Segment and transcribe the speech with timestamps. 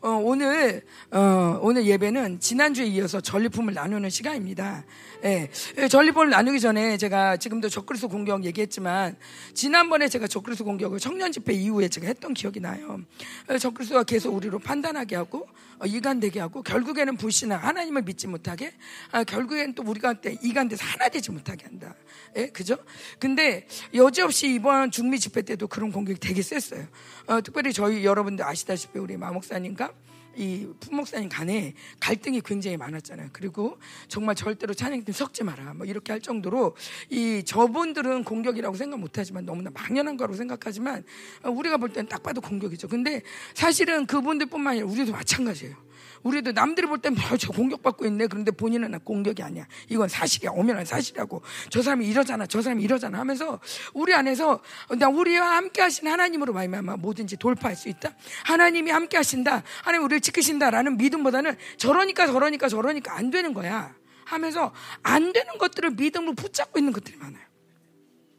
[0.00, 4.84] 어, 오늘 어, 오늘 예배는 지난주에 이어서 전리품을 나누는 시간입니다.
[5.24, 9.16] 예, 예, 전리품을 나누기 전에 제가 지금도 적그리스 공격 얘기했지만
[9.54, 13.00] 지난번에 제가 적그리스 공격을 청년 집회 이후에 제가 했던 기억이 나요.
[13.48, 15.46] 어, 적그리스가 계속 우리로 판단하게 하고
[15.78, 18.72] 어, 이간되게 하고 결국에는 불신하 하나님을 믿지 못하게
[19.12, 21.94] 아, 결국에는 또 우리가 때 이간돼서 하나 되지 못하게 한다.
[22.36, 22.76] 예, 그죠?
[23.20, 26.86] 근데 여지없이 이번 중미 집회 때도 그런 공격이 되게 셌어요.
[27.26, 29.92] 어, 특별히 저희 여러분들 아시다시피 우리 마 목사님과
[30.36, 33.30] 이 부목사님 간에 갈등이 굉장히 많았잖아요.
[33.32, 35.74] 그리고 정말 절대로 찬양팀 섞지 마라.
[35.74, 36.76] 뭐 이렇게 할 정도로
[37.08, 41.04] 이 저분들은 공격이라고 생각 못하지만 너무나 망연한 거라고 생각하지만
[41.42, 42.86] 우리가 볼 때는 딱 봐도 공격이죠.
[42.88, 43.22] 근데
[43.54, 45.74] 사실은 그분들뿐만 아니라 우리도 마찬가지예요.
[46.22, 48.26] 우리도 남들이 볼 때는 저 공격받고 있네.
[48.26, 49.66] 그런데 본인은 공격이 아니야.
[49.88, 50.50] 이건 사실이야.
[50.52, 51.42] 오면한 사실이라고.
[51.70, 52.46] 저 사람이 이러잖아.
[52.46, 53.18] 저 사람이 이러잖아.
[53.18, 53.60] 하면서
[53.94, 54.60] 우리 안에서
[54.98, 58.14] 나 우리와 함께 하신 하나님으로 말미암아 뭐든지 돌파할 수 있다.
[58.44, 59.62] 하나님이 함께 하신다.
[59.82, 63.94] 하나님 우리를 지키신다라는 믿음보다는 저러니까 저러니까 저러니까 안 되는 거야.
[64.24, 64.72] 하면서
[65.02, 67.44] 안 되는 것들을 믿음으로 붙잡고 있는 것들이 많아요.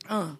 [0.09, 0.38] 어.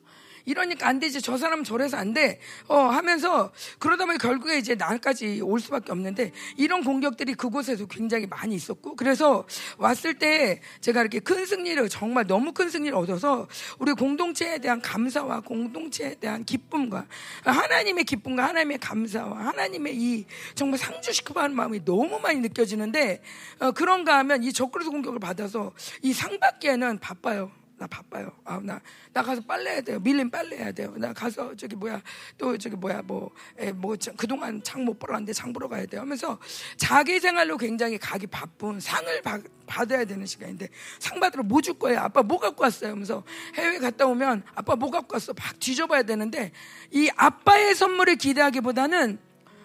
[0.48, 1.22] 이러니까 안 되지.
[1.22, 2.40] 저 사람은 저래서 안 돼.
[2.68, 8.56] 어, 하면서 그러다 보니 결국에 이제 나까지 올 수밖에 없는데 이런 공격들이 그곳에서 굉장히 많이
[8.56, 9.46] 있었고 그래서
[9.78, 15.42] 왔을 때 제가 이렇게 큰 승리를 정말 너무 큰 승리를 얻어서 우리 공동체에 대한 감사와
[15.42, 17.06] 공동체에 대한 기쁨과
[17.44, 20.26] 하나님의 기쁨과 하나님의 감사와 하나님의 이
[20.56, 23.22] 정말 상주시키고 하는 마음이 너무 많이 느껴지는데
[23.60, 27.52] 어, 그런가 하면 이 적그리스 공격을 받아서 이 상받기에는 바빠요.
[27.80, 28.32] 나 바빠요.
[28.44, 28.82] 아, 나,
[29.14, 30.00] 나 가서 빨래 해야 돼요.
[30.00, 30.94] 밀린 빨래 해야 돼요.
[30.98, 32.02] 나 가서 저기 뭐야,
[32.38, 36.02] 또 저기 뭐야, 뭐, 에, 뭐, 그동안 장 못 보러 왔는데 장 보러 가야 돼요.
[36.02, 36.40] 하면서
[36.78, 42.00] 자기 생활로 굉장히 가기 바쁜 상을 받, 받아야 되는 시간인데 상 받으러 뭐 줄 거예요?
[42.00, 42.92] 아빠 뭐 갖고 왔어요?
[42.92, 43.24] 하면서
[43.56, 45.34] 해외 갔다 오면 아빠 뭐 갖고 왔어?
[45.34, 46.52] 막 뒤져봐야 되는데
[46.92, 49.20] 이 아빠의 선물을 기대하기보다는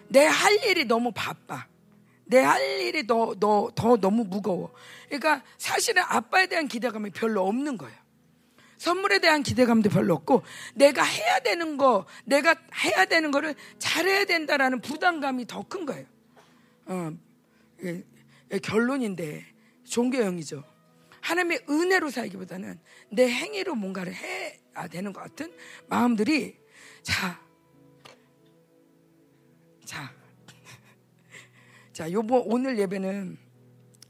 [0.09, 1.65] 내 할 일이 너무 바빠.
[2.25, 4.73] 내할 일이 더, 더, 더 너무 무거워.
[5.07, 7.95] 그러니까 사실은 아빠에 대한 기대감이 별로 없는 거예요.
[8.83, 10.43] 선물에 대한 기대감도 별로 없고
[10.75, 16.05] 내가 해야 되는 거, 내가 해야 되는 거를 잘해야 된다라는 부담감이 더 큰 거예요.
[16.87, 17.13] 어,
[18.61, 19.45] 결론인데
[19.85, 20.65] 종교형이죠.
[21.21, 22.77] 하나님의 은혜로 살기보다는
[23.09, 25.53] 내 행위로 뭔가를 해야 되는 것 같은
[25.87, 26.57] 마음들이
[27.03, 27.41] 자,
[29.85, 30.13] 자,
[31.93, 33.37] 자, 요번 오늘 예배는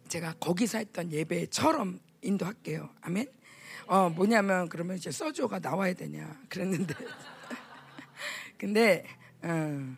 [0.07, 2.89] 제가 거기서 했던 예배처럼 인도할게요.
[3.01, 3.42] 아멘.
[3.87, 6.93] 어, 뭐냐면 그러면 이제 소주가 나와야 되냐 그랬는데
[8.57, 9.05] 근데
[9.41, 9.95] 어,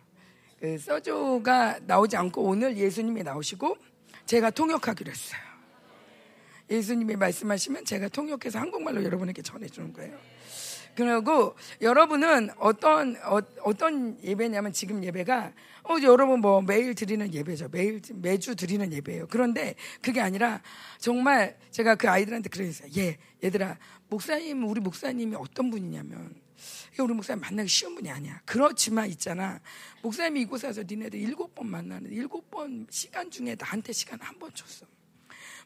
[0.59, 3.77] 그 소주가 나오지 않고 오늘 예수님이 나오시고
[4.25, 5.41] 제가 통역하기로 했어요.
[6.69, 10.17] 예수님이 말씀하시면 제가 통역해서 한국말로 여러분에게 전해주는 거예요.
[10.95, 17.69] 그리고 여러분은 어떤 어, 떤 예배냐면 지금 예배가 어 여러분 뭐 매일 드리는 예배죠.
[17.71, 19.27] 매일 매주 드리는 예배예요.
[19.29, 20.61] 그런데 그게 아니라
[20.99, 22.89] 정말 제가 그 아이들한테 그랬어요.
[22.97, 23.77] 예, 얘들아
[24.09, 26.33] 목사님 우리 목사님이 어떤 분이냐면
[26.99, 28.41] 우리 목사님 만나기 쉬운 분이 아니야.
[28.45, 29.59] 그렇지만 있잖아.
[30.01, 34.51] 목사님이 이곳에 서 니네들 일곱 번 만나는 일곱 번 시간 중에 나한테 시간 한 번
[34.53, 34.85] 줬어.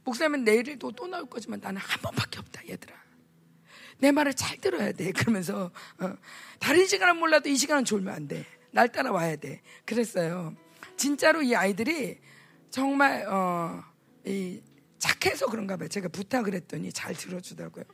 [0.04, 3.09] 목사님은 내일도 또 나올 거지만 나는 한 번밖에 없다, 얘들아.
[4.00, 5.12] 내 말을 잘 들어야 돼.
[5.14, 6.18] 그러면서 어,
[6.60, 8.46] 다른 시간은 몰라도 이 시간은 졸면 안 돼.
[8.72, 9.62] 날 따라와야 돼.
[9.86, 10.56] 그랬어요.
[10.98, 12.18] 진짜로 이 아이들이
[12.70, 13.84] 정말 어,
[14.26, 14.62] 이
[14.98, 15.88] 착해서 그런가 봐요.
[15.88, 17.86] 제가 부탁을 했더니 잘 들어주더라고요.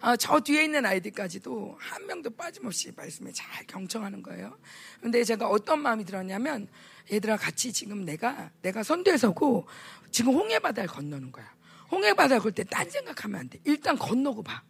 [0.00, 4.56] 아, 저 뒤에 있는 아이들까지도 한 명도 빠짐없이 말씀에 잘 경청하는 거예요.
[5.00, 6.68] 근데 제가 어떤 마음이 들었냐면
[7.10, 9.66] 얘들아 같이 지금 내가 내가 선두에 서고
[10.10, 11.55] 지금 홍해바다를 건너는 거야.
[11.90, 13.58] 홍해 바다 걸 때 딴 생각하면 안 돼.
[13.64, 14.62] 일단 건너고 봐.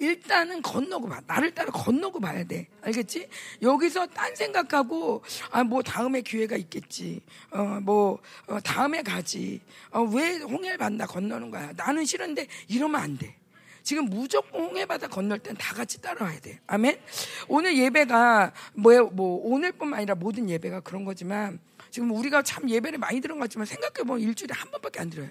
[0.00, 1.20] 일단은 건너고 봐.
[1.26, 2.68] 나를 따라 건너고 봐야 돼.
[2.82, 3.28] 알겠지?
[3.62, 7.20] 여기서 딴 생각하고, 아, 뭐, 다음에 기회가 있겠지.
[7.50, 9.60] 어, 뭐, 어, 다음에 가지.
[9.90, 11.72] 어, 왜 홍해를 받나 건너는 거야.
[11.76, 13.34] 나는 싫은데 이러면 안 돼.
[13.82, 16.60] 지금 무조건 홍해바다 건널 땐 다 같이 따라와야 돼.
[16.68, 17.00] 아멘?
[17.48, 21.58] 오늘 예배가, 뭐야, 뭐, 오늘뿐만 아니라 모든 예배가 그런 거지만,
[21.90, 25.30] 지금 우리가 참 예배를 많이 들은 것 같지만 생각해보면 일주일에 한 번밖에 안 들어요.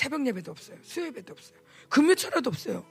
[0.00, 0.78] 새벽 예배도 없어요.
[0.80, 1.58] 수요 예배도 없어요.
[1.90, 2.86] 금요철에도 없어요.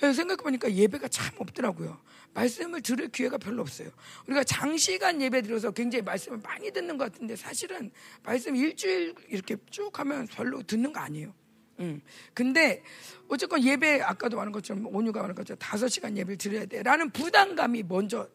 [0.00, 2.00] 생각해보니까 예배가 참 없더라고요.
[2.32, 3.90] 말씀을 들을 기회가 별로 없어요.
[4.26, 7.90] 우리가 장시간 예배 들어서 굉장히 말씀을 많이 듣는 것 같은데 사실은
[8.22, 11.34] 말씀 일주일 이렇게 쭉 하면 별로 듣는 거 아니에요.
[11.80, 12.00] 음.
[12.32, 12.82] 근데
[13.28, 18.30] 어쨌건 예배 아까도 말한 것처럼 온유가 말한 것처럼 다섯 시간 예배를 드려야 돼라는 부담감이 먼저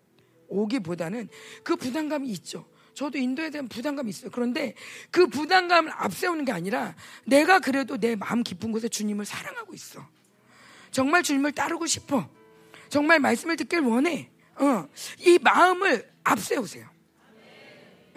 [0.47, 1.27] 오기보다는
[1.63, 2.67] 그 부담감이 있죠.
[2.93, 4.29] 저도 인도에 대한 부담감이 있어요.
[4.31, 4.73] 그런데
[5.09, 6.95] 그 부담감을 앞세우는 게 아니라
[7.25, 10.05] 내가 그래도 내 마음 깊은 곳에 주님을 사랑하고 있어.
[10.91, 12.29] 정말 주님을 따르고 싶어.
[12.89, 14.29] 정말 말씀을 듣길 원해.
[14.55, 14.87] 어.
[15.19, 16.87] 이 마음을 앞세우세요.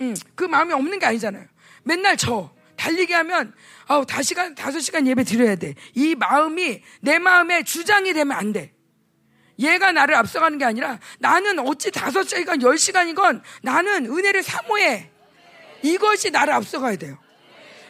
[0.00, 1.46] 음, 그 마음이 없는 게 아니잖아요.
[1.84, 3.54] 맨날 저 달리기 하면
[3.86, 5.74] 아우 다섯 시간 다섯 시간 예배 드려야 돼.
[5.94, 8.73] 이 마음이 내 마음의 주장이 되면 안 돼.
[9.58, 15.10] 얘가 나를 앞서가는 게 아니라 나는 어찌 다섯 시간 열 시간이건 나는 은혜를 사모해.
[15.82, 17.18] 이것이 나를 앞서가야 돼요.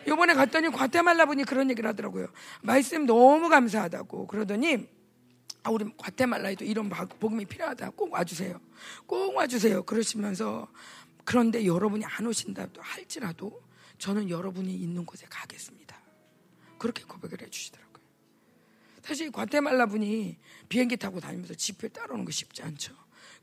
[0.06, 2.26] 요번에 갔더니 과테말라 분이 그런 얘기를 하더라고요.
[2.62, 4.87] 말씀 너무 감사하다고 그러더니
[5.62, 7.90] 아, 우리 과테말라에도 이런 복음이 필요하다.
[7.90, 8.61] 꼭 와주세요.
[9.06, 9.84] 꼭 와주세요.
[9.84, 10.69] 그러시면서
[11.25, 13.62] 그런데 여러분이 안 오신다도 할지라도
[13.99, 15.96] 저는 여러분이 있는 곳에 가겠습니다.
[16.78, 17.84] 그렇게 고백을 해주시더라고요.
[19.05, 20.39] 사실 과테말라 분이
[20.71, 22.95] 비행기 타고 다니면서 집회 따라오는 거 쉽지 않죠.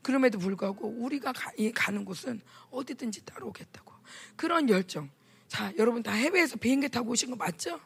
[0.02, 3.92] 그럼에도 불구하고 우리가 가, 는 곳은 어디든지 따라오겠다고.
[4.34, 5.08] 그런 열정.
[5.46, 7.80] 자, 여러분 다 해외에서 비행기 타고 오신 거 맞죠?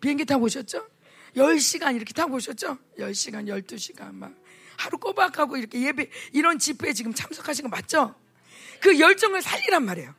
[0.00, 0.88] 비행기 타고 오셨죠?
[1.36, 2.76] 10시간 이렇게 타고 오셨죠?
[2.98, 4.34] 10시간, 12시간 막
[4.76, 8.16] 하루 꼬박하고 이렇게 예배 이런 집회에 지금 참석하신 거 맞죠?
[8.80, 10.12] 그 열정을 살리란 말이에요.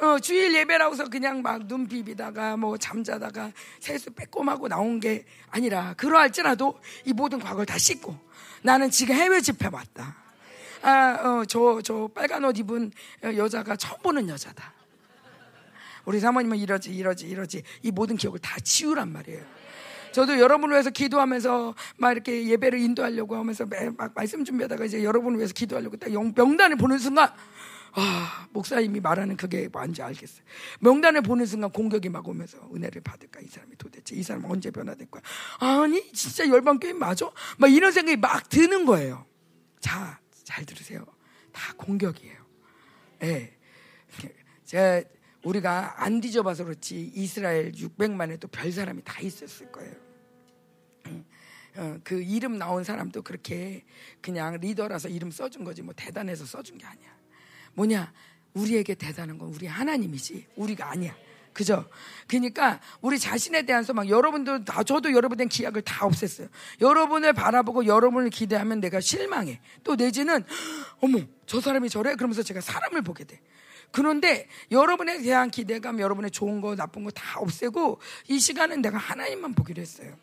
[0.00, 6.80] 어, 주일 예배라고서 그냥 막 눈 비비다가 뭐 잠자다가 세수 빼꼼하고 나온 게 아니라 그러할지라도
[7.04, 8.16] 이 모든 과거를 다 씻고
[8.62, 10.16] 나는 지금 해외 집회 왔다.
[10.82, 12.90] 아, 어, 저, 저 빨간 옷 입은
[13.22, 14.72] 여자가 처음 보는 여자다.
[16.04, 17.62] 우리 사모님은 이러지, 이러지, 이러지.
[17.82, 19.40] 이 모든 기억을 다 지우란 말이에요.
[20.10, 23.64] 저도 여러분을 위해서 기도하면서 막 이렇게 예배를 인도하려고 하면서
[23.96, 27.32] 막 말씀 준비하다가 이제 여러분을 위해서 기도하려고 딱 명단을 보는 순간
[27.94, 30.42] 아, 목사님이 말하는 그게 뭔지 알겠어요.
[30.80, 33.40] 명단을 보는 순간 공격이 막 오면서 은혜를 받을까?
[33.40, 35.22] 이 사람이 도대체 이 사람 언제 변화될 거야?
[35.58, 37.30] 아니, 진짜 열방 게임 맞아?
[37.58, 39.26] 막 이런 생각이 막 드는 거예요.
[39.80, 41.04] 자, 잘 들으세요.
[41.52, 42.36] 다 공격이에요.
[43.22, 43.26] 예.
[44.22, 44.34] 네.
[44.64, 45.02] 제가
[45.44, 49.94] 우리가 안 뒤져봐서 그렇지 이스라엘 600만에도 별 사람이 다 있었을 거예요.
[51.74, 53.84] 어, 그 이름 나온 사람도 그렇게
[54.20, 57.21] 그냥 리더라서 이름 써준 거지 뭐 대단해서 써준 게 아니야.
[57.74, 58.12] 뭐냐?
[58.54, 61.14] 우리에게 대단한 건 우리 하나님이지 우리가 아니야.
[61.52, 61.86] 그죠?
[62.26, 66.48] 그러니까 우리 자신에 대해서 막 여러분도 다 저도 여러분의 기약을 다 없앴어요.
[66.80, 69.60] 여러분을 바라보고 여러분을 기대하면 내가 실망해.
[69.84, 70.44] 또 내지는
[71.00, 73.40] 어머 저 사람이 저래 그러면서 제가 사람을 보게 돼.
[73.90, 79.54] 그런데 여러분에 대한 기대감, 여러분의 좋은 거, 나쁜 거 다 없애고 이 시간은 내가 하나님만
[79.54, 80.16] 보기로 했어요.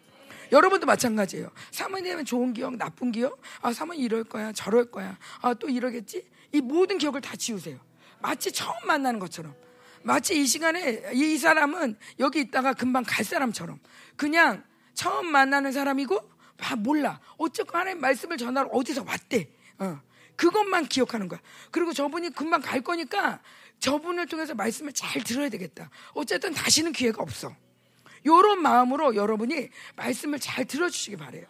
[0.52, 1.52] 여러분도 마찬가지예요.
[1.70, 6.26] 사모님은 좋은 기억, 나쁜 기억, 아 사모님 이럴 거야, 저럴 거야, 아 또 이러겠지.
[6.52, 7.80] 이 모든 기억을 다 지우세요.
[8.20, 9.54] 마치 처음 만나는 것처럼.
[10.02, 13.80] 마치 이 시간에 이 사람은 여기 있다가 금방 갈 사람처럼
[14.16, 14.64] 그냥
[14.94, 16.30] 처음 만나는 사람이고
[16.62, 17.20] 아, 몰라.
[17.38, 19.50] 어쨌건 하나님 말씀을 전하러 어디서 왔대.
[19.80, 20.00] 어.
[20.36, 21.40] 그것만 기억하는 거야.
[21.72, 23.42] 그리고 저분이 금방 갈 거니까
[23.80, 25.90] 저분을 통해서 말씀을 잘 들어야 되겠다.
[26.14, 27.54] 어쨌든 다시는 기회가 없어.
[28.26, 31.46] 요런 마음으로 여러분이 말씀을 잘 들어주시기 바래요.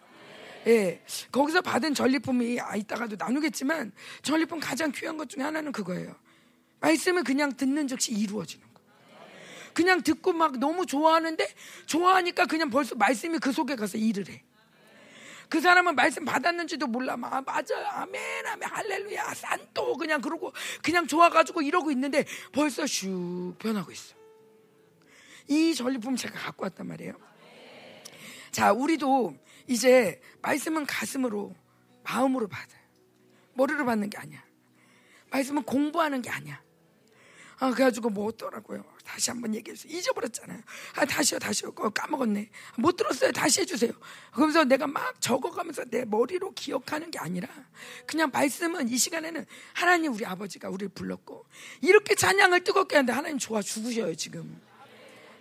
[0.66, 1.02] 예,
[1.32, 3.92] 거기서 받은 전리품이 아, 이따가도 나누겠지만
[4.22, 6.14] 전리품 가장 귀한 것 중에 하나는 그거예요.
[6.80, 8.80] 말씀을 그냥 듣는 즉시 이루어지는 거.
[9.72, 11.46] 그냥 듣고 막 너무 좋아하는데
[11.86, 14.42] 좋아하니까 그냥 벌써 말씀이 그 속에 가서 일을 해.
[15.48, 17.16] 그 사람은 말씀 받았는지도 몰라.
[17.16, 17.84] 막, 아, 맞아요.
[17.86, 19.34] 아멘, 아멘, 할렐루야.
[19.34, 20.52] 산또 그냥 그러고
[20.82, 24.14] 그냥 좋아가지고 이러고 있는데 벌써 슉 변하고 있어.
[25.48, 27.14] 이 전리품 제가 갖고 왔단 말이에요.
[28.52, 29.36] 자, 우리도
[29.70, 31.54] 이제 말씀은 가슴으로,
[32.02, 32.80] 마음으로 받아요.
[33.54, 34.42] 머리로 받는 게 아니야.
[35.30, 36.60] 말씀은 공부하는 게 아니야.
[37.60, 38.82] 아, 그래가지고 뭐 어떠라고요?
[39.04, 39.96] 다시 한번 얘기해주세요.
[39.96, 40.60] 잊어버렸잖아요.
[40.96, 41.70] 아, 다시요, 다시요.
[41.72, 42.50] 까먹었네.
[42.78, 43.30] 못 들었어요.
[43.30, 43.92] 다시 해주세요.
[44.32, 47.48] 그러면서 내가 막 적어가면서 내 머리로 기억하는 게 아니라
[48.06, 51.46] 그냥 말씀은 이 시간에는 하나님 우리 아버지가 우리를 불렀고
[51.80, 54.60] 이렇게 찬양을 뜨겁게 하는데 하나님 좋아 죽으셔요, 지금.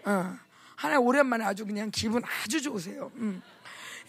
[0.05, 0.37] 어.
[0.75, 3.11] 하나님 오랜만에 아주 그냥 기분 아주 좋으세요.
[3.15, 3.41] 음.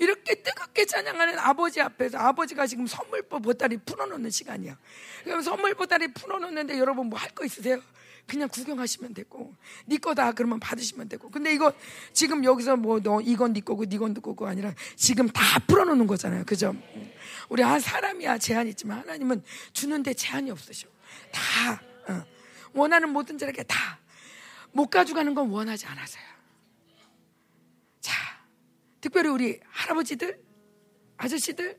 [0.01, 4.77] 이렇게 뜨겁게 찬양하는 아버지 앞에서 아버지가 지금 선물 보따리 풀어놓는 시간이야.
[5.25, 7.81] 그럼 선물 보따리 풀어놓는데 여러분 뭐 할 거 있으세요?
[8.27, 9.55] 그냥 구경하시면 되고
[9.87, 11.73] 네 거다 그러면 받으시면 되고 근데 이거
[12.13, 16.07] 지금 여기서 뭐 너 이건 네 거고 네 건 네 거고 아니라 지금 다 풀어놓는
[16.07, 16.75] 거잖아요 그죠
[17.49, 19.43] 우리 한 사람이야 제한이 있지만 하나님은
[19.73, 20.87] 주는데 제한이 없으셔
[21.33, 22.25] 다 어.
[22.73, 23.99] 원하는 모든 자에게 다
[24.73, 26.30] 못 가져가는 건 원하지 않아서요 자
[29.01, 30.41] 특별히 우리 할아버지들
[31.17, 31.79] 아저씨들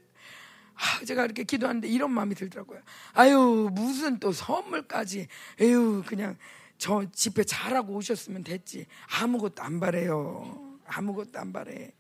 [0.74, 2.82] 아, 제가 이렇게 기도하는데 이런 마음이 들더라고요.
[3.14, 5.28] 아유, 무슨 또 선물까지.
[5.60, 6.38] 에휴, 그냥
[6.78, 8.88] 저 집회 잘하고 오셨으면 됐지.
[9.20, 10.80] 아무것도 안 바래요.
[10.86, 11.94] 아무것도 안 바래.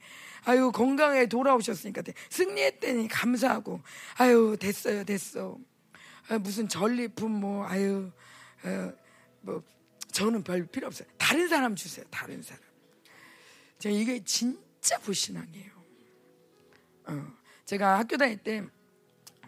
[0.45, 3.81] 아유, 건강에 돌아오셨으니까 승리했더니 감사하고.
[4.17, 5.57] 아유, 됐어요, 됐어.
[6.29, 8.11] 아, 무슨 전리품 뭐, 아유,
[8.63, 8.91] 아,
[9.41, 9.61] 뭐,
[10.11, 11.07] 저는 별 필요 없어요.
[11.17, 12.61] 다른 사람 주세요, 다른 사람.
[13.77, 15.71] 제가 이게 진 짜 불신앙이에요.
[17.07, 17.33] 어.
[17.65, 18.67] 제가 학교 다닐 때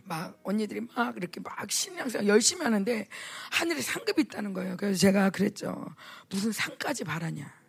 [0.06, 3.08] 막 언니들이 막 이렇게 막 신앙생활 열심히 하는데
[3.52, 4.75] 하늘에 상급이 있다는 거예요.
[4.78, 5.86] 그래서 제가 그랬죠.
[6.30, 7.62] 무슨 상까지 바라냐.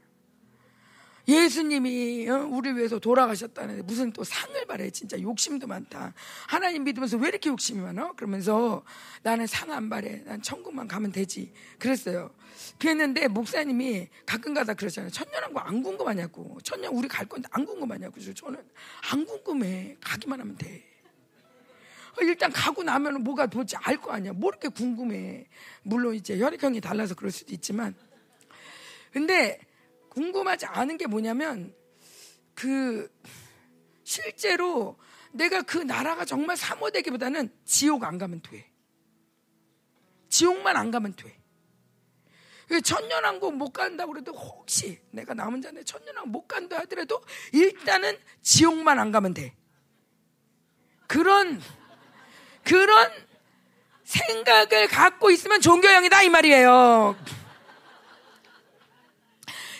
[1.27, 6.13] 예수님이 어, 우리 위해서 돌아가셨다는데 무슨 또 상을 바래 진짜 욕심도 많다.
[6.47, 8.13] 하나님 믿으면서 왜 이렇게 욕심이 많아?
[8.13, 8.85] 그러면서
[9.23, 10.23] 나는 상 안 바래.
[10.25, 11.53] 난 천국만 가면 되지.
[11.79, 12.31] 그랬어요.
[12.79, 15.11] 그랬는데 목사님이 가끔가다 그러잖아요.
[15.11, 16.59] 천년왕국 안 궁금하냐고.
[16.63, 18.21] 천년 우리 갈 건데 안 궁금하냐고.
[18.35, 18.61] 저는
[19.11, 19.97] 안 궁금해.
[20.01, 20.85] 가기만 하면 돼.
[22.17, 24.33] 어, 일단 가고 나면 뭐가 도대체 알 거 아니야.
[24.35, 25.47] 뭐 이렇게 궁금해.
[25.83, 27.95] 물론 이제 혈액형이 달라서 그럴 수도 있지만.
[29.11, 29.59] 근데
[30.15, 31.75] 궁금하지 않은 게 뭐냐면
[32.55, 33.13] 그
[34.05, 34.97] 실제로
[35.33, 38.71] 내가 그 나라가 정말 사모되기보다는 지옥 안 가면 돼.
[40.29, 41.41] 지옥만 안 가면 돼.
[42.83, 49.13] 천년왕국 못 간다고 그래도 혹시 내가 남은 자네 천년왕국 못 간다 하더라도 일단은 지옥만 안
[49.13, 49.55] 가면 돼.
[51.07, 51.61] 그런
[52.65, 53.11] 그런
[54.05, 57.17] 생각을 갖고 있으면 종교형이다 이 말이에요.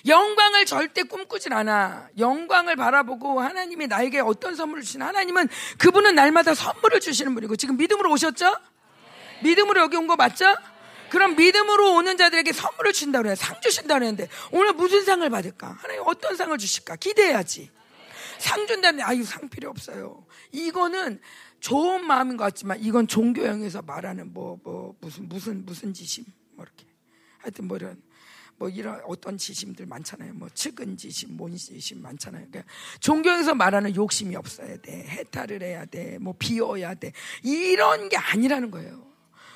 [0.07, 2.09] 영광을 절대 꿈꾸질 않아.
[2.19, 8.11] 영광을 바라보고 하나님이 나에게 어떤 선물을 주시나 하나님은 그분은 날마다 선물을 주시는 분이고 지금 믿음으로
[8.13, 8.55] 오셨죠?
[9.43, 10.45] 믿음으로 여기 온 거 맞죠?
[11.11, 13.35] 그럼 믿음으로 오는 자들에게 선물을 준다 그래요.
[13.35, 15.77] 상 주신다 그랬는데 오늘 무슨 상을 받을까?
[15.81, 16.97] 하나님 어떤 상을 주실까?
[16.97, 17.71] 기대해야지.
[18.39, 20.27] 상 준다는데 아유 상 필요 없어요.
[20.53, 21.21] 이거는
[21.61, 26.85] 좋은 마음인 것 같지만 이건 종교형에서 말하는 뭐뭐 무슨 무슨 무슨 지심 뭐 이렇게
[27.39, 28.03] 하여튼 뭐 이런
[28.57, 30.35] 뭐 이런 어떤 지심들 많잖아요.
[30.35, 32.47] 뭐 측은 지심, 뭔 지심 많잖아요.
[32.51, 35.05] 그러니까 종교에서 말하는 욕심이 없어야 돼.
[35.09, 36.19] 해탈을 해야 돼.
[36.19, 37.13] 뭐 비워야 돼.
[37.43, 39.05] 이런 게 아니라는 거예요.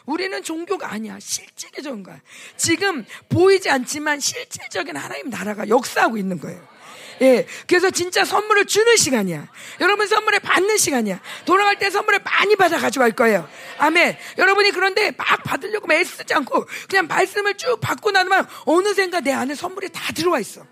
[0.06, 1.20] 우리는 종교가 아니야.
[1.20, 2.20] 실질적인 거야.
[2.56, 6.77] 지금 보이지 않지만 실질적인 하나님 나라가 역사하고 있는 거예요.
[7.20, 7.46] 예.
[7.66, 9.48] 그래서 진짜 선물을 주는 시간이야.
[9.80, 11.20] 여러분 선물을 받는 시간이야.
[11.44, 13.48] 돌아갈 때 선물을 많이 받아 가지고 갈 거예요.
[13.78, 14.16] 아멘.
[14.38, 19.88] 여러분이 그런데 막 받으려고 애쓰지 않고 그냥 말씀을 쭉 받고 나면 어느샌가 내 안에 선물이
[19.90, 20.64] 다 들어와 있어.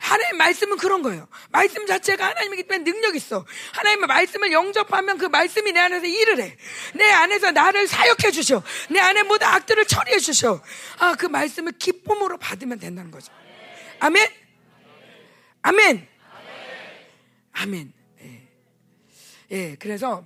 [0.00, 1.28] 하나님 말씀은 그런 거예요.
[1.50, 3.44] 말씀 자체가 하나님이기 때문에 능력 있어.
[3.74, 6.56] 하나님의 말씀을 영접하면 그 말씀이 내 안에서 일을 해.
[6.94, 8.62] 내 안에서 나를 사역해 주셔.
[8.88, 10.62] 내 안에 모든 악들을 처리해 주셔.
[10.98, 13.30] 아, 그 말씀을 기쁨으로 받으면 된다는 거죠.
[14.00, 14.39] 아멘.
[15.62, 16.06] 아멘.
[17.52, 17.92] 아멘.
[18.22, 18.48] 예.
[19.50, 20.24] 예, 그래서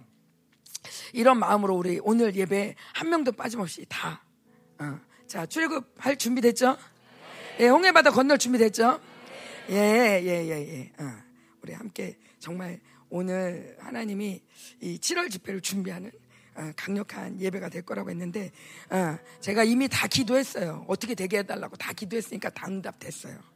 [1.13, 4.23] 이런 마음으로 우리 오늘 예배 한 명도 빠짐없이 다.
[4.79, 4.99] 어.
[5.27, 6.77] 자, 출애굽할 준비됐죠?
[7.61, 9.01] 예, 홍해바다 건널 준비됐죠?
[9.71, 10.93] 예, 예, 예, 예.
[11.03, 11.25] 어.
[11.63, 14.43] 우리 함께 정말 오늘 하나님이
[14.81, 16.11] 이 7월 집회를 준비하는
[16.57, 18.53] 어, 강력한 예배가 될 거라고 했는데
[18.91, 20.85] 어, 제가 이미 다 기도했어요.
[20.89, 23.54] 어떻게 되게 해달라고 다 기도했으니까 당답됐어요.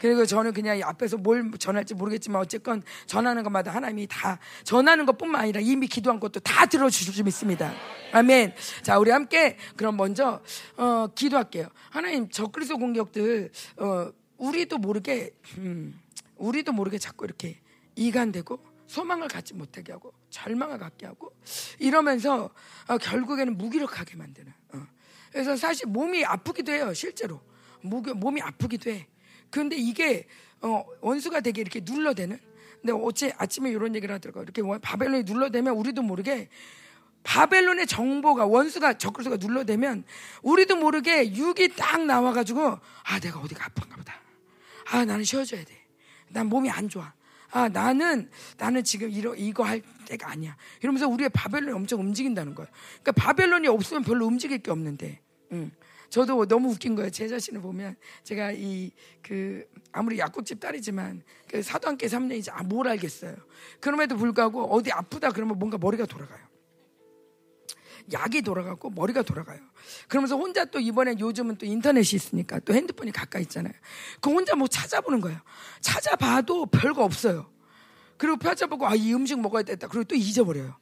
[0.00, 5.60] 그리고 저는 그냥 앞에서 뭘 전할지 모르겠지만 어쨌건 전하는 것마다 하나님이 다 전하는 것뿐만 아니라
[5.60, 7.72] 이미 기도한 것도 다 들어주실 줄 믿습니다.
[8.12, 8.54] 아멘.
[8.82, 10.40] 자, 우리 함께 그럼 먼저
[10.76, 11.68] 어, 기도할게요.
[11.90, 15.98] 하나님 적그리스도 공격들 어, 우리도 모르게 음,
[16.36, 17.60] 우리도 모르게 자꾸 이렇게
[17.94, 21.32] 이간되고 소망을 갖지 못하게 하고 절망을 갖게 하고
[21.78, 22.50] 이러면서
[22.86, 24.52] 어, 결국에는 무기력하게 만드는.
[24.74, 24.86] 어.
[25.32, 26.94] 그래서 사실 몸이 아프기도 해요.
[26.94, 27.40] 실제로
[27.82, 29.06] 몸이 아프기도 해.
[29.56, 30.26] 그런데 이게
[30.60, 32.38] 어, 원수가 되게 이렇게 눌러대는.
[32.82, 34.44] 근데 어제 아침에 이런 얘기를 하더라고요.
[34.44, 36.50] 이렇게 바벨론이 눌러대면 우리도 모르게
[37.22, 40.04] 바벨론의 정보가 원수가 적그리스가 눌러대면
[40.42, 44.20] 우리도 모르게 육이 딱 나와가지고 아 내가 어디가 아픈가 보다.
[44.90, 45.74] 아 나는 쉬어줘야 돼.
[46.28, 47.14] 난 몸이 안 좋아.
[47.50, 50.54] 아 나는 나는 지금 이러, 이거 할 때가 아니야.
[50.82, 52.68] 이러면서 우리의 바벨론이 엄청 움직인다는 거예요.
[53.02, 55.22] 그러니까 바벨론이 없으면 별로 움직일 게 없는데.
[55.52, 55.70] 응.
[56.10, 57.10] 저도 너무 웃긴 거예요.
[57.10, 58.90] 제 자신을 보면 제가 이
[59.22, 63.34] 그 아무리 약국집 딸이지만 그 사도한께 3년이지 아, 뭘 알겠어요.
[63.80, 66.46] 그럼에도 불구하고 어디 아프다 그러면 뭔가 머리가 돌아가요.
[68.12, 69.58] 약이 돌아가고 머리가 돌아가요.
[70.06, 73.72] 그러면서 혼자 또 이번엔 요즘은 또 인터넷이 있으니까 또 핸드폰이 가까이 있잖아요.
[74.20, 75.40] 그 혼자 뭐 찾아보는 거예요.
[75.80, 77.50] 찾아봐도 별거 없어요.
[78.16, 79.88] 그리고 찾아보고 아 이 음식 먹어야 되겠다.
[79.88, 80.78] 그리고 또 잊어버려요.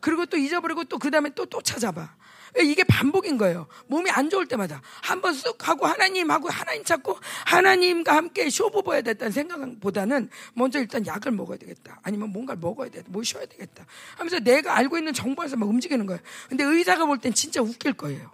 [0.00, 2.16] 그리고 또 잊어버리고 또 그 다음에 또 또 찾아봐.
[2.58, 3.66] 이게 반복인 거예요.
[3.86, 7.16] 몸이 안 좋을 때마다 한 번 쑥 하고 하나님하고 하나님 찾고
[7.46, 12.00] 하나님과 함께 쇼부 보야 됐다는 생각보다는 먼저 일단 약을 먹어야 되겠다.
[12.02, 13.10] 아니면 뭔가를 먹어야 되겠다.
[13.12, 13.86] 뭐 쉬어야 되겠다.
[14.16, 16.20] 하면서 내가 알고 있는 정보에서 막 움직이는 거예요.
[16.48, 18.30] 근데 의사가 볼 땐 진짜 웃길 거예요.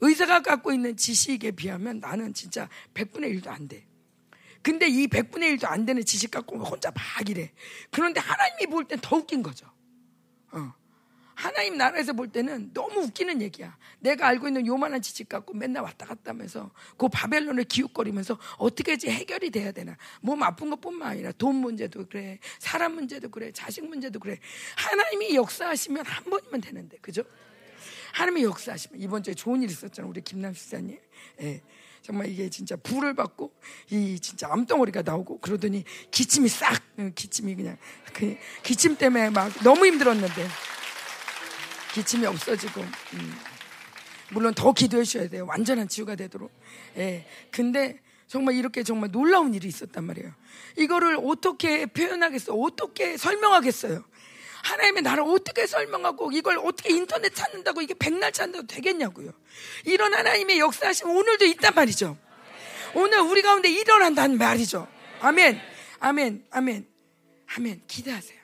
[0.00, 3.86] 의사가 갖고 있는 지식에 비하면 나는 진짜 100분의 1도 안 돼.
[4.62, 7.52] 근데 이 100분의 1도 안 되는 지식 갖고 혼자 막 이래.
[7.90, 9.66] 그런데 하나님이 볼 땐 더 웃긴 거죠.
[10.52, 10.74] 어.
[11.34, 13.76] 하나님 나라에서 볼 때는 너무 웃기는 얘기야.
[14.00, 19.10] 내가 알고 있는 요만한 지식 갖고 맨날 왔다 갔다 하면서 그 바벨론을 기웃거리면서 어떻게 이제
[19.10, 19.96] 해결이 돼야 되나.
[20.20, 22.38] 몸 아픈 것뿐만 아니라 돈 문제도 그래.
[22.58, 23.50] 사람 문제도 그래.
[23.52, 24.38] 자식 문제도 그래.
[24.76, 26.98] 하나님이 역사하시면 한 번이면 되는데.
[26.98, 27.22] 그죠?
[28.12, 30.08] 하나님이 역사하시면 이번 주에 좋은 일 있었잖아.
[30.08, 30.98] 우리 김남 식사님.
[31.42, 31.62] 예.
[32.04, 33.50] 정말 이게 진짜 불을 받고
[33.90, 36.82] 이 진짜 암덩어리가 나오고 그러더니 기침이 싹
[37.14, 37.78] 기침이 그냥
[38.12, 40.46] 그 기침 때문에 막 너무 힘들었는데
[41.94, 43.38] 기침이 없어지고 음.
[44.30, 45.46] 물론 더 기도해 주셔야 돼요.
[45.46, 46.50] 완전한 치유가 되도록.
[46.96, 47.24] 예.
[47.52, 50.32] 근데 정말 이렇게 정말 놀라운 일이 있었단 말이에요.
[50.76, 52.52] 이거를 어떻게 표현하겠어?
[52.52, 54.02] 어떻게 설명하겠어요?
[54.64, 59.30] 하나님의 나라를 어떻게 설명하고 이걸 어떻게 인터넷 찾는다고 이게 백날 찾는다고 되겠냐고요.
[59.84, 62.16] 이런 하나님의 역사하심 오늘도 있단 말이죠.
[62.94, 64.88] 오늘 우리 가운데 일어난다는 말이죠.
[65.20, 65.60] 아멘.
[66.00, 66.46] 아멘.
[66.50, 66.88] 아멘.
[67.56, 67.82] 아멘.
[67.86, 68.43] 기대하세요.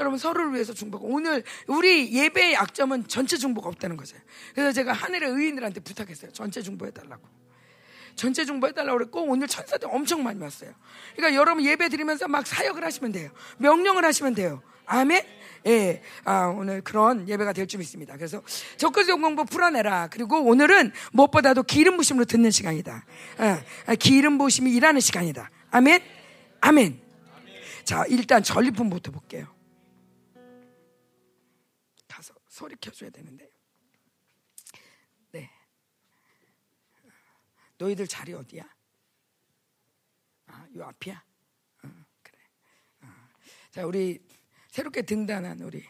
[0.00, 4.16] 여러분 서로를 위해서 중보하고 오늘 우리 예배의 약점은 전체 중보가 없다는 거죠.
[4.54, 6.32] 그래서 제가 하늘의 의인들한테 부탁했어요.
[6.32, 7.22] 전체 중보해 달라고.
[8.16, 10.72] 전체 중보해 달라고 그랬고 오늘 천사들 엄청 많이 왔어요.
[11.14, 13.30] 그러니까 여러분 예배 드리면서 막 사역을 하시면 돼요.
[13.58, 14.62] 명령을 하시면 돼요.
[14.86, 15.22] 아멘.
[15.66, 18.16] 예, 아, 오늘 그런 예배가 될 줄 믿습니다.
[18.16, 18.42] 그래서
[18.78, 20.08] 적극적 공부 풀어내라.
[20.10, 23.04] 그리고 오늘은 무엇보다도 기름 부심으로 듣는 시간이다.
[23.38, 25.50] 아, 기름 부심이 일하는 시간이다.
[25.70, 26.02] 아멘.
[26.62, 27.00] 아멘.
[27.84, 29.46] 자, 일단 전리품부터 볼게요.
[32.60, 33.50] 소리 켜줘야 되는데.
[35.32, 35.50] 네.
[37.78, 38.62] 너희들 자리 어디야?
[40.48, 41.24] 아, 요 앞이야?
[41.84, 41.88] 어,
[42.22, 42.38] 그래.
[43.00, 43.06] 어.
[43.70, 44.22] 자, 우리
[44.68, 45.82] 새롭게 등단한 우리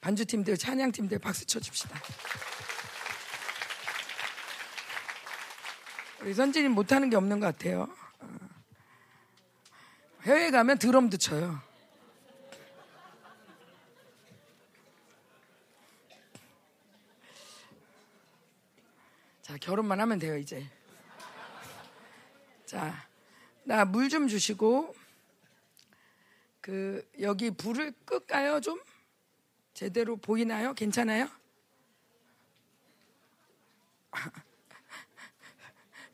[0.00, 2.00] 반주팀들, 찬양팀들 박수 쳐줍시다.
[6.22, 7.94] 우리 선진이 못하는 게 없는 것 같아요.
[8.20, 8.38] 어.
[10.22, 11.73] 해외 가면 드럼도 쳐요.
[19.44, 20.66] 자, 결혼만 하면 돼요, 이제.
[22.64, 23.06] 자,
[23.64, 24.94] 나 물 좀 주시고,
[26.62, 28.80] 그, 여기 불을 끌까요, 좀?
[29.74, 30.72] 제대로 보이나요?
[30.74, 31.28] 괜찮아요?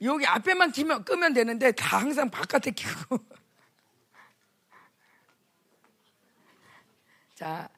[0.02, 3.18] 여기 앞에만 키면, 끄면 되는데, 다 항상 바깥에 키고.
[7.36, 7.68] 자,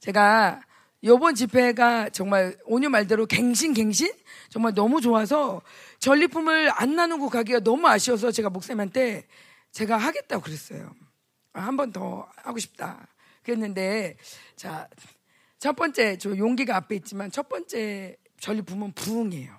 [0.00, 0.62] 제가
[1.04, 4.12] 요번 집회가 정말 오늘 말대로 갱신 갱신
[4.48, 5.62] 정말 너무 좋아서
[5.98, 9.26] 전리품을 안 나누고 가기가 너무 아쉬워서 제가 목사님한테
[9.72, 10.94] 제가 하겠다고 그랬어요.
[11.52, 13.08] 아, 한번 더 하고 싶다.
[13.42, 14.16] 그랬는데
[14.56, 14.88] 자,
[15.58, 19.56] 첫 번째 저 용기가 앞에 있지만 첫 번째 전리품은 부흥이에요.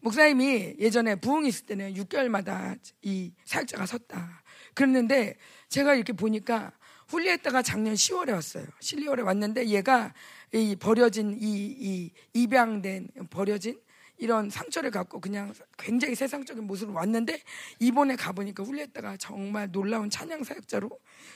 [0.00, 4.42] 목사님이 예전에 부흥이 있을 때는 6개월마다 이 사역자가 섰다.
[4.74, 5.36] 그랬는데
[5.68, 6.72] 제가 이렇게 보니까
[7.08, 8.66] 훌리했다가 작년 10월에 왔어요.
[8.80, 10.12] 12월에 왔는데 얘가
[10.52, 13.80] 이 버려진 이, 이 입양된 버려진
[14.18, 17.40] 이런 상처를 갖고 그냥 굉장히 세상적인 모습으로 왔는데
[17.80, 20.90] 이번에 가보니까 훌리했다가 정말 놀라운 찬양 사역자로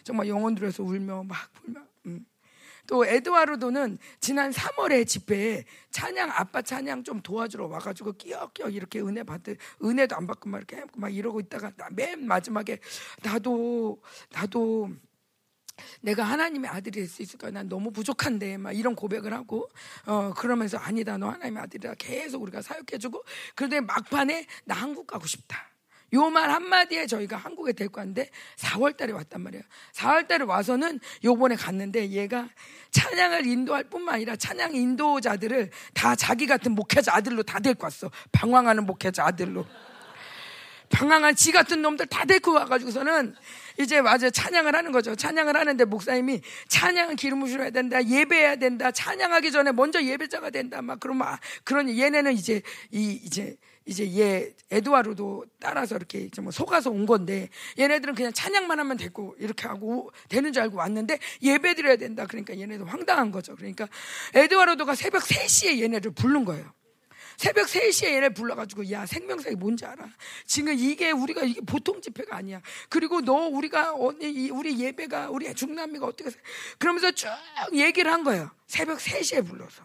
[0.05, 2.25] 정말 영혼 들어서 울며 막 울며 음.
[2.87, 9.59] 또 에드와르도는 지난 3월에 집회에 찬양 아빠 찬양 좀 도와주러 와가지고 끼역끼역 이렇게 은혜 받을
[9.85, 12.79] 은혜도 안 받고 막 이렇게 막 이러고 있다가 맨 마지막에
[13.23, 14.91] 나도 나도
[16.01, 17.51] 내가 하나님의 아들이 될 수 있을까?
[17.51, 19.69] 난 너무 부족한데 막 이런 고백을 하고
[20.07, 25.69] 어 그러면서 아니다 너 하나님의 아들이다 계속 우리가 사역해주고 그런데 막판에 나 한국 가고 싶다.
[26.15, 29.63] 요 말 한마디에 저희가 한국에 데리고 왔는데 4월 달에 왔단 말이에요.
[29.93, 32.49] 4월 달에 와서는 요번에 갔는데 얘가
[32.93, 38.11] 찬양을 인도할 뿐만 아니라 찬양 인도자들을 다 자기 같은 목회자 아들로 다 데리고 왔어.
[38.33, 39.67] 방황하는 목회자 아들로.
[40.91, 43.35] 방황한 지 같은 놈들 다 데리고 와가지고서는
[43.81, 45.15] 이제 맞아 찬양을 하는 거죠.
[45.15, 48.05] 찬양을 하는데 목사님이 찬양은 기름을 주어야 된다.
[48.05, 48.91] 예배해야 된다.
[48.91, 50.83] 찬양하기 전에 먼저 예배자가 된다.
[50.83, 53.57] 막 그러면 아, 그러니 얘네는 이제 이 이제
[53.89, 57.49] 이제 얘 에드와르도 따라서 이렇게 뭐 속아서 온 건데
[57.79, 62.27] 얘네들은 그냥 찬양만 하면 되고 이렇게 하고 되는 줄 알고 왔는데 예배 드려야 된다.
[62.27, 63.57] 그러니까 얘네도 황당한 거죠.
[63.57, 63.89] 그러니까
[64.35, 66.71] 에드와르도가 새벽 3시에 얘네를 부른 거예요.
[67.39, 70.11] 새벽 3시에 얘네 불러가지고 야 생명사이 뭔지 알아?
[70.45, 72.61] 지금 이게 우리가 이게 보통 집회가 아니야.
[72.89, 76.31] 그리고 너 우리가 우리 예배가 우리 중남미가 어떻게
[76.79, 77.29] 그러면서 쭉
[77.73, 78.51] 얘기를 한 거예요.
[78.67, 79.85] 새벽 3시에 불러서.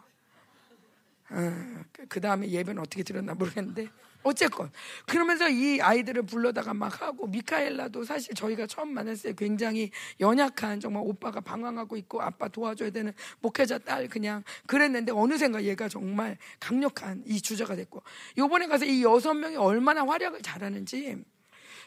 [1.30, 3.88] 어, 그 다음에 예배는 어떻게 들었나 모르겠는데
[4.24, 4.72] 어쨌건
[5.06, 11.04] 그러면서 이 아이들을 불러다가 막 하고 미카엘라도 사실 저희가 처음 만났을 때 굉장히 연약한 정말
[11.06, 17.42] 오빠가 방황하고 있고 아빠 도와줘야 되는 목회자 딸 그냥 그랬는데 어느샌가 얘가 정말 강력한 이
[17.42, 18.02] 주자가 됐고
[18.38, 21.24] 요번에 가서 이 여섯 명이 얼마나 활약을 잘하는지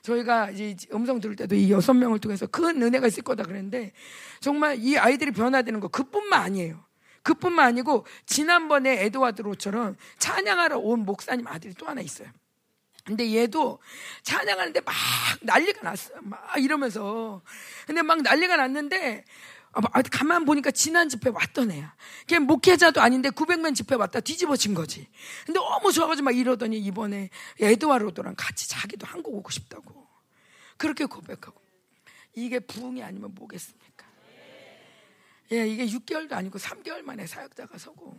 [0.02, 3.92] 저희가 이제 음성 들을 때도 이 여섯 명을 통해서 큰 은혜가 있을 거다 그랬는데
[4.40, 6.85] 정말 이 아이들이 변화되는 거 그뿐만 아니에요.
[7.26, 12.28] 그뿐만 아니고 지난번에 에드와르도처럼 찬양하러 온 목사님 아들이 또 하나 있어요.
[13.04, 13.80] 근데 얘도
[14.22, 14.94] 찬양하는데 막
[15.42, 16.18] 난리가 났어요.
[16.22, 17.42] 막 이러면서.
[17.84, 19.24] 근데 막 난리가 났는데
[19.72, 21.96] 아, 뭐, 아, 가만 보니까 지난 집회 왔던 애야.
[22.28, 25.08] 걔 목회자도 아닌데 900명 집회 왔다 뒤집어진 거지.
[25.46, 30.06] 근데 너무 좋아가지고 막 이러더니 이번에 에드와르도랑 같이 자기도 한국 오고 싶다고.
[30.76, 31.60] 그렇게 고백하고.
[32.34, 34.05] 이게 부흥이 아니면 뭐겠습니까?
[35.52, 38.18] 예, 이게 6개월도 아니고 3개월 만에 사역자가 서고.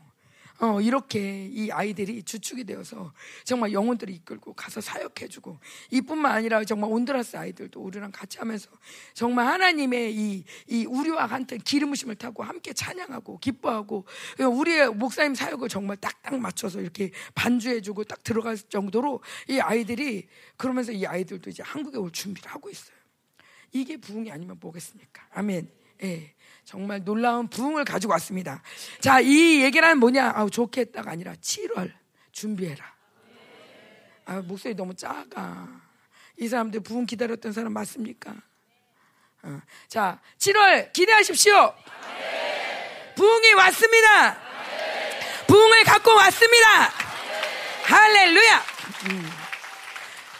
[0.60, 3.14] 어, 이렇게 이 아이들이 주축이 되어서
[3.44, 5.60] 정말 영혼들을 이끌고 가서 사역해주고
[5.92, 8.68] 이뿐만 아니라 정말 온드라스 아이들도 우리랑 같이 하면서
[9.14, 14.06] 정말 하나님의 이, 이 우리와 같은 기름부심을 타고 함께 찬양하고 기뻐하고
[14.40, 21.06] 우리의 목사님 사역을 정말 딱딱 맞춰서 이렇게 반주해주고 딱 들어갈 정도로 이 아이들이 그러면서 이
[21.06, 22.98] 아이들도 이제 한국에 올 준비를 하고 있어요.
[23.74, 25.28] 이게 부흥이 아니면 뭐겠습니까?
[25.34, 25.70] 아멘.
[26.04, 26.34] 예.
[26.68, 28.62] 정말 놀라운 부흥을 가지고 왔습니다.
[29.00, 30.34] 자, 이 얘기는 뭐냐?
[30.36, 31.94] 아우, 좋겠다가 아니라 7월
[32.34, 32.94] 준비해라.
[34.26, 35.66] 아, 목소리 너무 작아.
[36.36, 38.36] 이 사람들 부흥 기다렸던 사람 맞습니까?
[39.44, 39.62] 어.
[39.88, 41.74] 자, 7월 기대하십시오.
[43.16, 44.38] 부흥이 왔습니다.
[45.48, 46.92] 부흥을 갖고 왔습니다.
[47.86, 48.64] 할렐루야.
[49.12, 49.47] 음.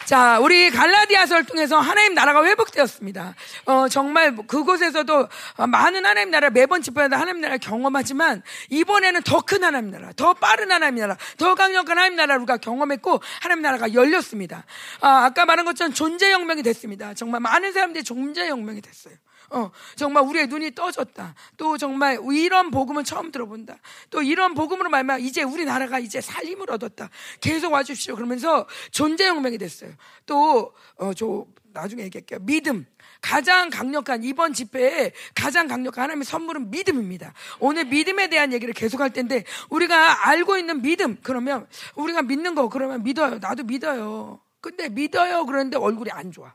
[0.08, 3.34] 자, 우리 갈라디아서를 통해서 하나님 나라가 회복되었습니다.
[3.66, 5.28] 어, 정말 그곳에서도
[5.68, 10.72] 많은 하나님 나라 매번 집회마다 하나님 나라 경험하지만 이번에는 더 큰 하나님 나라, 더 빠른
[10.72, 14.64] 하나님 나라, 더 강력한 하나님 나라를 우리가 경험했고 하나님 나라가 열렸습니다.
[15.02, 17.12] 아, 아까 말한 것처럼 존재 혁명이 됐습니다.
[17.12, 19.12] 정말 많은 사람들이 존재 혁명이 됐어요.
[19.50, 21.34] 어, 정말 우리의 눈이 떠졌다.
[21.56, 23.76] 또 정말 이런 복음을 처음 들어본다.
[24.10, 27.08] 또 이런 복음으로 말면 이제 우리나라가 이제 살림을 얻었다.
[27.40, 28.16] 계속 와주십시오.
[28.16, 29.92] 그러면서 존재혁명이 됐어요.
[30.26, 32.40] 또, 어, 저, 나중에 얘기할게요.
[32.42, 32.86] 믿음.
[33.20, 37.32] 가장 강력한 이번 집회에 가장 강력한 하나님의 선물은 믿음입니다.
[37.58, 42.68] 오늘 믿음에 대한 얘기를 계속 할 텐데 우리가 알고 있는 믿음 그러면 우리가 믿는 거
[42.68, 43.38] 그러면 믿어요.
[43.38, 44.40] 나도 믿어요.
[44.60, 46.54] 근데 믿어요 그러는데 얼굴이 안 좋아.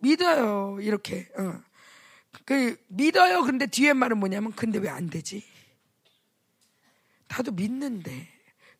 [0.00, 0.78] 믿어요.
[0.80, 1.28] 이렇게.
[1.38, 1.60] 어.
[2.44, 3.42] 그 믿어요.
[3.42, 5.44] 그런데 뒤에 말은 뭐냐면 근데 왜 안 되지?
[7.28, 8.28] 나도 믿는데.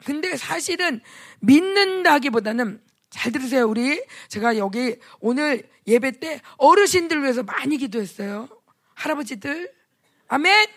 [0.05, 1.01] 근데 사실은
[1.41, 3.67] 믿는다기보다는 잘 들으세요.
[3.67, 8.49] 우리 제가 여기 오늘 예배 때 어르신들 위해서 많이 기도했어요.
[8.95, 9.73] 할아버지들.
[10.29, 10.69] 아멘.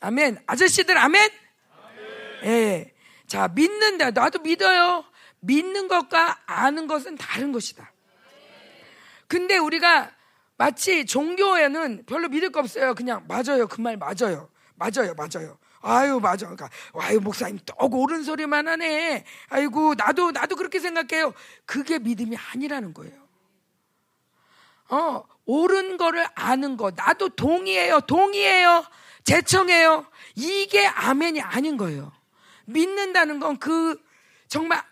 [0.00, 0.38] 아멘.
[0.46, 1.30] 아저씨들 아멘.
[2.42, 2.46] 예.
[2.48, 2.94] 네.
[3.26, 4.10] 자, 믿는다.
[4.12, 5.04] 나도 믿어요.
[5.40, 7.90] 믿는 것과 아는 것은 다른 것이다.
[9.28, 10.10] 근데 우리가
[10.56, 12.94] 마치 종교에는 별로 믿을 거 없어요.
[12.94, 13.66] 그냥 맞아요.
[13.68, 14.48] 그 말 맞아요.
[14.76, 15.14] 맞아요.
[15.16, 15.58] 맞아요.
[15.82, 16.46] 아유 맞아.
[16.46, 19.24] 그러니까 아유 목사님 떡 옳은 소리만 하네.
[19.50, 21.32] 아이고 나도 나도 그렇게 생각해요.
[21.64, 23.14] 그게 믿음이 아니라는 거예요.
[24.88, 28.00] 어 옳은 거를 아는 거 나도 동의해요.
[28.00, 28.84] 동의해요.
[29.24, 30.06] 제청해요.
[30.36, 32.12] 이게 아멘이 아닌 거예요.
[32.66, 34.00] 믿는다는 건 그
[34.48, 34.82] 정말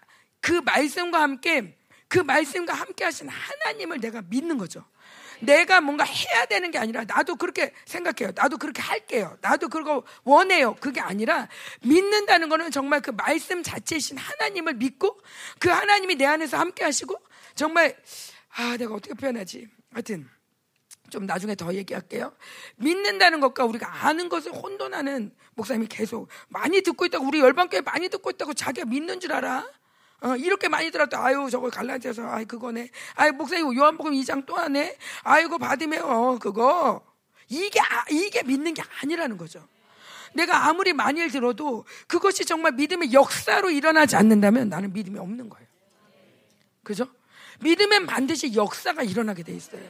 [0.41, 1.77] 그 말씀과 함께
[2.15, 4.85] 그 말씀과 함께 하신 하나님을 내가 믿는 거죠.
[5.41, 8.31] 내가 뭔가 해야 되는 게 아니라 나도 그렇게 생각해요.
[8.37, 9.37] 나도 그렇게 할게요.
[9.41, 10.77] 나도 그거 원해요.
[10.77, 11.49] 그게 아니라
[11.83, 15.21] 믿는다는 거는 정말 그 말씀 자체이신 하나님을 믿고
[15.59, 17.21] 그 하나님이 내 안에서 함께 하시고
[17.57, 17.97] 정말
[18.51, 19.67] 아, 내가 어떻게 표현하지?
[19.91, 20.31] 하여튼
[21.11, 22.33] 좀 나중에 더 얘기할게요.
[22.77, 28.31] 믿는다는 것과 우리가 아는 것을 혼돈하는 목사님이 계속 많이 듣고 있다고 우리 열방교회 많이 듣고
[28.31, 29.69] 있다고 자기가 믿는 줄 알아?
[30.25, 31.23] 어, 이렇게 많이 들었다.
[31.23, 32.89] 아유, 저거 갈라디아서, 아이, 그거네.
[33.15, 34.97] 아이, 목사님, 요한복음 2장 또 하네.
[35.23, 37.05] 아이고, 받으면, 어, 그거.
[37.51, 39.69] 이게, 아, 이게 믿는 게 아니라는 거죠.
[40.33, 45.67] 내가 아무리 많이 들어도 그것이 정말 믿음의 역사로 일어나지 않는다면 나는 믿음이 없는 거예요.
[46.83, 47.07] 그죠?
[47.61, 49.83] 믿음엔 반드시 역사가 일어나게 돼 있어요.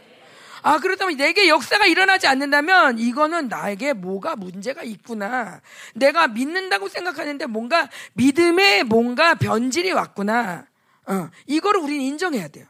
[0.66, 5.60] 아, 그렇다면 내게 역사가 일어나지 않는다면 이거는 나에게 뭐가 문제가 있구나.
[5.94, 10.66] 내가 믿는다고 생각하는데 뭔가 믿음에 뭔가 변질이 왔구나.
[11.04, 12.64] 어, 이거를 우리는 인정해야 돼요.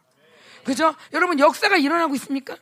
[0.64, 0.96] 그죠?
[1.12, 2.56] 여러분, 역사가 일어나고 있습니까?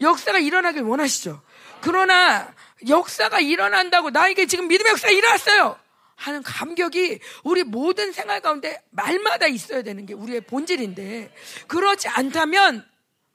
[0.00, 1.40] 역사가 일어나길 원하시죠?
[1.80, 2.52] 그러나
[2.88, 5.78] 역사가 일어난다고 나에게 지금 믿음의 역사가 일어났어요!
[6.16, 11.32] 하는 감격이 우리 모든 생활 가운데 말마다 있어야 되는 게 우리의 본질인데
[11.68, 12.84] 그렇지 않다면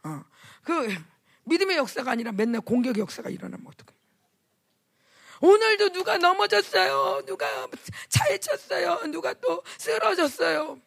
[0.03, 0.23] 어,
[0.63, 0.93] 그
[1.51, 3.97] 믿음의 역사가 아니라 맨날 공격의 역사가 일어나면 어떡해.
[5.41, 7.25] 오늘도 누가 넘어졌어요.
[7.25, 7.47] 누가
[8.09, 9.11] 차에 쳤어요.
[9.11, 10.79] 누가 또 쓰러졌어요.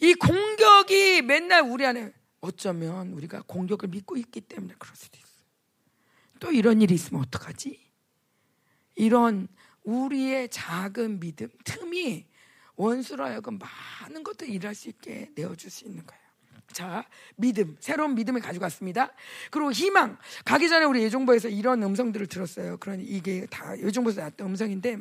[0.00, 5.28] 이 공격이 맨날 우리 안에 어쩌면 우리가 공격을 믿고 있기 때문에 그럴 수도 있어.
[6.40, 7.80] 또 이런 일이 있으면 어떡하지?
[8.96, 9.48] 이런
[9.84, 12.26] 우리의 작은 믿음, 틈이
[12.74, 16.21] 원수로 하여금 많은 것들 일할 수 있게 내어줄 수 있는 거예요.
[16.72, 17.04] 자,
[17.36, 19.12] 믿음, 새로운 믿음을 가지고 왔습니다.
[19.50, 20.18] 그리고 희망.
[20.44, 22.78] 가기 전에 우리 예정부에서 이런 음성들을 들었어요.
[22.78, 24.98] 그러니 이게 다 예정부에서 나왔던 음성인데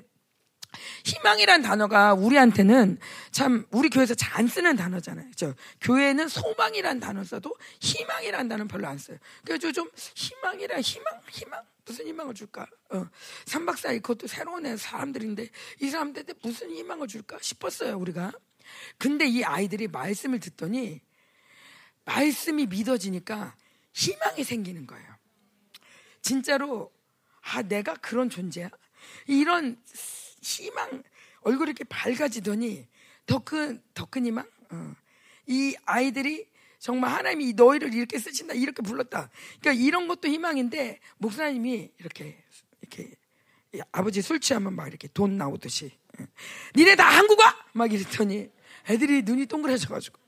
[1.03, 2.97] 희망이란 단어가 우리한테는
[3.31, 5.29] 참 우리 교회에서 잘 안 쓰는 단어잖아요.
[5.35, 9.17] 저 교회는 소망이란 단어 써도 희망이란 단어는 별로 안 써요.
[9.45, 12.65] 그래서 좀 희망이란 희망, 희망 무슨 희망을 줄까?
[12.91, 13.05] 어,
[13.45, 15.49] 3박 4일 그것도 새로운 사람들인데
[15.81, 18.31] 이 사람들한테 무슨 희망을 줄까 싶었어요 우리가.
[18.97, 21.01] 근데 이 아이들이 말씀을 듣더니
[22.05, 23.55] 말씀이 믿어지니까
[23.93, 25.15] 희망이 생기는 거예요.
[26.21, 26.91] 진짜로
[27.41, 28.69] 아 내가 그런 존재야.
[29.27, 29.81] 이런
[30.41, 31.03] 희망
[31.41, 32.87] 얼굴이 이렇게 밝아지더니
[33.25, 34.47] 더큰 더큰 희망.
[34.71, 34.95] 어.
[35.47, 36.47] 이 아이들이
[36.79, 39.29] 정말 하나님이 너희를 이렇게 쓰신다 이렇게 불렀다.
[39.59, 42.43] 그러니까 이런 것도 희망인데 목사님이 이렇게
[42.81, 43.11] 이렇게
[43.91, 46.25] 아버지 술 취하면 막 이렇게 돈 나오듯이 어.
[46.75, 48.49] 니네 다 한국어 막 이랬더니
[48.89, 50.20] 애들이 눈이 동그래져가지고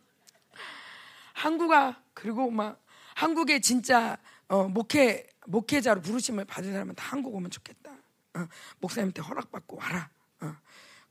[1.34, 2.82] 한국아 그리고 막
[3.16, 4.18] 한국에 진짜
[4.48, 7.92] 어, 목회 목회자로 부르심을 받은 사람은 다 한국 오면 좋겠다.
[8.36, 8.48] 어,
[8.80, 10.10] 목사님한테 허락받고 와라.
[10.42, 10.56] 어,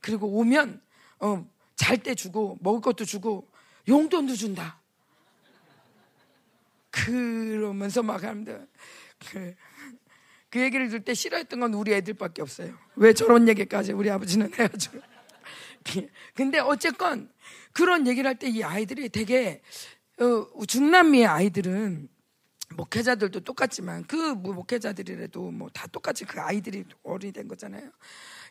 [0.01, 0.81] 그리고 오면
[1.19, 3.49] 어, 잘 때 주고 먹을 것도 주고
[3.87, 4.79] 용돈도 준다.
[6.91, 8.65] 그러면서 막 하는데
[9.19, 9.55] 그,
[10.49, 12.77] 그 얘기를 들 때 싫어했던 건 우리 애들밖에 없어요.
[12.95, 14.99] 왜 저런 얘기까지 우리 아버지는 해가지고.
[16.35, 17.29] 근데 어쨌건
[17.73, 19.61] 그런 얘기를 할 때 이 아이들이 되게
[20.19, 22.09] 어, 중남미의 아이들은
[22.75, 27.89] 목회자들도 똑같지만 그뭐 목회자들이라도 뭐 다 똑같이 그 아이들이 어른이 된 거잖아요.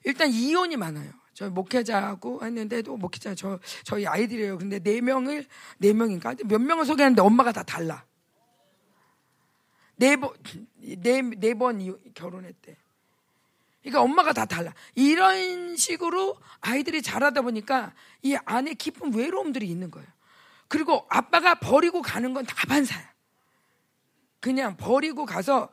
[0.04, 1.12] 일단 이혼이 많아요.
[1.34, 4.58] 저 목회자하고 했는데도 목회자 저 저희 아이들이에요.
[4.58, 5.46] 근데 네 명을
[5.78, 8.04] 네 명인가 몇 명을 소개하는데 엄마가 다 달라.
[9.96, 12.76] 네번네네번 결혼했대.
[13.82, 14.72] 그러니까 엄마가 다 달라.
[14.94, 20.08] 이런 식으로 아이들이 자라다 보니까 이 안에 깊은 외로움들이 있는 거예요.
[20.72, 23.12] 그리고 아빠가 버리고 가는 건 다 반사야.
[24.40, 25.68] 그냥 버리고 가서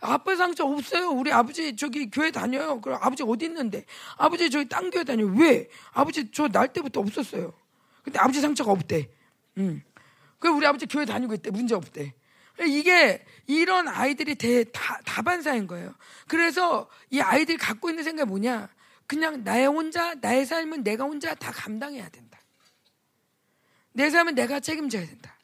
[0.00, 1.10] 아빠 상처 없어요.
[1.10, 2.80] 우리 아버지 저기 교회 다녀요.
[2.80, 3.84] 그럼 아버지 어디 있는데?
[4.16, 5.34] 아버지 저기 딴 교회 다녀요.
[5.36, 5.68] 왜?
[5.92, 7.52] 아버지 저 날 때부터 없었어요.
[8.04, 9.10] 근데 아버지 상처가 없대.
[9.58, 9.82] 음.
[10.38, 11.50] 그 우리 아버지 교회 다니고 있대.
[11.50, 12.14] 문제 없대.
[12.68, 15.92] 이게 이런 아이들이 대, 다, 다반사인 거예요.
[16.28, 18.68] 그래서 이 아이들이 갖고 있는 생각이 뭐냐?
[19.08, 22.25] 그냥 나의 혼자, 나의 삶은 내가 혼자 다 감당해야 된다.
[23.96, 25.34] 내 삶은 내가 책임져야 된다.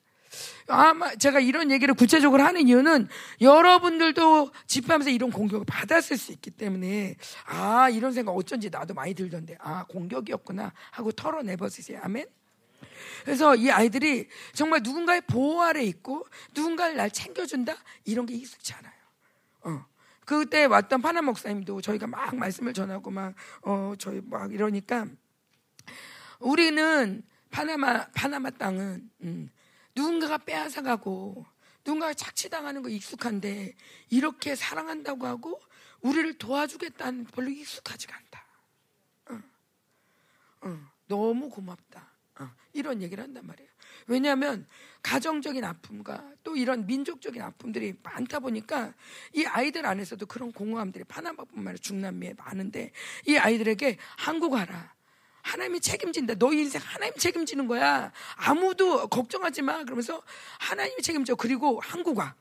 [0.69, 3.09] 아마 제가 이런 얘기를 구체적으로 하는 이유는
[3.41, 9.57] 여러분들도 집회하면서 이런 공격을 받았을 수 있기 때문에 아 이런 생각 어쩐지 나도 많이 들던데
[9.59, 12.27] 아 공격이었구나 하고 털어내버리세요 아멘
[13.25, 18.95] 그래서 이 아이들이 정말 누군가의 보호 아래 있고 누군가를 날 챙겨준다 이런 게 익숙치 않아요
[19.62, 19.85] 어.
[20.25, 25.07] 그때 왔던 파나 목사님도 저희가 막 말씀을 전하고 막 어, 저희 막 이러니까
[26.38, 29.51] 우리는 파나마 파나마 땅은 음,
[29.95, 31.47] 누군가가 빼앗아가고
[31.85, 33.75] 누군가가 착취당하는 거 익숙한데
[34.09, 35.61] 이렇게 사랑한다고 하고
[36.01, 38.47] 우리를 도와주겠다는 별로 익숙하지가 않다.
[39.31, 39.43] 어,
[40.62, 42.11] 어, 너무 고맙다.
[42.41, 43.71] 어, 이런 얘기를 한단 말이에요.
[44.07, 44.67] 왜냐하면
[45.03, 48.95] 가정적인 아픔과 또 이런 민족적인 아픔들이 많다 보니까
[49.35, 52.93] 이 아이들 안에서도 그런 공허함들이 파나마뿐만 아니라 중남미에 많은데
[53.27, 54.95] 이 아이들에게 한국 와라.
[55.42, 56.35] 하나님이 책임진다.
[56.38, 58.12] 너희 인생 하나님 책임지는 거야.
[58.37, 59.85] 아무도 걱정하지 마.
[59.85, 60.22] 그러면서
[60.61, 61.35] 하나님이 책임져.
[61.35, 62.35] 그리고 한국아.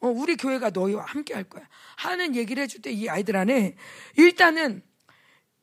[0.00, 1.66] 어, 우리 교회가 너희와 함께 할 거야.
[1.96, 3.76] 하는 얘기를 해줄 때 이 아이들 안에
[4.16, 4.82] 일단은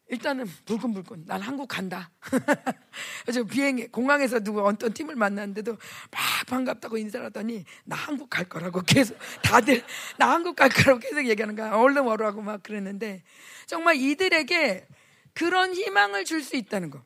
[0.09, 2.11] 일단은 불끈불끈 난 한국 간다.
[3.23, 8.81] 그래서 비행기 공항에서 누구 어떤 팀을 만났는데도 막 반갑다고 인사를 하더니 나 한국 갈 거라고
[8.85, 9.83] 계속 다들
[10.17, 11.71] 나 한국 갈 거라고 계속 얘기하는 거야.
[11.73, 13.23] 얼른 와라고 막 그랬는데
[13.65, 14.87] 정말 이들에게
[15.33, 17.03] 그런 희망을 줄 수 있다는 거.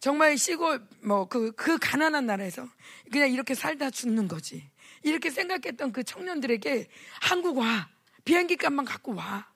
[0.00, 2.68] 정말 시골 뭐그그 그 가난한 나라에서
[3.10, 4.70] 그냥 이렇게 살다 죽는 거지.
[5.02, 6.88] 이렇게 생각했던 그 청년들에게
[7.22, 7.88] 한국 와
[8.24, 9.50] 비행기 값만 갖고 와.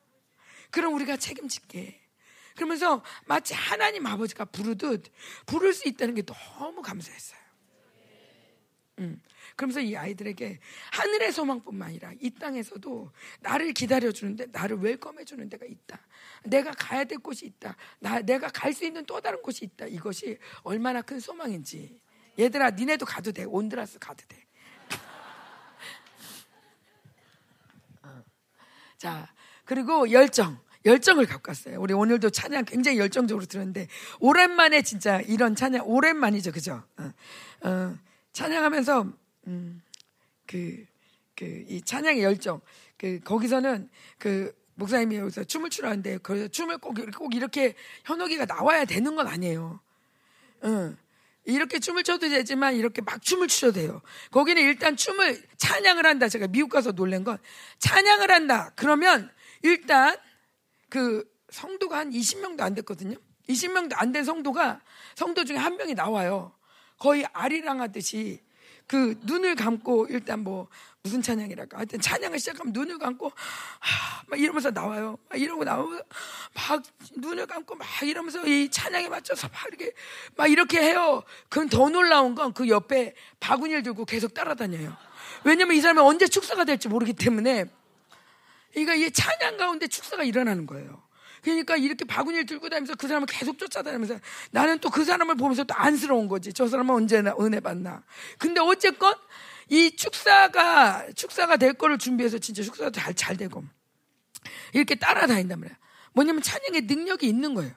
[0.71, 2.01] 그럼 우리가 책임질게.
[2.55, 5.11] 그러면서 마치 하나님 아버지가 부르듯
[5.47, 7.41] 부를 수 있다는 게 너무 감사했어요.
[8.99, 9.21] 음.
[9.61, 10.59] 그러면서 이 아이들에게
[10.93, 16.01] 하늘의 소망뿐만 아니라 이 땅에서도 나를 기다려주는데 나를 웰컴해주는 데가 있다.
[16.45, 17.77] 내가 가야 될 곳이 있다.
[17.99, 19.85] 나, 내가 갈 수 있는 또 다른 곳이 있다.
[19.85, 22.01] 이것이 얼마나 큰 소망인지.
[22.39, 23.45] 얘들아, 니네도 가도 돼.
[23.45, 24.47] 온드라스 가도 돼.
[28.03, 28.23] 어.
[28.97, 29.31] 자,
[29.67, 30.59] 그리고 열정.
[30.87, 31.79] 열정을 갖고 왔어요.
[31.79, 33.89] 우리 오늘도 찬양 굉장히 열정적으로 들었는데,
[34.21, 36.53] 오랜만에 진짜 이런 찬양, 오랜만이죠.
[36.53, 36.83] 그죠?
[36.97, 37.99] 어, 어,
[38.33, 39.83] 찬양하면서 음,
[40.47, 40.85] 그,
[41.37, 42.61] 그, 이 찬양의 열정.
[42.97, 47.75] 그, 거기서는 그, 목사님이 여기서 춤을 추라는데, 그 춤을 꼭, 꼭 이렇게
[48.05, 49.81] 현옥이가 나와야 되는 건 아니에요.
[50.65, 50.97] 응.
[51.45, 54.03] 이렇게 춤을 춰도 되지만 이렇게 막 춤을 추셔도 돼요.
[54.31, 56.29] 거기는 일단 춤을 찬양을 한다.
[56.29, 57.39] 제가 미국 가서 놀란 건
[57.79, 58.73] 찬양을 한다.
[58.77, 59.31] 그러면
[59.63, 60.17] 일단
[60.89, 63.17] 그 성도가 한 20명도 안 됐거든요.
[63.49, 64.81] 20명도 안 된 성도가
[65.15, 66.55] 성도 중에 한 명이 나와요.
[66.99, 68.43] 거의 아리랑 하듯이
[68.91, 70.67] 그 눈을 감고 일단 뭐
[71.05, 75.17] 무슨 찬양이랄까 하여튼 찬양을 시작하면 눈을 감고 하, 막 이러면서 나와요.
[75.29, 76.03] 막 이러고 나오면
[76.55, 76.83] 막
[77.17, 79.93] 눈을 감고 막 이러면서 이 찬양에 맞춰서 막 이렇게
[80.35, 81.23] 막 이렇게 해요.
[81.49, 84.97] 그럼 더 놀라운 건 그 옆에 바구니를 들고 계속 따라다녀요.
[85.45, 87.67] 왜냐면 이 사람이 언제 축사가 될지 모르기 때문에
[88.73, 91.01] 그러니까 이 찬양 가운데 축사가 일어나는 거예요.
[91.43, 94.19] 그러니까 이렇게 바구니를 들고 다니면서 그 사람을 계속 쫓아다니면서
[94.51, 96.53] 나는 또 그 사람을 보면서 또 안쓰러운 거지.
[96.53, 98.03] 저 사람은 언제나 은혜 받나.
[98.39, 99.15] 근데 어쨌건
[99.69, 103.65] 이 축사가 축사가 될 거를 준비해서 진짜 축사가 잘, 잘 되고
[104.75, 105.77] 이렇게 따라다닌단 말이야.
[106.13, 107.73] 뭐냐면 찬양의 능력이 있는 거예요.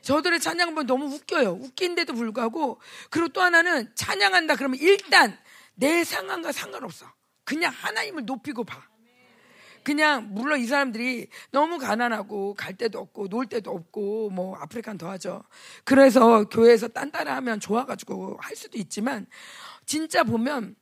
[0.00, 1.50] 저들의 찬양을 보면 너무 웃겨요.
[1.60, 5.38] 웃긴데도 불구하고 그리고 또 하나는 찬양한다 그러면 일단
[5.74, 7.06] 내 상황과 상관없어.
[7.44, 8.82] 그냥 하나님을 높이고 봐.
[9.84, 15.42] 그냥 물론 이 사람들이 너무 가난하고 갈 데도 없고 놀 데도 없고 뭐 아프리카는 더하죠.
[15.84, 19.26] 그래서 교회에서 딴따라하면 좋아가지고 할 수도 있지만
[19.86, 20.76] 진짜 보면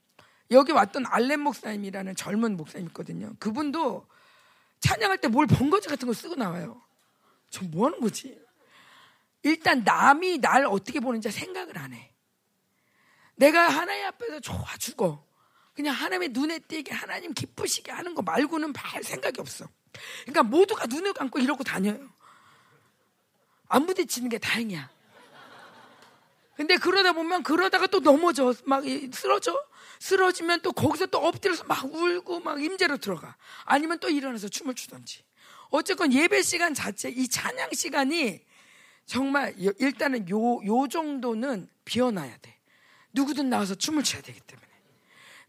[0.50, 3.32] 여기 왔던 알렌 목사님이라는 젊은 목사님 있거든요.
[3.38, 4.06] 그분도
[4.80, 6.80] 찬양할 때 뭘 번거지 같은 거 쓰고 나와요.
[7.50, 8.38] 저 뭐 하는 거지?
[9.42, 12.12] 일단 남이 날 어떻게 보는지 생각을 안 해.
[13.36, 15.24] 내가 하나님 앞에서 좋아 죽어.
[15.80, 19.66] 그냥 하나님의 눈에 띄게 하나님 기쁘시게 하는 거 말고는 말 생각이 없어.
[20.24, 22.06] 그러니까 모두가 눈을 감고 이러고 다녀요.
[23.66, 24.90] 안 부딪히는 게 다행이야.
[26.54, 28.52] 근데 그러다 보면 그러다가 또 넘어져.
[28.66, 29.58] 막 쓰러져.
[30.00, 33.36] 쓰러지면 또 거기서 또 엎드려서 막 울고 막 임재로 들어가.
[33.64, 35.24] 아니면 또 일어나서 춤을 추던지.
[35.70, 38.44] 어쨌건 예배 시간 자체, 이 찬양 시간이
[39.06, 42.58] 정말 일단은 요, 요 정도는 비워놔야 돼.
[43.14, 44.69] 누구든 나와서 춤을 춰야 되기 때문에.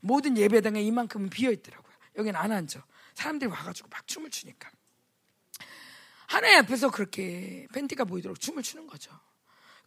[0.01, 1.93] 모든 예배당에 이만큼은 비어 있더라고요.
[2.17, 2.83] 여기는 안 앉아.
[3.13, 4.69] 사람들이 와가지고 막 춤을 추니까.
[6.27, 9.11] 하나님 앞에서 그렇게 팬티가 보이도록 춤을 추는 거죠.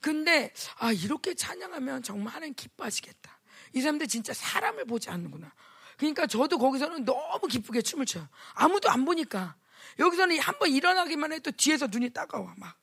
[0.01, 3.41] 근데 아 이렇게 찬양하면 정말 하나님 기뻐하시겠다.
[3.73, 5.53] 이 사람들 진짜 사람을 보지 않는구나.
[5.97, 8.29] 그러니까 저도 거기서는 너무 기쁘게 춤을 춰요.
[8.55, 9.57] 아무도 안 보니까
[9.99, 12.77] 여기서는 한 번 일어나기만 해도 뒤에서 눈이 따가워 막.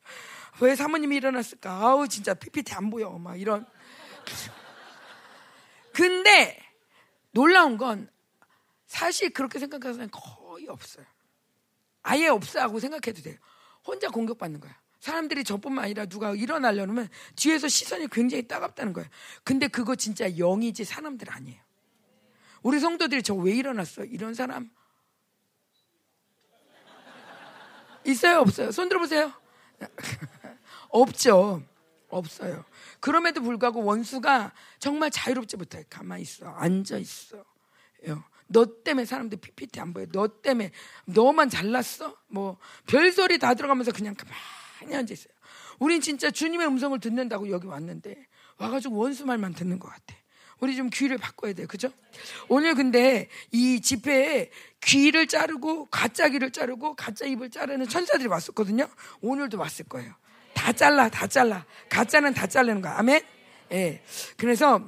[0.60, 1.72] 왜 사모님이 일어났을까?
[1.72, 3.65] 아우 진짜 PPT 안 보여 막 이런.
[5.94, 6.58] 근데
[7.32, 8.10] 놀라운 건
[8.86, 11.06] 사실 그렇게 생각하는 사람 거의 없어요.
[12.04, 13.38] 아예 없어하고 생각해도 돼요.
[13.86, 14.76] 혼자 공격받는 거야.
[15.00, 19.10] 사람들이 저뿐만 아니라 누가 일어나려면 뒤에서 시선이 굉장히 따갑다는 거예요.
[19.44, 21.60] 근데 그거 진짜 영이지 사람들 아니에요.
[22.62, 24.04] 우리 성도들이 저 왜 일어났어?
[24.06, 24.70] 이런 사람
[28.06, 28.39] 있어요?
[28.39, 28.72] 없어요?
[28.72, 29.32] 손 들어보세요.
[30.89, 31.63] 없죠.
[32.17, 32.63] 없어요.
[33.00, 35.84] 그럼에도 불구하고 원수가 정말 자유롭지 못해.
[35.89, 36.47] 가만히 있어.
[36.47, 37.43] 앉아 있어.
[38.47, 40.06] 너 때문에 사람들 PPT 안 보여.
[40.12, 40.71] 너 때문에
[41.06, 42.17] 너만 잘났어?
[42.28, 45.34] 뭐 별소리 다 들어가면서 그냥 가만히 앉아 있어요.
[45.80, 50.15] 우린 진짜 주님의 음성을 듣는다고 여기 왔는데 와가지고 원수 말만 듣는 것 같아.
[50.60, 51.65] 우리 좀 귀를 바꿔야 돼요.
[51.67, 51.91] 그죠?
[52.47, 58.88] 오늘 근데 이 집회에 귀를 자르고 가짜 귀를 자르고 가짜 입을 자르는 천사들이 왔었거든요.
[59.21, 60.13] 오늘도 왔을 거예요.
[60.71, 61.65] 다 잘라, 다 잘라.
[61.89, 62.97] 가짜는 다 자르는 거야.
[62.97, 63.21] 아멘?
[63.73, 64.01] 예.
[64.38, 64.88] 그래서,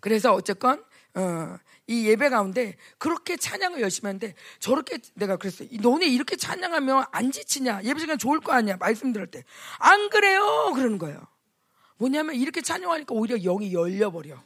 [0.00, 0.82] 그래서 어쨌건,
[1.14, 5.68] 어, 이 예배 가운데 그렇게 찬양을 열심히 하는데 저렇게 내가 그랬어요.
[5.80, 7.82] 너네 이렇게 찬양하면 안 지치냐?
[7.84, 8.76] 예배 시간 좋을 거 아니야?
[8.76, 9.44] 말씀 들을 때.
[9.78, 10.72] 안 그래요!
[10.74, 11.20] 그러는 거예요.
[11.98, 14.42] 뭐냐면 이렇게 찬양하니까 오히려 영이 열려버려.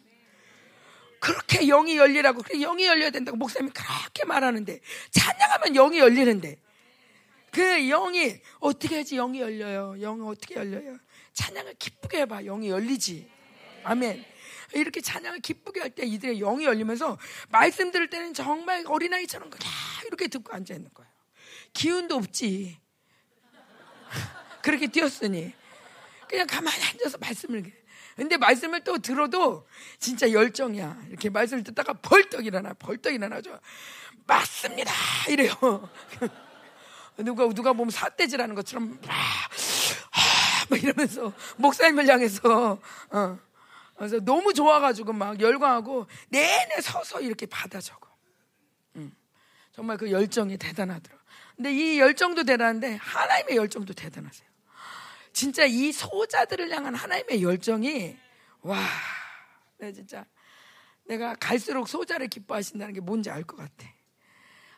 [1.18, 4.80] 그렇게 영이 열리라고, 그래, 영이 열려야 된다고 목사님이 그렇게 말하는데,
[5.10, 6.56] 찬양하면 영이 열리는데,
[7.52, 9.96] 그 영이 어떻게 해야지 영이 열려요?
[9.98, 10.98] 영이 어떻게 열려요?
[11.32, 12.42] 찬양을 기쁘게 해봐.
[12.42, 13.30] 영이 열리지.
[13.84, 14.24] 아멘.
[14.74, 19.68] 이렇게 찬양을 기쁘게 할 때 이들의 영이 열리면서 말씀 들을 때는 정말 어린아이처럼 그냥
[20.06, 21.10] 이렇게 듣고 앉아 있는 거예요.
[21.72, 22.78] 기운도 없지.
[24.62, 25.52] 그렇게 뛰었으니.
[26.28, 27.72] 그냥 가만히 앉아서 말씀을.
[28.14, 29.66] 근데 말씀을 또 들어도
[29.98, 31.04] 진짜 열정이야.
[31.08, 33.58] 이렇게 말씀을 듣다가 벌떡 일어나, 벌떡 일어나죠.
[34.26, 34.92] 맞습니다!
[35.28, 35.54] 이래요.
[37.18, 42.78] 누가 누가 보면 사대질하는 것처럼 막, 아, 막 이러면서 목사님을 향해서
[43.10, 43.38] 어.
[43.96, 48.08] 그래서 너무 좋아가지고 막 열광하고 내내 서서 이렇게 받아 적어.
[48.96, 49.14] 음.
[49.72, 51.18] 정말 그 열정이 대단하더라.
[51.56, 54.48] 근데 이 열정도 대단한데 하나님의 열정도 대단하세요.
[55.34, 58.16] 진짜 이 소자들을 향한 하나님의 열정이
[58.62, 58.78] 와,
[59.78, 60.24] 내 진짜
[61.04, 63.86] 내가 갈수록 소자를 기뻐하신다는 게 뭔지 알 것 같아.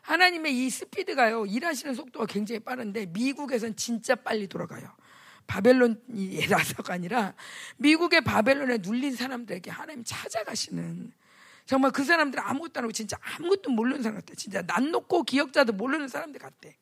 [0.03, 4.89] 하나님의 이 스피드가요, 일하시는 속도가 굉장히 빠른데, 미국에선 진짜 빨리 돌아가요.
[5.47, 7.33] 바벨론이라서가 아니라
[7.77, 11.11] 미국의 바벨론에 눌린 사람들에게 하나님 찾아가시는
[11.65, 14.35] 정말 그 사람들 아무것도 안 하고 진짜 아무것도 모르는 사람 같아.
[14.35, 16.77] 진짜 난 놓고 기억자도 모르는 사람들 같대.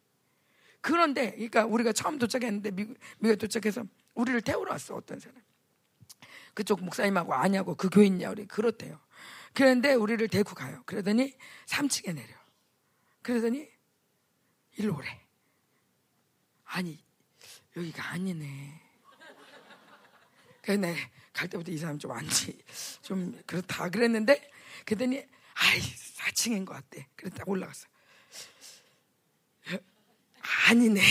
[0.82, 3.84] 그런데 그러니까 우리가 처음 도착했는데 미국, 미국에 도착해서
[4.16, 5.38] 우리를 태우러 왔어 어떤 사람.
[6.54, 9.00] 그쪽 목사님하고 아냐고 그 교회 있냐 우리 그렇대요.
[9.54, 10.82] 그런데 우리를 데리고 가요.
[10.86, 11.34] 그러더니
[11.68, 12.41] 3층에 내려.
[13.22, 13.68] 그러더니
[14.78, 15.20] 일로 오래.
[16.66, 17.04] 아니
[17.76, 18.82] 여기가 아니네.
[20.62, 20.96] 그래
[21.34, 22.58] 갈 때부터 이 사람 좀 안지
[23.02, 24.50] 좀 그렇다 그랬는데
[24.86, 27.08] 그랬더니 아이 4층인 것 같대.
[27.16, 27.88] 그랬다 올라갔어.
[30.70, 31.02] 아니네.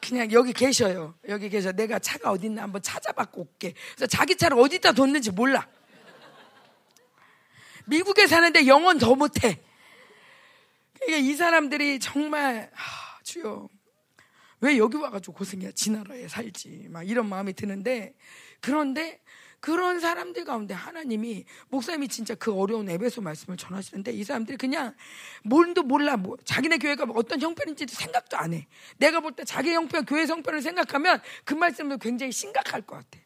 [0.00, 1.18] 그냥 여기 계셔요.
[1.28, 1.72] 여기 계셔.
[1.72, 3.74] 내가 차가 어디 있나 한번 찾아봤고 올게.
[3.94, 5.66] 그래서 자기 차를 어디다 뒀는지 몰라.
[7.86, 9.62] 미국에 사는데 영어는 더 못해.
[11.06, 13.68] 그러니까 이 사람들이 정말 하, 주여
[14.60, 15.72] 왜 여기 와가지고 고생이야?
[15.72, 16.86] 지 나라에 살지.
[16.90, 18.14] 막 이런 마음이 드는데
[18.60, 19.20] 그런데
[19.60, 24.94] 그런 사람들 가운데 하나님이 목사님이 진짜 그 어려운 에베소 말씀을 전하시는데 이 사람들이 그냥
[25.42, 28.66] 뭘도 몰라 뭐 자기네 교회가 뭐 어떤 형편인지도 생각도 안 해.
[28.98, 33.18] 내가 볼 때 자기 형편 교회 형편을 생각하면 그 말씀도 굉장히 심각할 것 같아.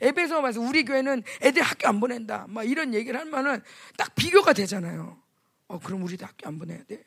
[0.00, 2.46] 에베소 말씀 우리 교회는 애들 학교 안 보낸다.
[2.48, 3.62] 막 이런 얘기를 하면은
[3.96, 5.22] 딱 비교가 되잖아요.
[5.68, 7.02] 어 그럼 우리도 학교 안 보내야 돼.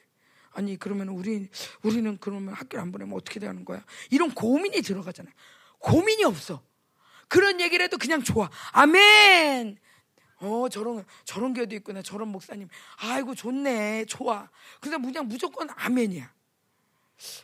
[0.55, 1.49] 아니 그러면 우리
[1.83, 3.83] 우리는 그러면 학교 안 보내면 어떻게 되는 거야?
[4.09, 5.33] 이런 고민이 들어가잖아요.
[5.79, 6.63] 고민이 없어.
[7.27, 8.49] 그런 얘기를 해도 그냥 좋아.
[8.71, 9.77] 아멘.
[10.37, 12.01] 어, 저런, 저런 교회도 있구나.
[12.01, 12.67] 저런 목사님.
[12.97, 14.05] 아이고, 좋네.
[14.05, 14.49] 좋아.
[14.79, 16.33] 그래서 그냥 무조건 아멘이야.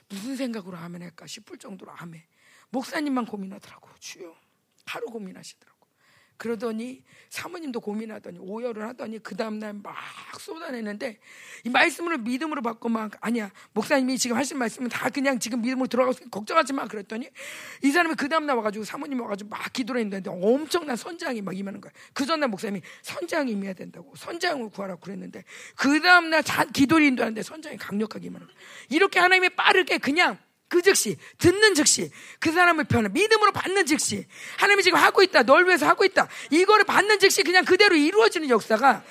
[0.09, 2.22] 무슨 생각으로 아멘 할까 싶을 정도로 아멘.
[2.70, 3.89] 목사님만 고민하더라고.
[3.99, 4.36] 주요.
[4.86, 5.70] 하루 고민하시더라고.
[6.42, 9.96] 그러더니 사모님도 고민하더니 오열을 하더니 그 다음날 막
[10.39, 11.20] 쏟아내는데
[11.66, 16.22] 이 말씀을 믿음으로 받고 막 아니야 목사님이 지금 하신 말씀은 다 그냥 지금 믿음으로 들어가서
[16.32, 17.30] 걱정하지 마 그랬더니
[17.84, 21.94] 이 사람이 그 다음날 와가지고 사모님이 와가지고 막 기도를 했는데 엄청난 선장이 막 임하는 거야.
[22.12, 25.44] 그 전날 목사님이 선장이 임해야 된다고 선장을 구하라고 그랬는데
[25.76, 26.42] 그 다음날
[26.74, 28.56] 기도를 인도하는데 선장이 강력하게 임하는 거야.
[28.89, 30.39] 이렇게 하나님이 빠르게 그냥
[30.72, 32.09] 그 즉시 듣는 즉시
[32.39, 34.26] 그 사람을 편을 믿음으로 받는 즉시
[34.57, 39.03] 하나님이 지금 하고 있다 널 위해서 하고 있다 이거를 받는 즉시 그냥 그대로 이루어지는 역사가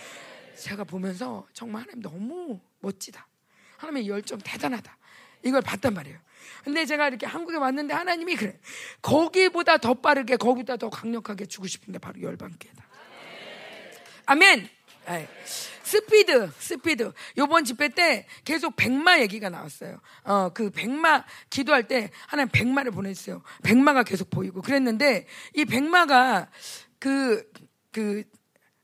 [0.60, 3.26] 제가 보면서 정말 하나님 너무 멋지다.
[3.78, 4.96] 하나님의 열정 대단하다.
[5.42, 6.18] 이걸 봤단 말이에요.
[6.64, 8.58] 근데 제가 이렇게 한국에 왔는데 하나님이 그래.
[9.00, 12.88] 거기보다 더 빠르게 거기보다 더 강력하게 주고 싶은데 바로 열방교회다.
[14.26, 14.68] 아멘
[15.10, 15.28] 네.
[15.82, 17.12] 스피드, 스피드.
[17.36, 20.00] 요번 집회 때 계속 백마 얘기가 나왔어요.
[20.22, 23.42] 어, 그 백마 기도할 때 하나님 백마를 보냈어요.
[23.64, 26.48] 백마가 계속 보이고 그랬는데 이 백마가
[27.00, 27.42] 그,
[27.90, 28.22] 그,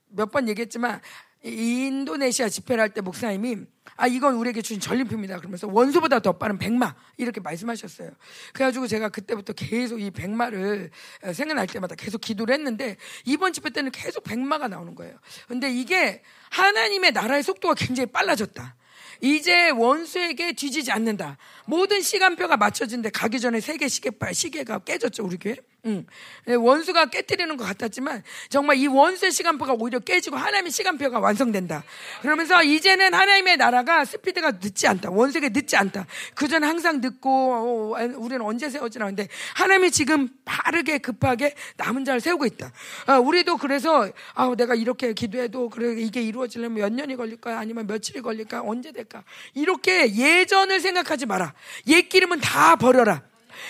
[0.08, 1.00] 몇 번 얘기했지만
[1.46, 3.58] 인도네시아 집회를 할 때 목사님이
[3.96, 8.10] 아 이건 우리에게 주신 전리품이다 그러면서 원수보다 더 빠른 백마 이렇게 말씀하셨어요.
[8.52, 10.90] 그래가지고 제가 그때부터 계속 이 백마를
[11.22, 15.16] 어, 생각날 때마다 계속 기도를 했는데 이번 집회 때는 계속 백마가 나오는 거예요.
[15.48, 18.76] 근데 이게 하나님의 나라의 속도가 굉장히 빨라졌다.
[19.22, 21.38] 이제 원수에게 뒤지지 않는다.
[21.66, 25.56] 모든 시간표가 맞춰진데 가기 전에 세계 시계발 시계가 깨졌죠 우리 교회.
[25.86, 26.04] 응.
[26.48, 31.84] 예, 원수가 깨뜨리는 것 같았지만 정말 이 원수의 시간표가 오히려 깨지고 하나님의 시간표가 완성된다.
[32.22, 35.10] 그러면서 이제는 하나님의 나라가 스피드가 늦지 않다.
[35.10, 36.06] 원수에게 늦지 않다.
[36.34, 42.46] 그전 항상 늦고 어, 우리는 언제 세워지나 하는데 하나님이 지금 빠르게 급하게 남은 자를 세우고
[42.46, 42.72] 있다.
[43.06, 48.22] 어, 우리도 그래서 아, 내가 이렇게 기도해도 그래 이게 이루어지려면 몇 년이 걸릴까 아니면 며칠이
[48.22, 49.22] 걸릴까 언제 될까
[49.54, 51.54] 이렇게 예전을 생각하지 마라.
[51.86, 53.22] 옛 기름은 다 버려라.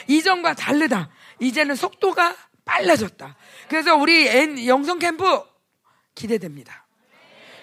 [0.08, 1.10] 이전과 다르다.
[1.40, 3.36] 이제는 속도가 빨라졌다.
[3.68, 5.42] 그래서 우리 영성 캠프
[6.14, 6.86] 기대됩니다.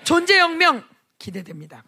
[0.03, 0.87] 존재 혁명
[1.19, 1.83] 기대됩니다.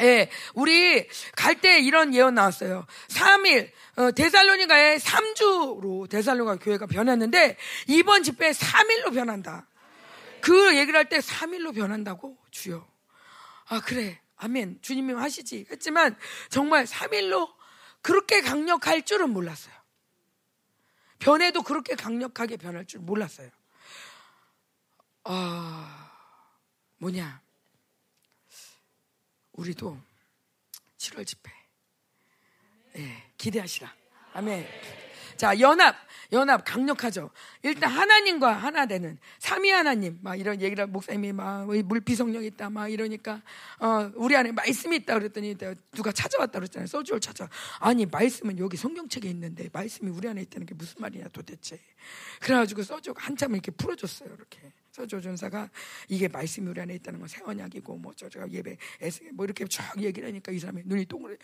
[0.00, 2.86] 예, 우리 갈 때 이런 예언 나왔어요.
[3.08, 7.56] 3일, 어, 데살로니가의 3주로 데살로니가 교회가 변했는데
[7.88, 9.66] 이번 집회 3일로 변한다.
[10.40, 12.86] 그 얘기를 할 때 3일로 변한다고 주여.
[13.70, 14.20] 아, 그래.
[14.36, 14.78] 아멘.
[14.82, 15.66] 주님이 하시지.
[15.70, 16.16] 했지만
[16.48, 17.48] 정말 3일로
[18.00, 19.74] 그렇게 강력할 줄은 몰랐어요.
[21.18, 23.50] 변해도 그렇게 강력하게 변할 줄 몰랐어요.
[25.24, 26.10] 아,
[26.98, 27.42] 뭐냐.
[29.52, 29.98] 우리도
[30.96, 31.52] 7월 집회.
[32.96, 33.92] 예, 기대하시라.
[34.34, 35.07] 아멘.
[35.38, 35.96] 자, 연합.
[36.30, 37.30] 연합 강력하죠.
[37.62, 43.40] 일단 하나님과 하나 되는 삼위 하나님 막 이런 얘기를 목사님이 막 물비성령 있다 막 이러니까
[43.80, 45.56] 어 우리 안에 말씀이 있다 그랬더니
[45.92, 46.86] 누가 찾아왔다 그랬잖아요.
[46.86, 47.48] 소주를 찾아.
[47.78, 51.80] 아니 말씀은 여기 성경책에 있는데 말씀이 우리 안에 있다는 게 무슨 말이냐 도대체.
[52.40, 54.28] 그래가지고 소주가 한참 이렇게 풀어줬어요.
[54.34, 54.72] 이렇게.
[54.90, 55.70] 서조 전사가
[56.08, 59.94] 이게 말씀이 우리 안에 있다는 건 새 언약이고 뭐 저저가 예배 에세 뭐 이렇게 쫙
[60.02, 61.36] 얘기를 하니까 이 사람이 눈이 동그래.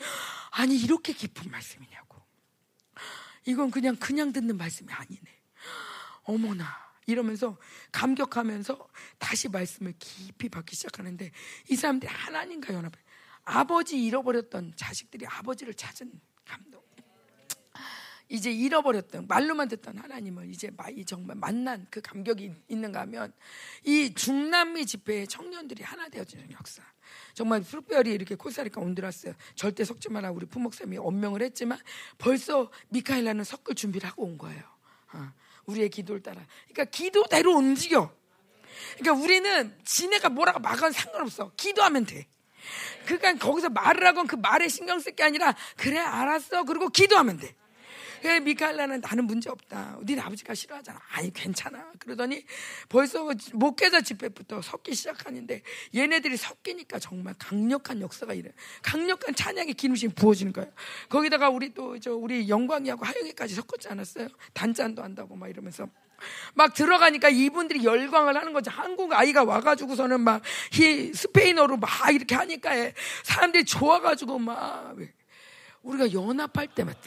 [0.51, 2.14] 아니 이렇게 깊은 말씀이냐고.
[3.47, 5.23] 이건 그냥 그냥 듣는 말씀이 아니네.
[6.25, 6.65] 어머나
[7.07, 7.59] 이러면서
[7.93, 8.89] 감격하면서
[9.19, 11.31] 다시 말씀을 깊이 받기 시작하는데
[11.69, 12.95] 이 사람들이 하나님과 연합해
[13.45, 16.13] 아버지 잃어버렸던 자식들이 아버지를 찾은
[16.45, 16.84] 감동.
[18.29, 20.71] 이제 잃어버렸던 말로만 듣던 하나님을 이제
[21.07, 23.33] 정말 만난 그 감격이 있는가 하면
[23.85, 26.83] 이 중남미 집회의 청년들이 하나 되어지는 역사.
[27.35, 31.79] 정말 특별히 이렇게 코스타리카 온두라스 절대 섞지 마라 우리 부목사님이 엄명을 했지만
[32.17, 34.63] 벌써 미카엘라는 섞을 준비를 하고 온 거예요.
[35.13, 35.33] 어,
[35.67, 36.45] 우리의 기도를 따라.
[36.69, 38.15] 그러니까 기도대로 움직여.
[38.99, 41.53] 그러니까 우리는 지네가 뭐라고 막은 상관없어.
[41.57, 42.27] 기도하면 돼.
[43.05, 46.65] 그러니까 거기서 말을 하건 그 말에 신경 쓸 게 아니라 그래 알았어.
[46.65, 47.55] 그리고 기도하면 돼.
[48.25, 49.99] 그래 미카엘라는 나는 문제 없다.
[50.01, 50.99] 네 아버지가 싫어하잖아.
[51.11, 51.93] 아니 괜찮아.
[51.99, 52.43] 그러더니
[52.89, 55.61] 벌써 목회자 집회부터 섞기 시작하는데
[55.95, 58.51] 얘네들이 섞이니까 정말 강력한 역사가 이래.
[58.83, 60.73] 강력한 찬양의 기름심 부어지는 거예요.
[61.11, 64.29] 거기다가 우리 또 저 우리 영광이하고 하영이까지 섞었지 않았어요?
[64.55, 65.87] 단짠도 한다고 막 이러면서
[66.55, 68.71] 막 들어가니까 이분들이 열광을 하는 거죠.
[68.71, 70.41] 한국 아이가 와가지고서는 막
[71.15, 72.71] 스페인어로 막 이렇게 하니까
[73.23, 74.97] 사람들이 좋아가지고 막
[75.83, 76.99] 우리가 연합할 때마다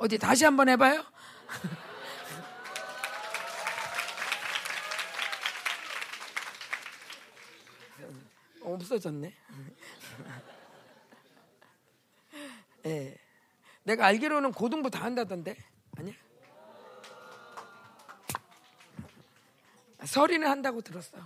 [0.00, 1.04] 어디 다시 한번 해봐요.
[8.62, 9.28] 없어졌네.
[12.86, 12.88] 예.
[12.88, 13.14] 네.
[13.82, 15.54] 내가 알기로는 고등부 다 한다던데.
[15.98, 16.14] 아니야?
[20.06, 21.18] 서리는 한다고 들었어.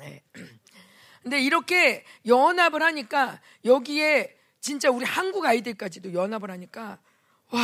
[0.00, 0.22] 네.
[1.22, 6.98] 근데 이렇게 연합을 하니까 여기에 진짜 우리 한국 아이들까지도 연합을 하니까
[7.50, 7.60] 와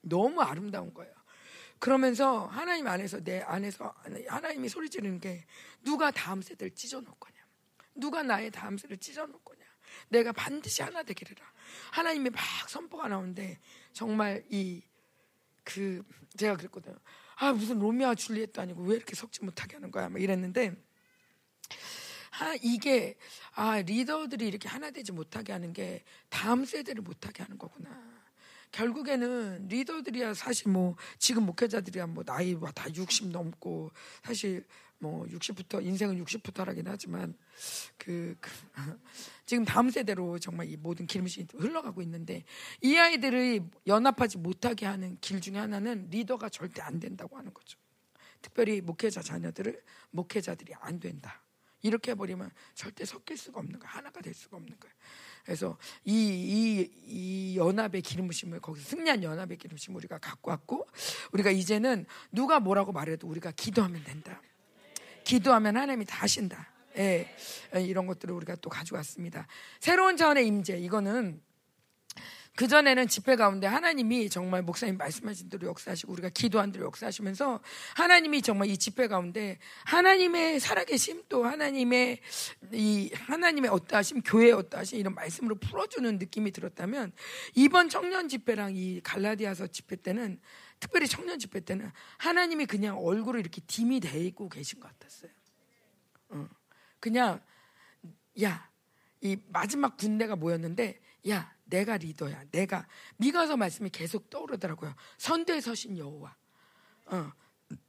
[0.00, 1.12] 너무 아름다운 거예요.
[1.80, 3.92] 그러면서 하나님 안에서 내 안에서
[4.28, 5.44] 하나님이 소리 지르는 게
[5.82, 7.36] 누가 다음 세대를 찢어놓을 거냐,
[7.96, 9.64] 누가 나의 다음 세대를 찢어놓을 거냐,
[10.08, 11.34] 내가 반드시 하나 되기를
[11.90, 13.58] 하나님이 막 선포가 나오는데
[13.92, 14.82] 정말 이
[15.64, 16.02] 그
[16.36, 16.96] 제가 그랬거든요.
[17.34, 20.74] 아 무슨 로미오와 줄리엣도 아니고 왜 이렇게 섞지 못하게 하는 거야, 막 이랬는데
[22.40, 23.16] 아, 이게
[23.54, 27.90] 아 리더들이 이렇게 하나 되지 못하게 하는 게 다음 세대를 못하게 하는 거구나.
[28.70, 33.90] 결국에는 리더들이야 사실 뭐 지금 목회자들이야 뭐 나이가 다 60 넘고
[34.22, 34.64] 사실
[34.98, 37.34] 뭐 60부터 인생은 60부터 하긴 하지만
[37.96, 38.50] 그, 그
[39.46, 42.44] 지금 다음 세대로 정말 이 모든 기름이 흘러가고 있는데
[42.82, 47.78] 이 아이들을 연합하지 못하게 하는 길 중에 하나는 리더가 절대 안 된다고 하는 거죠.
[48.42, 51.42] 특별히 목회자 자녀들을 목회자들이 안 된다.
[51.82, 53.90] 이렇게 해버리면 절대 섞일 수가 없는 거야.
[53.90, 54.92] 하나가 될 수가 없는 거야.
[55.44, 60.86] 그래서 이, 이, 이 연합의 기름부심을 거기서 승리한 연합의 기름부심 우리가 갖고 왔고
[61.32, 64.42] 우리가 이제는 누가 뭐라고 말해도 우리가 기도하면 된다.
[65.24, 66.72] 기도하면 하나님이 다 하신다.
[66.96, 67.28] 예,
[67.74, 69.46] 이런 것들을 우리가 또 가져왔습니다.
[69.78, 71.40] 새로운 자원의 임재 이거는
[72.58, 77.60] 그 전에는 집회 가운데 하나님이 정말 목사님 말씀하신 대로 역사하시고 우리가 기도한 대로 역사하시면서
[77.94, 82.18] 하나님이 정말 이 집회 가운데 하나님의 살아계심 또 하나님의
[82.72, 87.12] 이 하나님의 어떠하심 교회의 어떠하심 이런 말씀으로 풀어주는 느낌이 들었다면
[87.54, 90.40] 이번 청년 집회랑 이 갈라디아서 집회 때는
[90.80, 95.30] 특별히 청년 집회 때는 하나님이 그냥 얼굴을 이렇게 dim이 대고 계신 것 같았어요.
[96.30, 96.48] 어.
[96.98, 97.40] 그냥
[98.42, 98.68] 야
[99.20, 102.44] 이 마지막 군대가 모였는데 야 내가 리더야.
[102.50, 104.94] 내가 미가서 말씀이 계속 떠오르더라고요.
[105.18, 106.36] 선대에 서신 여호와.
[107.06, 107.32] 어.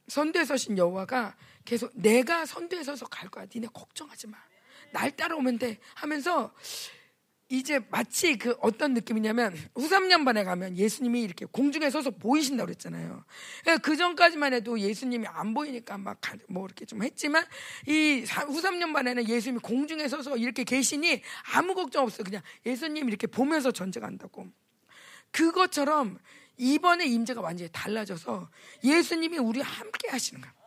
[0.08, 3.46] 선대에 서신 여호와가 계속 내가 선대에 서서 갈 거야.
[3.52, 4.38] 니네 걱정하지 마.
[4.92, 5.78] 날 따라오면 돼.
[5.94, 6.52] 하면서
[7.52, 13.24] 이제 마치 그 어떤 느낌이냐면 후삼년반에 가면 예수님이 이렇게 공중에 서서 보이신다고 그랬잖아요.
[13.66, 17.44] 예, 그 전까지만 해도 예수님이 안 보이니까 막 뭐 이렇게 좀 했지만
[17.86, 21.22] 이 후삼년반에는 예수님이 공중에 서서 이렇게 계시니
[21.54, 22.22] 아무 걱정 없어.
[22.22, 24.46] 그냥 예수님 이렇게 보면서 전쟁한다고.
[25.32, 26.18] 그것처럼
[26.56, 28.48] 이번에 임재가 완전히 달라져서
[28.84, 30.42] 예수님이 우리 함께 하시는.
[30.44, 30.59] 아,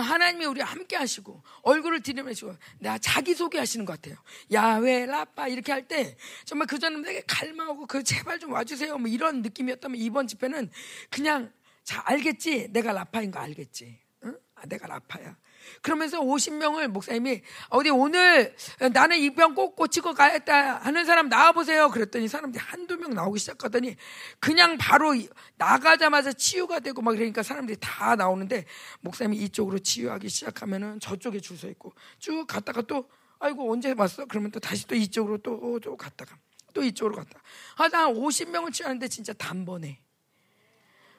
[0.00, 4.16] 하나님이 우리와 함께 하시고 얼굴을 들이매시고 내가 자기 소개하시는 것 같아요.
[4.52, 9.08] 야외 라빠 이렇게 할 때 정말 그 전에 되게 갈망하고 그 제발 좀 와주세요 뭐
[9.08, 10.70] 이런 느낌이었다면 이번 집회는
[11.10, 11.52] 그냥
[11.84, 13.98] 자 알겠지 내가 라파인 거 알겠지.
[14.24, 14.38] 응?
[14.54, 15.36] 아, 내가 라파야.
[15.82, 18.54] 그러면서 50명을 목사님이 어디 오늘
[18.92, 21.90] 나는 이 병 꼭 고치고 가야겠다 하는 사람 나와보세요.
[21.90, 23.96] 그랬더니 사람들이 한두 명 나오기 시작하더니
[24.40, 25.14] 그냥 바로
[25.56, 28.64] 나가자마자 치유가 되고 막 그러니까 사람들이 다 나오는데
[29.00, 33.08] 목사님이 이쪽으로 치유하기 시작하면은 저쪽에 줄 서 있고 쭉 갔다가 또
[33.38, 34.24] 아이고 언제 왔어?
[34.26, 36.36] 그러면 또 다시 또 이쪽으로 또, 또 갔다가
[36.72, 37.40] 또 이쪽으로 갔다.
[37.76, 39.98] 하다 한 50명을 치유하는데 진짜 단번에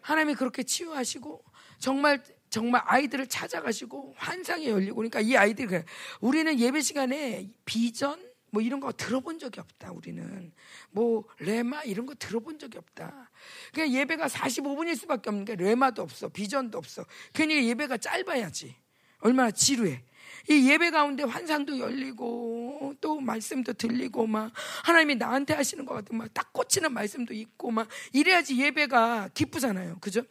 [0.02, 1.44] 하나님이 그렇게 치유하시고
[1.80, 2.24] 정말
[2.54, 5.82] 정말 아이들을 찾아가시고 환상이 열리고 그러니까 이 아이들이
[6.22, 9.92] 우리는 예배 시간에 비전 뭐 이런 거 들어본 적이 없다.
[9.92, 10.54] 우리는
[10.92, 13.32] 뭐 레마 이런 거 들어본 적이 없다.
[13.74, 17.04] 그냥 예배가 45분일 수밖에 없는 게 레마도 없어, 비전도 없어.
[17.34, 18.76] 괜히 예배가 짧아야지.
[19.22, 20.04] 얼마나 지루해.
[20.48, 24.52] 이 예배 가운데 환상도 열리고 또 말씀도 들리고 막
[24.84, 29.98] 하나님이 나한테 하시는 것 같은 막 딱 꽂히는 말씀도 있고 막 이래야지 예배가 기쁘잖아요.
[30.00, 30.22] 그죠?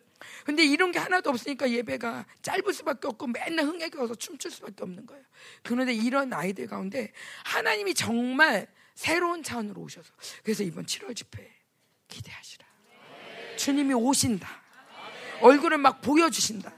[0.45, 5.07] 근데 이런 게 하나도 없으니까 예배가 짧을 수밖에 없고 맨날 흥에 겨워서 춤출 수밖에 없는
[5.07, 5.25] 거예요.
[5.63, 7.13] 그런데 이런 아이들 가운데
[7.45, 10.13] 하나님이 정말 새로운 차원으로 오셔서
[10.43, 11.51] 그래서 이번 7월 집회
[12.09, 12.67] 기대하시라.
[13.57, 14.49] 주님이 오신다.
[15.41, 16.73] 얼굴을 막 보여주신다.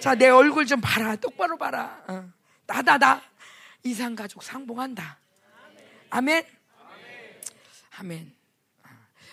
[0.00, 1.16] 자, 내 얼굴 좀 봐라.
[1.16, 2.02] 똑바로 봐라.
[2.08, 2.30] 어.
[2.66, 3.22] 나다, 나.
[3.82, 5.18] 이상 가족 상봉한다.
[6.10, 6.44] 아멘.
[7.98, 8.35] 아멘.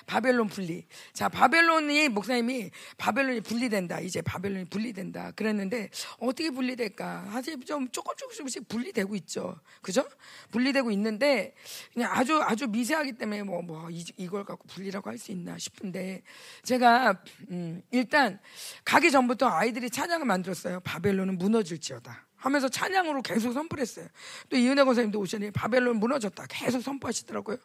[0.06, 0.86] 바벨론 분리.
[1.14, 4.00] 자, 바벨론이 목사님이 바벨론이 분리된다.
[4.00, 5.32] 이제 바벨론이 분리된다.
[5.32, 5.90] 그랬는데
[6.20, 7.30] 어떻게 분리될까?
[7.32, 9.60] 사실 좀 조금 조금씩 분리되고 있죠.
[9.82, 10.08] 그죠?
[10.52, 11.56] 분리되고 있는데
[11.94, 16.22] 그냥 아주 아주 미세하기 때문에 뭐, 뭐 이, 이걸 갖고 분리라고 할 수 있나 싶은데
[16.64, 18.40] 제가 음, 일단
[18.84, 20.82] 가기 전부터 아이들이 찬양을 만들었어요.
[20.82, 22.26] 바벨론은 무너질지어다.
[22.44, 24.06] 하면서 찬양으로 계속 선포했어요.
[24.50, 26.46] 또 이은혜 권사님도 오시니 바벨론 무너졌다.
[26.50, 27.56] 계속 선포하시더라고요.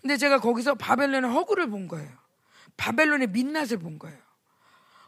[0.00, 2.08] 근데 제가 거기서 바벨론의 허구를 본 거예요.
[2.76, 4.16] 바벨론의 민낯을 본 거예요.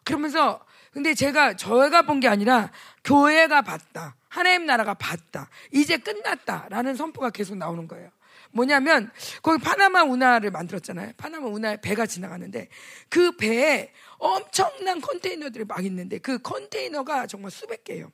[0.02, 2.72] 그러면서 근데 제가 저희가 본 게 아니라
[3.04, 4.16] 교회가 봤다.
[4.28, 5.48] 하나님 나라가 봤다.
[5.72, 8.10] 이제 끝났다라는 선포가 계속 나오는 거예요.
[8.50, 9.12] 뭐냐면
[9.42, 11.12] 거기 파나마 운하를 만들었잖아요.
[11.16, 12.68] 파나마 운하에 배가 지나가는데
[13.08, 18.10] 그 배에 엄청난 컨테이너들이 막 있는데 그 컨테이너가 정말 수백 개예요.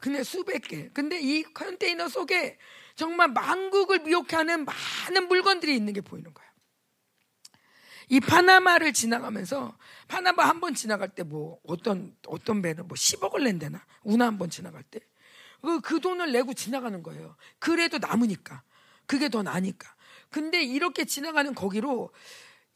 [0.00, 0.88] 근데 수백 개.
[0.90, 2.58] 근데 이 컨테이너 속에
[2.94, 6.48] 정말 만국을 미혹하는 많은 물건들이 있는 게 보이는 거예요.
[8.10, 9.76] 이 파나마를 지나가면서
[10.08, 14.82] 파나마 한 번 지나갈 때 뭐 어떤 어떤 배는 뭐 10억을 낸대나 운하 한번 지나갈
[14.82, 15.00] 때
[15.60, 17.36] 그 그 돈을 내고 지나가는 거예요.
[17.58, 18.62] 그래도 남으니까
[19.06, 19.94] 그게 더 나니까.
[20.30, 22.10] 근데 이렇게 지나가는 거기로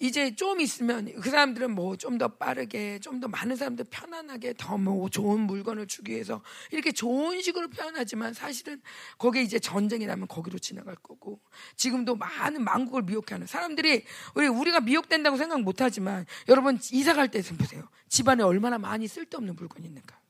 [0.03, 4.77] 이제 좀 있으면 그 사람들은 뭐 좀 더 빠르게 좀 더 많은 사람들 편안하게 더
[4.77, 6.43] 뭐 좋은 물건을 주기 위해서
[6.73, 8.83] 이렇게 좋은 식으로 표현하지만 사실은
[9.19, 11.41] 거기에 이제 전쟁이 나면 거기로 지나갈 거고
[11.77, 17.89] 지금도 많은 망국을 미혹하는 사람들이 왜 우리가 미혹된다고 생각 못 하지만 여러분 이사 갈때 보세요.
[18.09, 20.21] 집안에 얼마나 많이 쓸데없는 물건이 있는가.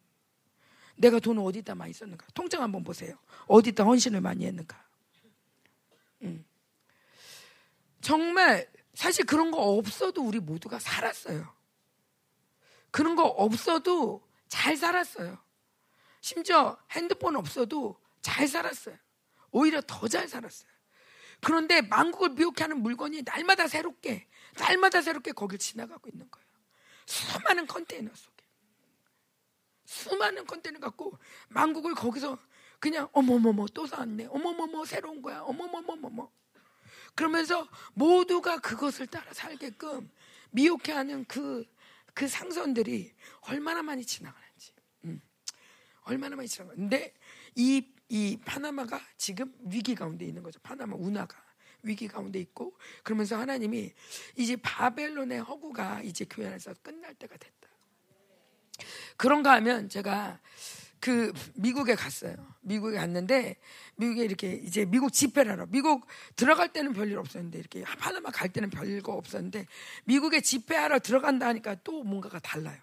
[0.97, 2.27] 내가 돈을 어디다 많이 썼는가.
[2.35, 3.17] 통장 한번 보세요.
[3.47, 4.85] 어디다 헌신을 많이 했는가.
[6.23, 6.45] 음.
[8.03, 11.55] 정말 사실 그런 거 없어도 우리 모두가 살았어요.
[12.91, 15.39] 그런 거 없어도 잘 살았어요.
[16.21, 18.97] 심지어 핸드폰 없어도 잘 살았어요.
[19.51, 20.71] 오히려 더 잘 살았어요.
[21.41, 24.29] 그런데 만국을 미혹해 하는 물건이 날마다 새롭게,
[24.59, 26.47] 날마다 새롭게 거길 지나가고 있는 거예요.
[27.07, 28.45] 수많은 컨테이너 속에.
[29.87, 31.19] 수많은 컨테이너 갖고
[31.49, 32.39] 만국을 거기서
[32.79, 34.27] 그냥 어머머머 또 사왔네.
[34.27, 35.41] 어머머머 새로운 거야.
[35.41, 36.31] 어머머머머머.
[37.15, 40.11] 그러면서 모두가 그것을 따라 살게끔
[40.51, 41.65] 미혹해 하는 그,
[42.15, 44.75] 그 상선들이 얼마나 많이 지나가는지.
[45.05, 45.21] 음.
[46.03, 47.15] 얼마나 많이 지나가는데
[47.55, 50.61] 이, 이 파나마가 지금 위기 가운데 있는 거죠.
[50.61, 51.43] 파나마 운하가.
[51.83, 53.93] 위기 가운데 있고 그러면서 하나님이
[54.37, 57.69] 이제 바벨론의 허구가 이제 교회 안에서 끝날 때가 됐다.
[59.17, 60.41] 그런가 하면 제가
[61.03, 62.37] 그 미국에 갔어요.
[62.61, 63.57] 미국에 갔는데
[63.97, 68.71] 미국에 이렇게 이제 미국 집회를 하러 미국 들어갈 때는 별일 없었는데 이렇게 하나만 갈 때는
[68.71, 69.67] 별거 없었는데
[70.05, 72.81] 미국에 집회하러 들어간다 하니까 또 뭔가가 달라요.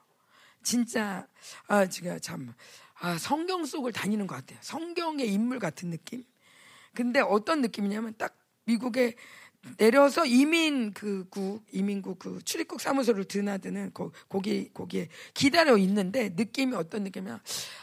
[0.62, 1.28] 진짜
[1.68, 2.54] 아 제가 참
[3.00, 4.60] 아, 성경 속을 다니는 것 같아요.
[4.64, 6.26] 성경의 인물 같은 느낌.
[6.94, 9.16] 근데 어떤 느낌이냐면 딱 미국에
[9.78, 17.04] 내려서 이민 그국 이민국 그 출입국 사무소를 드나드는 거, 거기 거기에 기다려 있는데 느낌이 어떤
[17.04, 17.42] 느낌이냐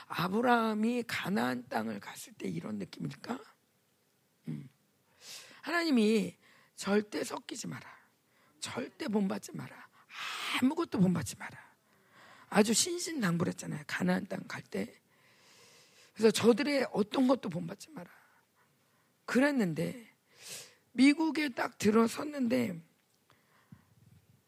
[0.09, 3.39] 아브라함이 가나안 땅을 갔을 때 이런 느낌일까?
[4.49, 4.69] 음.
[5.63, 6.37] 하나님이
[6.77, 7.87] 절대 섞이지 마라.
[8.61, 9.89] 절대 본받지 마라.
[10.61, 11.59] 아무것도 본받지 마라.
[12.49, 13.85] 아주 신신당부했잖아요.
[13.87, 14.93] 가나안 땅 갈 때.
[16.15, 18.11] 그래서 저들의 어떤 것도 본받지 마라.
[19.25, 20.16] 그랬는데
[20.97, 22.81] 미국에 딱 들어섰는데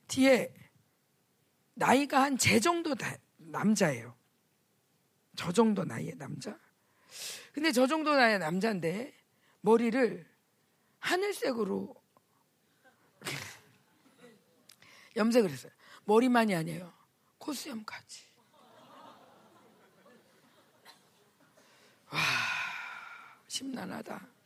[0.09, 0.55] 뒤에
[1.75, 2.95] 나이가 한 제 정도
[3.37, 4.17] 남자예요.
[5.37, 6.59] 저 정도 나이의 남자.
[7.53, 9.15] 근데 저 정도 나이의 남자인데
[9.61, 10.27] 머리를
[10.99, 11.95] 하늘색으로
[15.17, 15.73] 염색을 했어요.
[16.05, 16.93] 머리만이 아니에요.
[17.39, 18.27] 코수염까지.
[22.11, 22.19] 와,
[23.47, 24.38] 심란하다.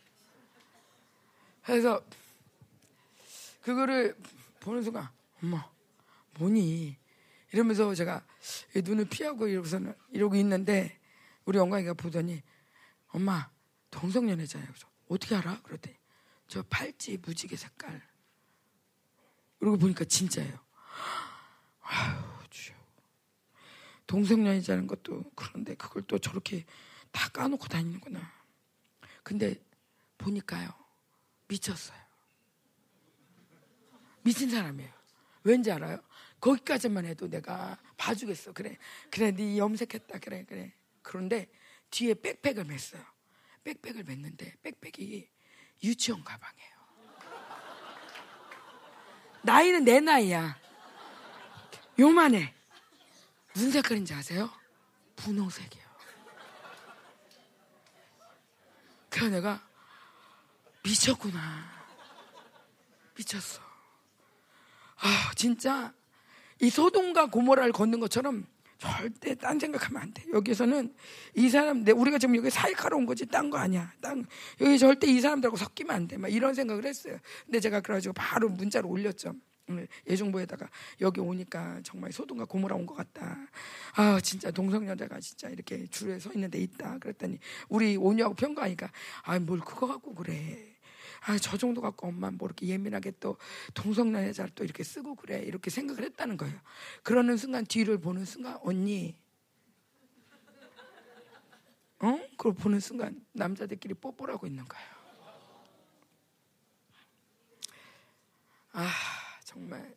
[1.64, 2.04] 그래서
[3.62, 4.16] 그거를
[4.60, 5.08] 보는 순간
[5.42, 5.68] 엄마
[6.38, 6.96] 뭐니
[7.52, 8.24] 이러면서 제가
[8.74, 10.98] 눈을 피하고 이러고서는 이러고 있는데
[11.44, 12.42] 우리 영광이가 보더니
[13.08, 13.50] 엄마
[13.90, 14.68] 동성연애잖아요.
[14.68, 15.60] 그래서 어떻게 알아?
[15.62, 15.96] 그랬더니
[16.48, 18.02] 저 팔찌 무지개 색깔.
[19.58, 20.58] 그러고 보니까 진짜예요.
[21.82, 22.32] 아휴.
[24.12, 26.66] 동성연애자는 것도 그런데 그걸 또 저렇게
[27.10, 28.20] 다 까놓고 다니는구나.
[29.22, 29.54] 근데
[30.18, 30.68] 보니까요.
[31.52, 31.98] 미쳤어요.
[34.22, 34.90] 미친 사람이에요.
[35.44, 35.98] 왠지 알아요?
[36.40, 38.52] 거기까지만 해도 내가 봐주겠어.
[38.52, 38.78] 그래.
[39.10, 40.18] 그래, 네 염색했다.
[40.20, 40.72] 그래, 그래.
[41.02, 41.48] 그런데
[41.90, 43.04] 뒤에 백팩을 맸어요.
[43.64, 45.28] 백팩을 맸는데 백팩이
[45.84, 46.72] 유치원 가방이에요.
[49.42, 50.56] 나이는 내 나이야.
[51.98, 52.54] 요만해.
[53.52, 54.50] 무슨 색깔인지 아세요?
[55.16, 55.86] 분홍색이에요.
[59.10, 59.71] 그래서 내가
[60.84, 61.40] 미쳤구나.
[63.16, 63.60] 미쳤어.
[65.00, 65.92] 아, 진짜
[66.60, 68.46] 이 소돔과 고모라를 걷는 것처럼
[68.78, 70.24] 절대 딴 생각하면 안 돼.
[70.32, 70.92] 여기서는
[71.36, 73.92] 이 사람, 우리가 지금 여기 사익하러 온 거지, 딴 거 아니야.
[74.00, 74.26] 딴,
[74.60, 76.16] 여기 절대 이 사람들하고 섞이면 안 돼.
[76.16, 77.18] 막 이런 생각을 했어요.
[77.44, 79.34] 근데 제가 그래가지고 바로 문자로 올렸죠.
[80.08, 80.68] 예정부에다가
[81.00, 83.38] 여기 오니까 정말 소동과 고모라 온 것 같다.
[83.94, 86.98] 아 진짜 동성여자가 진짜 이렇게 줄에 서 있는 데 있다.
[86.98, 88.90] 그랬더니 우리 오냐고 평가하니까
[89.22, 90.71] 아 뭘 그거 갖고 그래.
[91.24, 93.36] 아, 저 정도 갖고 엄마 뭐 이렇게 예민하게 또
[93.74, 95.40] 동성연애자를 또 이렇게 쓰고 그래.
[95.40, 96.58] 이렇게 생각을 했다는 거예요.
[97.02, 99.16] 그러는 순간 뒤를 보는 순간 언니
[102.00, 102.18] 어?
[102.36, 104.86] 그걸 보는 순간 남자들끼리 뽀뽀를 하고 있는 거예요.
[108.72, 108.90] 아,
[109.44, 109.94] 정말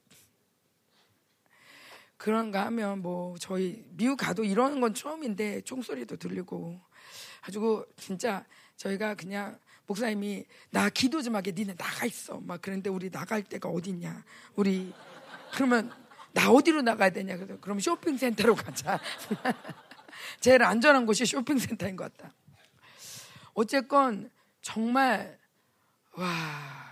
[2.17, 6.79] 그런가 하면 뭐 저희 미국 가도 이러는 건 처음인데 총소리도 들리고
[7.41, 8.45] 가지고 진짜
[8.75, 12.39] 저희가 그냥 목사님이 나 기도 좀 하게 니네 나가 있어.
[12.39, 14.23] 막 그런데 우리 나갈 데가 어딨냐.
[14.55, 14.93] 우리
[15.53, 15.91] 그러면
[16.33, 17.37] 나 어디로 나가야 되냐.
[17.37, 18.99] 그래서 그럼 쇼핑센터로 가자.
[20.41, 22.33] 제일 안전한 곳이 쇼핑센터인 것 같다.
[23.53, 24.29] 어쨌건
[24.61, 25.39] 정말
[26.13, 26.85] 와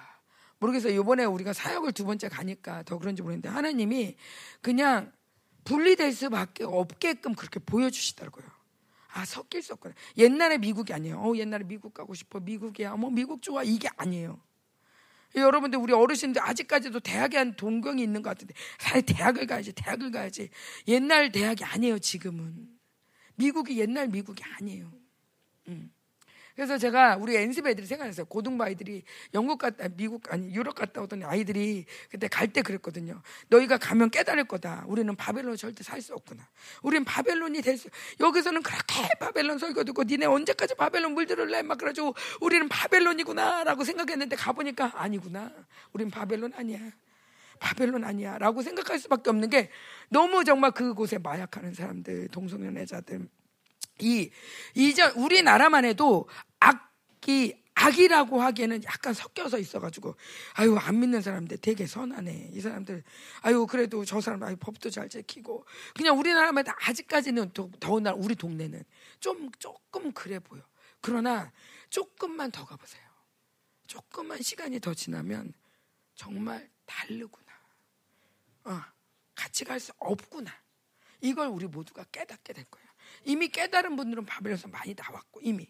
[0.60, 1.00] 모르겠어요.
[1.00, 4.16] 이번에 우리가 사역을 두 번째 가니까 더 그런지 모르겠는데 하나님이
[4.62, 5.12] 그냥
[5.66, 8.46] 분리될 수밖에 없게끔 그렇게 보여주시더라고요
[9.14, 9.94] 아, 섞일 수 없구나.
[10.18, 11.20] 옛날에 미국이 아니에요.
[11.20, 12.40] 어, 옛날에 미국 가고 싶어.
[12.40, 12.96] 미국이야.
[12.96, 13.64] 뭐, 미국 좋아.
[13.64, 14.42] 이게 아니에요.
[15.36, 20.50] 여러분들, 우리 어르신들 아직까지도 대학에 한 동경이 있는 것 같은데, 사실 대학을 가야지, 대학을 가야지.
[20.88, 22.70] 옛날 대학이 아니에요, 지금은.
[23.36, 24.92] 미국이 옛날 미국이 아니에요.
[25.68, 25.93] 음.
[26.56, 28.26] 그래서 제가 우리 엔습 애들이 생각났어요.
[28.28, 33.22] 고등부 아이들이 영국 갔다, 미국, 아니, 유럽 갔다 오던 아이들이 그때 갈 때 그랬거든요.
[33.50, 34.84] 너희가 가면 깨달을 거다.
[34.88, 36.48] 우리는 바벨론 절대 살 수 없구나.
[36.84, 37.90] 우리는 바벨론이 될 수,
[38.20, 41.64] 여기서는 그렇게 바벨론 설교 듣고 니네 언제까지 바벨론 물들을래?
[41.64, 43.64] 막 그래가지고 우리는 바벨론이구나.
[43.64, 45.52] 라고 생각했는데 가보니까 아니구나.
[45.94, 46.80] 우린 바벨론 아니야.
[47.60, 48.38] 바벨론 아니야.
[48.38, 49.70] 라고 생각할 수밖에 없는 게
[50.10, 53.28] 너무 정말 그곳에 마약하는 사람들, 동성연애자들,
[54.04, 54.30] 이
[54.76, 56.28] 이전 우리나라만 해도
[56.60, 60.16] 악기 악이라고 하기에는 약간 섞여서 있어가지고
[60.54, 62.52] 아유 안 믿는 사람들 되게 선하네.
[62.54, 63.04] 이 사람들
[63.42, 65.66] 아유 그래도 저 사람 아유 법도 잘 지키고.
[65.96, 68.84] 그냥 우리나라만 해도 아직까지는 더군다나 우리 동네는
[69.20, 70.62] 좀 조금 그래 보여.
[71.02, 71.52] 그러나
[71.90, 73.02] 조금만 더 가보세요.
[73.88, 75.54] 조금만 시간이 더 지나면
[76.16, 77.52] 정말 다르구나.
[78.66, 78.82] 어,
[79.36, 80.52] 같이 갈 수 없구나.
[81.22, 82.83] 이걸 우리 모두가 깨닫게 될 거예요.
[83.26, 85.68] 이미 깨달은 분들은 바벨론에서 많이 나왔고 이미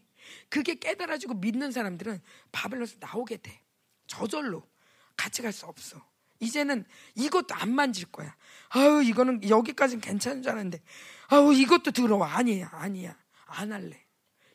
[0.50, 2.22] 그게 깨달아지고 믿는 사람들은
[2.52, 3.62] 바벨론에서 나오게 돼.
[4.08, 4.68] 저절로
[5.16, 6.02] 같이 갈 수 없어.
[6.40, 6.86] 이제는
[7.16, 8.36] 이것도 안 만질 거야.
[8.70, 10.82] 아유 이거는 여기까지는 괜찮은 줄 알았는데
[11.28, 14.04] 아유 이것도 들어와 아니야 아니야 안 할래.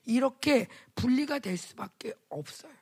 [0.05, 2.73] 이렇게 분리가 될 수밖에 없어요.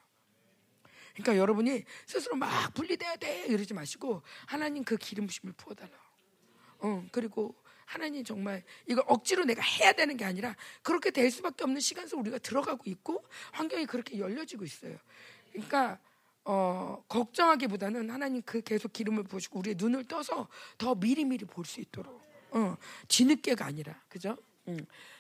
[1.15, 5.93] 그러니까 여러분이 스스로 막 분리돼야 돼 이러지 마시고 하나님 그 기름 부심을 부어달라.
[6.79, 7.55] 어 그리고
[7.87, 12.21] 하나님 정말 이걸 억지로 내가 해야 되는 게 아니라 그렇게 될 수밖에 없는 시간 속
[12.21, 14.99] 우리가 들어가고 있고 환경이 그렇게 열려지고 있어요.
[15.53, 15.99] 그러니까
[16.45, 22.21] 어, 걱정하기보다는 하나님 그 계속 기름을 부으시고 우리의 눈을 떠서 더 미리미리 볼 수 있도록
[22.51, 22.77] 어,
[23.09, 24.37] 뒤늦게가 아니라 그죠?
[24.69, 24.77] 응,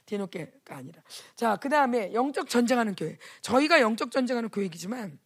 [0.06, 1.00] 뒤늦게가 아니라
[1.34, 5.18] 자 그 다음에 영적 전쟁하는 교회 저희가 영적 전쟁하는 교회이지만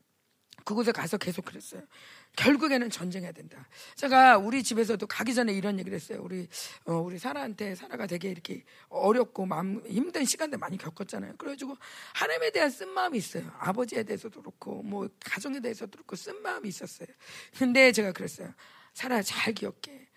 [0.65, 1.83] 그곳에 가서 계속 그랬어요.
[2.37, 3.69] 결국에는 전쟁해야 된다.
[3.97, 6.21] 제가 우리 집에서도 가기 전에 이런 얘기를 했어요.
[6.23, 6.49] 우리
[6.87, 11.37] 어, 우리 사라한테 사라가 되게 이렇게 어렵고 마음 힘든 시간들 많이 겪었잖아요.
[11.37, 11.77] 그래가지고
[12.15, 13.51] 하나님에 대한 쓴 마음이 있어요.
[13.59, 17.09] 아버지에 대해서도 그렇고 뭐 가정에 대해서도 그렇고 쓴 마음이 있었어요.
[17.59, 18.55] 근데 제가 그랬어요.
[18.95, 20.09] 사라 잘 기억해.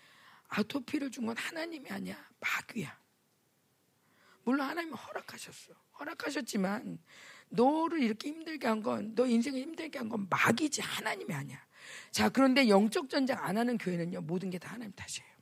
[0.48, 2.16] 아토피를 준 건 하나님이 아니야.
[2.40, 2.96] 마귀야.
[4.44, 5.72] 물론 하나님은 허락하셨어.
[5.98, 6.98] 허락하셨지만
[7.48, 11.64] 너를 이렇게 힘들게 한 건, 너 인생을 힘들게 한 건 마귀지 하나님이 아니야.
[12.10, 15.34] 자, 그런데 영적 전쟁 안 하는 교회는요, 모든 게 다 하나님 탓이에요.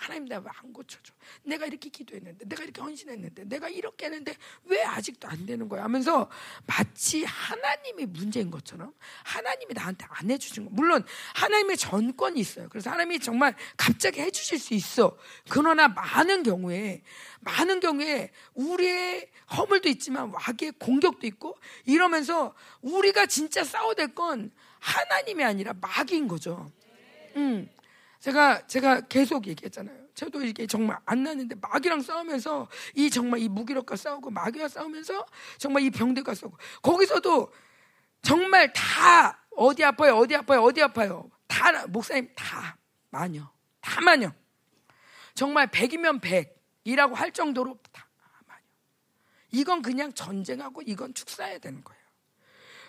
[0.00, 1.12] 하나님 나왜안 고쳐줘?
[1.42, 4.36] 내가 이렇게 기도했는데, 내가 이렇게 헌신했는데, 내가 이렇게 했는데
[4.66, 5.82] 왜 아직도 안 되는 거야?
[5.82, 6.30] 하면서
[6.66, 10.70] 마치 하나님이 문제인 것처럼 하나님이 나한테 안 해주신 거.
[10.72, 12.68] 물론 하나님의 전권이 있어요.
[12.68, 15.18] 그래서 하나님이 정말 갑자기 해주실 수 있어.
[15.50, 17.02] 그러나 많은 경우에
[17.40, 25.44] 많은 경우에 우리의 허물도 있지만 와기의 공격도 있고 이러면서 우리가 진짜 싸워야 될 건 하나님이
[25.44, 26.70] 아니라 마귀인 거죠.
[27.36, 27.68] 음.
[28.20, 30.08] 제가 제가 계속 얘기했잖아요.
[30.14, 35.24] 저도 이게 정말 안 나는데 마귀랑 싸우면서 이 정말 이 무기력과 싸우고 마귀와 싸우면서
[35.58, 37.52] 정말 이 병들과 싸우고 거기서도
[38.22, 40.16] 정말 다 어디 아파요?
[40.16, 40.62] 어디 아파요?
[40.62, 41.30] 어디 아파요?
[41.46, 42.76] 다 목사님 다
[43.10, 43.48] 마녀.
[43.80, 44.32] 다 마녀.
[45.34, 48.08] 정말 백이면 백이라고 할 정도로 다
[48.46, 48.60] 마녀.
[49.52, 51.97] 이건 그냥 전쟁하고 이건 축사해야 되는 거예요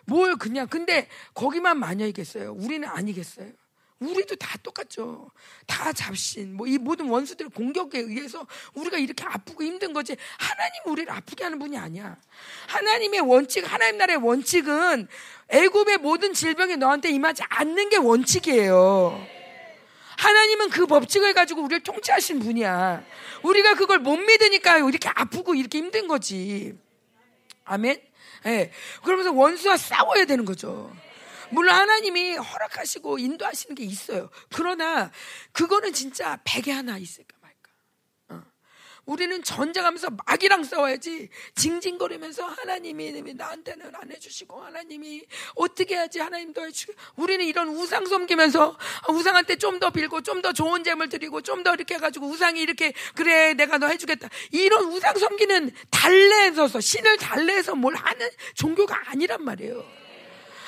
[0.10, 3.52] 뭘 그냥 근데 거기만 마녀이겠어요 우리는 아니겠어요
[4.00, 5.30] 우리도 다 똑같죠.
[5.68, 10.16] 다 잡신, 뭐 이 모든 원수들의 공격에 의해서 우리가 이렇게 아프고 힘든 거지.
[10.38, 12.16] 하나님 우리를 아프게 하는 분이 아니야.
[12.68, 15.08] 하나님의 원칙, 하나님 나라의 원칙은
[15.50, 19.22] 애굽의 모든 질병이 너한테 임하지 않는 게 원칙이에요.
[20.18, 23.04] 하나님은 그 법칙을 가지고 우리를 통치하신 분이야.
[23.44, 26.74] 우리가 그걸 못 믿으니까 이렇게 아프고 이렇게 힘든 거지.
[27.66, 28.02] 아멘.
[28.46, 28.50] 예.
[28.50, 28.72] 네.
[29.04, 30.92] 그러면서 원수와 싸워야 되는 거죠.
[31.52, 34.30] 물론 하나님이 허락하시고 인도하시는 게 있어요.
[34.54, 35.12] 그러나
[35.52, 37.39] 그거는 진짜 백에 하나 있을까.
[39.00, 39.04] 어.
[39.06, 45.26] 우리는 전쟁하면서 마귀랑 싸워야지 징징거리면서 하나님이 나한테는 안 해주시고 하나님이
[45.56, 48.78] 어떻게 해야지 하나님도 해주고 우리는 이런 우상 섬기면서
[49.10, 52.94] 우상한테 좀 더 빌고 좀 더 좋은 재물 드리고 좀 더 이렇게 해가지고 우상이 이렇게
[53.16, 59.84] 그래 내가 너 해주겠다 이런 우상 섬기는 달래서서 신을 달래서 뭘 하는 종교가 아니란 말이에요.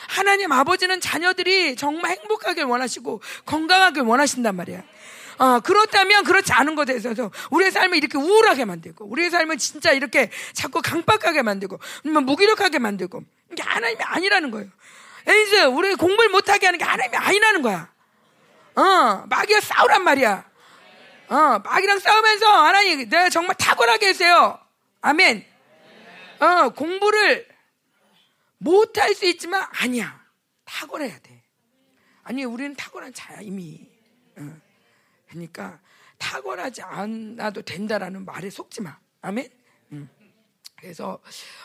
[0.10, 4.84] 하나님 아버지는 자녀들이 정말 행복하길 원하시고 건강하길 원하신단 말이야.
[5.42, 10.30] 어, 그렇다면 그렇지 않은 것에 있어서 우리의 삶을 이렇게 우울하게 만들고 우리의 삶을 진짜 이렇게
[10.54, 14.70] 자꾸 강박하게 만들고 무기력하게 만들고 이게 하나님이 아니라는 거예요.
[15.28, 17.92] 에이즈 우리 공부를 못하게 하는 게 하나님이 아니라는 거야.
[18.76, 20.46] 어, 마귀와 싸우란 말이야.
[21.30, 24.60] 어, 마귀랑 싸우면서 하나님 내가 정말 탁월하게 했어요.
[25.02, 25.44] 아멘.
[26.40, 27.48] 어, 공부를
[28.60, 30.22] 못할 수 있지만 아니야.
[30.66, 31.42] 탁월해야 돼.
[32.22, 33.90] 아니 우리는 탁월한 자야 이미.
[34.38, 34.71] 어.
[35.32, 35.80] 그러니까
[36.18, 38.98] 탁월하지 않아도 된다라는 말에 속지 마.
[39.22, 39.50] 아멘.
[39.94, 40.10] 음.
[40.82, 41.20] 그래서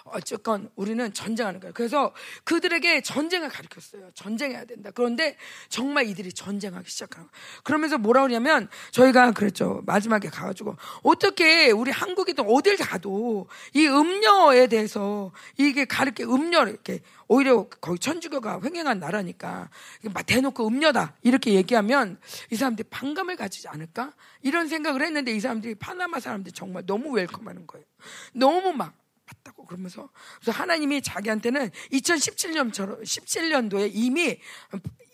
[0.04, 1.72] 어쨌건 우리는 전쟁하는 거예요.
[1.72, 2.12] 그래서
[2.44, 4.10] 그들에게 전쟁을 가르쳤어요.
[4.14, 4.90] 전쟁해야 된다.
[4.94, 5.38] 그런데
[5.70, 7.62] 정말 이들이 전쟁하기 시작하는 거예요.
[7.64, 9.82] 그러면서 뭐라 그러냐면 저희가 그랬죠.
[9.86, 17.68] 마지막에 가가지고 어떻게 우리 한국이든 어딜 가도 이 음녀에 대해서 이게 가르게 음녀를 이렇게 오히려
[17.68, 19.70] 거기 천주교가 횡행한 나라니까
[20.12, 22.18] 막 대놓고 음녀다 이렇게 얘기하면
[22.50, 24.12] 이 사람들이 반감을 가지지 않을까
[24.42, 27.84] 이런 생각을 했는데 이 사람들이 파나마 사람들이 정말 너무 웰컴하는 거예요.
[28.32, 28.94] 너무 막
[29.26, 30.08] 봤다고 그러면서
[30.40, 34.38] 그래서 하나님이 자기한테는 2017년처럼 17년도에 이미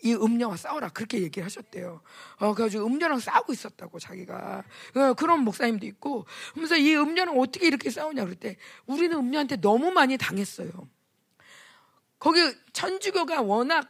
[0.03, 2.01] 이 음녀와 싸워라 그렇게 얘기를 하셨대요.
[2.37, 4.63] 어 그래가지고 음녀랑 싸우고 있었다고 자기가
[4.95, 9.91] 어, 그런 목사님도 있고 그러면서 이 음녀는 어떻게 이렇게 싸우냐 그럴 때 우리는 음녀한테 너무
[9.91, 10.69] 많이 당했어요.
[12.23, 12.39] 거기
[12.71, 13.89] 천주교가 워낙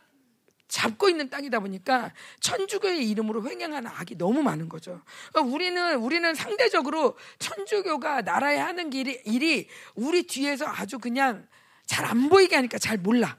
[0.68, 5.04] 잡고 있는 땅이다 보니까 천주교의 이름으로 횡행하는 악이 너무 많은 거죠.
[5.32, 11.48] 그러니까 우리는 우리는 상대적으로 천주교가 나라에 하는 일이, 일이 우리 뒤에서 아주 그냥
[11.86, 13.38] 잘 안 보이게 하니까 잘 몰라.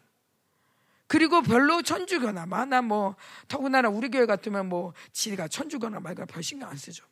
[1.08, 3.16] 그리고 별로 천주교나 마나 뭐
[3.48, 7.04] 더구나 우리 교회 같으면 뭐 지가 천주교나 말까 별 신경 안 쓰죠.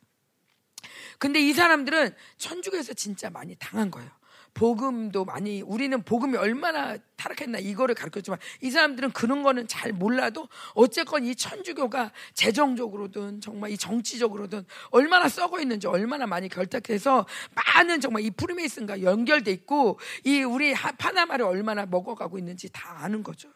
[1.19, 4.09] 근데 이 사람들은 천주교에서 진짜 많이 당한 거예요.
[4.53, 11.25] 복음도 많이 우리는 복음이 얼마나 타락했나 이거를 가르쳤지만 이 사람들은 그런 거는 잘 몰라도 어쨌건
[11.25, 17.25] 이 천주교가 재정적으로든 정말 이 정치적으로든 얼마나 썩어 있는지 얼마나 많이 결탁해서
[17.55, 23.49] 많은 정말 이 프리메이슨과 연결돼 있고 이 우리 파나마를 얼마나 먹어가고 있는지 다 아는 거죠.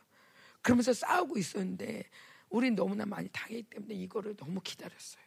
[0.62, 2.04] 그러면서 싸우고 있었는데
[2.50, 5.27] 우린 너무나 많이 당했기 때문에 이거를 너무 기다렸어요.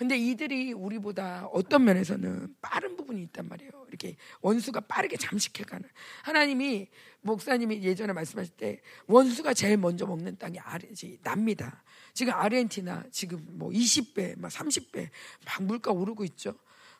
[0.00, 3.70] 근데 이들이 우리보다 어떤 면에서는 빠른 부분이 있단 말이에요.
[3.88, 5.86] 이렇게 원수가 빠르게 잠식해가는.
[6.22, 6.88] 하나님이
[7.20, 11.84] 목사님이 예전에 말씀하실 때 원수가 제일 먼저 먹는 땅이 아르지 납니다.
[12.14, 15.10] 지금 아르헨티나 지금 뭐 20배, 막 30배
[15.44, 16.54] 막 물가 오르고 있죠.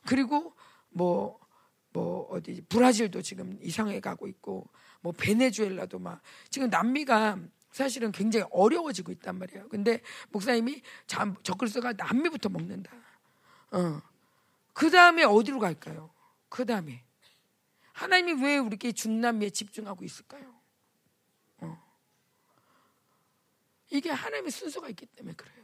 [0.04, 0.52] 그리고
[0.90, 1.38] 뭐뭐
[1.94, 4.68] 뭐 어디 브라질도 지금 이상해 가고 있고
[5.00, 6.20] 뭐 베네수엘라도 막
[6.50, 7.38] 지금 남미가
[7.70, 9.68] 사실은 굉장히 어려워지고 있단 말이에요.
[9.68, 10.82] 근데 목사님이
[11.42, 12.92] 적글서가 남미부터 먹는다.
[13.70, 14.02] 어.
[14.72, 16.10] 그 다음에 어디로 갈까요?
[16.48, 17.04] 그 다음에
[17.92, 20.54] 하나님이 왜 우리께 중남미에 집중하고 있을까요?
[21.58, 21.82] 어.
[23.90, 25.60] 이게 하나님의 순서가 있기 때문에 그래요.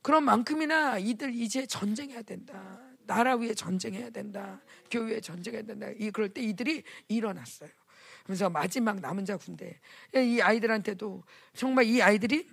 [0.00, 2.80] 그런 만큼이나 이들 이제 전쟁해야 된다.
[3.06, 4.60] 나라 위에 전쟁해야 된다.
[4.90, 5.88] 교회에 전쟁해야 된다.
[5.98, 7.70] 이 그럴 때 이들이 일어났어요.
[8.24, 9.80] 그래서 마지막 남은 자 군대.
[10.14, 11.22] 이 아이들한테도
[11.54, 12.48] 정말 이 아이들이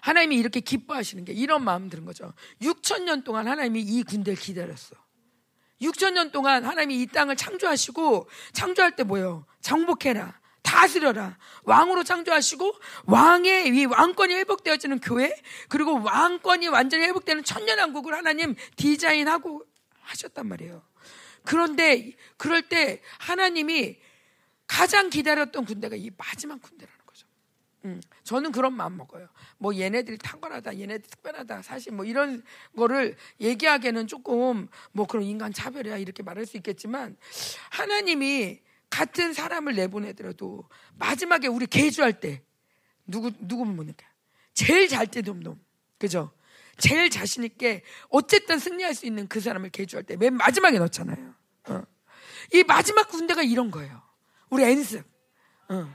[0.00, 2.32] 하나님이 이렇게 기뻐하시는 게 이런 마음 드는 거죠.
[2.60, 4.96] 6천 년 동안 하나님이 이 군대를 기다렸어.
[5.80, 9.46] 6천 년 동안 하나님이 이 땅을 창조하시고 창조할 때 뭐예요?
[9.60, 10.38] 정복해라.
[10.62, 11.38] 다스려라.
[11.62, 15.34] 왕으로 창조하시고 왕의 이 왕권이 회복되어지는 교회
[15.68, 19.62] 그리고 왕권이 완전히 회복되는 천년왕국을 하나님 디자인하고
[20.00, 20.82] 하셨단 말이에요.
[21.44, 23.98] 그런데 그럴 때 하나님이
[24.74, 27.28] 가장 기다렸던 군대가 이 마지막 군대라는 거죠.
[27.84, 29.28] 음, 저는 그런 마음 먹어요.
[29.56, 31.62] 뭐 얘네들이 탁월하다, 얘네들 특별하다.
[31.62, 32.42] 사실 뭐 이런
[32.76, 37.16] 거를 얘기하기에는 조금 뭐 그런 인간 차별이야 이렇게 말할 수 있겠지만
[37.70, 42.42] 하나님이 같은 사람을 내보내더라도 마지막에 우리 개주할 때
[43.06, 44.04] 누구 누구 뭡니까?
[44.54, 45.64] 제일 잘 뛰는 놈,
[45.98, 46.32] 그죠?
[46.78, 51.32] 제일 자신 있게 어쨌든 승리할 수 있는 그 사람을 개주할 때 맨 마지막에 넣잖아요.
[51.68, 51.82] 어.
[52.52, 54.02] 이 마지막 군대가 이런 거예요.
[54.50, 55.04] 우리 엔습.
[55.68, 55.94] 어.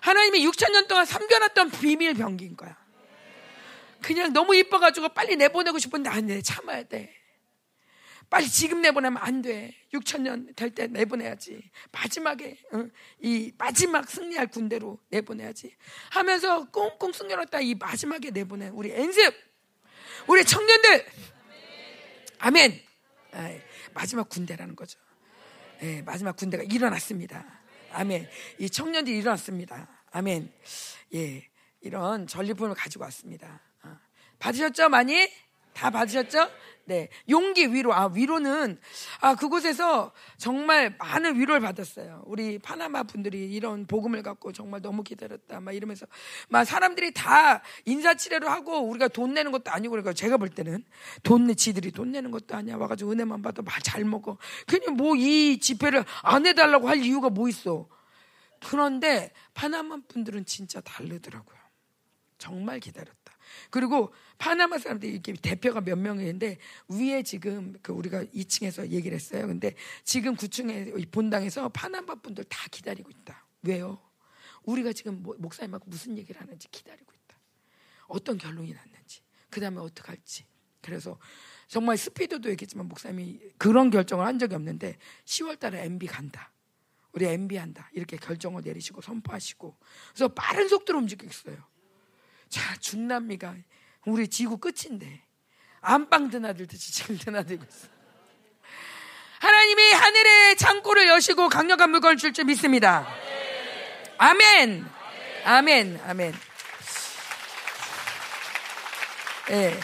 [0.00, 2.76] 하나님이 6천 년 동안 삼겨놨던 비밀 병기인 거야.
[4.00, 6.40] 그냥 너무 이뻐가지고 빨리 내보내고 싶은데 안 돼.
[6.40, 7.14] 참아야 돼.
[8.30, 9.74] 빨리 지금 내보내면 안 돼.
[9.94, 11.70] 6천 년 될 때 내보내야지.
[11.92, 12.86] 마지막에 어?
[13.20, 15.74] 이 마지막 승리할 군대로 내보내야지.
[16.10, 18.68] 하면서 꽁꽁 숨겨놨다 이 마지막에 내보내.
[18.68, 19.34] 우리 엔습.
[20.26, 21.06] 우리 청년들.
[22.40, 22.80] 아멘.
[23.34, 23.60] 에이,
[23.94, 24.98] 마지막 군대라는 거죠.
[25.80, 27.57] 에이, 마지막 군대가 일어났습니다.
[27.92, 28.28] 아멘.
[28.58, 29.88] 이 청년들이 일어났습니다.
[30.12, 30.52] 아멘.
[31.14, 31.48] 예,
[31.80, 33.60] 이런 전리품을 가지고 왔습니다.
[33.82, 33.96] 어.
[34.38, 34.88] 받으셨죠?
[34.88, 35.28] 많이?
[35.74, 36.50] 다 받으셨죠?
[36.88, 37.10] 네.
[37.28, 37.92] 용기 위로.
[37.92, 38.80] 아, 위로는,
[39.20, 42.22] 아, 그곳에서 정말 많은 위로를 받았어요.
[42.24, 45.60] 우리 파나마 분들이 이런 복음을 갖고 정말 너무 기다렸다.
[45.60, 46.06] 막 이러면서.
[46.48, 50.82] 막 사람들이 다 인사치레로 하고 우리가 돈 내는 것도 아니고 그러니까 제가 볼 때는
[51.22, 52.76] 돈 내, 지들이 돈 내는 것도 아니야.
[52.78, 54.38] 와 가지고 은혜만 받아 막잘 먹어.
[54.66, 57.86] 그냥 뭐 이 집회를 안 해 달라고 할 이유가 뭐 있어.
[58.66, 61.58] 그런데 파나마 분들은 진짜 다르더라고요.
[62.38, 63.17] 정말 기다렸다.
[63.70, 69.46] 그리고 파나마 사람들이 이렇게 대표가 몇 명인데 위에 지금 그 우리가 2층에서 얘기를 했어요.
[69.46, 69.74] 근데
[70.04, 73.46] 지금 9층에 본당에서 파나마 분들 다 기다리고 있다.
[73.62, 74.00] 왜요?
[74.64, 77.38] 우리가 지금 뭐, 목사님하고 무슨 얘기를 하는지 기다리고 있다.
[78.06, 79.22] 어떤 결론이 났는지.
[79.50, 80.44] 그 다음에 어떻게 할지.
[80.80, 81.18] 그래서
[81.66, 86.52] 정말 스피드도 얘기했지만 목사님이 그런 결정을 한 적이 없는데 10월 달에 MB 간다.
[87.12, 87.90] 우리 MB 한다.
[87.92, 89.76] 이렇게 결정을 내리시고 선포하시고.
[90.10, 91.56] 그래서 빠른 속도로 움직였어요.
[92.48, 93.54] 자, 중남미가
[94.06, 95.22] 우리 지구 끝인데
[95.80, 97.88] 안방 드나들듯이 지금 드나들고 있어.
[99.40, 103.06] 하나님이 하늘의 창고를 여시고 강력한 물건을 줄 줄 믿습니다.
[104.18, 104.84] 아멘.
[105.44, 106.00] 아멘.
[106.04, 106.34] 아멘.
[109.50, 109.54] 예.
[109.54, 109.80] 네.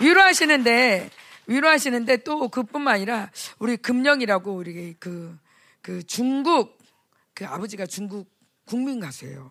[0.00, 1.10] 위로하시는데
[1.46, 5.38] 위로하시는데 또 그뿐만 아니라 우리 금령이라고 우리 그,
[5.80, 6.78] 그 중국
[7.34, 8.30] 그 아버지가 중국
[8.64, 9.50] 국민 가수예요.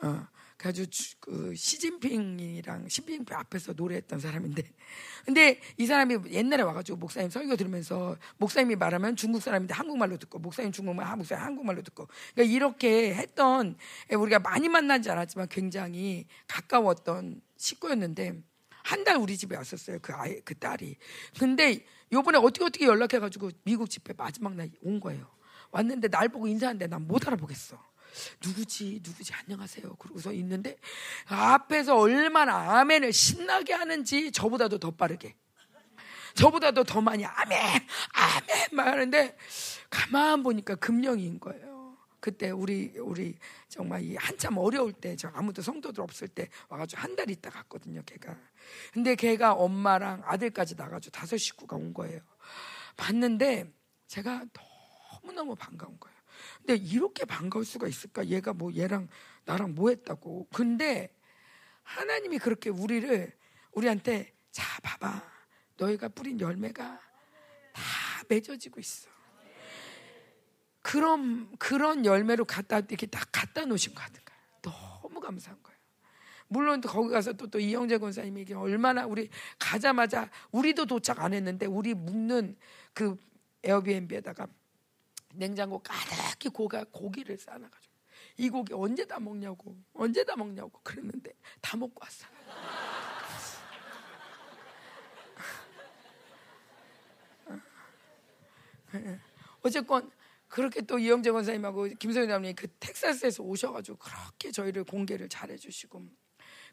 [0.00, 0.26] 어.
[0.58, 0.90] 그래가지고
[1.20, 4.62] 그 시진핑이랑 시진핑 앞에서 노래했던 사람인데.
[5.24, 10.72] 근데 이 사람이 옛날에 와가지고 목사님 설교 들으면서 목사님이 말하면 중국 사람인데 한국말로 듣고 목사님
[10.72, 12.08] 중국말 아, 목사님 한국말로 듣고.
[12.34, 13.76] 그러니까 이렇게 했던
[14.10, 18.42] 우리가 많이 만나지 않았지만 굉장히 가까웠던 식구였는데
[18.82, 20.96] 한 달 우리 집에 왔었어요 그 아이 그 딸이.
[21.38, 25.28] 근데 요번에 어떻게 어떻게 연락해가지고 미국 집회 마지막 날 온 거예요.
[25.70, 27.78] 왔는데 날 보고 인사하는데 난 못 알아보겠어
[28.44, 30.76] 누구지 누구지 안녕하세요 그러고서 있는데
[31.26, 35.34] 앞에서 얼마나 아멘을 신나게 하는지 저보다도 더 빠르게
[36.34, 37.58] 저보다도 더 많이 아멘
[38.12, 39.36] 아멘 막 하는데
[39.90, 41.96] 가만 보니까 금령인 거예요.
[42.20, 43.38] 그때 우리 우리
[43.68, 48.02] 정말 이 한참 어려울 때 저 아무도 성도들 없을 때 와가지고 한 달 있다 갔거든요.
[48.04, 48.36] 걔가
[48.92, 52.20] 근데 걔가 엄마랑 아들까지 나가지고 다섯 식구가 온 거예요.
[52.96, 53.72] 봤는데
[54.08, 56.17] 제가 너무 너무 반가운 거예요.
[56.68, 58.26] 근데 이렇게 반가울 수가 있을까?
[58.26, 59.08] 얘가 뭐 얘랑
[59.46, 60.48] 나랑 뭐 했다고.
[60.52, 61.16] 근데
[61.82, 63.32] 하나님이 그렇게 우리를
[63.72, 65.22] 우리한테 자 봐봐.
[65.78, 67.00] 너희가 뿌린 열매가
[67.72, 67.82] 다
[68.28, 69.08] 맺어지고 있어.
[70.82, 74.40] 그런 그런 열매로 갖다 이렇게 딱 갖다 놓으신 것 같은 거예요.
[74.60, 75.78] 너무 감사한 거예요.
[76.48, 81.94] 물론 거기 가서 또, 또 이영재 권사님이 얼마나 우리 가자마자 우리도 도착 안 했는데 우리
[81.94, 82.58] 묵는
[82.92, 83.16] 그
[83.64, 84.48] 에어비앤비에다가
[85.38, 87.94] 냉장고 가득히 고가 고기를 싸놔가지고.
[88.38, 89.76] 이 고기 언제 다 먹냐고.
[89.94, 92.26] 언제 다 먹냐고 그랬는데 다 먹고 왔어.
[99.62, 100.10] 어쨌건
[100.48, 106.08] 그렇게 또 이영재 권사님하고 김성현 장님이 그 텍사스에서 오셔가지고 그렇게 저희를 공개를 잘해주시고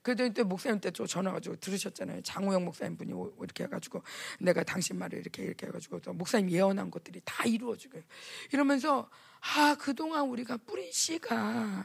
[0.05, 2.21] 그때 때 목사님 때 또 전화 가지고 들으셨잖아요.
[2.21, 4.03] 장우영 목사님 분이 이렇게 해가지고
[4.39, 7.99] 내가 당신 말을 이렇게 이렇게 해가지고 또 목사님 예언한 것들이 다 이루어지고
[8.53, 9.09] 이러면서
[9.41, 11.83] 아 그동안 우리가 뿌린 씨가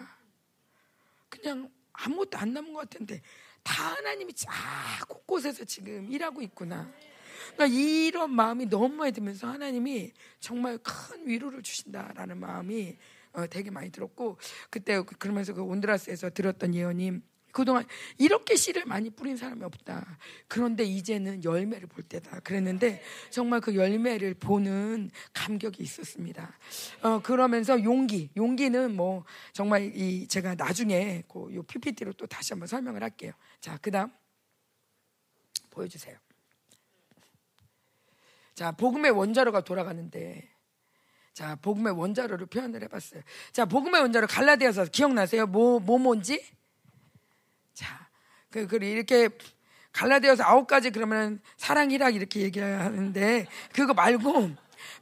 [1.30, 3.22] 그냥 아무것도 안 남은 것 같은데
[3.62, 4.52] 다 하나님이 쫙
[5.08, 6.92] 곳곳에서 지금 일하고 있구나.
[7.54, 12.98] 그러니까 이런 마음이 너무 많이 들면서 하나님이 정말 큰 위로를 주신다라는 마음이
[13.32, 17.84] 어, 되게 많이 들었고 그때 그러면서 그 온드라스에서 들었던 예언이 그동안
[18.18, 20.18] 이렇게 씨를 많이 뿌린 사람이 없다.
[20.48, 22.40] 그런데 이제는 열매를 볼 때다.
[22.40, 26.58] 그랬는데 정말 그 열매를 보는 감격이 있었습니다.
[27.02, 32.66] 어, 그러면서 용기, 용기는 뭐 정말 이 제가 나중에 그 요 PPT로 또 다시 한번
[32.66, 33.32] 설명을 할게요.
[33.60, 34.10] 자, 그다음
[35.70, 36.16] 보여주세요.
[38.54, 40.48] 자, 복음의 원자로가 돌아가는데
[41.32, 43.22] 자, 복음의 원자로를 표현을 해봤어요.
[43.52, 45.46] 자, 복음의 원자로 갈라디아서 기억나세요?
[45.46, 46.44] 뭐, 뭐 뭔지?
[47.74, 48.08] 자,
[48.50, 49.28] 그, 그 이렇게
[49.92, 54.50] 갈라디아서 아홉 가지 그러면 사랑이라 이렇게 얘기하는데 그거 말고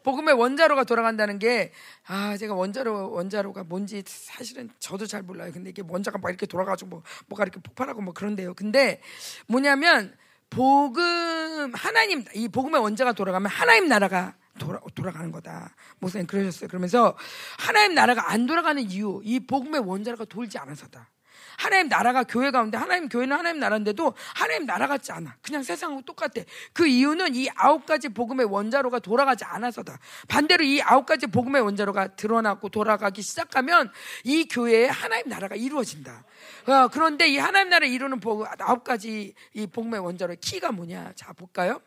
[0.02, 1.72] 복음의 원자로가 돌아간다는 게
[2.06, 5.52] 아, 제가 원자로 원자로가 뭔지 사실은 저도 잘 몰라요.
[5.52, 8.54] 근데 이게 원자가 막 이렇게 돌아가지고 뭐 뭐가 이렇게 폭발하고 뭐 그런데요.
[8.54, 9.00] 근데
[9.46, 10.16] 뭐냐면
[10.50, 15.74] 복음 하나님 이 복음의 원자가 돌아가면 하나님 나라가 돌아, 돌아가는 거다.
[16.00, 16.68] 목사님 그러셨어요.
[16.68, 17.16] 그러면서
[17.58, 21.08] 하나님 나라가 안 돌아가는 이유, 이 복음의 원자가 돌지 않아서다.
[21.58, 25.36] 하나님 나라가 교회 가운데 하나님 교회는 하나님 나라인데도 하나님 나라 같지 않아.
[25.42, 26.42] 그냥 세상하고 똑같아.
[26.72, 29.98] 그 이유는 이 아홉 가지 복음의 원자로가 돌아가지 않아서다.
[30.28, 33.90] 반대로 이 아홉 가지 복음의 원자로가 드러나고 돌아가기 시작하면
[34.22, 36.24] 이 교회에 하나님 나라가 이루어진다.
[36.68, 38.20] 어, 그런데 이 하나님 나라 이루는
[38.60, 41.12] 아홉 가지 이 복음의 원자로의 키가 뭐냐?
[41.16, 41.80] 자 볼까요?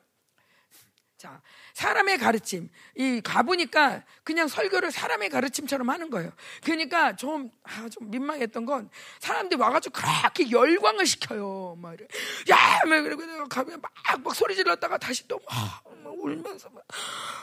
[1.21, 1.39] 자,
[1.73, 2.69] 사람의 가르침.
[2.95, 6.31] 이 가보니까 그냥 설교를 사람의 가르침처럼 하는 거예요.
[6.63, 11.75] 그러니까 좀, 아, 좀 민망했던 건 사람들이 와가지고 그렇게 열광을 시켜요.
[11.79, 12.05] 막 이래.
[12.49, 12.81] 야!
[12.87, 13.91] 막 이러고 가면 막,
[14.23, 16.83] 막 소리 질렀다가 다시 또 막, 막 울면서 막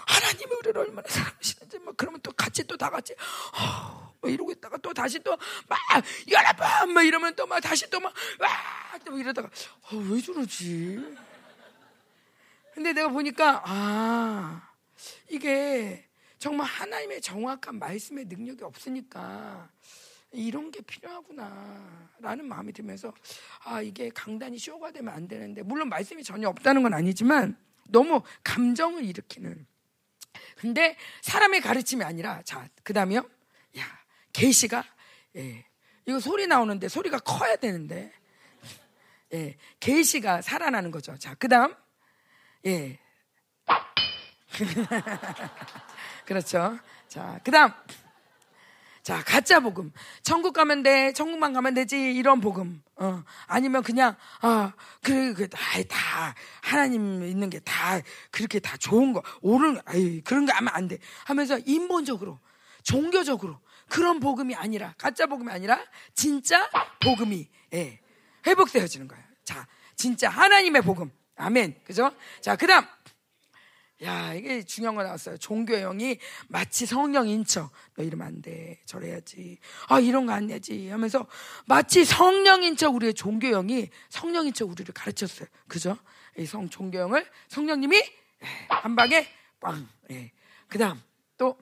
[0.06, 3.12] 하나님이 우리를 얼마나 사랑하시는지 막 그러면 또 같이 또 다 같이
[3.58, 5.32] 어, 막 이러고 있다가 또 다시 또
[5.68, 5.78] 막
[6.30, 6.92] 여러분!
[6.94, 8.48] 막 이러면 또 막 다시 또 막, 와!
[9.04, 9.48] 또 이러다가
[9.90, 10.98] 어, 왜 저러지?
[12.78, 14.70] 근데 내가 보니까 아
[15.28, 16.08] 이게
[16.38, 19.68] 정말 하나님의 정확한 말씀의 능력이 없으니까
[20.30, 23.12] 이런 게 필요하구나라는 마음이 들면서
[23.64, 27.56] 아 이게 강단이 쇼가 되면 안 되는데 물론 말씀이 전혀 없다는 건 아니지만
[27.88, 29.66] 너무 감정을 일으키는.
[30.58, 33.28] 근데 사람의 가르침이 아니라 자 그다음에요?
[33.76, 33.82] 야
[34.32, 34.84] 계시가
[35.34, 35.64] 예
[36.06, 38.12] 이거 소리 나오는데 소리가 커야 되는데
[39.32, 41.18] 예 계시가 살아나는 거죠.
[41.18, 41.74] 자 그다음
[42.66, 42.98] 예.
[46.24, 46.78] 그렇죠.
[47.08, 47.72] 자, 그 다음.
[49.02, 49.90] 자, 가짜 복음.
[50.22, 51.14] 천국 가면 돼.
[51.14, 51.96] 천국만 가면 되지.
[52.14, 52.82] 이런 복음.
[52.96, 53.24] 어.
[53.46, 58.00] 아니면 그냥, 아, 그, 그, 다, 다, 하나님 있는 게 다,
[58.30, 60.98] 그렇게 다 좋은 거, 옳은, 아이, 그런 거 하면 안 돼.
[61.24, 62.38] 하면서 인본적으로,
[62.82, 65.80] 종교적으로, 그런 복음이 아니라, 가짜 복음이 아니라,
[66.14, 66.68] 진짜
[67.00, 68.00] 복음이, 예,
[68.46, 69.24] 회복되어지는 거예요.
[69.42, 71.10] 자, 진짜 하나님의 복음.
[71.38, 71.80] 아멘.
[71.84, 72.10] 그죠?
[72.40, 72.84] 자, 그 다음.
[74.02, 75.38] 야, 이게 중요한 거 나왔어요.
[75.38, 76.18] 종교형이
[76.48, 77.70] 마치 성령인 척.
[77.96, 78.80] 너 이러면 안 돼.
[78.86, 79.58] 저래야지.
[79.88, 80.88] 아, 이런 거 안 되지.
[80.88, 81.26] 하면서
[81.66, 85.48] 마치 성령인 척 우리의 종교형이 성령인 척 우리를 가르쳤어요.
[85.66, 85.98] 그죠?
[86.36, 88.06] 이 성, 종교형을 성령님이 예,
[88.68, 89.26] 한 방에
[89.58, 89.88] 빵.
[90.12, 90.30] 예.
[90.68, 91.02] 그 다음
[91.36, 91.58] 또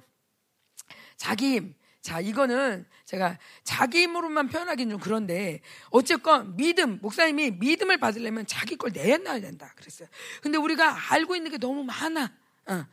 [1.16, 1.74] 자기 힘.
[2.02, 8.90] 자, 이거는 제가 자기 힘으로만 표현하기는 좀 그런데 어쨌건 믿음, 목사님이 믿음을 받으려면 자기 걸
[8.92, 10.08] 내놔야 된다 그랬어요.
[10.42, 12.32] 근데 우리가 알고 있는 게 너무 많아.
[12.66, 12.84] 어.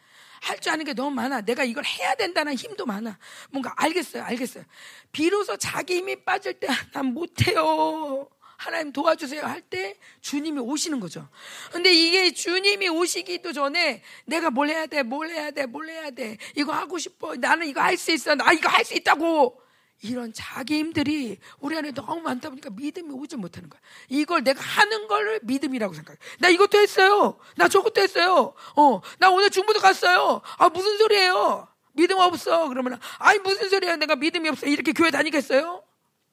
[0.42, 1.42] 할줄 아는 게 너무 많아.
[1.42, 3.18] 내가 이걸 해야 된다는 힘도 많아.
[3.50, 4.66] 뭔가 알겠어요, 알겠어요.
[5.12, 8.30] 비로소 자기 힘이 빠질 때 난 못해요.
[8.58, 11.28] 하나님 도와주세요 할 때 주님이 오시는 거죠.
[11.72, 16.38] 근데 이게 주님이 오시기도 전에 내가 뭘 해야 돼, 뭘 해야 돼, 뭘 해야 돼.
[16.56, 17.36] 이거 하고 싶어.
[17.36, 18.36] 나는 이거 할 수 있어.
[18.36, 19.63] 나 이거 할 수 있다고.
[20.02, 23.80] 이런 자기 힘들이 우리 안에 너무 많다 보니까 믿음이 오지 못하는 거야.
[24.10, 26.18] 이걸 내가 하는 걸 믿음이라고 생각해.
[26.40, 27.40] 나 이것도 했어요.
[27.56, 28.54] 나 저것도 했어요.
[28.76, 30.42] 어, 나 오늘 중부도 갔어요.
[30.58, 31.68] 아, 무슨 소리예요?
[31.94, 32.68] 믿음 없어.
[32.68, 33.96] 그러면, 아니, 무슨 소리야.
[33.96, 34.66] 내가 믿음이 없어.
[34.66, 35.84] 이렇게 교회 다니겠어요?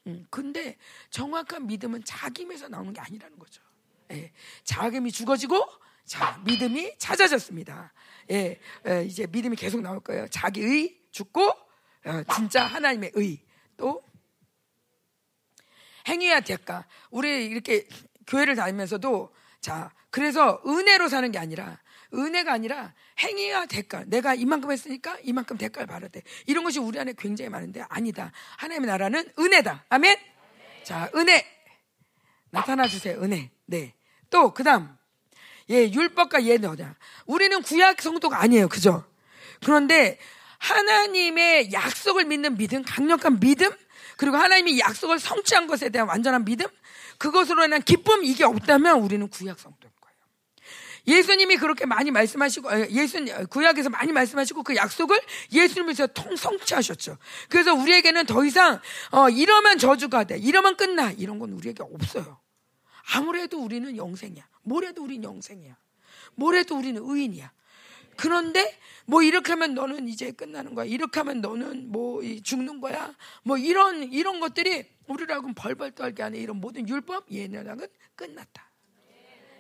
[0.07, 0.77] 음, 근데
[1.11, 3.63] 정확한 믿음은 자기임에서 나오는 게 아니라는 거죠.
[4.13, 4.33] 예,
[4.65, 5.65] 자금이 죽어지고
[6.05, 7.93] 자 믿음이 찾아졌습니다.
[8.31, 8.59] 예,
[8.89, 10.27] 예, 이제 믿음이 계속 나올 거예요.
[10.29, 13.41] 자기의 죽고 어, 진짜 하나님의 의
[13.81, 14.03] 또
[16.07, 16.87] 행위와 대가.
[17.11, 17.89] 우리 이렇게
[18.27, 21.81] 교회를 다니면서도 자 그래서 은혜로 사는 게 아니라
[22.13, 24.05] 은혜가 아니라 행위와 대가.
[24.05, 26.23] 내가 이만큼 했으니까 이만큼 대가를 받아야 돼.
[26.47, 28.33] 이런 것이 우리 안에 굉장히 많은데 아니다.
[28.59, 29.87] 하나님의 나라는 은혜다.
[29.89, 30.19] 아멘?
[30.85, 31.47] 자, 은혜.
[32.51, 33.19] 나타나 주세요.
[33.23, 33.51] 은혜.
[33.65, 33.95] 네.
[34.29, 34.95] 또 그다음
[35.71, 36.97] 예 율법과 예너냐.
[37.25, 38.69] 우리는 구약 성도가 아니에요.
[38.69, 39.05] 그죠?
[39.61, 40.19] 그런데
[40.61, 43.71] 하나님의 약속을 믿는 믿음, 강력한 믿음,
[44.17, 46.67] 그리고 하나님이 약속을 성취한 것에 대한 완전한 믿음,
[47.19, 50.17] 그것으로 인한 기쁨 이게 없다면 우리는 구약 성도인 거예요.
[51.07, 55.19] 예수님이 그렇게 많이 말씀하시고 예수 구약에서 많이 말씀하시고 그 약속을
[55.53, 57.17] 예수님에서 통 성취하셨죠.
[57.49, 58.81] 그래서 우리에게는 더 이상
[59.11, 62.39] 어, 이러면 저주가 돼, 이러면 끝나 이런 건 우리에게 없어요.
[63.15, 64.47] 아무래도 우리는 영생이야.
[64.63, 65.77] 뭐래도 우리는 영생이야.
[66.35, 67.51] 뭐래도 우리는 의인이야.
[68.21, 70.85] 그런데 뭐 이렇게 하면 너는 이제 끝나는 거야.
[70.85, 73.15] 이렇게 하면 너는 뭐 죽는 거야.
[73.43, 77.81] 뭐 이런 이런 것들이 우리라고 벌벌 떨게 하는 이런 모든 율법 예언은
[78.15, 78.71] 끝났다.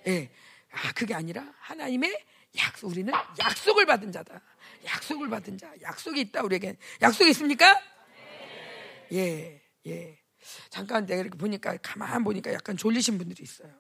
[0.08, 0.30] 예.
[0.72, 2.22] 아, 그게 아니라 하나님의
[2.58, 4.42] 약속 우리는 약속을 받은 자다.
[4.84, 5.72] 약속을 받은 자.
[5.80, 6.76] 약속이 있다 우리에게.
[7.00, 7.80] 약속이 있습니까?
[9.12, 9.62] 예.
[9.86, 10.18] 예.
[10.68, 13.72] 잠깐 내가 이렇게 보니까 가만 보니까 약간 졸리신 분들이 있어요.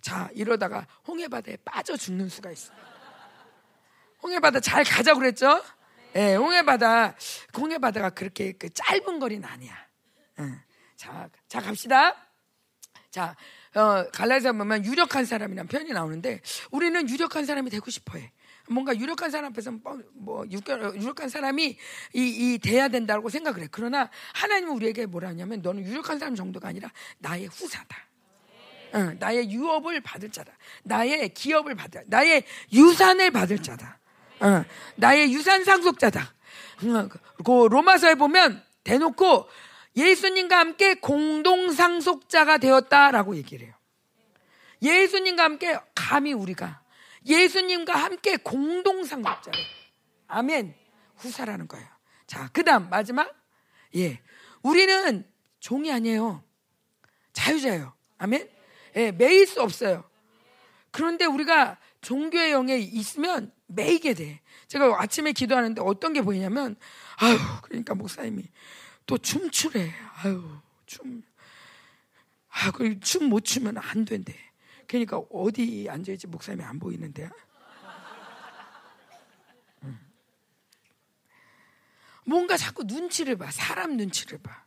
[0.00, 2.97] 자, 이러다가 홍해바다에 빠져 죽는 수가 있어요.
[4.22, 5.62] 홍해바다 잘 가자고 그랬죠?
[6.14, 7.14] 예, 네, 홍해바다,
[7.56, 9.74] 홍해바다가 그렇게 그 짧은 거리는 아니야.
[10.40, 10.60] 응.
[10.96, 12.16] 자, 자, 갑시다.
[13.10, 13.36] 자,
[13.74, 16.40] 어, 갈라디아 보면 유력한 사람이란 표현이 나오는데
[16.70, 18.32] 우리는 유력한 사람이 되고 싶어 해.
[18.68, 21.76] 뭔가 유력한 사람 앞에서 뭐, 뭐 유력한 사람이 이,
[22.14, 23.68] 이 돼야 된다고 생각을 해.
[23.70, 27.96] 그러나 하나님은 우리에게 뭐라 하냐면 너는 유력한 사람 정도가 아니라 나의 후사다.
[28.94, 30.52] 응, 나의 유업을 받을 자다.
[30.82, 33.98] 나의 기업을 받을, 나의 유산을 받을 자다.
[34.42, 34.64] 응,
[34.96, 36.34] 나의 유산 상속자다.
[36.84, 37.08] 응,
[37.44, 39.48] 그 로마서에 보면 대놓고
[39.96, 43.74] 예수님과 함께 공동 상속자가 되었다라고 얘기를 해요.
[44.80, 46.82] 예수님과 함께 감히 우리가
[47.26, 49.58] 예수님과 함께 공동 상속자래.
[50.28, 50.74] 아멘.
[51.16, 51.86] 후사라는 거예요.
[52.26, 53.34] 자, 그다음 마지막
[53.96, 54.20] 예.
[54.62, 55.26] 우리는
[55.60, 56.44] 종이 아니에요.
[57.32, 57.92] 자유자예요.
[58.18, 58.48] 아멘.
[58.96, 60.04] 예, 매일 수 없어요.
[60.90, 64.40] 그런데 우리가 종교의 영에 있으면 매이게 돼.
[64.66, 66.76] 제가 아침에 기도하는데 어떤 게 보이냐면,
[67.16, 68.44] 아유, 그러니까 목사님이
[69.06, 69.92] 또 춤추래.
[70.22, 71.22] 아유, 춤.
[72.50, 74.34] 아, 그춤 못 추면 안 된대.
[74.86, 77.30] 그러니까 어디 앉아있지 목사님이 안 보이는데.
[82.24, 83.50] 뭔가 자꾸 눈치를 봐.
[83.50, 84.64] 사람 눈치를 봐.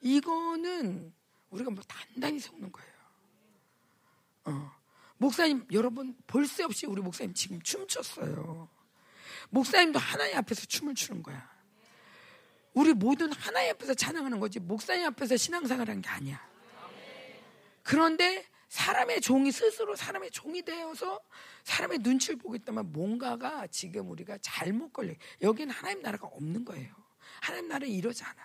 [0.00, 1.12] 이거는
[1.50, 2.90] 우리가 뭐 단단히 속는 거예요.
[4.44, 4.79] 어.
[5.20, 8.70] 목사님 여러분 볼 새 없이 우리 목사님 지금 춤췄어요.
[9.50, 11.46] 목사님도 하나님 앞에서 춤을 추는 거야.
[12.72, 16.48] 우리 모든 하나님 앞에서 찬양하는 거지 목사님 앞에서 신앙생활하는 게 아니야.
[17.82, 21.20] 그런데 사람의 종이 스스로 사람의 종이 되어서
[21.64, 25.12] 사람의 눈치를 보고 있다면 뭔가가 지금 우리가 잘못 걸려.
[25.42, 26.94] 여기는 하나님 나라가 없는 거예요.
[27.42, 28.36] 하나님 나라는 이러지 않아.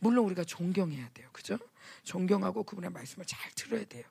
[0.00, 1.28] 물론 우리가 존경해야 돼요.
[1.32, 1.56] 그죠?
[2.04, 4.04] 존경하고 그분의 말씀을 잘 들어야 돼요.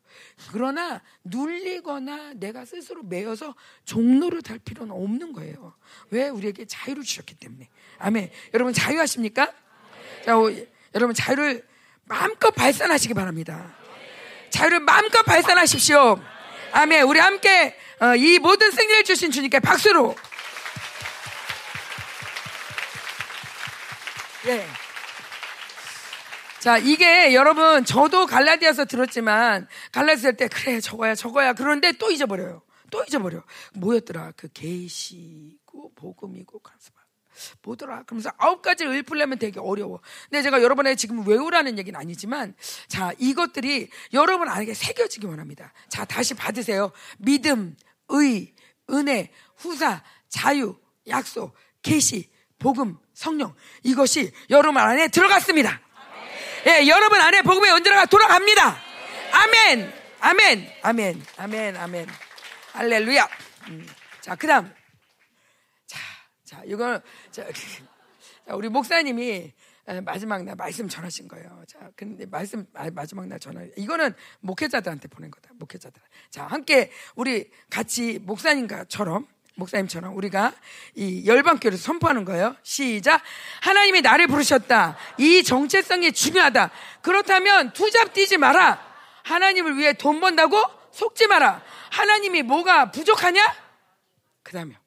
[0.51, 5.75] 그러나 눌리거나 내가 스스로 매여서 종로를 달 필요는 없는 거예요.
[6.09, 6.29] 왜?
[6.29, 7.69] 우리에게 자유를 주셨기 때문에.
[7.99, 8.31] 아멘.
[8.53, 9.53] 여러분 자유하십니까?
[10.25, 10.51] 자, 오,
[10.93, 11.67] 여러분 자유를
[12.05, 13.75] 마음껏 발산하시기 바랍니다.
[14.49, 16.21] 자유를 마음껏 발산하십시오.
[16.71, 17.03] 아멘.
[17.03, 20.15] 우리 함께 어, 이 모든 승리를 주신 주님께 박수로.
[24.47, 24.84] 예.
[26.65, 31.53] 자, 이게 여러분, 저도 갈라디아서 들었지만, 갈라디아 때, 그래, 저거야, 저거야.
[31.53, 32.63] 그런데 또 잊어버려요.
[32.89, 33.43] 또 잊어버려.
[33.75, 34.31] 뭐였더라?
[34.35, 36.95] 그 계시고, 복음이고, 간섭.
[37.61, 38.01] 뭐더라?
[38.05, 40.01] 그러면서 아홉 가지를 읊으려면 되게 어려워.
[40.27, 42.55] 근데 제가 여러분에게 지금 외우라는 얘기는 아니지만,
[42.87, 45.71] 자, 이것들이 여러분 안에 새겨지기 원합니다.
[45.87, 46.91] 자, 다시 받으세요.
[47.19, 47.75] 믿음,
[48.09, 48.55] 의,
[48.89, 50.75] 은혜, 후사, 자유,
[51.07, 52.27] 약속, 계시,
[52.57, 53.53] 복음, 성령.
[53.83, 55.84] 이것이 여러분 안에 들어갔습니다.
[56.67, 58.75] 예, 여러분 안에 복음의 언제나 돌아갑니다.
[59.31, 62.07] 아멘, 아멘, 아멘, 아멘, 아멘.
[62.73, 63.29] 할렐루야.
[63.67, 63.87] 음.
[64.19, 64.73] 자, 그 다음.
[65.85, 65.99] 자,
[66.43, 67.45] 자, 이거, 자,
[68.49, 69.53] 우리 목사님이
[70.03, 71.63] 마지막 날 말씀 전하신 거예요.
[71.67, 73.63] 자, 근데 말씀 마지막 날 전하.
[73.77, 75.51] 이거는 목회자들한테 보낸 거다.
[75.53, 76.01] 목회자들.
[76.31, 80.53] 자, 함께 우리 같이 목사님과처럼 목사님처럼 우리가
[80.95, 82.55] 이 열방교를 선포하는 거예요.
[82.63, 83.21] 시작.
[83.61, 84.97] 하나님이 나를 부르셨다.
[85.17, 86.71] 이 정체성이 중요하다.
[87.01, 88.83] 그렇다면 투잡 뛰지 마라.
[89.23, 90.61] 하나님을 위해 돈 번다고
[90.91, 91.61] 속지 마라.
[91.89, 93.55] 하나님이 뭐가 부족하냐?
[94.43, 94.77] 그 다음에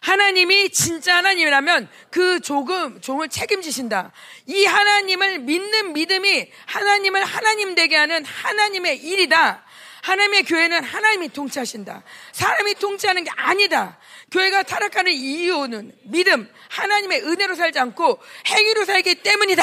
[0.00, 4.12] 하나님이 진짜 하나님이라면 그 조금 종을 책임지신다.
[4.46, 9.62] 이 하나님을 믿는 믿음이 하나님을 하나님 되게 하는 하나님의 일이다.
[10.02, 12.02] 하나님의 교회는 하나님이 통치하신다.
[12.32, 13.98] 사람이 통치하는 게 아니다.
[14.30, 19.62] 교회가 타락하는 이유는 믿음, 하나님의 은혜로 살지 않고 행위로 살기 때문이다.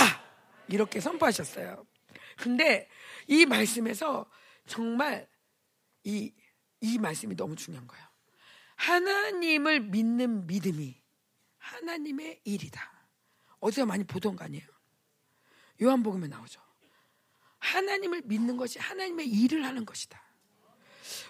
[0.70, 1.86] 이렇게 선포하셨어요.
[2.38, 2.88] 근데
[3.28, 4.26] 이 말씀에서
[4.68, 5.28] 정말
[6.04, 6.32] 이,
[6.82, 8.06] 이 말씀이 너무 중요한 거예요.
[8.76, 10.96] 하나님을 믿는 믿음이
[11.58, 12.92] 하나님의 일이다.
[13.60, 14.66] 어디서 많이 보던 거 아니에요?
[15.82, 16.62] 요한복음에 나오죠.
[17.60, 20.22] 하나님을 믿는 것이 하나님의 일을 하는 것이다.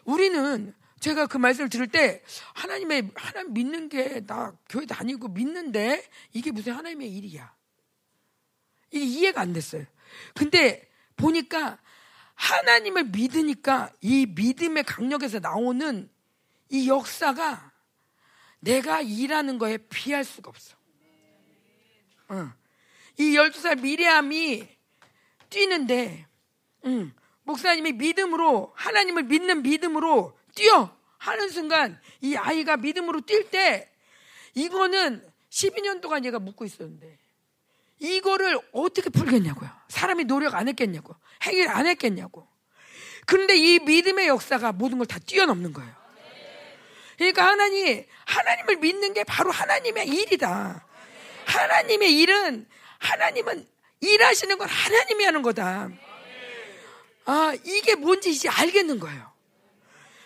[0.05, 2.23] 우리는 제가 그 말씀을 들을 때
[2.53, 7.55] 하나님의 하나님 믿는 게 나 교회 다니고 믿는데 이게 무슨 하나님의 일이야.
[8.91, 9.85] 이게 이해가 안 됐어요.
[10.33, 11.79] 근데 보니까
[12.35, 16.09] 하나님을 믿으니까 이 믿음의 강력에서 나오는
[16.69, 17.71] 이 역사가
[18.59, 20.75] 내가 일하는 거에 피할 수가 없어.
[22.29, 22.51] 어.
[23.17, 24.67] 이 12살 미래함이
[25.49, 26.27] 뛰는데,
[26.85, 27.13] 음,
[27.47, 30.95] 목사님이 믿음으로, 하나님을 믿는 믿음으로 뛰어!
[31.17, 33.89] 하는 순간 이 아이가 믿음으로 뛸 때,
[34.53, 37.17] 이거는 12년 동안 얘가 묻고 있었는데,
[37.99, 39.69] 이거를 어떻게 풀겠냐고요.
[39.87, 41.15] 사람이 노력 안 했겠냐고.
[41.41, 42.47] 해결 안 했겠냐고.
[43.25, 45.91] 그런데 이 믿음의 역사가 모든 걸 다 뛰어넘는 거예요.
[47.17, 50.85] 그러니까 하나님, 하나님을 믿는 게 바로 하나님의 일이다.
[51.45, 52.67] 하나님의 일은,
[52.99, 53.67] 하나님은
[54.01, 55.89] 일하시는 건 하나님이 하는 거다.
[57.27, 59.31] 아, 이게 뭔지 이제 알겠는 거예요.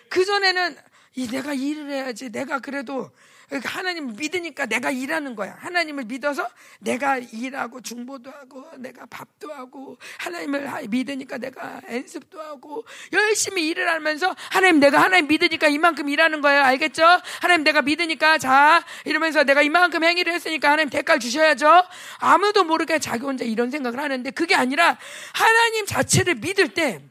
[0.09, 0.77] 그전에는,
[1.15, 2.29] 이 내가 일을 해야지.
[2.29, 3.09] 내가 그래도
[3.51, 5.55] 하나님을 믿으니까 내가 일하는 거야.
[5.59, 6.47] 하나님을 믿어서
[6.79, 14.33] 내가 일하고 중보도 하고 내가 밥도 하고 하나님을 믿으니까 내가 연습도 하고 열심히 일을 하면서
[14.51, 16.61] 하나님 내가 하나님 믿으니까 이만큼 일하는 거예요.
[16.63, 17.03] 알겠죠?
[17.41, 21.83] 하나님 내가 믿으니까 자 이러면서 내가 이만큼 행위를 했으니까 하나님 대가를 주셔야죠.
[22.19, 24.97] 아무도 모르게 자기 혼자 이런 생각을 하는데 그게 아니라
[25.33, 27.01] 하나님 자체를 믿을 때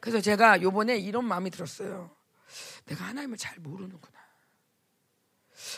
[0.00, 2.10] 그래서 제가 요번에 이런 마음이 들었어요.
[2.86, 4.11] 내가 하나님을 잘 모르는구나.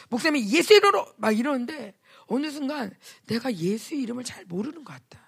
[0.09, 1.95] 목사님이 예수 이름으로 막 이러는데
[2.27, 2.97] 어느 순간
[3.27, 5.25] 내가 예수 이름을 잘 모르는 것 같다.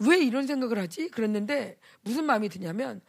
[0.00, 1.08] 왜 이런 생각을 하지?
[1.08, 3.00] 그랬는데 무슨 마음이 드냐면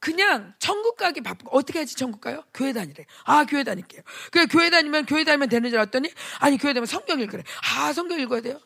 [0.00, 2.44] 그냥 천국 가기 바쁘고 어떻게 하지 천국 가요?
[2.52, 3.06] 교회 다니래.
[3.24, 4.02] 아 교회 다닐게요.
[4.32, 7.44] 그래 교회 다니면 교회 다니면 되는 줄 알았더니 아니 교회 다니면 성경 읽으래.
[7.76, 8.60] 아 성경 읽어야 돼요.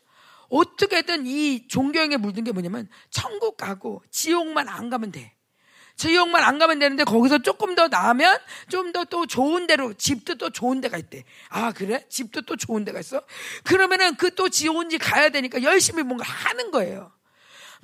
[0.49, 5.36] 어떻게든 이 종교형에 물든 게 뭐냐면 천국 가고 지옥만 안 가면 돼.
[5.97, 10.51] 지역만 안 가면 되는데 거기서 조금 더 나으면 좀 더 또 좋은 데로 집도 또
[10.51, 11.25] 좋은 데가 있대.
[11.49, 12.05] 아 그래?
[12.09, 13.23] 집도 또 좋은 데가 있어?
[13.65, 17.13] 그러면은 그또 좋은 집 가야 되니까 열심히 뭔가 하는 거예요.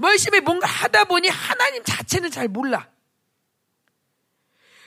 [0.03, 2.89] 열심히 뭔가 하다 보니 하나님 자체는 잘 몰라.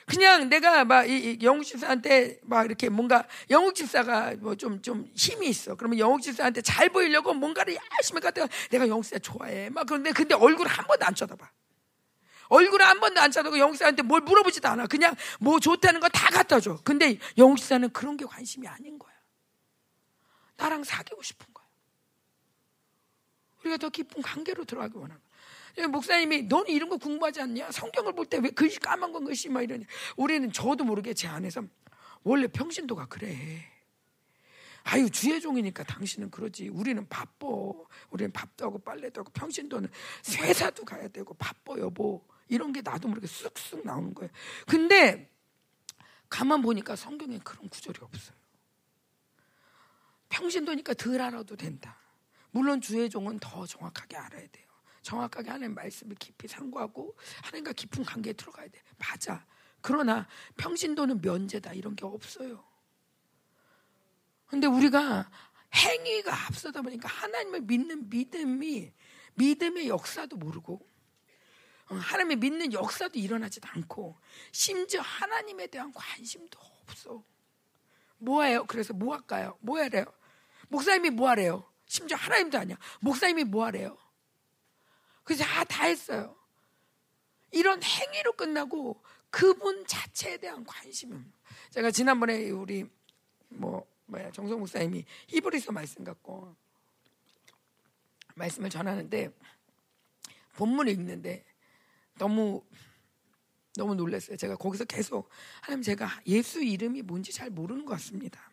[0.06, 1.06] 그냥 내가 막
[1.41, 5.76] 영국 집사한테 막 이렇게 뭔가 영국 집사가 뭐 좀 좀 힘이 있어.
[5.76, 9.69] 그러면 영국 집사한테 잘 보이려고 뭔가를 열심히 갖다가 내가 영국 집사 좋아해.
[9.72, 11.49] 막 그런데 근데 얼굴 한 번도 안 쳐다봐.
[12.49, 14.88] 얼굴을 한 번도 안 쳐다보고 영국사한테 뭘 물어보지도 않아.
[14.88, 16.80] 그냥 뭐 좋다는 거 다 갖다 줘.
[16.84, 19.13] 근데 영국사는 그런 게 관심이 아닌 거야.
[20.57, 21.65] 나랑 사귀고 싶은 거야.
[23.61, 25.15] 우리가 더 깊은 관계로 들어가기 원하는
[25.76, 25.88] 거야.
[25.88, 27.72] 목사님이 너는 이런 거 공부하지 않냐?
[27.72, 29.85] 성경을 볼 때 왜 글씨 까만 건 글씨 막 이러냐?
[30.15, 31.63] 우리는 저도 모르게 제 안에서
[32.23, 33.35] 원래 평신도가 그래.
[34.84, 36.69] 아유 주의 종이니까 당신은 그러지.
[36.69, 37.47] 우리는 바빠.
[38.11, 39.89] 우리는 밥도 하고 빨래도 하고 평신도는
[40.38, 42.23] 회사도 가야 되고 바빠 여보.
[42.47, 44.31] 이런 게 나도 모르게 쑥쑥 나오는 거예요.
[44.67, 45.31] 근데
[46.30, 48.38] 가만 보니까 성경에 그런 구절이 없어요.
[50.30, 51.97] 평신도니까 덜 알아도 된다.
[52.51, 54.65] 물론 주의 종은 더 정확하게 알아야 돼요.
[55.01, 58.81] 정확하게 하나님 말씀을 깊이 상고하고 하나님과 깊은 관계에 들어가야 돼.
[58.97, 59.45] 맞아.
[59.81, 60.27] 그러나
[60.57, 62.63] 평신도는 면제다 이런 게 없어요.
[64.47, 65.30] 근데 우리가
[65.73, 68.91] 행위가 앞서다 보니까 하나님을 믿는 믿음이
[69.35, 70.94] 믿음의 역사도 모르고 어,
[71.86, 74.18] 하나님의 믿는 역사도 일어나지도 않고
[74.52, 77.24] 심지어 하나님에 대한 관심도 없어.
[78.18, 78.66] 뭐예요?
[78.66, 79.57] 그래서 뭐 할까요?
[79.62, 80.06] 뭐 하래요?
[80.70, 81.64] 목사님이 뭐 하래요?
[81.86, 82.78] 심지어 하나님도 아니야.
[83.02, 83.98] 목사님이 뭐 하래요?
[85.24, 86.36] 그래서 다, 다 했어요.
[87.52, 91.32] 이런 행위로 끝나고 그분 자체에 대한 관심은
[91.70, 92.90] 제가 지난번에 우리
[93.49, 96.56] 뭐 뭐야 정성 목사님이 히브리서 말씀 갖고
[98.36, 99.32] 말씀을 전하는데
[100.56, 101.44] 본문을 읽는데
[102.17, 102.63] 너무
[103.77, 104.37] 너무 놀랐어요.
[104.37, 105.29] 제가 거기서 계속
[105.61, 108.51] 하나님 제가 예수 이름이 뭔지 잘 모르는 것 같습니다.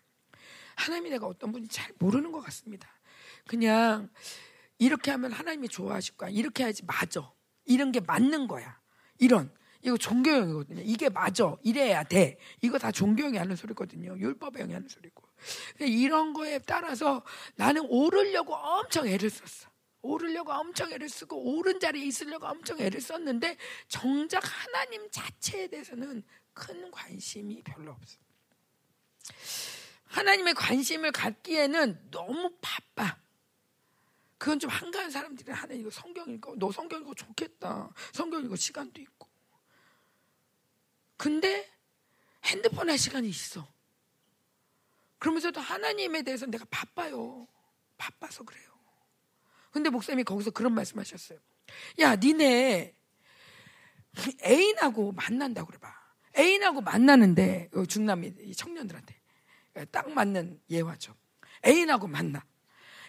[0.77, 2.89] 하나님이 내가 어떤 분인지 잘 모르는 것 같습니다.
[3.47, 4.11] 그냥
[4.79, 6.31] 이렇게 하면 하나님이 좋아하실 거야.
[6.31, 7.33] 이렇게 해야지 맞아.
[7.65, 8.81] 이런 게 맞는 거야.
[9.19, 9.53] 이런
[9.83, 10.83] 이거 종교형이거든요.
[10.85, 11.57] 이게 맞아.
[11.63, 12.39] 이래야 돼.
[12.61, 14.17] 이거 다 종교형이 하는 소리거든요.
[14.17, 15.23] 율법형이 하는 소리고.
[15.81, 17.23] 이런 거에 따라서
[17.57, 19.72] 나는 오르려고 엄청 애를 썼어.
[20.03, 23.57] 오르려고 엄청 애를 쓰고 오른 자리에 있으려고 엄청 애를 썼는데
[23.89, 26.23] 정작 하나님 자체에 대해서는
[26.53, 28.19] 큰 관심이 별로 없어.
[30.07, 33.17] 하나님의 관심을 갖기에는 너무 바빠.
[34.37, 37.89] 그건 좀 한가한 사람들이 하는 이거 성경 읽고 너 성경 읽고 좋겠다.
[38.13, 39.29] 성경 읽고 시간도 있고.
[41.17, 41.71] 근데
[42.45, 43.67] 핸드폰 할 시간이 있어.
[45.19, 47.47] 그러면서도 하나님에 대해서 내가 바빠요.
[47.97, 48.72] 바빠서 그래요.
[49.73, 51.39] 근데 목사님이 거기서 그런 말씀 하셨어요.
[51.99, 52.95] 야, 니네
[54.45, 55.93] 애인하고 만난다고 그래봐.
[56.39, 59.21] 애인하고 만나는데, 중남미 청년들한테.
[59.91, 61.15] 딱 맞는 예화죠.
[61.67, 62.45] 애인하고 만나.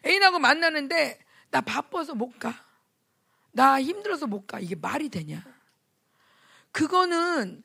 [0.05, 1.19] 애인하고 만나는데,
[1.51, 2.65] 나 바빠서 못 가.
[3.51, 4.59] 나 힘들어서 못 가.
[4.59, 5.43] 이게 말이 되냐?
[6.71, 7.63] 그거는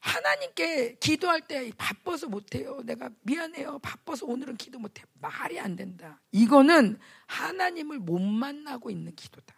[0.00, 2.80] 하나님께 기도할 때 바빠서 못해요.
[2.84, 3.78] 내가 미안해요.
[3.80, 5.02] 바빠서 오늘은 기도 못해.
[5.14, 6.20] 말이 안 된다.
[6.30, 9.54] 이거는 하나님을 못 만나고 있는 기도다.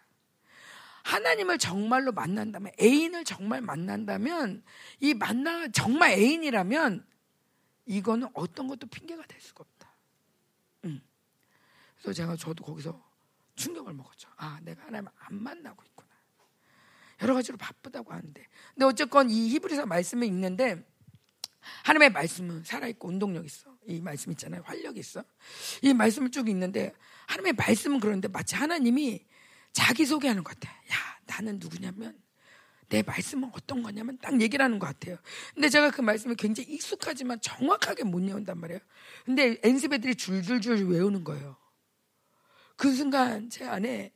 [1.03, 4.63] 하나님을 정말로 만난다면, 애인을 정말 만난다면,
[4.99, 7.05] 이 만나, 정말 애인이라면,
[7.85, 9.95] 이거는 어떤 것도 핑계가 될 수가 없다.
[10.85, 11.01] 음.
[11.97, 13.03] 그래서 제가 저도 거기서
[13.55, 14.29] 충격을 먹었죠.
[14.37, 15.90] 아, 내가 하나님을 안 만나고 있구나.
[17.21, 18.45] 여러 가지로 바쁘다고 하는데.
[18.73, 20.83] 근데 어쨌건 이 히브리서 말씀을 읽는데
[21.83, 23.75] 하나님의 말씀은 살아있고 운동력 있어.
[23.87, 24.61] 이 말씀 있잖아요.
[24.65, 25.23] 활력이 있어.
[25.81, 26.93] 이 말씀을 쭉 읽는데
[27.27, 29.25] 하나님의 말씀은 그런데 마치 하나님이
[29.73, 30.71] 자기소개하는 것 같아.
[30.71, 32.19] 야, 나는 누구냐면
[32.89, 35.17] 내 말씀은 어떤 거냐면 딱 얘기를 하는 것 같아요.
[35.53, 38.79] 근데 제가 그 말씀을 굉장히 익숙하지만 정확하게 못 외운단 말이에요.
[39.25, 41.55] 근데 엔스베들이 줄줄줄 외우는 거예요.
[42.75, 44.11] 그 순간 제 안에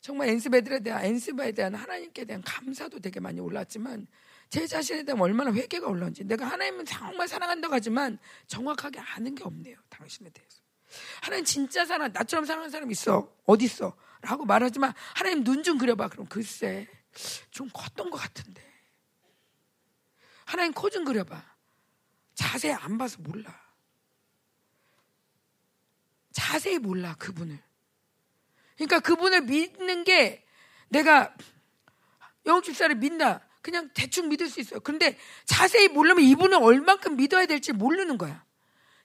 [0.00, 4.06] 정말 엔스베들에 대한 엔스바에 대한 하나님께 대한 감사도 되게 많이 올랐지만
[4.48, 9.76] 제 자신에 대한 얼마나 회개가 올라온지 내가 하나님은 정말 사랑한다고 하지만 정확하게 아는 게 없네요.
[9.88, 10.60] 당신에 대해서.
[11.22, 13.32] 하나님 진짜 사랑 나처럼 사랑하는 사람 있어.
[13.44, 13.96] 어디 있어?
[14.22, 16.08] 라고 말하지만 하나님 눈 좀 그려봐.
[16.08, 16.88] 그럼 글쎄
[17.50, 18.60] 좀 컸던 것 같은데.
[20.46, 21.44] 하나님 코 좀 그려봐.
[22.34, 23.54] 자세히 안 봐서 몰라.
[26.32, 27.62] 자세히 몰라 그분을.
[28.80, 30.42] 그러니까 그분을 믿는 게
[30.88, 31.34] 내가
[32.46, 34.80] 영국 집사를 믿나 그냥 대충 믿을 수 있어요.
[34.80, 38.42] 그런데 자세히 모르면 이분을 얼만큼 믿어야 될지 모르는 거야.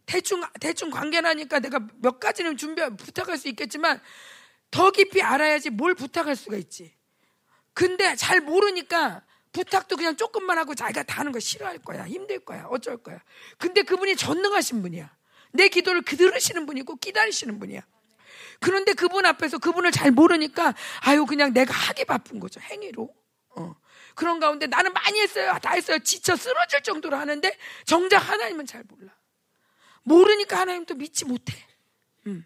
[0.05, 3.99] 대충 대충 관계나니까 내가 몇 가지는 준비 부탁할 수 있겠지만
[4.71, 6.93] 더 깊이 알아야지 뭘 부탁할 수가 있지.
[7.73, 12.05] 근데 잘 모르니까 부탁도 그냥 조금만 하고 자기가 다 하는 거 싫어할 거야.
[12.05, 12.65] 힘들 거야.
[12.69, 13.21] 어쩔 거야.
[13.57, 15.13] 근데 그분이 전능하신 분이야.
[15.51, 17.81] 내 기도를 그 들으시는 분이고 기다리시는 분이야.
[18.59, 23.13] 그런데 그분 앞에서 그분을 잘 모르니까 아유 그냥 내가 하기 바쁜 거죠 행위로.
[23.57, 23.75] 어.
[24.15, 29.13] 그런 가운데 나는 많이 했어요, 다 했어요, 지쳐 쓰러질 정도로 하는데 정작 하나님은 잘 몰라.
[30.03, 31.53] 모르니까 하나님도 믿지 못해.
[32.27, 32.45] 음.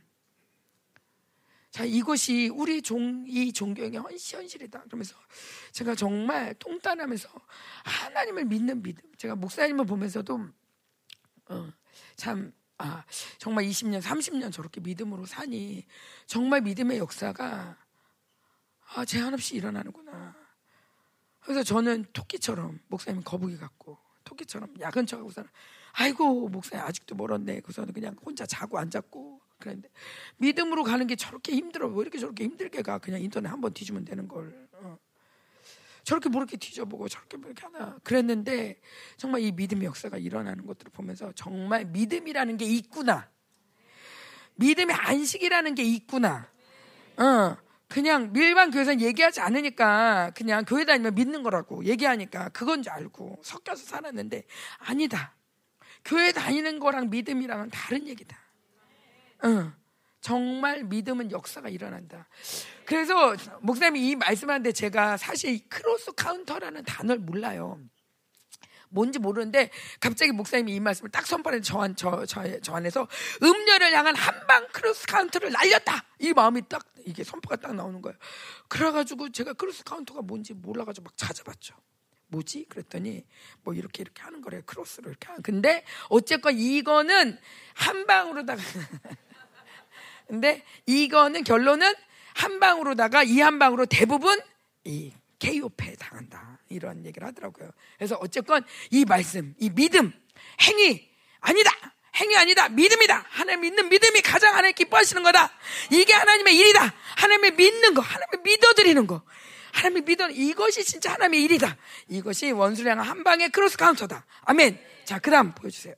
[1.69, 4.83] 자, 이것이 우리 종, 이 종교의 현실이다.
[4.83, 5.15] 그러면서
[5.71, 7.29] 제가 정말 통탄하면서
[7.83, 9.03] 하나님을 믿는 믿음.
[9.17, 10.47] 제가 목사님을 보면서도,
[11.49, 11.73] 어,
[12.15, 13.03] 참, 아,
[13.37, 15.85] 정말 20년, 30년 저렇게 믿음으로 사니
[16.25, 17.77] 정말 믿음의 역사가
[18.95, 20.35] 아, 제한 없이 일어나는구나.
[21.41, 25.47] 그래서 저는 토끼처럼 목사님 거북이 같고 토끼처럼 야근 척하고 살아.
[25.91, 27.59] 아이고 목사님 아직도 멀었네.
[27.61, 29.89] 그래서 그냥 혼자 자고 앉았고 그랬는데
[30.37, 31.89] 믿음으로 가는 게 저렇게 힘들어.
[31.89, 32.97] 왜 이렇게 저렇게 힘들게 가?
[32.97, 34.68] 그냥 인터넷 한번 뒤지면 되는 걸.
[36.09, 36.19] 어.
[36.19, 38.81] 저렇게 뭐 이렇게 뒤져보고 저렇게 뭐 이렇게 하나 그랬는데
[39.17, 43.29] 정말 이 믿음의 역사가 일어나는 것들을 보면서 정말 믿음이라는 게 있구나.
[44.55, 46.49] 믿음의 안식이라는 게 있구나.
[47.17, 47.57] 어,
[47.87, 53.85] 그냥 일반 교회에서 얘기하지 않으니까 그냥 교회 다니면 믿는 거라고 얘기하니까 그건 줄 알고 섞여서
[53.85, 54.45] 살았는데
[54.79, 55.35] 아니다.
[56.03, 58.37] 교회 다니는 거랑 믿음이랑은 다른 얘기다.
[59.43, 59.71] 어.
[60.21, 62.27] 정말 믿음은 역사가 일어난다.
[62.85, 67.79] 그래서 목사님이 이 말씀하는데 제가 사실 cross counter라는 단어를 몰라요.
[68.89, 69.69] 뭔지 모르는데
[69.99, 73.07] 갑자기 목사님이 이 말씀을 딱 선발해 저, 안, 저, 저, 저 안에서
[73.41, 76.05] 음녀를 향한 한방 cross counter를 날렸다.
[76.19, 78.17] 이 마음이 딱 이게 선포가 딱 나오는 거예요.
[78.67, 81.75] 그래가지고 제가 cross counter가 뭔지 몰라가지고 막 찾아봤죠.
[82.29, 82.65] 뭐지?
[82.69, 83.25] 그랬더니
[83.63, 84.61] 뭐 이렇게 이렇게 하는 거래요.
[84.65, 85.41] 크로스로 이렇게 하는.
[85.41, 87.37] 근데 어쨌건 이거는
[87.73, 88.61] 한 방으로다가
[90.29, 91.91] 근데 이거는 결론은
[92.35, 94.39] 한 방으로다가 이 한 방으로 대부분
[94.85, 96.59] 이 KO패 당한다.
[96.69, 97.71] 이런 얘기를 하더라고요.
[97.97, 100.13] 그래서 어쨌건 이 말씀, 이 믿음,
[100.61, 101.71] 행위 아니다.
[102.15, 102.69] 행위 아니다.
[102.69, 103.25] 믿음이다.
[103.29, 105.51] 하나님 믿는 믿음이 가장 하나님 기뻐하시는 거다.
[105.91, 106.93] 이게 하나님의 일이다.
[107.17, 109.23] 하나님의 믿는 거, 하나님의 믿어드리는 거.
[109.71, 111.75] 하나님을 믿어 이것이 진짜 하나님의 일이다.
[112.09, 114.25] 이것이 원수를 향한 한 방의 크로스 카운터다.
[114.41, 114.79] 아멘.
[115.05, 115.95] 자, 그다음 보여주세요.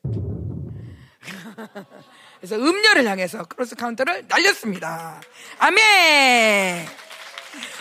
[2.41, 5.22] 그래서 음녀를 향해서 크로스 카운터를 날렸습니다.
[5.59, 6.88] 아멘!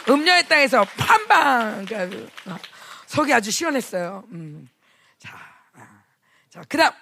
[0.06, 1.86] 음녀의 땅에서 한 방!
[2.46, 2.56] 어,
[3.06, 4.22] 속이 아주 시원했어요.
[4.32, 4.68] 음.
[5.18, 5.34] 자,
[5.72, 6.02] 아.
[6.50, 6.92] 자, 그 다음.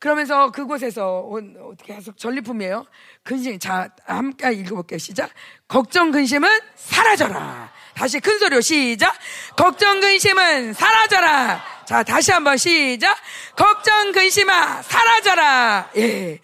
[0.00, 2.84] 그러면서 그곳에서 어떻게 계속 전리품이에요.
[3.24, 4.98] 근심, 자, 함께 읽어볼게요.
[4.98, 5.30] 시작.
[5.66, 7.72] 걱정, 근심은 사라져라.
[7.94, 9.16] 다시 큰 소리로 시작.
[9.56, 11.64] 걱정, 근심은 사라져라.
[11.86, 13.16] 자, 다시 한번 시작.
[13.56, 15.90] 걱정, 근심아, 사라져라.
[15.96, 16.38] 예.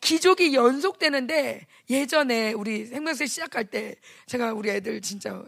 [0.00, 3.94] 기족이 연속되는데 예전에 우리 생명세 시작할 때
[4.26, 5.40] 제가 우리 애들 진짜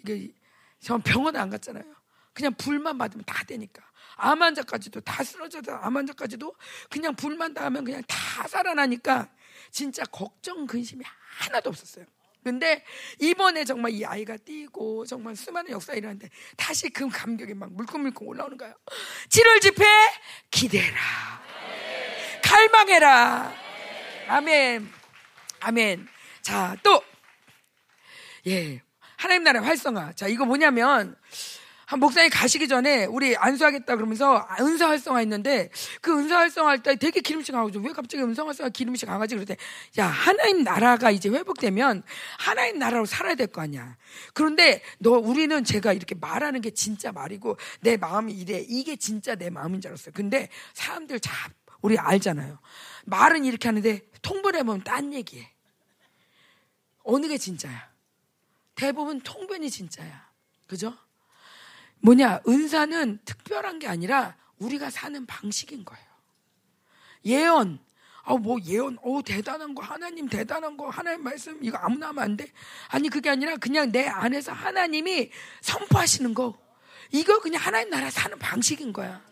[0.00, 0.32] 이게
[0.80, 1.84] 전 병원 안 갔잖아요.
[2.32, 3.82] 그냥 불만 받으면 다 되니까.
[4.16, 6.54] 암 환자까지도 다 쓰러져서 암 환자까지도
[6.90, 9.28] 그냥 불만 닿으면 그냥 다 살아나니까
[9.74, 12.06] 진짜 걱정 근심이 하나도 없었어요.
[12.44, 12.84] 근데
[13.18, 18.56] 이번에 정말 이 아이가 뛰고 정말 수많은 역사 일어났는데 다시 그 감격이 막 물컹물컹 올라오는
[18.56, 18.74] 거예요.
[19.28, 19.84] 7월 집회
[20.50, 21.42] 기대라.
[22.44, 23.52] 갈망해라.
[24.28, 24.88] 아멘.
[25.60, 26.08] 아멘.
[26.40, 27.02] 자, 또
[28.46, 28.80] 예.
[29.16, 30.12] 하나님 나라 활성화.
[30.12, 31.16] 자, 이거 뭐냐면
[31.94, 36.96] 한 목사님 가시기 전에 우리 안수하겠다 그러면서 은사 활성화 했는데 그 은사 활성화 할 때
[36.96, 37.78] 되게 기름씩 강하죠.
[37.78, 39.36] 왜 갑자기 은사 활성화 기름씩 강하지?
[39.36, 39.56] 그랬더니
[39.98, 42.02] 야 하나님 나라가 이제 회복되면
[42.40, 43.96] 하나님 나라로 살아야 될 거 아니야.
[44.32, 49.48] 그런데 너 우리는 제가 이렇게 말하는 게 진짜 말이고 내 마음이 이래 이게 진짜 내
[49.48, 50.12] 마음인 줄 알았어요.
[50.16, 51.30] 근데 사람들 다
[51.80, 52.58] 우리 알잖아요.
[53.04, 55.48] 말은 이렇게 하는데 통보를 해보면 딴 얘기해.
[57.04, 57.88] 어느 게 진짜야?
[58.74, 60.26] 대부분 통변이 진짜야.
[60.66, 60.92] 그죠?
[62.04, 66.04] 뭐냐, 은사는 특별한 게 아니라 우리가 사는 방식인 거예요.
[67.24, 67.78] 예언.
[68.26, 72.36] 아, 뭐 예언, 어 대단한 거, 하나님 대단한 거, 하나님 말씀, 이거 아무나 하면 안
[72.36, 72.52] 돼?
[72.88, 75.30] 아니, 그게 아니라 그냥 내 안에서 하나님이
[75.62, 76.58] 선포하시는 거.
[77.10, 79.22] 이거 그냥 하나님 나라 사는 방식인 거야.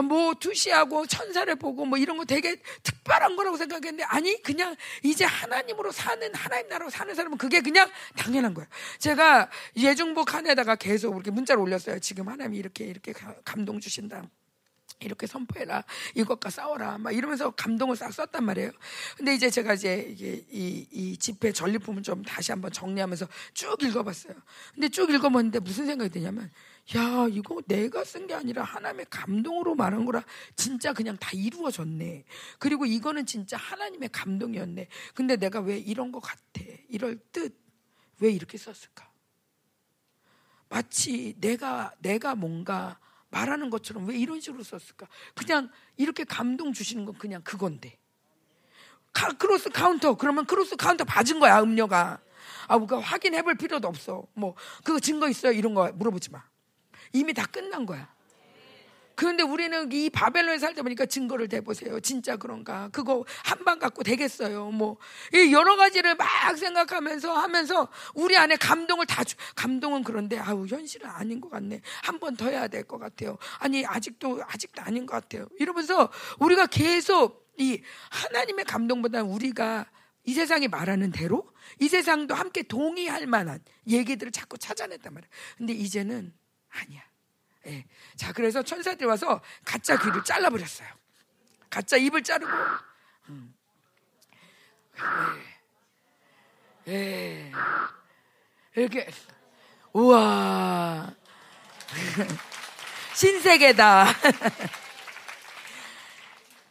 [0.00, 5.92] 뭐 투시하고 천사를 보고 뭐 이런 거 되게 특별한 거라고 생각했는데 아니 그냥 이제 하나님으로
[5.92, 8.68] 사는 하나님 나라로 사는 사람은 그게 그냥 당연한 거예요.
[8.98, 11.98] 제가 예중복 한에다가 계속 이렇게 문자를 올렸어요.
[11.98, 13.12] 지금 하나님이 이렇게 이렇게
[13.44, 14.24] 감동 주신다.
[15.00, 15.84] 이렇게 선포해라.
[16.14, 16.98] 이것과 싸워라.
[16.98, 18.70] 막 이러면서 감동을 싹 썼단 말이에요.
[19.16, 24.34] 근데 이제 제가 이제 이게 이, 이 집회 전리품을 좀 다시 한번 정리하면서 쭉 읽어봤어요.
[24.74, 26.50] 근데 쭉 읽어봤는데 무슨 생각이 드냐면
[26.96, 30.24] 야, 이거 내가 쓴 게 아니라 하나님의 감동으로 말한 거라
[30.56, 32.24] 진짜 그냥 다 이루어졌네.
[32.58, 34.88] 그리고 이거는 진짜 하나님의 감동이었네.
[35.14, 36.40] 근데 내가 왜 이런 거 같아?
[36.88, 37.58] 이럴 듯.
[38.20, 39.10] 왜 이렇게 썼을까?
[40.68, 42.98] 마치 내가, 내가 뭔가
[43.30, 45.06] 말하는 것처럼 왜 이런 식으로 썼을까?
[45.34, 47.98] 그냥 이렇게 감동 주시는 건 그냥 그건데.
[49.12, 50.14] 카, 크로스 카운터.
[50.16, 52.20] 그러면 크로스 카운터 봐준 거야, 음녀가.
[52.68, 54.26] 아, 그거 확인해 볼 필요도 없어.
[54.34, 54.54] 뭐,
[54.84, 55.52] 그거 증거 있어요?
[55.52, 56.42] 이런 거 물어보지 마.
[57.12, 58.12] 이미 다 끝난 거야.
[59.14, 62.00] 그런데 우리는 이 바벨론에 살다 보니까 증거를 대보세요.
[62.00, 62.88] 진짜 그런가?
[62.92, 64.70] 그거 한 방 갖고 되겠어요.
[64.70, 64.96] 뭐,
[65.52, 66.26] 여러 가지를 막
[66.56, 71.82] 생각하면서 하면서 우리 안에 감동을 다 주, 감동은 그런데, 아우, 현실은 아닌 것 같네.
[72.02, 73.36] 한 번 더 해야 될 것 같아요.
[73.58, 75.46] 아니, 아직도, 아직도 아닌 것 같아요.
[75.60, 76.10] 이러면서
[76.40, 77.80] 우리가 계속 이
[78.10, 79.86] 하나님의 감동보다는 우리가
[80.24, 85.30] 이 세상이 말하는 대로 이 세상도 함께 동의할 만한 얘기들을 자꾸 찾아냈단 말이에요.
[85.58, 86.32] 근데 이제는
[86.72, 87.02] 아니야.
[87.66, 87.86] 예.
[88.16, 90.88] 자, 그래서 천사들이 와서 가짜 귀를 잘라버렸어요.
[91.70, 92.52] 가짜 입을 자르고.
[93.28, 93.54] 음.
[96.88, 96.92] 예.
[96.92, 97.52] 예.
[98.74, 99.08] 이렇게,
[99.92, 101.14] 우와.
[103.14, 104.06] 신세계다.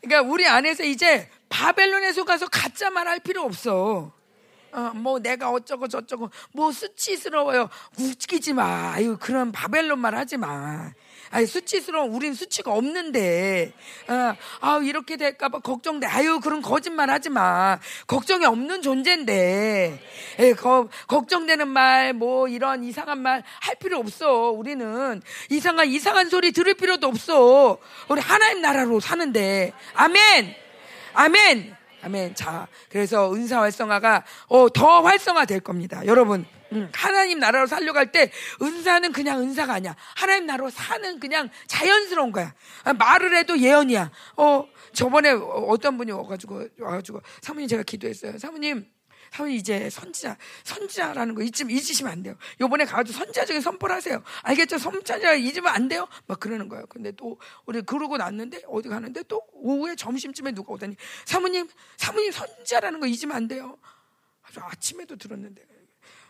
[0.02, 4.12] 그러니까 우리 안에서 이제 바벨론에 속가서 가짜 말할 필요 없어.
[4.74, 7.70] 어, 뭐 내가 어쩌고 저쩌고 뭐 수치스러워요.
[8.00, 8.94] 웃기지 마.
[8.94, 10.92] 아유 그런 바벨론 말 하지 마.
[11.34, 12.06] 아유 수치스러워.
[12.08, 13.72] 우린 수치가 없는데.
[14.10, 16.08] 어, 아 이렇게 될까봐 걱정돼.
[16.08, 17.80] 아유 그런 거짓말 하지 마.
[18.08, 20.00] 걱정이 없는 존재인데.
[20.40, 24.52] 에, 거, 걱정되는 말 뭐 이런 이상한 말 할 필요 없어.
[24.52, 27.78] 우리는 이상한 이상한 소리 들을 필요도 없어.
[28.10, 29.72] 우리 하나님 나라로 사는데.
[29.94, 30.56] 아멘.
[31.14, 31.76] 아멘.
[32.04, 32.36] 아멘.
[32.36, 36.06] 자, 그래서 은사 활성화가 어, 더 활성화 될 겁니다.
[36.06, 39.96] 여러분, 음, 하나님 나라로 살려갈 때 은사는 그냥 은사가 아니야.
[40.16, 42.54] 하나님 나라로 사는 그냥 자연스러운 거야.
[42.84, 44.10] 아, 말을 해도 예언이야.
[44.38, 48.38] 어, 저번에 어떤 분이 와가지고, 와가지고, 사모님 제가 기도했어요.
[48.38, 48.86] 사모님,
[49.32, 52.36] 사모님 이제 선지자, 선지자라는 거 잊지, 잊으시면 안 돼요.
[52.60, 54.22] 요번에 가가지고 선지자적인 선포를 하세요.
[54.44, 54.78] 알겠죠?
[54.78, 56.06] 선지자 잊으면 안 돼요?
[56.28, 56.86] 막 그러는 거예요.
[56.88, 63.00] 근데 또, 우리 그러고 났는데, 어디 가는데 또 오후에 점심쯤에 누가 오더니, 사모님, 사모님 선지자라는
[63.00, 63.78] 거 잊으면 안 돼요.
[64.44, 65.66] 아주 아침에도 들었는데.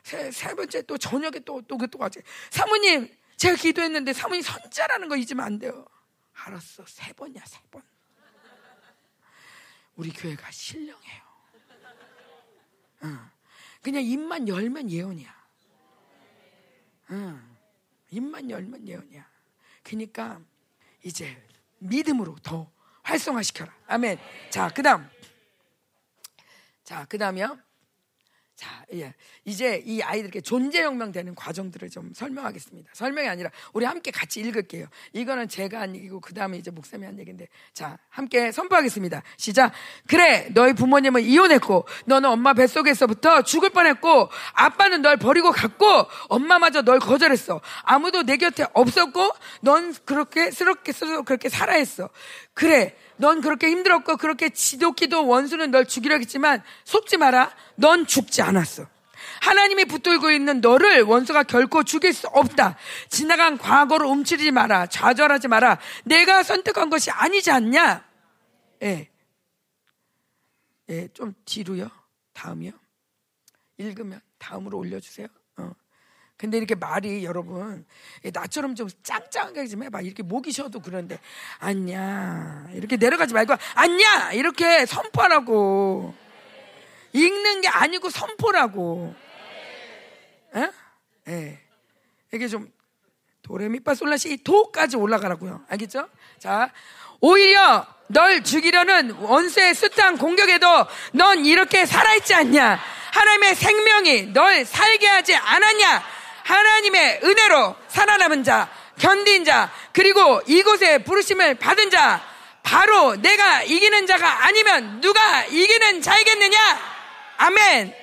[0.03, 2.19] 세, 세 번째 또 저녁에 또, 또, 또 가지.
[2.51, 5.87] 사모님, 제가 기도했는데 사모님 선지자라는 거 잊으면 안 돼요.
[6.33, 6.85] 알았어.
[6.87, 7.81] 세 번이야, 세 번.
[9.95, 11.30] 우리 교회가 신령해요.
[13.81, 15.41] 그냥 입만 열면 예언이야.
[17.11, 17.57] 응.
[18.11, 19.27] 입만 열면 예언이야.
[19.83, 20.39] 그러니까
[21.03, 21.41] 이제
[21.79, 22.71] 믿음으로 더
[23.03, 23.73] 활성화시켜라.
[23.87, 24.19] 아멘.
[24.49, 25.09] 자, 그 다음.
[26.83, 27.57] 자, 그 다음이요.
[28.61, 29.11] 자, 예.
[29.43, 32.91] 이제 이 아이들에게 존재혁명 되는 과정들을 좀 설명하겠습니다.
[32.93, 34.85] 설명이 아니라 우리 함께 같이 읽을게요.
[35.13, 39.23] 이거는 제가 한 얘기고 그 다음에 이제 목사님이 한 얘기인데 자, 함께 선포하겠습니다.
[39.37, 39.71] 시작.
[40.07, 46.99] 그래, 너희 부모님은 이혼했고 너는 엄마 뱃속에서부터 죽을 뻔했고 아빠는 널 버리고 갔고 엄마마저 널
[46.99, 47.61] 거절했어.
[47.81, 49.31] 아무도 내 곁에 없었고
[49.61, 52.09] 넌 그렇게 스럽게 스스로 그렇게 살아 했어.
[52.53, 57.55] 그래, 넌 그렇게 힘들었고 그렇게 지독기도 원수는 널 죽이려 했지만 속지 마라.
[57.75, 58.87] 넌 죽지 않았어.
[59.41, 62.77] 하나님이 붙들고 있는 너를 원수가 결코 죽일 수 없다.
[63.09, 64.87] 지나간 과거를 움츠리지 마라.
[64.87, 65.79] 좌절하지 마라.
[66.03, 68.03] 내가 선택한 것이 아니지 않냐?
[68.83, 69.09] 예.
[70.89, 71.89] 예, 좀 뒤로요.
[72.33, 72.71] 다음이요.
[73.77, 75.27] 읽으면 다음으로 올려주세요.
[76.41, 76.45] 어.
[76.51, 77.85] 근데 이렇게 말이 여러분
[78.33, 81.19] 나처럼 좀 짱짱하게 좀 해봐 이렇게 목이 쉬어도 그런데
[81.59, 86.15] 아니야 이렇게 내려가지 말고 아니야 이렇게 선포하라고
[87.13, 89.13] 읽는 게 아니고 선포라고
[90.55, 90.69] 에?
[91.27, 91.59] 예.
[92.33, 92.71] 이게 좀
[93.43, 96.09] 도레미파솔라시 도까지 올라가라고요 알겠죠?
[96.39, 96.71] 자
[97.19, 100.67] 오히려 널 죽이려는 원수의 숱한 공격에도
[101.13, 102.79] 넌 이렇게 살아있지 않냐
[103.11, 108.69] 하나님의 생명이 널 살게 하지 않았냐 하나님의 은혜로 살아남은 자,
[108.99, 112.21] 견딘 자, 그리고 이곳에 부르심을 받은 자,
[112.63, 116.57] 바로 내가 이기는 자가 아니면 누가 이기는 자이겠느냐?
[117.37, 117.95] 아멘.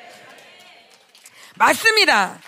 [1.55, 2.39] 맞습니다.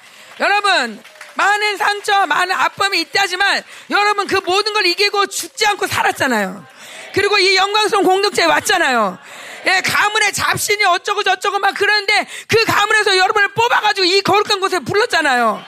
[0.40, 1.02] 여러분,
[1.34, 6.66] 많은 상처, 많은 아픔이 있다지만 여러분 그 모든 걸 이기고 죽지 않고 살았잖아요.
[7.12, 9.18] 그리고 이 영광스러운 공동체에 왔잖아요.
[9.66, 15.62] 예, 가문의 잡신이 어쩌고 저쩌고 막 그러는데 그 가문에서 여러분을 뽑아가지고 이 거룩한 곳에 불렀잖아요.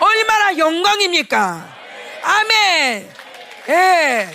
[0.00, 1.76] 얼마나 영광입니까?
[2.22, 3.14] 아멘.
[3.68, 4.28] 예.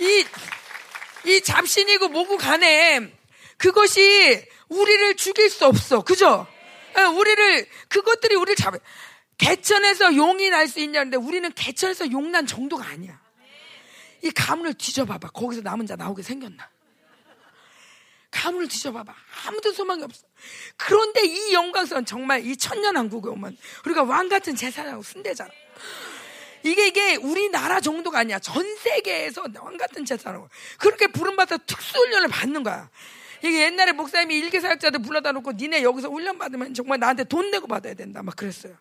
[0.00, 0.24] 이,
[1.24, 3.10] 이 잡신이고 뭐고 간에
[3.56, 6.02] 그것이 우리를 죽일 수 없어.
[6.02, 6.46] 그죠?
[6.96, 8.78] 예, 우리를, 그것들이 우리를 잡아.
[9.38, 13.18] 개천에서 용이 날 수 있냐는데 우리는 개천에서 용난 정도가 아니야.
[14.22, 15.28] 이 가문을 뒤져봐봐.
[15.30, 16.68] 거기서 남은 자 나오게 생겼나?
[18.30, 19.14] 가문을 뒤져봐봐.
[19.46, 20.26] 아무도 소망이 없어.
[20.76, 25.50] 그런데 이 영광스러운 정말 이 천년왕국에 오면 우리가 왕 같은 재산하고 순대잖아.
[26.64, 28.38] 이게 이게 우리나라 정도가 아니야.
[28.38, 32.90] 전 세계에서 왕 같은 재산하고 그렇게 부름받아 특수 훈련을 받는 거야.
[33.42, 37.66] 이게 옛날에 목사님이 일개 사역자들 불러다 놓고 니네 여기서 훈련 받으면 정말 나한테 돈 내고
[37.68, 38.22] 받아야 된다.
[38.22, 38.76] 막 그랬어요.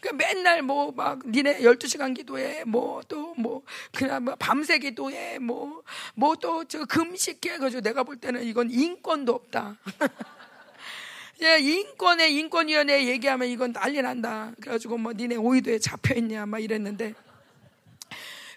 [0.00, 3.62] 그 맨날 뭐 막 니네 12시간 기도해 뭐또뭐
[3.94, 5.82] 그냥 뭐 밤새 기도해 뭐
[6.14, 9.76] 뭐 또 저 금식해 가지고 내가 볼 때는 이건 인권도 없다.
[11.60, 14.52] 인권에 인권위원회 얘기하면 이건 난리 난다.
[14.60, 17.14] 그래가지고 뭐 니네 오이도에 잡혀있냐 막 이랬는데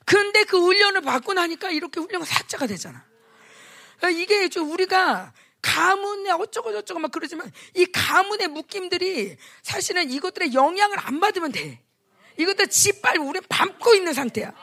[0.06, 3.04] 근데 그 훈련을 받고 나니까 이렇게 훈련 사자가 되잖아.
[4.14, 11.20] 이게 좀 우리가 가문에 어쩌고 저쩌고 막 그러지만 이 가문의 묶임들이 사실은 이것들의 영향을 안
[11.20, 11.82] 받으면 돼.
[12.38, 14.54] 이것들 짓밟고 우리는 밟고 있는 상태야.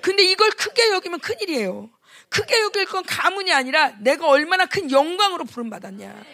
[0.00, 1.90] 근데 이걸 크게 여기면 큰일이에요.
[2.28, 6.24] 크게 여길 건 가문이 아니라 내가 얼마나 큰 영광으로 부름받았냐.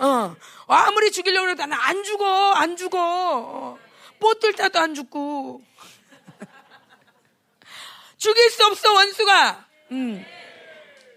[0.00, 0.36] 어.
[0.66, 2.98] 아무리 죽이려고 해도 나는 안 죽어, 안 죽어.
[2.98, 3.78] 어.
[4.20, 5.62] 뽀뜰 때도 안 죽고.
[8.16, 9.66] 죽일 수 없어, 원수가.
[9.92, 10.24] 음.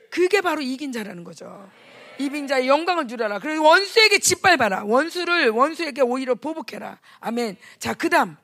[0.10, 1.70] 그게 바로 이긴 자라는 거죠.
[2.20, 3.40] 이빙자의 영광을 주려라.
[3.40, 4.84] 그래서 원수에게 짓밟아라.
[4.86, 7.00] 원수를 원수에게 오히려 보복해라.
[7.20, 7.58] 아멘.
[7.80, 8.38] 자, 그다음.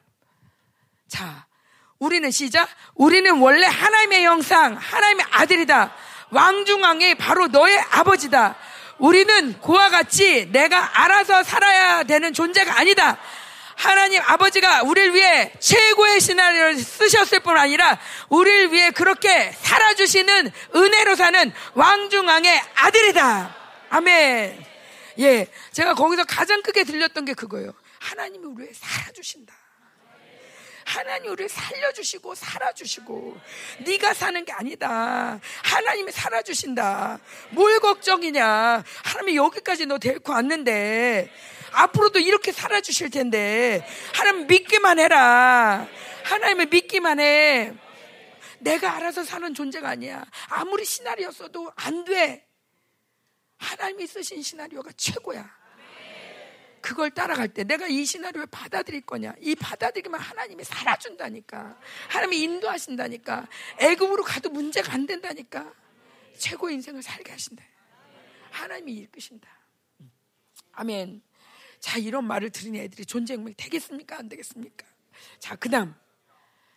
[1.08, 1.46] 자,
[2.00, 2.68] 우리는 시작.
[2.96, 5.94] 우리는 원래 하나님의 형상, 하나님의 아들이다.
[6.32, 8.56] 왕중왕이 바로 너의 아버지다.
[8.98, 13.18] 우리는 그와 같이 내가 알아서 살아야 되는 존재가 아니다.
[13.76, 17.98] 하나님 아버지가 우리를 위해 최고의 시나리오를 쓰셨을 뿐 아니라
[18.30, 23.63] 우리를 위해 그렇게 살아주시는 은혜로 사는 왕중왕의 아들이다.
[23.94, 24.66] 아멘.
[25.20, 25.48] 예.
[25.72, 27.74] 제가 거기서 가장 크게 들렸던 게 그거예요.
[28.00, 29.54] 하나님이 우리를 살아주신다.
[30.86, 33.38] 하나님 우리를 살려주시고 살아주시고
[33.86, 35.40] 네가 사는 게 아니다.
[35.64, 37.20] 하나님이 살아주신다.
[37.52, 38.84] 뭘 걱정이냐?
[39.04, 41.32] 하나님이 여기까지 너 데리고 왔는데
[41.74, 45.88] 앞으로도 이렇게 살아주실 텐데 하나님 믿기만 해라.
[46.24, 47.74] 하나님을 믿기만 해.
[48.58, 50.26] 내가 알아서 사는 존재가 아니야.
[50.50, 52.48] 아무리 시나리오였어도 안 돼.
[53.64, 55.64] 하나님이 쓰신 시나리오가 최고야.
[56.82, 59.34] 그걸 따라갈 때 내가 이 시나리오를 받아들일 거냐?
[59.40, 61.80] 이 받아들이면 하나님이 살아준다니까.
[62.10, 63.48] 하나님이 인도하신다니까.
[63.80, 65.74] 애굽으로 가도 문제가 안 된다니까.
[66.38, 67.64] 최고 인생을 살게 하신다.
[68.52, 69.48] 하나님이 이끄신다.
[70.74, 71.22] 아멘.
[71.80, 74.18] 자, 이런 말을 들은 애들이 존재혁명이 되겠습니까?
[74.18, 74.86] 안 되겠습니까?
[75.40, 75.96] 자, 그 다음.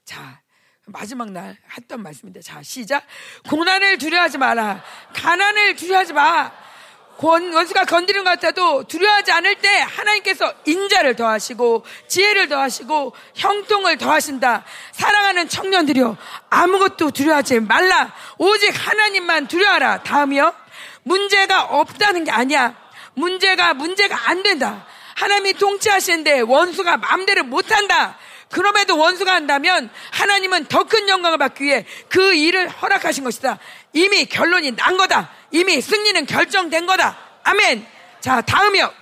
[0.05, 0.41] 자,
[0.87, 3.05] 마지막 날 했던 말씀인데 자 시작
[3.49, 4.83] 고난을 두려워하지 마라
[5.15, 6.53] 가난을 두려워하지 마
[7.19, 14.65] 원수가 건드린 것 같아도 두려워하지 않을 때 하나님께서 인자를 더하시고 지혜를 더하시고 형통을 더하신다.
[14.93, 16.17] 사랑하는 청년들이여
[16.51, 18.13] 아무것도 두려워하지 말라.
[18.39, 20.03] 오직 하나님만 두려워하라.
[20.03, 20.53] 다음이요.
[21.05, 22.75] 문제가 없다는 게 아니야.
[23.15, 24.87] 문제가 문제가 안 된다.
[25.15, 28.19] 하나님이 통치하시는데 원수가 마음대로 못한다.
[28.51, 33.59] 그럼에도 원수가 한다면 하나님은 더 큰 영광을 받기 위해 그 일을 허락하신 것이다.
[33.93, 35.31] 이미 결론이 난 거다.
[35.51, 37.19] 이미 승리는 결정된 거다.
[37.45, 37.87] 아멘.
[38.21, 38.93] 자, 다음이요.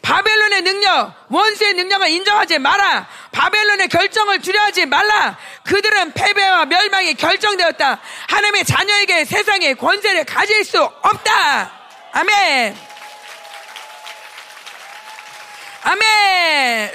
[0.00, 3.08] 바벨론의 능력, 원수의 능력을 인정하지 마라.
[3.32, 5.36] 바벨론의 결정을 두려워하지 말라.
[5.64, 8.00] 그들은 패배와 멸망이 결정되었다.
[8.28, 11.72] 하나님의 자녀에게 세상의 권세를 가질 수 없다.
[12.12, 12.76] 아멘.
[15.82, 16.92] 아멘.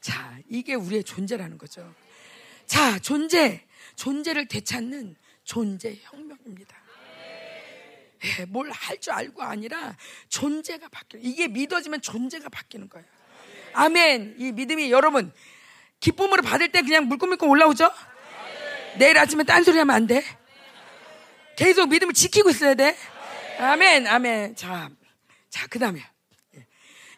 [0.00, 1.94] 자, 이게 우리의 존재라는 거죠.
[2.66, 3.64] 자, 존재.
[3.96, 6.76] 존재를 되찾는 존재 혁명입니다.
[8.24, 9.96] 예, 뭘할 줄 알고 아니라
[10.28, 13.06] 존재가 바뀌는 이게 믿어지면 존재가 바뀌는 거예요.
[13.72, 14.36] 아멘.
[14.38, 15.32] 이 믿음이 여러분
[16.00, 17.90] 기쁨으로 받을 때 그냥 물고물고 올라오죠?
[18.98, 20.22] 내일 아침에 딴소리 하면 안 돼.
[21.56, 22.96] 계속 믿음을 지키고 있어야 돼.
[23.58, 24.56] 아멘, 아멘.
[24.56, 24.90] 자,
[25.50, 26.11] 자, 그 다음에.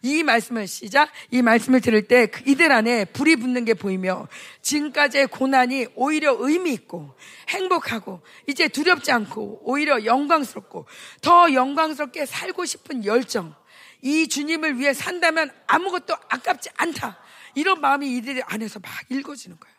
[0.04, 4.28] 이 말씀을 시작, 이 말씀을 들을 때그 이들 안에 불이 붙는 게 보이며
[4.60, 7.14] 지금까지의 고난이 오히려 의미 있고
[7.48, 10.86] 행복하고 이제 두렵지 않고 오히려 영광스럽고
[11.22, 13.54] 더 영광스럽게 살고 싶은 열정.
[14.02, 17.18] 이 주님을 위해 산다면 아무것도 아깝지 않다.
[17.54, 19.74] 이런 마음이 이들 안에서 막 읽어지는 거예요.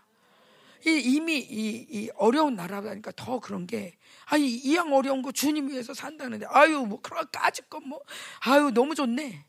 [0.87, 3.95] 이미 이, 이 어려운 나라라니까 더 그런 게
[4.25, 8.01] 아니 이양 어려운 거 주님 위해서 산다는데 아유 뭐 그런 까짓 건뭐
[8.39, 9.45] 아유 너무 좋네.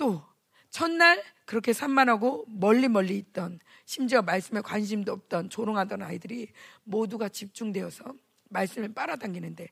[0.00, 0.06] 어.
[0.10, 0.22] 또
[0.70, 6.48] 첫날 그렇게 산만하고 멀리 멀리 있던 심지어 말씀에 관심도 없던 조롱하던 아이들이
[6.84, 8.14] 모두가 집중되어서
[8.50, 9.68] 말씀을 빨아당기는데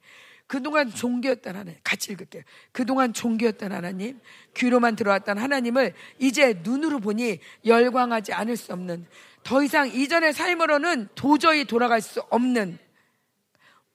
[0.46, 2.42] 그동안 종교였던 하나님 같이 읽을게요.
[2.72, 4.20] 그동안 종교였던 하나님
[4.54, 9.06] 귀로만 들어왔던 하나님을 이제 눈으로 보니 열광하지 않을 수 없는
[9.44, 12.78] 더 이상 이전의 삶으로는 도저히 돌아갈 수 없는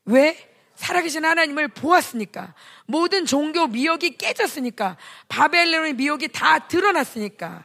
[0.06, 0.53] 왜?
[0.84, 2.54] 살아계신 하나님을 보았으니까
[2.86, 4.98] 모든 종교 미혹이 깨졌으니까
[5.30, 7.64] 바벨론의 미혹이 다 드러났으니까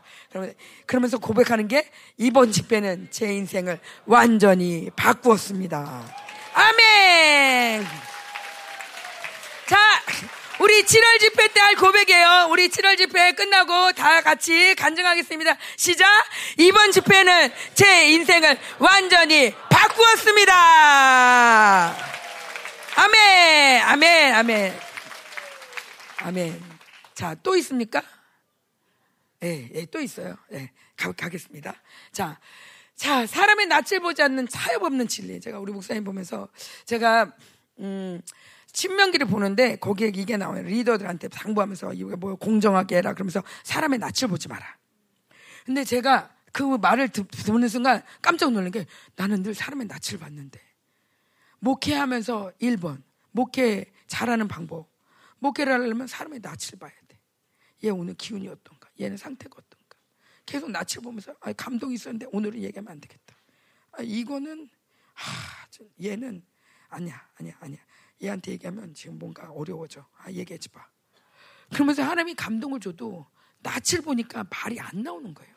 [0.87, 6.15] 그러면서 고백하는 게 이번 집회는 제 인생을 완전히 바꾸었습니다.
[6.55, 7.85] 아멘.
[9.67, 9.77] 자,
[10.61, 12.49] 우리 7월 집회 때 할 고백이에요.
[12.51, 15.57] 우리 7월 집회 끝나고 다 같이 간증하겠습니다.
[15.77, 16.07] 시작.
[16.57, 20.59] 이번 집회는 제 인생을 완전히 바꾸었습니다.
[23.01, 24.75] 아멘, 아멘, 아멘.
[26.19, 26.63] 아멘.
[27.15, 28.03] 자, 또 있습니까?
[29.45, 30.37] 예, 예, 또 있어요.
[30.53, 31.77] 예, 가, 가겠습니다.
[32.11, 32.41] 자,
[32.97, 35.41] 자, 사람의 낯을 보지 않는 차협 없는 진리.
[35.41, 36.49] 제가 우리 목사님 보면서
[36.87, 37.33] 제가,
[37.79, 38.21] 음,
[38.73, 40.65] 신명기를 보는데 거기에 이게 나와요.
[40.65, 43.15] 리더들한테 당부하면서 이게 뭐 공정하게 해라.
[43.15, 44.77] 그러면서 사람의 낯을 보지 마라.
[45.65, 50.68] 근데 제가 그 말을 듣는 순간 깜짝 놀란 게 나는 늘 사람의 낯을 봤는데
[51.61, 54.89] 목회하면서 1번, 목회 잘하는 방법.
[55.39, 57.19] 목회를 하려면 사람의 낯을 봐야 돼.
[57.85, 58.91] 얘 오늘 기운이 어떤가?
[59.01, 59.97] 얘는 상태가 어떤가?
[60.45, 63.37] 계속 낯을 보면서 아, 감동이 있었는데 오늘은 얘기하면 안 되겠다.
[63.93, 64.69] 아, 이거는
[65.15, 65.67] 아,
[66.03, 66.45] 얘는
[66.89, 67.79] 아니야, 아니야, 아니야.
[68.23, 70.07] 얘한테 얘기하면 지금 뭔가 어려워져.
[70.17, 70.85] 아, 얘기하지 마.
[71.71, 73.27] 그러면서 하나님이 감동을 줘도
[73.61, 75.55] 낯을 보니까 말이 안 나오는 거예요.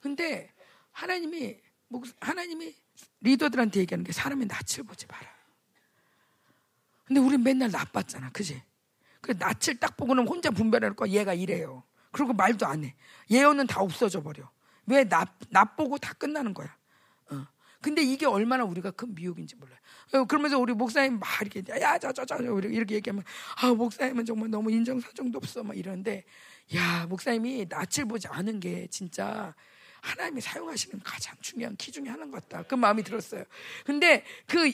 [0.00, 0.52] 근데
[0.92, 1.58] 하나님이
[2.20, 2.74] 하나님이
[3.20, 5.34] 리더들한테 얘기하는 게 사람의 낯을 보지 마라.
[7.04, 8.30] 근데 우리 맨날 나빴잖아.
[8.30, 8.62] 그지?
[9.20, 11.10] 그 낯을 딱 보고는 혼자 분별할 거야.
[11.10, 11.82] 얘가 이래요.
[12.12, 12.94] 그리고 말도 안 해.
[13.30, 14.50] 예언은 다 없어져 버려.
[14.86, 16.74] 왜 나, 나 보고 다 끝나는 거야.
[17.30, 17.46] 어.
[17.80, 19.78] 근데 이게 얼마나 우리가 큰 미혹인지 몰라요.
[20.12, 23.24] 어, 그러면서 우리 목사님 막 이렇게, 야, 저, 저, 저, 이렇게 얘기하면,
[23.56, 25.62] 아, 목사님은 정말 너무 인정사정도 없어.
[25.62, 26.24] 막 이러는데,
[26.74, 29.54] 야, 목사님이 낯을 보지 않은 게 진짜
[30.04, 32.62] 하나님이 사용하시는 가장 중요한 키 중에 하나인 것 같다.
[32.64, 33.44] 그 마음이 들었어요.
[33.84, 34.70] 근데 그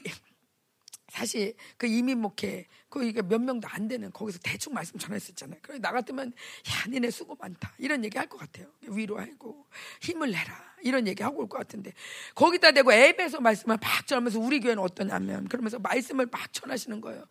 [1.08, 5.60] 사실 그 이민 목회 그 이게 몇 명도 안 되는 거기서 대충 말씀 전했었잖아요.
[5.62, 6.32] 그래 나 같으면
[6.68, 8.66] 야 니네 수고 많다 이런 얘기 할 것 같아요.
[8.82, 9.66] 위로하고
[10.00, 11.92] 힘을 내라 이런 얘기 하고 올 것 같은데
[12.34, 17.24] 거기다 대고 앱에서 말씀을 막 전하면서 우리 교회는 어떠냐면 그러면서 말씀을 막 전하시는 거예요.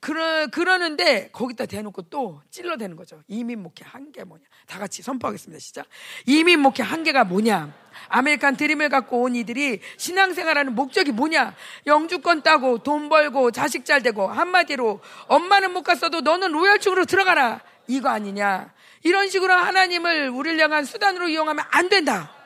[0.00, 3.22] 그러 그러는데 거기다 대놓고 또 찔러대는 거죠.
[3.28, 4.44] 이민 목회 한계 뭐냐?
[4.66, 5.58] 다 같이 선포하겠습니다.
[5.58, 5.86] 시작.
[6.26, 7.72] 이민 목회 한계가 뭐냐?
[8.08, 11.54] 아메리칸 드림을 갖고 온 이들이 신앙생활하는 목적이 뭐냐?
[11.86, 17.60] 영주권 따고 돈 벌고 자식 잘 되고 한마디로 엄마는 못 갔어도 너는 로열층으로 들어가라.
[17.88, 18.72] 이거 아니냐?
[19.02, 22.41] 이런 식으로 하나님을 우리를 향한 수단으로 이용하면 안 된다.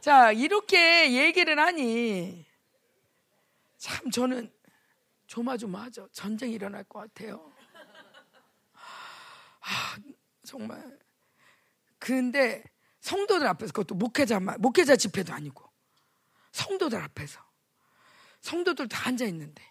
[0.00, 2.46] 자, 이렇게 얘기를 하니
[3.76, 4.52] 참 저는
[5.26, 6.08] 조마조마하죠.
[6.12, 7.52] 전쟁이 일어날 것 같아요.
[9.60, 9.96] 아,
[10.44, 10.98] 정말.
[11.98, 12.64] 근데
[13.00, 15.70] 성도들 앞에서 그것도 목회자 목회자 집회도 아니고
[16.52, 17.40] 성도들 앞에서
[18.40, 19.62] 성도들 다 앉아 있는데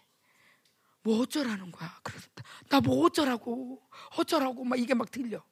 [1.02, 1.98] 뭐 어쩌라는 거야.
[2.02, 2.28] 그래서
[2.68, 3.82] 나 뭐 어쩌라고
[4.16, 5.44] 어쩌라고 막 이게 막 들려.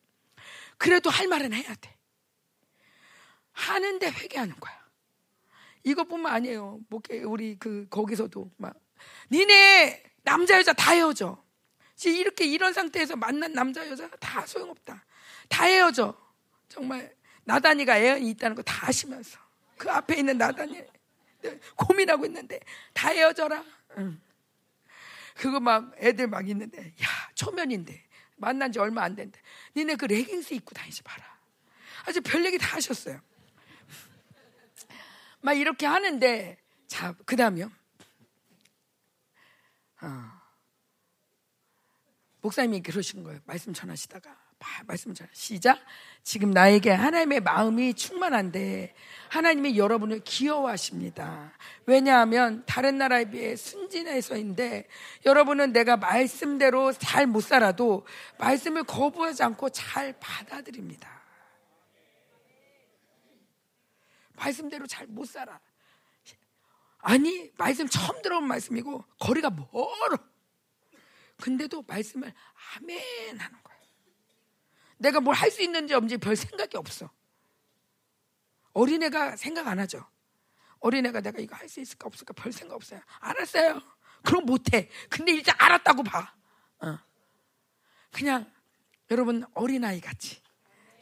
[0.76, 1.97] 그래도 할 말은 해야 돼.
[3.58, 4.78] 하는데 회개하는 거야.
[5.82, 6.80] 이것뿐만 아니에요.
[6.88, 8.74] 목회 우리 그 거기서도 막
[9.32, 11.42] 니네 남자 여자 다 헤어져.
[12.04, 15.04] 이렇게 이런 상태에서 만난 남자 여자 다 소용없다.
[15.48, 16.16] 다 헤어져.
[16.68, 17.12] 정말
[17.44, 19.38] 나단이가 애연이 있다는 거 다 아시면서
[19.76, 20.84] 그 앞에 있는 나단이
[21.76, 22.60] 고민하고 있는데
[22.92, 23.64] 다 헤어져라.
[23.98, 24.20] 응.
[25.34, 28.04] 그거 막 애들 막 있는데 야 초면인데
[28.36, 29.40] 만난 지 얼마 안 됐는데
[29.76, 31.24] 니네 그 레깅스 입고 다니지 마라.
[32.06, 33.20] 아주 별 얘기 다 하셨어요.
[35.40, 37.70] 막 이렇게 하는데 자 그 다음이요.
[40.02, 40.38] 어.
[42.40, 43.40] 목사님이 그러신 거예요.
[43.44, 44.36] 말씀 전하시다가
[44.86, 45.78] 말씀 전 시작.
[46.22, 48.94] 지금 나에게 하나님의 마음이 충만한데
[49.28, 51.52] 하나님이 여러분을 귀여워하십니다.
[51.86, 54.88] 왜냐하면 다른 나라에 비해 순진해서인데
[55.26, 58.06] 여러분은 내가 말씀대로 잘 못 살아도
[58.38, 61.08] 말씀을 거부하지 않고 잘 받아들입니다.
[64.38, 65.60] 말씀대로 잘 못 살아.
[67.00, 70.18] 아니, 말씀 처음 들어온 말씀이고, 거리가 멀어.
[71.40, 72.32] 근데도 말씀을
[72.76, 73.78] 아멘 하는 거야.
[74.98, 77.08] 내가 뭘 할 수 있는지 없는지 별 생각이 없어.
[78.72, 80.04] 어린애가 생각 안 하죠.
[80.80, 83.00] 어린애가 내가 이거 할 수 있을까 없을까 별 생각 없어요.
[83.20, 83.80] 알았어요.
[84.24, 84.90] 그럼 못해.
[85.08, 86.34] 근데 일단 알았다고 봐.
[86.80, 86.98] 어.
[88.12, 88.52] 그냥
[89.10, 90.42] 여러분 어린아이 같이.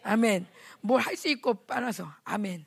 [0.03, 0.47] 아멘.
[0.83, 2.67] 뭘 할 수 있고 빠나서 아멘.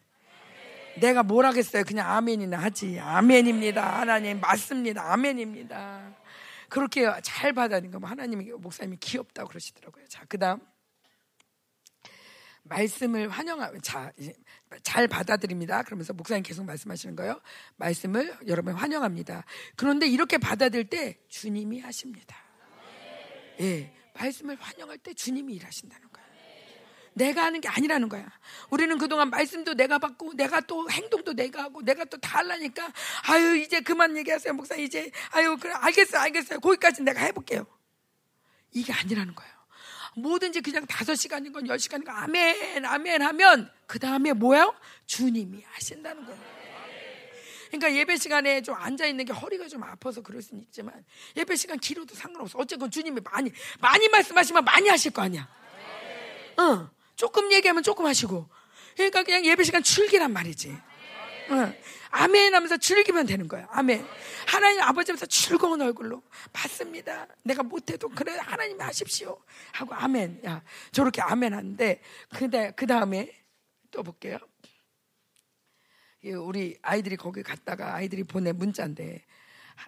[1.00, 1.84] 내가 뭘 하겠어요.
[1.84, 3.00] 그냥 아멘이나 하지.
[3.00, 4.00] 아멘입니다.
[4.02, 5.12] 하나님 맞습니다.
[5.12, 6.16] 아멘입니다.
[6.70, 10.06] 그렇게 잘 받아들인 거 하나님이 목사님이 귀엽다고 그러시더라고요.
[10.08, 10.60] 자, 그다음
[12.64, 14.12] 말씀을 환영하 자,
[14.84, 15.84] 잘 받아들입니다.
[15.84, 17.42] 그러면서 목사님 계속 말씀하시는 거예요.
[17.78, 19.44] 말씀을 여러분 환영합니다.
[19.76, 22.38] 그런데 이렇게 받아들일 때 주님이 하십니다.
[23.60, 23.92] 예.
[24.14, 26.29] 말씀을 환영할 때 주님이 일하신다는 거예요.
[27.14, 28.26] 내가 하는 게 아니라는 거야.
[28.70, 32.92] 우리는 그동안 말씀도 내가 받고, 내가 또 행동도 내가 하고, 내가 또 다 하려니까,
[33.28, 34.76] 아유, 이제 그만 얘기하세요, 목사.
[34.76, 36.60] 이제, 아유, 그래, 알겠어요, 알겠어요.
[36.60, 37.66] 거기까지 내가 해볼게요.
[38.72, 39.52] 이게 아니라는 거예요.
[40.18, 44.72] 뭐든지 그냥 다섯 시간인 건 열 시간인 건 아멘, 아멘 하면 그 다음에 뭐야?
[45.06, 46.60] 주님이 하신다는 거예요.
[47.68, 51.06] 그러니까 예배 시간에 좀 앉아 있는 게 허리가 좀 아파서 그럴 수는 있지만
[51.38, 52.58] 예배 시간 길어도 상관없어.
[52.58, 55.48] 어쨌건 주님이 많이 많이 말씀하시면 많이 하실 거 아니야.
[56.60, 56.90] 응.
[57.20, 58.48] 조금 얘기하면 조금 하시고.
[58.96, 60.70] 그러니까 그냥 예배 시간 즐기란 말이지.
[61.50, 61.76] 응.
[62.12, 63.68] 아멘 하면서 즐기면 되는 거야.
[63.72, 64.08] 아멘.
[64.48, 66.24] 하나님 아버지면서 즐거운 얼굴로
[66.54, 67.28] 맞습니다.
[67.44, 69.38] 내가 못해도 그래 하나님이 하십시오.
[69.74, 70.44] 하고 아멘.
[70.46, 70.64] 야
[70.94, 72.02] 저렇게 아멘 하는데
[72.38, 73.30] 근데 그 다음에
[73.92, 74.38] 또 볼게요.
[76.24, 79.26] 우리 아이들이 거기 갔다가 아이들이 보낸 문자인데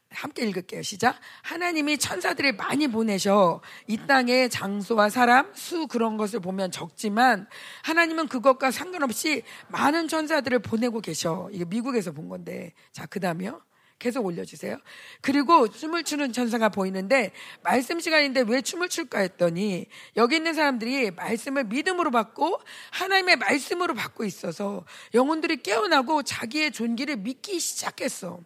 [0.09, 0.81] 함께 읽을게요.
[0.81, 1.19] 시작.
[1.43, 7.47] 하나님이 천사들을 많이 보내셔 이 땅의 장소와 사람, 수 그런 것을 보면 적지만
[7.83, 11.49] 하나님은 그것과 상관없이 많은 천사들을 보내고 계셔.
[11.51, 12.73] 이게 미국에서 본 건데.
[12.91, 13.61] 자, 그 다음에요.
[14.01, 14.77] 계속 올려주세요.
[15.21, 17.31] 그리고 춤을 추는 천사가 보이는데
[17.61, 19.85] 말씀 시간인데 왜 춤을 출까 했더니
[20.17, 22.59] 여기 있는 사람들이 말씀을 믿음으로 받고
[22.89, 28.39] 하나님의 말씀으로 받고 있어서 영혼들이 깨어나고 자기의 존귀를 믿기 시작했어.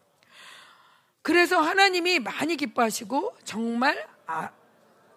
[1.26, 4.52] 그래서 하나님이 많이 기뻐하시고 정말 아,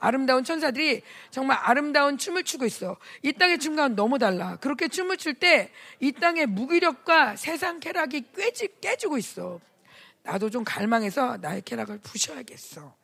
[0.01, 2.97] 아름다운 천사들이 정말 아름다운 춤을 추고 있어.
[3.23, 4.57] 이 땅의 춤과는 너무 달라.
[4.57, 5.71] 그렇게 춤을 출 때
[6.01, 9.61] 이 땅의 무기력과 세상 쾌락이 깨지, 깨지고 있어.
[10.23, 12.97] 나도 좀 갈망해서 나의 쾌락을 부셔야겠어.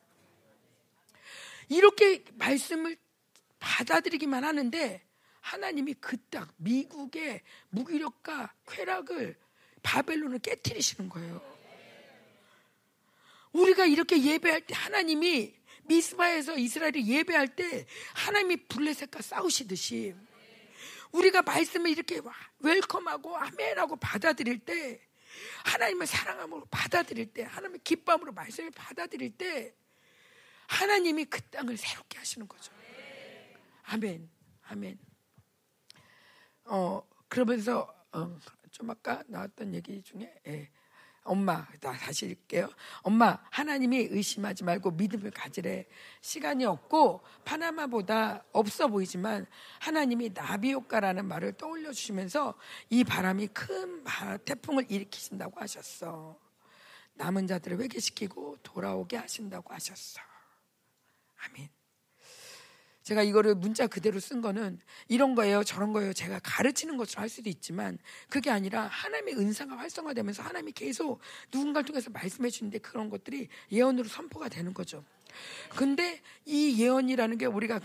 [1.69, 2.97] 이렇게 말씀을
[3.59, 5.03] 받아들이기만 하는데
[5.41, 9.37] 하나님이 그 땅, 미국의 무기력과 쾌락을
[9.83, 11.54] 바벨론을 깨뜨리시는 거예요.
[13.55, 20.13] 우리가 이렇게 예배할 때 하나님이 미스바에서 이스라엘이 예배할 때 하나님이 블레셋과 싸우시듯이
[21.11, 22.19] 우리가 말씀을 이렇게
[22.59, 24.99] 웰컴하고 아멘하고 받아들일 때
[25.63, 29.73] 하나님을 사랑함으로 받아들일 때 하나님의 기쁨으로 말씀을 받아들일 때
[30.67, 32.73] 하나님이 그 땅을 새롭게 하시는 거죠.
[33.83, 34.29] 아멘,
[34.63, 34.99] 아멘.
[36.65, 38.37] 어 그러면서 어,
[38.71, 40.69] 좀 아까 나왔던 얘기 중에 예,
[41.25, 42.69] 엄마, 나 다시 읽게요.
[43.01, 45.87] 엄마, 하나님이 의심하지 말고 믿음을 가지래.
[46.21, 49.47] 시간이 없고, 파나마보다 없어 보이지만,
[49.79, 52.53] 하나님이 나비 효과라는 말을 떠올려 주시면서
[52.91, 54.03] 이 바람이 큰
[54.45, 56.39] 태풍을 일으키신다고 하셨어.
[57.15, 60.21] 남은 자들을 회개시키고 돌아오게 하신다고 하셨어.
[61.47, 61.69] 아멘.
[63.05, 66.11] 제가 이거를 문자 그대로 쓴 거는 이런 거예요, 저런 거예요.
[66.11, 67.99] 제가 가르치는 것처럼 할 수도 있지만
[68.29, 71.19] 그게 아니라 하나님의 은사가 활성화되면서 하나님이 계속
[71.53, 75.05] 누군가를 통해서 말씀해 주는데 그런 것들이 예언으로 선포가 되는 거죠.
[75.69, 77.79] 근데 이 예언이라는 게 우리가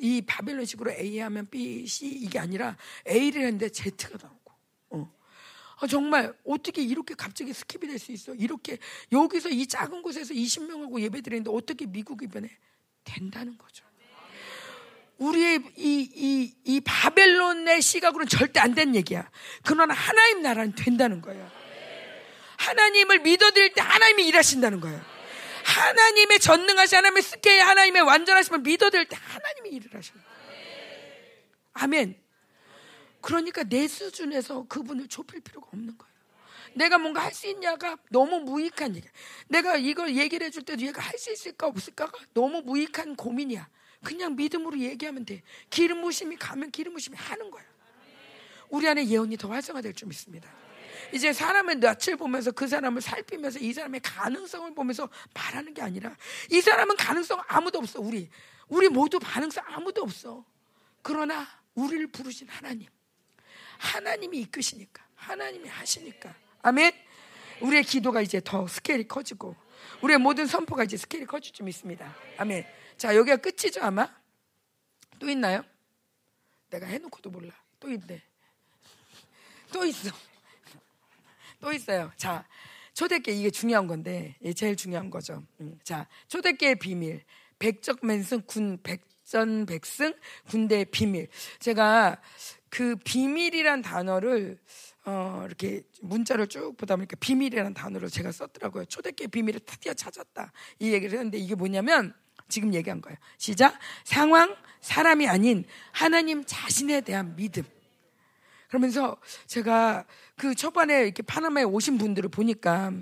[0.00, 2.76] 이 바벨론식으로 A 하면 B, C 이게 아니라
[3.08, 4.52] A를 했는데 Z가 나오고.
[4.90, 5.14] 어.
[5.78, 8.34] 아, 정말 어떻게 이렇게 갑자기 skip이 될 수 있어?
[8.34, 8.78] 이렇게
[9.12, 12.50] 여기서 이 작은 곳에서 20명하고 예배드리는데 어떻게 미국이 변해?
[13.04, 13.84] 된다는 거죠.
[15.18, 19.28] 우리의 이, 이, 이 바벨론의 시각으로는 절대 안 되는 얘기야.
[19.64, 21.50] 그러나 하나님 나라는 된다는 거예요.
[22.58, 25.00] 하나님을 믿어드릴 때 하나님이 일하신다는 거예요.
[25.64, 30.18] 하나님의 전능하신 하나님의 스케일 하나님의 완전하심을 믿어드릴 때 하나님이 일을 하셔요.
[31.72, 32.16] 아멘.
[33.20, 36.16] 그러니까 내 수준에서 그분을 좁힐 필요가 없는 거예요.
[36.74, 39.10] 내가 뭔가 할 수 있냐가 너무 무익한 얘기야.
[39.48, 43.68] 내가 이걸 얘기를 해줄 때도 얘가 할 수 있을까 없을까가 너무 무익한 고민이야.
[44.06, 45.42] 그냥 믿음으로 얘기하면 돼.
[45.68, 47.64] 기름 부심이 가면 기름 부심이 하는 거야.
[48.68, 50.48] 우리 안에 예언이 더 활성화될 줄 믿습니다.
[51.12, 56.16] 이제 사람의 낯을 보면서 그 사람을 살피면서 이 사람의 가능성을 보면서 말하는 게 아니라
[56.52, 58.00] 이 사람은 가능성 아무도 없어.
[58.00, 58.30] 우리
[58.68, 60.44] 우리 모두 가능성 아무도 없어.
[61.02, 62.88] 그러나 우리를 부르신 하나님,
[63.78, 66.92] 하나님이 이끄시니까, 하나님이 하시니까, 아멘.
[67.60, 69.56] 우리의 기도가 이제 더 스케일이 커지고
[70.02, 72.14] 우리의 모든 선포가 이제 스케일이 커질 줄 믿습니다.
[72.38, 72.64] 아멘.
[72.96, 74.08] 자, 여기가 끝이죠, 아마?
[75.18, 75.62] 또 있나요?
[76.70, 77.52] 내가 해놓고도 몰라.
[77.78, 78.22] 또 있네.
[79.72, 80.10] 또 있어.
[81.60, 82.10] 또 있어요.
[82.16, 82.46] 자,
[82.94, 85.44] 초대계 이게 중요한 건데, 제일 중요한 거죠.
[85.60, 87.22] 음, 자, 초대계의 비밀.
[87.58, 90.14] 백적맨승 군 백전백승
[90.48, 91.28] 군대의 비밀.
[91.58, 92.20] 제가
[92.68, 94.58] 그 비밀이란 단어를
[95.04, 98.86] 어, 이렇게 문자를 쭉 보다 보니까 비밀이라는 단어를 제가 썼더라고요.
[98.86, 100.52] 초대교회 비밀을 드디어 찾았다.
[100.80, 102.12] 이 얘기를 했는데 이게 뭐냐면
[102.48, 103.16] 지금 얘기한 거예요.
[103.38, 103.78] 시작.
[104.04, 107.64] 상황, 사람이 아닌 하나님 자신에 대한 믿음.
[108.68, 109.16] 그러면서
[109.46, 110.04] 제가
[110.36, 112.92] 그 초반에 이렇게 파나마에 오신 분들을 보니까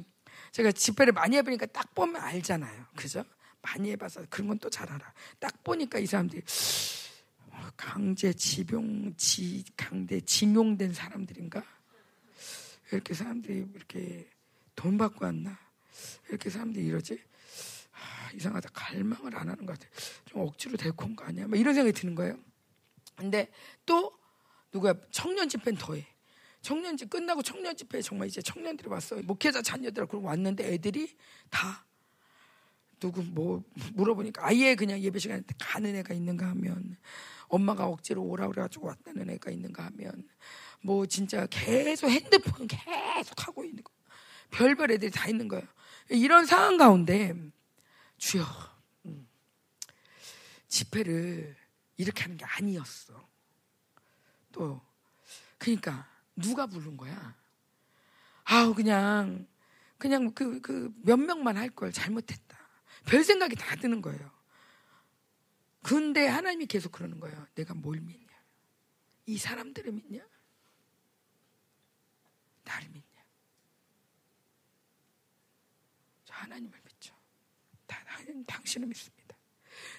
[0.52, 2.86] 제가 집회를 많이 해보니까 딱 보면 알잖아요.
[2.96, 3.24] 그죠?
[3.62, 5.12] 많이 해봐서 그런 건 또 잘 알아.
[5.38, 6.42] 딱 보니까 이 사람들이
[7.76, 11.62] 강제 지병, 지, 강제 징용된 사람들인가?
[12.92, 14.28] 이렇게 사람들이 이렇게
[14.76, 15.58] 돈 받고 왔나?
[16.28, 17.18] 이렇게 사람들이 이러지?
[18.34, 18.70] 이상하다.
[18.72, 19.88] 갈망을 안 하는 것 같아.
[20.26, 21.46] 좀 억지로 데리고 온 거 아니야?
[21.46, 22.36] 막 이런 생각이 드는 거예요.
[23.16, 23.48] 근데
[23.86, 24.12] 또
[24.72, 24.94] 누구야?
[25.10, 26.06] 청년 집회는 더해.
[26.62, 29.16] 청년 집 끝나고 청년 집회 정말 이제 청년들이 왔어.
[29.22, 31.14] 목회자 자녀들 그러고 왔는데 애들이
[31.50, 31.84] 다
[32.98, 33.62] 누구 뭐
[33.92, 36.96] 물어보니까 아예 그냥 예배 시간에 가는 애가 있는가 하면
[37.48, 40.26] 엄마가 억지로 오라 그래가지고 왔다는 애가 있는가 하면
[40.82, 43.92] 뭐 진짜 계속 핸드폰 계속 하고 있는 거
[44.50, 45.66] 별별 애들이 다 있는 거예요.
[46.08, 47.34] 이런 상황 가운데
[48.18, 48.44] 주여,
[49.06, 49.28] 음.
[50.68, 51.56] 집회를
[51.96, 53.28] 이렇게 하는 게 아니었어.
[54.52, 54.80] 또,
[55.58, 57.36] 그러니까 누가 부른 거야?
[58.44, 59.46] 아우 그냥
[59.98, 62.58] 그냥 그 그 몇 명만 할 걸 잘못했다.
[63.06, 64.30] 별 생각이 다 드는 거예요.
[65.82, 67.46] 근데 하나님이 계속 그러는 거예요.
[67.54, 68.26] 내가 뭘 믿냐?
[69.26, 70.26] 이 사람들을 믿냐?
[72.64, 73.24] 나를 믿냐?
[76.24, 76.78] 저 하나님을
[78.46, 79.36] 당신을 믿습니다.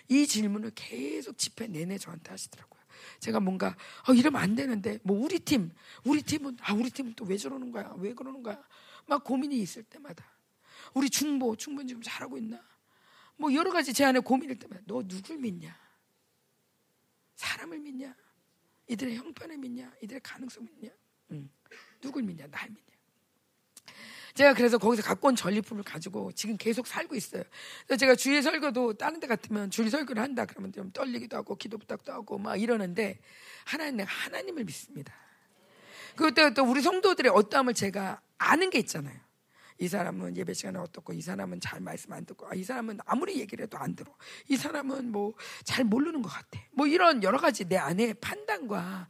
[0.09, 2.81] 이 질문을 계속 집회 내내 저한테 하시더라고요.
[3.19, 3.75] 제가 뭔가
[4.07, 5.71] 어, 이러면 안 되는데 뭐 우리 팀
[6.03, 7.93] 우리 팀은 아 우리 팀은 또 왜 저러는 거야?
[7.97, 8.61] 왜 그러는 거야?
[9.05, 10.25] 막 고민이 있을 때마다.
[10.93, 12.61] 우리 중보 중보 지금 잘하고 있나?
[13.37, 15.77] 뭐 여러 가지 제 안에 고민일 때마다 너 누굴 믿냐?
[17.35, 18.15] 사람을 믿냐?
[18.87, 19.91] 이들의 형편을 믿냐?
[20.01, 20.89] 이들의 가능성을 믿냐?
[21.31, 21.49] 응.
[22.01, 22.47] 누굴 믿냐?
[22.47, 22.95] 날 믿냐
[24.35, 27.43] 제가 그래서 거기서 갖고 온 전리품을 가지고 지금 계속 살고 있어요.
[27.87, 31.77] 그래서 제가 주일 설교도 다른 데 같으면 주일 설교를 한다 그러면 좀 떨리기도 하고 기도
[31.77, 33.17] 부탁도 하고 막 이러는데
[33.63, 35.13] 하나님 내가 하나님을 믿습니다.
[36.17, 39.17] 그때 또 우리 성도들의 어떠함을 제가 아는 게 있잖아요.
[39.77, 43.39] 이 사람은 예배 시간에 어떻고 이 사람은 잘 말씀 안 듣고 아, 이 사람은 아무리
[43.39, 44.13] 얘기를 해도 안 들어.
[44.47, 45.33] 이 사람은 뭐
[45.63, 46.59] 잘 모르는 것 같아.
[46.71, 49.07] 뭐 이런 여러 가지 내 안에 판단과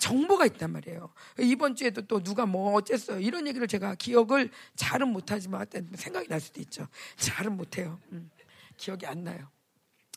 [0.00, 1.12] 정보가 있단 말이에요.
[1.38, 6.60] 이번 주에도 또 누가 뭐 어쨌어요 이런 얘기를 제가 기억을 잘은 못하지만 생각이 날 수도
[6.60, 6.88] 있죠.
[7.16, 7.98] 잘은 못해요.
[8.12, 8.30] 음,
[8.76, 9.48] 기억이 안 나요.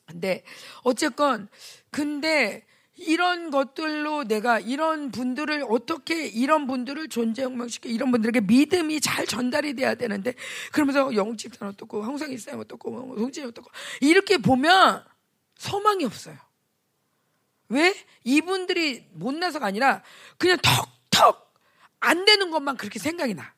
[0.05, 0.43] 근데
[0.83, 1.47] 어쨌건
[1.89, 2.65] 근데
[2.95, 9.75] 이런 것들로 내가 이런 분들을 어떻게 이런 분들을 존재 혁명시켜 이런 분들에게 믿음이 잘 전달이
[9.75, 10.33] 돼야 되는데
[10.71, 13.69] 그러면서 영집산 어떻고 황성일산 어떻고 뭐 동진이 어떻고
[14.01, 15.03] 이렇게 보면
[15.55, 16.37] 소망이 없어요.
[17.69, 17.95] 왜?
[18.23, 20.03] 이분들이 못나서가 아니라
[20.37, 21.55] 그냥 턱턱
[22.01, 23.53] 안 되는 것만 그렇게 생각이 나.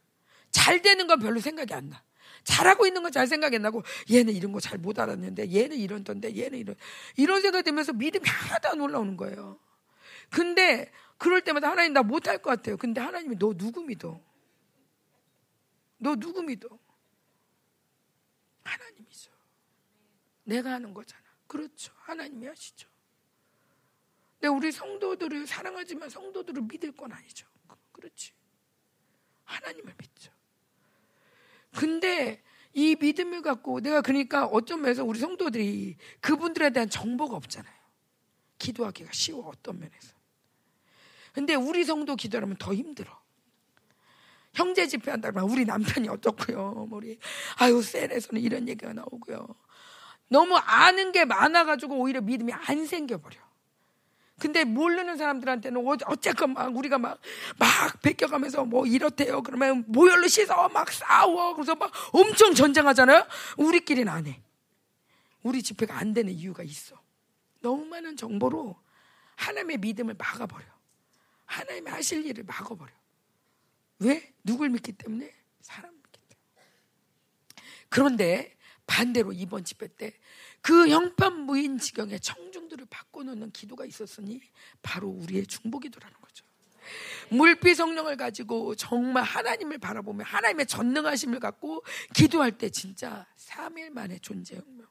[0.52, 2.04] 잘 되는 건 별로 생각이 안 나.
[2.44, 6.04] 잘하고 있는 건 잘 생각이 안 나고 얘는 이런 거 잘 못 알았는데 얘는 이런
[6.04, 6.76] 던데 얘는 이런
[7.18, 9.60] 이런 생각이 들면서 믿음이 하나도 안 올라오는 거예요.
[10.30, 12.76] 근데 그럴 때마다 하나님 나 못할 것 같아요.
[12.78, 14.20] 근데 하나님이 너 누구 믿어?
[15.98, 16.68] 너 누구 믿어?
[18.64, 19.32] 하나님이죠.
[20.44, 21.24] 내가 하는 거잖아.
[21.48, 21.94] 그렇죠.
[21.98, 22.90] 하나님이 하시죠.
[24.40, 27.48] 근데 우리 성도들을 사랑하지만 성도들을 믿을 건 아니죠.
[27.94, 28.34] 그렇지.
[29.46, 30.33] 하나님을 믿죠.
[31.76, 32.42] 근데
[32.74, 37.74] 이 믿음을 갖고 내가 그러니까 어떤 면에서 우리 성도들이 그분들에 대한 정보가 없잖아요.
[38.58, 40.14] 기도하기가 쉬워 어떤 면에서.
[41.34, 43.22] 근데 우리 성도 기도하면 더 힘들어.
[44.54, 46.86] 형제 집회한다면 우리 남편이 어떻고요.
[46.90, 47.18] 뭐 우리
[47.58, 49.48] 아유 셀에서는 이런 얘기가 나오고요.
[50.30, 53.38] 너무 아는 게 많아가지고 오히려 믿음이 안 생겨버려.
[54.44, 57.18] 근데 모르는 사람들한테는 어, 어쨌건 막 우리가 막,
[57.58, 59.42] 막 베껴가면서 뭐 이렇대요.
[59.42, 61.56] 그러면 모열로 씻어 막 싸워.
[61.56, 63.26] 그래서 막 엄청 전쟁하잖아요.
[63.56, 64.42] 우리끼리는 안 해.
[65.44, 67.02] 우리 집회가 안 되는 이유가 있어.
[67.62, 68.76] 너무 많은 정보로
[69.38, 70.66] 하나님의 믿음을 막아버려.
[71.46, 72.92] 하나님의 하실 일을 막아버려.
[74.00, 74.34] 왜?
[74.44, 75.34] 누굴 믿기 때문에?
[75.62, 76.70] 사람 믿기 때문에.
[77.88, 78.58] 그런데
[78.88, 80.12] 반대로 이번 집회 때
[80.64, 84.42] 그 형편무인 지경에 청 중들을 바꿔놓는 기도가 있었으니
[84.82, 86.46] 바로 우리의 중보기도라는 거죠.
[87.30, 91.84] 물비 성령을 가지고 정말 하나님을 바라보며 하나님의 전능하심을 갖고
[92.14, 94.88] 기도할 때 진짜 3일 만에 존재 혁명.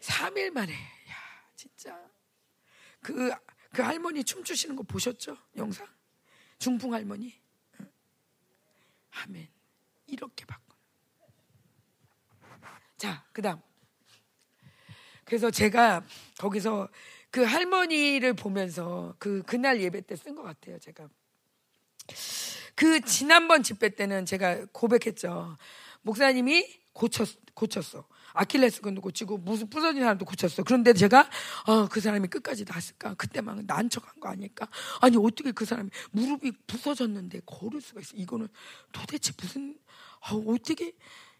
[0.00, 1.16] 3일 만에 야
[1.54, 1.98] 진짜
[3.00, 3.30] 그,
[3.72, 5.36] 그 할머니 춤추시는 거 보셨죠?
[5.56, 5.86] 영상?
[6.58, 7.40] 중풍 할머니.
[9.10, 9.48] 아멘.
[10.06, 10.74] 이렇게 바꿔.
[12.96, 13.67] 자, 그 다음.
[15.28, 16.02] 그래서 제가
[16.38, 16.88] 거기서
[17.30, 20.78] 그 할머니를 보면서 그 그날 예배 때 쓴 것 같아요.
[20.78, 21.06] 제가
[22.74, 25.58] 그 지난번 집회 때는 제가 고백했죠.
[26.00, 28.06] 목사님이 고쳤 고쳤어.
[28.32, 30.62] 아킬레스건도 고치고 무슨 부서진 사람도 고쳤어.
[30.62, 31.28] 그런데 제가
[31.66, 33.12] 어, 그 사람이 끝까지 났을까?
[33.14, 34.66] 그때 막 난척한 거 아닐까?
[35.02, 38.16] 아니 어떻게 그 사람이 무릎이 부서졌는데 걸을 수가 있어?
[38.16, 38.48] 이거는
[38.92, 39.76] 도대체 무슨
[40.30, 40.92] 어, 어떻게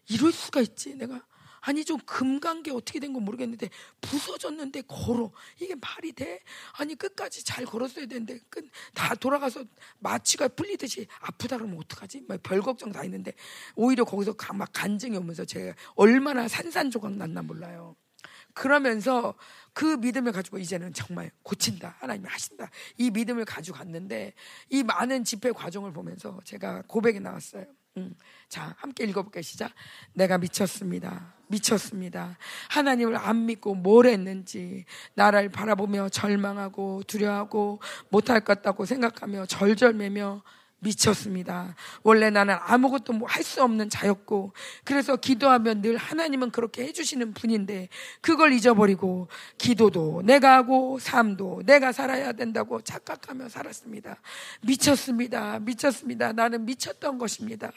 [0.09, 0.93] 이럴 수가 있지?
[0.93, 1.23] 내가
[1.61, 3.69] 아니 좀 금간 게 어떻게 된 건 모르겠는데
[4.01, 6.41] 부서졌는데 걸어 이게 말이 돼?
[6.77, 9.63] 아니 끝까지 잘 걸었어야 되는데 끝다 돌아가서
[9.99, 12.25] 마취가 풀리듯이 아프다 그러면 어떡하지?
[12.43, 13.33] 별 걱정 다 있는데
[13.75, 17.95] 오히려 거기서 막 간증이 오면서 제가 얼마나 산산조각 났나 몰라요.
[18.53, 19.35] 그러면서
[19.73, 21.95] 그 믿음을 가지고 이제는 정말 고친다.
[21.99, 22.69] 하나님이 하신다.
[22.97, 24.33] 이 믿음을 가지고 갔는데
[24.69, 27.65] 이 많은 집회 과정을 보면서 제가 고백이 나왔어요.
[27.97, 28.15] 음.
[28.49, 29.41] 자, 함께 읽어볼게요.
[29.41, 29.71] 시작.
[30.13, 31.38] 내가 미쳤습니다.
[31.49, 32.37] 미쳤습니다.
[32.69, 34.85] 하나님을 안 믿고 뭘 했는지,
[35.15, 40.41] 나를 바라보며 절망하고 두려워하고 못할 것 같다고 생각하며 절절매며
[40.79, 41.75] 미쳤습니다.
[42.03, 44.53] 원래 나는 아무것도 뭐할수 없는 자였고,
[44.83, 47.89] 그래서 기도하면 늘 하나님은 그렇게 해주시는 분인데,
[48.21, 49.27] 그걸 잊어버리고,
[49.57, 54.21] 기도도 내가 하고, 삶도 내가 살아야 된다고 착각하며 살았습니다.
[54.61, 55.59] 미쳤습니다.
[55.59, 56.33] 미쳤습니다.
[56.33, 57.71] 나는 미쳤던 것입니다.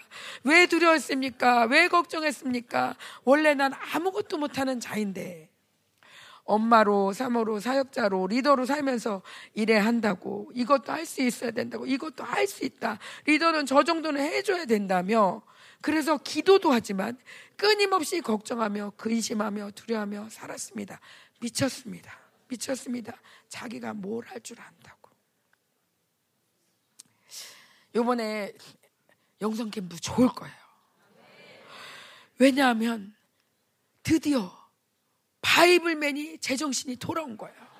[0.45, 1.65] 왜 두려웠습니까?
[1.65, 2.97] 왜 걱정했습니까?
[3.25, 5.52] 원래 난 아무것도 못하는 자인데,
[6.45, 9.23] 엄마로, 사모로, 사역자로, 리더로 살면서
[9.55, 10.51] 일해야 한다고.
[10.55, 11.87] 이것도 할 수 있어야 된다고.
[11.87, 12.99] 이것도 할 수 있다.
[13.27, 15.43] 리더는 저 정도는 해줘야 된다며.
[15.81, 17.19] 그래서 기도도 하지만
[17.57, 21.01] 끊임없이 걱정하며 근심하며 두려워하며 살았습니다.
[21.41, 22.19] 미쳤습니다.
[22.49, 23.15] 미쳤습니다.
[23.49, 25.11] 자기가 뭘 할 줄 안다고.
[27.95, 28.53] 요번에
[29.41, 30.55] 영성 캠프 좋을 거예요.
[32.39, 33.15] 왜냐하면
[34.03, 34.62] 드디어
[35.43, 37.73] 바이블맨이 제정신이 돌아온 거예요.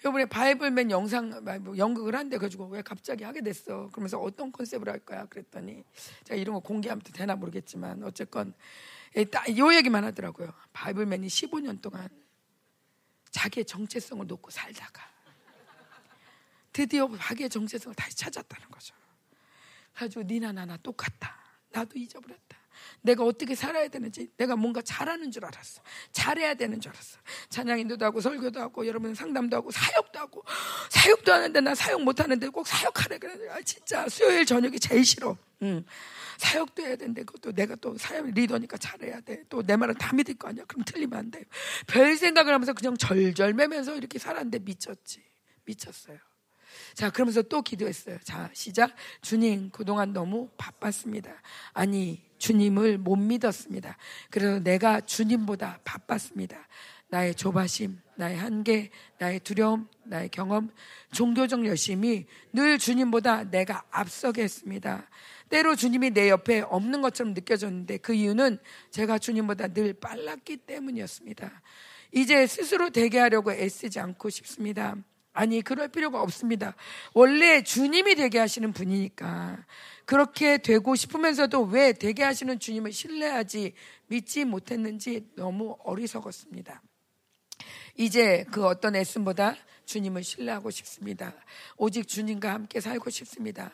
[0.00, 3.88] 이번에 바이블맨 영상 뭐 연극을 한대 가지고 왜 갑자기 하게 됐어?
[3.88, 5.26] 그러면서 어떤 컨셉을 할 거야?
[5.26, 5.82] 그랬더니
[6.24, 8.54] 제가 이런 거 공개하면 되나 모르겠지만 어쨌건
[9.56, 10.52] 요 얘기만 하더라고요.
[10.72, 12.08] 바이블맨이 15년 동안
[13.30, 15.02] 자기의 정체성을 놓고 살다가
[16.72, 18.94] 드디어 자기의 정체성을 다시 찾았다는 거죠.
[19.94, 21.34] 가지고 니나 나나 똑같다.
[21.70, 22.58] 나도 잊어버렸다.
[23.02, 25.82] 내가 어떻게 살아야 되는지 내가 뭔가 잘하는 줄 알았어.
[26.12, 27.18] 잘해야 되는 줄 알았어.
[27.50, 30.44] 찬양 인도도 하고 설교도 하고 여러분 상담도 하고 사역도 하고
[30.90, 33.48] 사역도 하는데 나 사역 못 하는데 꼭 사역하래 그래.
[33.50, 35.36] 아, 진짜 수요일 저녁이 제일 싫어.
[35.62, 35.84] 음.
[36.38, 39.44] 사역도 해야 되는데 그것도 내가 또 사역 리더니까 잘해야 돼.
[39.48, 40.64] 또 내 말은 다 믿을 거 아니야.
[40.66, 41.44] 그럼 틀리면 안 돼.
[41.86, 45.22] 별 생각을 하면서 그냥 절절매면서 이렇게 살았는데 미쳤지.
[45.64, 46.18] 미쳤어요.
[46.94, 48.18] 자, 그러면서 또 기도했어요.
[48.22, 48.94] 자, 시작.
[49.22, 51.30] 주님, 그동안 너무 바빴습니다.
[51.72, 53.96] 아니, 주님을 못 믿었습니다.
[54.30, 56.66] 그래서 내가 주님보다 바빴습니다.
[57.08, 60.70] 나의 조바심, 나의 한계, 나의 두려움, 나의 경험,
[61.12, 65.08] 종교적 열심이 늘 주님보다 내가 앞서게 했습니다.
[65.48, 68.58] 때로 주님이 내 옆에 없는 것처럼 느껴졌는데 그 이유는
[68.90, 71.62] 제가 주님보다 늘 빨랐기 때문이었습니다.
[72.12, 74.96] 이제 스스로 되게 하려고 애쓰지 않고 싶습니다.
[75.32, 76.74] 아니, 그럴 필요가 없습니다.
[77.12, 79.58] 원래 주님이 되게 하시는 분이니까.
[80.06, 83.74] 그렇게 되고 싶으면서도 왜 되게 하시는 주님을 신뢰하지,
[84.06, 86.80] 믿지 못했는지 너무 어리석었습니다.
[87.96, 91.34] 이제 그 어떤 애씀보다 주님을 신뢰하고 싶습니다.
[91.76, 93.72] 오직 주님과 함께 살고 싶습니다.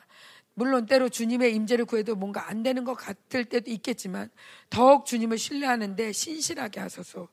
[0.54, 4.30] 물론 때로 주님의 임재를 구해도 뭔가 안 되는 것 같을 때도 있겠지만
[4.68, 7.28] 더욱 주님을 신뢰하는데 신실하게 하소서.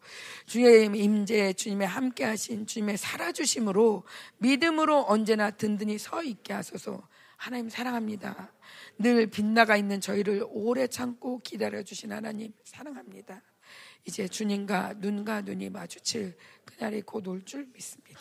[0.46, 4.04] 주의 임재, 주님의 함께 하신 주님의 살아주심으로
[4.38, 7.02] 믿음으로 언제나 든든히 서 있게 하소서.
[7.40, 8.54] 하나님 사랑합니다.
[8.98, 13.42] 늘 빗나가 있는 저희를 오래 참고 기다려 주신 하나님 사랑합니다.
[14.04, 16.36] 이제 주님과 눈과 눈이 마주칠
[16.66, 18.20] 그날이 곧 올 줄 믿습니다.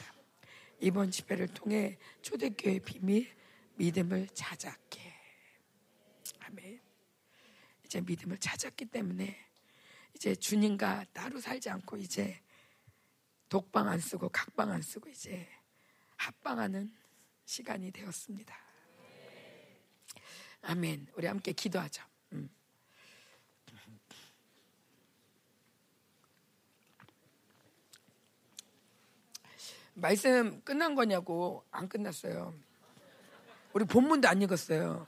[0.78, 3.28] 이번 집회를 통해 초대교회 비밀
[3.74, 5.00] 믿음을 찾았게.
[6.38, 6.80] 아멘.
[7.86, 9.36] 이제 믿음을 찾았기 때문에
[10.14, 12.40] 이제 주님과 따로 살지 않고 이제
[13.48, 15.48] 독방 안 쓰고 각방 안 쓰고 이제
[16.18, 16.94] 합방하는
[17.46, 18.67] 시간이 되었습니다.
[20.68, 21.06] 아멘.
[21.14, 22.04] 우리 함께 기도하죠.
[22.32, 22.50] 음.
[29.94, 32.54] 말씀 끝난 거냐고 안 끝났어요.
[33.72, 35.06] 우리 본문도 안 읽었어요.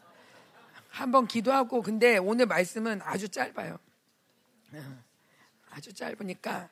[0.89, 3.79] 한번 기도하고 근데 오늘 말씀은 아주 짧아요.
[4.73, 5.05] 어,
[5.69, 6.71] 아주 짧으니까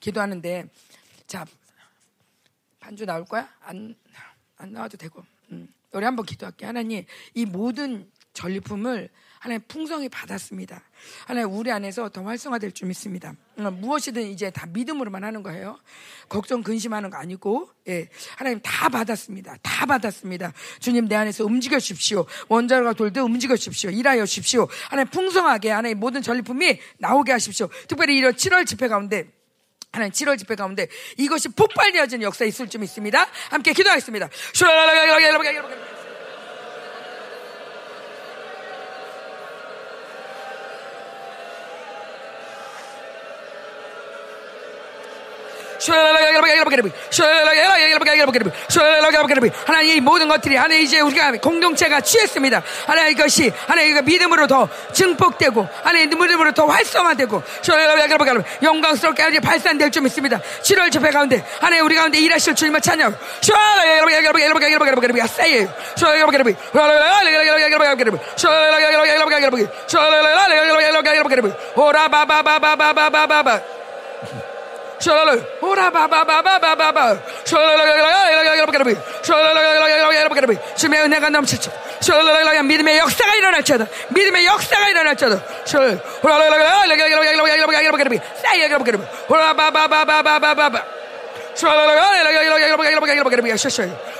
[0.00, 0.68] 기도하는데
[1.32, 1.46] 자
[2.78, 3.48] 반주 나올 거야?
[3.62, 3.94] 안
[4.62, 5.68] 안 나와도 되고 음.
[5.92, 7.04] 우리 한번 기도할게 하나님
[7.34, 9.10] 이 모든 전리품을
[9.40, 10.82] 하나님 풍성히 받았습니다.
[11.26, 13.34] 하나님 우리 안에서 더 활성화될 줄 믿습니다.
[13.58, 15.78] 어, 무엇이든 이제 다 믿음으로만 하는 거예요.
[16.28, 18.08] 걱정 근심하는 거 아니고 예.
[18.36, 19.56] 하나님 다 받았습니다.
[19.62, 20.52] 다 받았습니다.
[20.78, 22.24] 주님 내 안에서 움직여 주십시오.
[22.48, 23.90] 원자로가 돌듯 움직여 주십시오.
[23.90, 24.68] 일하여 주십시오.
[24.88, 27.68] 하나님 풍성하게 하나님 모든 전리품이 나오게 하십시오.
[27.88, 29.28] 특별히 이런 7월 집회 가운데
[29.92, 30.88] 하나님 7월 집회 가운데
[31.18, 33.26] 이것이 폭발되어지는 역사 있을 줄 믿습니다.
[33.50, 34.28] 함께 기도하겠습니다.
[49.66, 52.62] 하나님 이 모든 것들이 하나님 이제 우리가 공동체가 취했습니다.
[52.86, 57.42] 하나님 이것이 하나님 믿음으로 더 증폭되고 하나님 믿음으로 더 활성화되고
[58.62, 60.40] 영광스럽게 아주 발산될 줄 믿습니다.
[60.62, 63.16] 7월 집회 가운데 하나님 우리 가운데 일하실 주님을 찬양.
[71.74, 73.60] 오라바바바바바바바바
[75.02, 77.82] 샬랄라 오라바바바바바바바 샬랄라
[80.76, 85.98] 주님의 은혜가 넘치죠 샬랄라 믿음의 역사가 일어날지어다 믿음의 역사가 일어날지어다 샬랄라
[89.28, 90.84] 오라바바바바바바바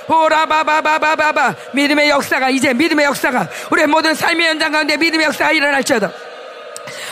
[0.09, 6.32] 오라바바바바바바 믿음의 역사가 이제 믿음의 역사가 우리의 모든 삶의 현장 가운데 믿음의 역사가 일어날지어다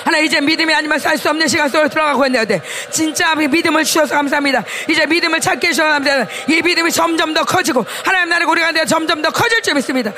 [0.04, 2.46] 하나 이제 믿음이 아니면 살 수 없는 시간 속으로 들어가고 있네요.
[2.46, 2.62] 네.
[2.90, 4.64] 진짜 믿음을 주셔서 감사합니다.
[4.88, 6.32] 이제 믿음을 찾게 해주셔서 감사합니다.
[6.48, 10.12] 이 믿음이 점점 더 커지고 하나님 나라가 우리가 내 점점 더 커질 줄 믿습니다.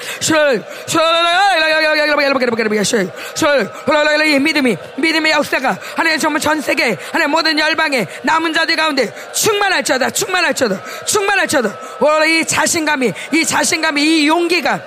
[4.24, 10.11] 이 믿음이 믿음의 역사가 하나님 정말 전 세계 하나님 모든 열방에 남은 자들 가운데 충만할지어다
[10.11, 11.79] 충만할지어다 충만할지어다
[12.27, 14.81] 이 자신감이 이 자신감이 이 용기가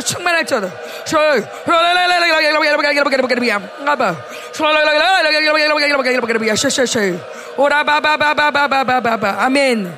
[0.00, 0.68] 충만할지어다
[9.40, 9.92] 아멘.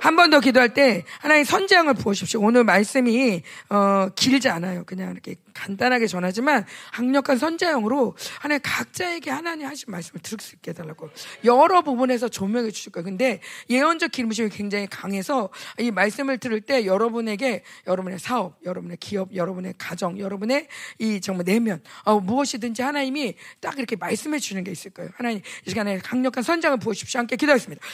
[0.00, 2.40] 한 번 더 기도할 때 하나님 선재양을 부으십시오.
[2.42, 4.84] 오늘 말씀이 어, 길지 않아요.
[4.84, 11.10] 그냥 이렇게 간단하게 전하지만 강력한 선자형으로 하나님 각자에게 하나님 하신 말씀을 들을 수 있게 해달라고
[11.44, 13.04] 여러 부분에서 조명해 주실 거예요.
[13.04, 13.40] 근데
[13.70, 20.18] 예언적 기름심이 굉장히 강해서 이 말씀을 들을 때 여러분에게 여러분의 사업, 여러분의 기업, 여러분의 가정,
[20.18, 20.68] 여러분의
[20.98, 25.10] 이 정말 내면 어, 무엇이든지 하나님이 딱 이렇게 말씀해 주는 게 있을 거예요.
[25.16, 27.20] 하나님 이 시간에 강력한 선장을 부으십시오.
[27.20, 27.84] 함께 기도하겠습니다.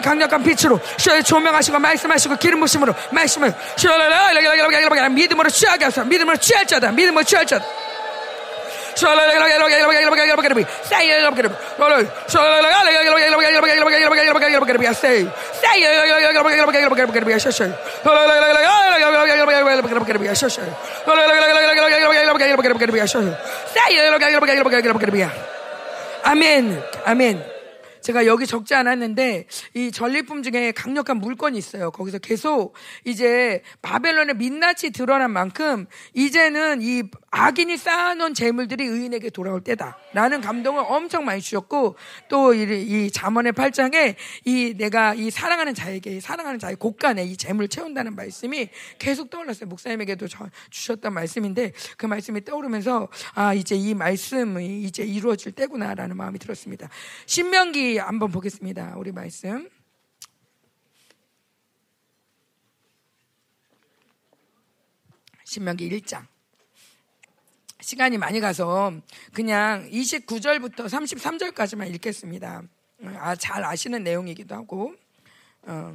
[0.00, 0.80] 강력한 빛으로
[1.24, 3.54] 조명하시고 말씀하시고 기름 부심으로 말씀을
[5.08, 7.64] 믿음으로 취하게 하소서 믿음으로 취할 자다 믿음으로 취할 자다
[26.22, 27.53] 아멘 아멘
[28.04, 31.90] 제가 여기 적지 않았는데 이 전리품 중에 강력한 물건이 있어요.
[31.90, 32.74] 거기서 계속
[33.04, 40.84] 이제 바벨론의 민낯이 드러난 만큼 이제는 이 악인이 쌓아놓은 재물들이 의인에게 돌아올 때다 라는 감동을
[40.86, 41.96] 엄청 많이 주셨고
[42.28, 48.68] 또이 잠언의 8장에 이 내가 이 사랑하는 자에게 사랑하는 자의 곳간에 이 재물을 채운다는 말씀이
[48.98, 49.66] 계속 떠올랐어요.
[49.66, 50.26] 목사님에게도
[50.68, 56.90] 주셨던 말씀인데 그 말씀이 떠오르면서 아 이제 이 말씀이 이제 이루어질 때구나라는 마음이 들었습니다.
[57.24, 58.94] 신명기 한번 보겠습니다.
[58.96, 59.68] 우리 말씀.
[65.44, 66.26] 신명기 1장.
[67.80, 68.92] 시간이 많이 가서
[69.32, 72.62] 그냥 29절부터 33절까지만 읽겠습니다.
[73.18, 74.94] 아, 잘 아시는 내용이기도 하고.
[75.62, 75.94] 어,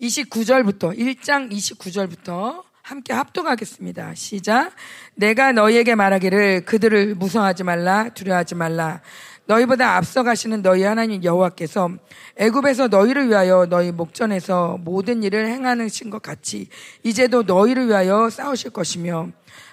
[0.00, 4.14] 29절부터, 1장 29절부터 함께 합독하겠습니다.
[4.14, 4.74] 시작.
[5.14, 9.00] 내가 너희에게 말하기를 그들을 무서워하지 말라, 두려워하지 말라.
[9.50, 11.90] 너희보다 앞서가시는 너희 하나님 여호와께서
[12.36, 16.68] 애굽에서 너희를 위하여 너희 목전에서 모든 일을 행하신 것 같이
[17.02, 19.30] 이제도 너희를 위하여 싸우실 것이며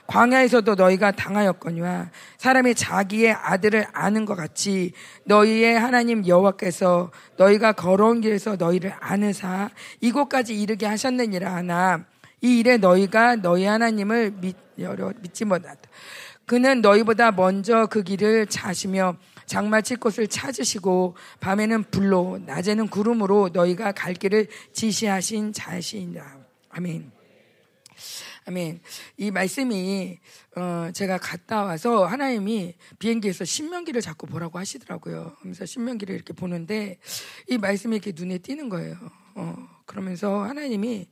[0.08, 4.94] 광야에서도 너희가 당하였거니와 사람이 자기의 아들을 아는 것 같이
[5.26, 9.70] 너희의 하나님 여호와께서 너희가 걸어온 길에서 너희를 아느사
[10.02, 12.04] 이곳까지 이르게 하셨느니라 하나
[12.42, 14.56] 이 일에 너희가 너희 하나님을 믿,
[15.22, 15.78] 믿지 못하다.
[16.48, 19.18] 그는 너희보다 먼저 그 길을 자시며
[19.48, 26.46] 장마칠 곳을 찾으시고 밤에는 불로 낮에는 구름으로 너희가 갈 길을 지시하신 자신이라.
[26.70, 27.12] 아멘.
[28.46, 28.80] 아멘.
[29.18, 30.20] 이 말씀이
[30.56, 35.36] 어 제가 갔다 와서 하나님이 비행기에서 신명기를 자꾸 보라고 하시더라고요.
[35.42, 37.00] 그래서 신명기를 이렇게 보는데
[37.48, 38.96] 이 말씀이 이렇게 눈에 띄는 거예요.
[39.34, 41.08] 어 그러면서 하나님이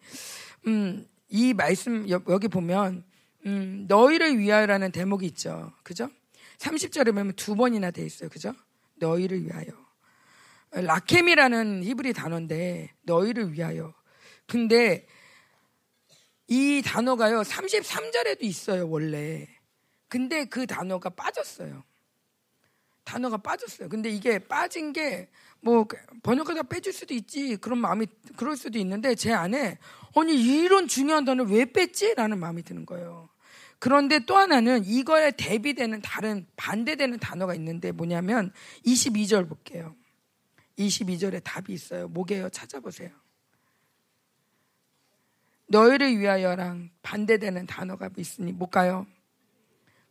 [0.67, 3.03] 음 이 말씀 여기 보면
[3.45, 5.71] 음 너희를 위하여라는 대목이 있죠.
[5.83, 6.09] 그죠?
[6.57, 8.29] 30절에 보면 두 번이나 돼 있어요.
[8.29, 8.53] 그죠?
[8.95, 9.67] 너희를 위하여.
[10.71, 13.93] 라켐이라는 히브리 단어인데 너희를 위하여.
[14.47, 15.07] 근데
[16.47, 17.41] 이 단어가요.
[17.41, 19.47] 33절에도 있어요, 원래.
[20.07, 21.83] 근데 그 단어가 빠졌어요.
[23.03, 23.89] 단어가 빠졌어요.
[23.89, 25.29] 근데 이게 빠진 게
[25.65, 25.87] 뭐
[26.21, 28.05] 번역하다 빼줄 수도 있지 그런 마음이
[28.37, 29.79] 그럴 수도 있는데 제 안에
[30.15, 33.29] 아니 이런 중요한 단어 왜 뺐지?라는 마음이 드는 거예요.
[33.85, 38.51] 그런데 또 하나는 이거에 대비되는 다른 반대되는 단어가 있는데 뭐냐면
[38.83, 39.95] 22절 볼게요.
[40.79, 42.07] 22절에 답이 있어요.
[42.07, 42.49] 뭐게요?
[42.49, 43.11] 찾아보세요.
[45.67, 49.05] 너희를 위하여랑 반대되는 단어가 있으니 뭘까요?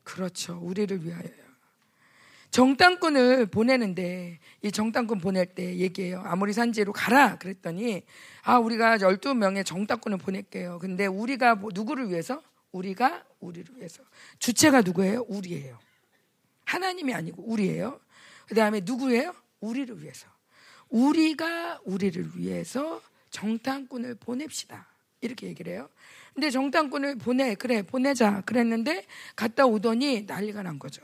[0.05, 0.56] 그렇죠.
[0.62, 1.44] 우리를 위하여요.
[2.52, 6.22] 정당권을 보내는데 이 정당권 보낼 때 얘기해요.
[6.24, 8.05] 아무리 산지로 가라 그랬더니
[8.44, 10.78] 아 우리가 12명의 정당권을 보낼게요.
[10.78, 12.40] 근데 우리가 뭐 누구를 위해서?
[12.74, 14.02] 우리가 우리를 위해서.
[14.40, 15.24] 주체가 누구예요?
[15.28, 15.78] 우리예요.
[16.64, 18.01] 하나님이 아니고 우리예요.
[18.48, 19.32] 그 다음에 누구예요?
[19.60, 20.26] 우리를 위해서.
[20.88, 24.88] 우리가 우리를 위해서 정탐꾼을 보냅시다.
[25.20, 25.88] 이렇게 얘기를 해요.
[26.34, 28.40] 근데 정탐꾼을 보내, 그래, 보내자.
[28.42, 29.06] 그랬는데
[29.36, 31.02] 갔다 오더니 난리가 난 거죠.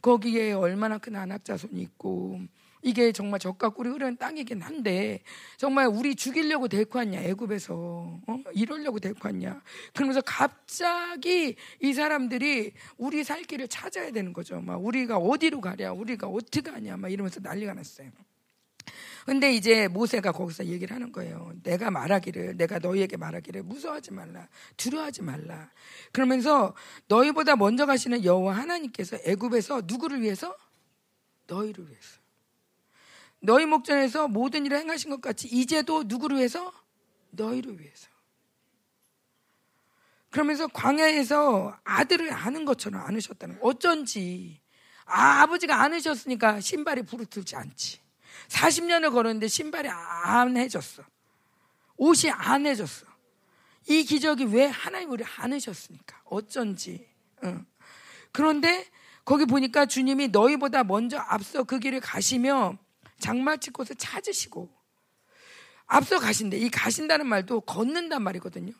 [0.00, 2.40] 거기에 얼마나 큰 안악자손이 있고,
[2.82, 5.22] 이게 정말 적과 꿀이 흐르는 땅이긴 한데
[5.56, 7.74] 정말 우리 죽이려고 데리고 왔냐 애굽에서
[8.26, 8.38] 어?
[8.52, 9.62] 이러려고 데리고 왔냐
[9.94, 16.26] 그러면서 갑자기 이 사람들이 우리 살 길을 찾아야 되는 거죠 막 우리가 어디로 가랴 우리가
[16.26, 18.10] 어떻게 가냐 막 이러면서 난리가 났어요
[19.24, 21.52] 근데 이제 모세가 거기서 얘기를 하는 거예요.
[21.62, 25.70] 내가 말하기를, 내가 너희에게 말하기를 무서워하지 말라, 두려워하지 말라.
[26.10, 26.74] 그러면서
[27.06, 30.56] 너희보다 먼저 가시는 여호와 하나님께서 애굽에서 누구를 위해서?
[31.46, 32.21] 너희를 위해서.
[33.42, 36.72] 너희 목전에서 모든 일을 행하신 것 같이 이제도 누구를 위해서?
[37.30, 38.08] 너희를 위해서.
[40.30, 43.68] 그러면서 광야에서 아들을 아는 것처럼 안으셨다는 거.
[43.68, 44.60] 어쩐지
[45.04, 48.00] 아, 아버지가 안 해줬으니까 신발이 부르트지 않지.
[48.48, 51.02] 40년을 걸었는데 신발이 안 해줬어.
[51.96, 53.06] 옷이 안 해줬어.
[53.88, 56.22] 이 기적이 왜 하나님 우리 안 해줬으니까.
[56.24, 57.08] 어쩐지.
[57.42, 57.66] 응.
[58.30, 58.86] 그런데
[59.24, 62.78] 거기 보니까 주님이 너희보다 먼저 앞서 그 길을 가시며
[63.22, 64.68] 장마칠 곳을 찾으시고
[65.86, 66.58] 앞서 가신대.
[66.58, 68.72] 이 가신다는 말도 걷는단 말이거든요.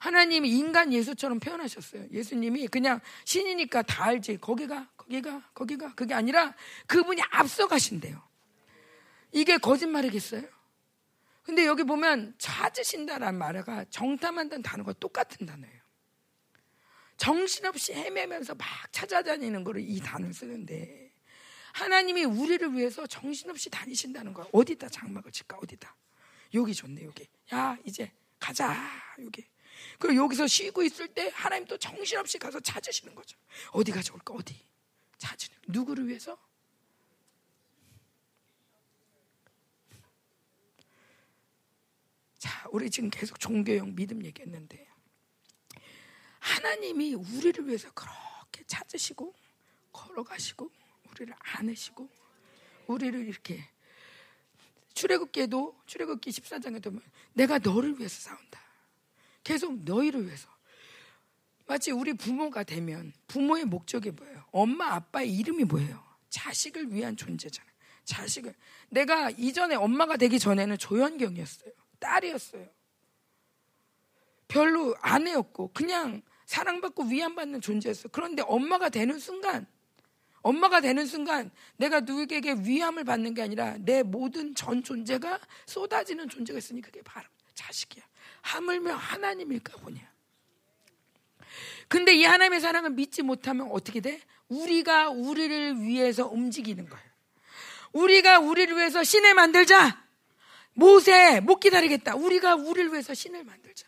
[0.00, 2.06] 하나님이 인간 예수처럼 표현하셨어요.
[2.10, 4.38] 예수님이 그냥 신이니까 다 알지.
[4.38, 5.94] 거기가, 거기가, 거기가.
[5.94, 6.54] 그게 아니라
[6.86, 8.22] 그분이 앞서 가신대요.
[9.32, 10.42] 이게 거짓말이겠어요?
[11.42, 15.80] 근데 여기 보면 찾으신다라는 말가 정탐한다는 단어가 똑같은 단어예요.
[17.16, 21.09] 정신없이 헤매면서 막 찾아다니는 거를 이 단어를 쓰는데
[21.72, 24.46] 하나님이 우리를 위해서 정신없이 다니신다는 거야.
[24.52, 25.58] 어디다 장막을 칠까?
[25.62, 25.94] 어디다?
[26.54, 27.26] 여기 좋네, 여기.
[27.52, 28.76] 야, 이제 가자,
[29.20, 29.46] 여기.
[29.98, 33.38] 그리고 여기서 쉬고 있을 때 하나님 또 정신없이 가서 찾으시는 거죠.
[33.72, 34.34] 어디가 좋을까?
[34.34, 34.54] 어디?
[35.18, 35.56] 찾으는.
[35.68, 36.38] 누구를 위해서?
[42.38, 44.88] 자, 우리 지금 계속 종교형 믿음 얘기했는데
[46.38, 49.34] 하나님이 우리를 위해서 그렇게 찾으시고
[49.92, 50.70] 걸어가시고
[51.10, 52.08] 우리를 안으시고
[52.86, 53.64] 우리를 이렇게
[54.94, 58.60] 출애굽기에도 출애굽기 14장에도 보면 내가 너를 위해서 싸운다.
[59.44, 60.48] 계속 너희를 위해서.
[61.66, 64.44] 마치 우리 부모가 되면 부모의 목적이 뭐예요?
[64.50, 66.04] 엄마 아빠의 이름이 뭐예요?
[66.28, 67.70] 자식을 위한 존재잖아요.
[68.04, 68.54] 자식을
[68.88, 71.72] 내가 이전에 엄마가 되기 전에는 조연경이었어요.
[72.00, 72.68] 딸이었어요.
[74.48, 78.08] 별로 아내였고 그냥 사랑받고 위안받는 존재였어요.
[78.10, 79.66] 그런데 엄마가 되는 순간
[80.42, 86.58] 엄마가 되는 순간 내가 누구에게 위함을 받는 게 아니라 내 모든 전 존재가 쏟아지는 존재가
[86.58, 88.02] 있으니 그게 바로 자식이야.
[88.42, 90.00] 하물며 하나님일까 보냐.
[91.88, 94.20] 근데 이 하나님의 사랑을 믿지 못하면 어떻게 돼?
[94.48, 97.10] 우리가 우리를 위해서 움직이는 거예요.
[97.92, 100.04] 우리가 우리를 위해서 신을 만들자.
[100.72, 102.14] 모세 못 기다리겠다.
[102.14, 103.86] 우리가 우리를 위해서 신을 만들자.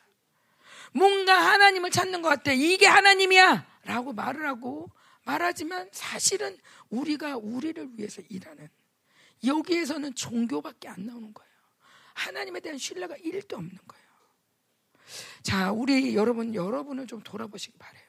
[0.92, 2.52] 뭔가 하나님을 찾는 것 같아.
[2.52, 3.66] 이게 하나님이야.
[3.84, 4.90] 라고 말을 하고
[5.24, 6.59] 말하지만 사실은
[6.90, 8.69] 우리가 우리를 위해서 일하는
[9.44, 11.53] 여기에서는 종교밖에 안 나오는 거예요.
[12.15, 14.03] 하나님에 대한 신뢰가 1도 없는 거예요.
[15.43, 18.05] 자, 우리 여러분, 여러분을 좀 돌아보시기 바래요.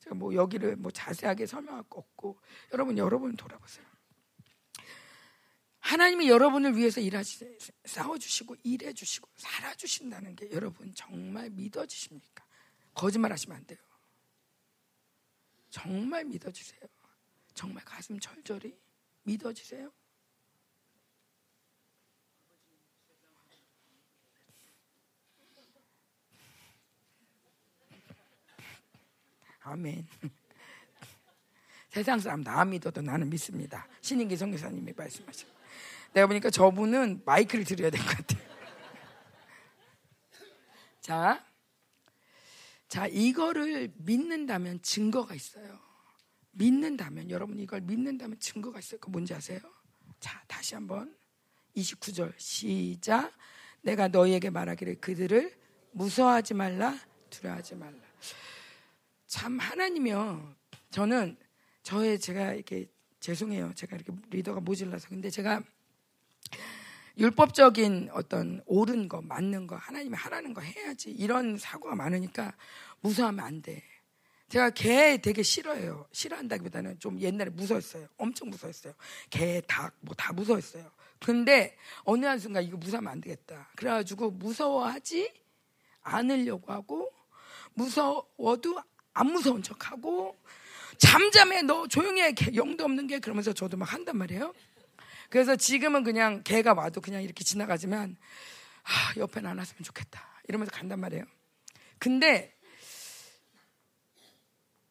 [0.00, 2.40] 제가 뭐 여기를 뭐 자세하게 설명할 거 없고,
[2.72, 3.86] 여러분, 여러분 돌아보세요.
[5.80, 12.44] 하나님이 여러분을 위해서 일하시, 싸워 주시고, 일해 주시고, 살아 주신다는 게 여러분 정말 믿어지십니까?
[12.94, 13.78] 거짓말 하시면 안 돼요.
[15.70, 16.80] 정말 믿어주세요.
[17.54, 18.76] 정말 가슴 절절히
[19.24, 19.92] 믿어주세요.
[29.60, 30.06] 아멘.
[31.90, 33.86] 세상 사람 나 믿어도 나는 믿습니다.
[34.00, 35.46] 신인기 성교사님이 말씀하셔.
[36.12, 38.48] 내가 보니까 저분은 마이크를 드려야 될 것 같아요.
[41.00, 41.44] 자,
[42.88, 45.78] 자, 이거를 믿는다면 증거가 있어요.
[46.52, 48.98] 믿는다면, 여러분 이걸 믿는다면 증거가 있어요.
[48.98, 49.60] 그 뭔지 아세요?
[50.18, 51.14] 자, 다시 한번
[51.76, 53.32] 29절 시작.
[53.82, 55.54] 내가 너희에게 말하기를 그들을
[55.92, 56.98] 무서워하지 말라,
[57.30, 58.00] 두려워하지 말라.
[59.26, 60.56] 참 하나님이요.
[60.90, 61.36] 저는
[61.82, 62.90] 저의 제가 이렇게
[63.20, 63.72] 죄송해요.
[63.74, 65.62] 제가 이렇게 리더가 모질라서 근데 제가
[67.18, 71.10] 율법적인 어떤 옳은 거, 맞는 거, 하나님이 하라는 거 해야지.
[71.10, 72.54] 이런 사고가 많으니까
[73.00, 73.82] 무서워하면 안 돼.
[74.48, 76.06] 제가 개 되게 싫어해요.
[76.12, 78.06] 싫어한다기보다는 좀 옛날에 무서웠어요.
[78.16, 78.94] 엄청 무서웠어요.
[79.30, 80.90] 개, 닭, 뭐 다 무서웠어요.
[81.20, 83.68] 근데 어느 한순간 이거 무서워하면 안 되겠다.
[83.76, 85.32] 그래가지고 무서워하지
[86.02, 87.12] 않으려고 하고
[87.74, 88.80] 무서워도
[89.12, 90.36] 안 무서운 척하고
[90.96, 94.54] 잠잠해 너 조용히 해 영도 없는 게 그러면서 저도 막 한단 말이에요.
[95.28, 98.16] 그래서 지금은 그냥 개가 와도 그냥 이렇게 지나가지만
[98.82, 100.26] 아, 옆에는 안 왔으면 좋겠다.
[100.48, 101.24] 이러면서 간단 말이에요.
[101.98, 102.54] 근데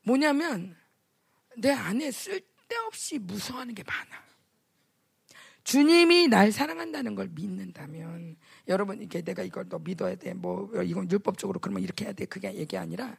[0.03, 0.75] 뭐냐면
[1.57, 4.27] 내 안에 쓸데없이 무서워하는 게 많아.
[5.63, 8.37] 주님이 날 사랑한다는 걸 믿는다면
[8.69, 10.33] 여러분 이게 내가 이걸 너 믿어야 돼.
[10.33, 12.25] 뭐 이건 율법적으로 그러면 이렇게 해야 돼.
[12.25, 13.17] 그게 얘기 아니라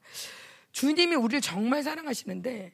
[0.73, 2.73] 주님이 우리를 정말 사랑하시는데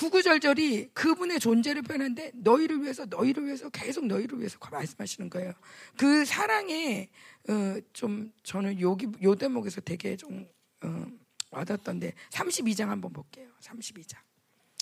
[0.00, 5.52] 구구절절이 그분의 존재를 표현하는데 너희를 위해서 너희를 위해서 계속 너희를 위해서 말씀하시는 거예요.
[5.98, 7.10] 그 사랑에
[7.46, 10.48] 어, 좀 저는 여기 요 대목에서 되게 좀
[10.82, 11.06] 어,
[11.50, 13.50] 와닿던데 32장 한번 볼게요.
[13.60, 14.16] 32장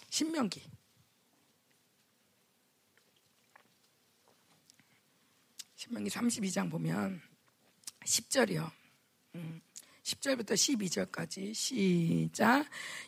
[0.08, 0.62] 신명기
[5.74, 7.20] 신명기 32장 보면
[8.04, 8.70] 10절이요.
[9.34, 9.60] 음,
[10.08, 12.64] 10절부터 12절까지 시작.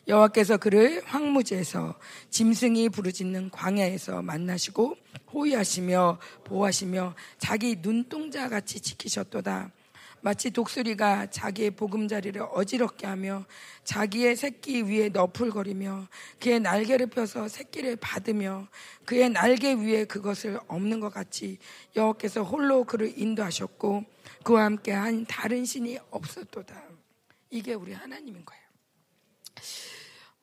[0.07, 1.97] 여호와께서 그를 황무지에서
[2.29, 4.95] 짐승이 부르짖는 광야에서 만나시고
[5.33, 9.71] 호위하시며 보호하시며 자기 눈동자 같이 지키셨도다.
[10.23, 13.45] 마치 독수리가 자기의 보금자리를 어지럽게 하며
[13.83, 16.07] 자기의 새끼 위에 너풀거리며
[16.39, 18.67] 그의 날개를 펴서 새끼를 받으며
[19.05, 21.57] 그의 날개 위에 그것을 없는 것 같이
[21.95, 24.05] 여호께서 홀로 그를 인도하셨고
[24.43, 26.90] 그와 함께 한 다른 신이 없었도다.
[27.51, 28.63] 이게 우리 하나님인 거예요.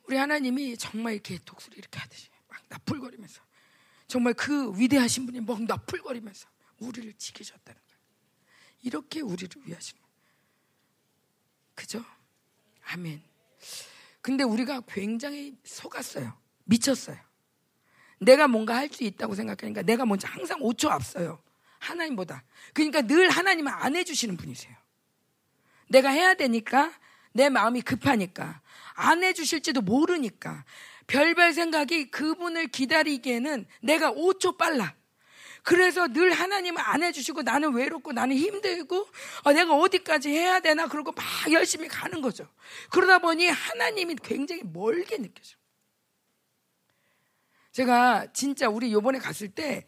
[0.05, 3.43] 우리 하나님이 정말 이렇게 독수리 이렇게 하듯이 막 나풀거리면서
[4.07, 6.49] 정말 그 위대하신 분이 막 나풀거리면서
[6.79, 7.99] 우리를 지키셨다는 거예요.
[8.83, 10.15] 이렇게 우리를 위하시는 거예요.
[11.75, 12.05] 그죠?
[12.85, 13.23] 아멘.
[14.21, 16.39] 근데 우리가 굉장히 속았어요.
[16.65, 17.19] 미쳤어요.
[18.21, 21.43] 내가 뭔가 할 수 있다고 생각하니까 내가 먼저 항상 5초 앞서요.
[21.79, 22.45] 하나님보다.
[22.75, 24.77] 그러니까 늘 하나님은 안 해주시는 분이세요.
[25.89, 26.93] 내가 해야 되니까
[27.33, 28.61] 내 마음이 급하니까
[28.95, 30.65] 안 해주실지도 모르니까
[31.07, 34.95] 별별 생각이 그분을 기다리기에는 내가 5초 빨라.
[35.63, 39.07] 그래서 늘 하나님은 안 해주시고 나는 외롭고 나는 힘들고
[39.45, 42.49] 어, 내가 어디까지 해야 되나 그러고 막 열심히 가는 거죠.
[42.91, 45.57] 그러다 보니 하나님이 굉장히 멀게 느껴져.
[47.73, 49.87] 제가 진짜 우리 요번에 갔을 때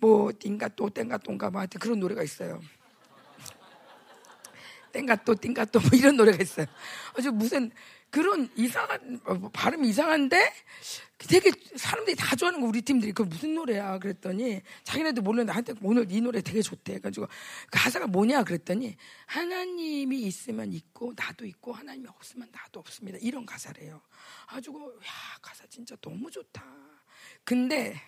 [0.00, 2.60] 뭐 띵가 또 땡가 똥가 뭐 하여튼 그런 노래가 있어요.
[4.92, 6.66] 땡가또 띵가또 뭐 이런 노래가 있어요.
[7.16, 7.70] 아주 무슨
[8.10, 10.52] 그런 이상한 어, 뭐 발음이 이상한데
[11.18, 16.10] 되게 사람들이 다 좋아하는 거 우리 팀들이 그 무슨 노래야 그랬더니 자기네도 모르는데 한테 오늘
[16.10, 17.32] 이 노래 되게 좋대 해가지고 그
[17.70, 18.96] 가사가 뭐냐 그랬더니
[19.26, 24.00] 하나님이 있으면 있고 나도 있고 하나님이 없으면 나도 없습니다 이런 가사래요.
[24.46, 26.64] 아주고 야 가사 진짜 너무 좋다.
[27.44, 28.00] 근데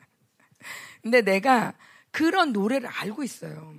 [1.02, 1.74] 근데 내가
[2.10, 3.76] 그런 노래를 알고 있어요.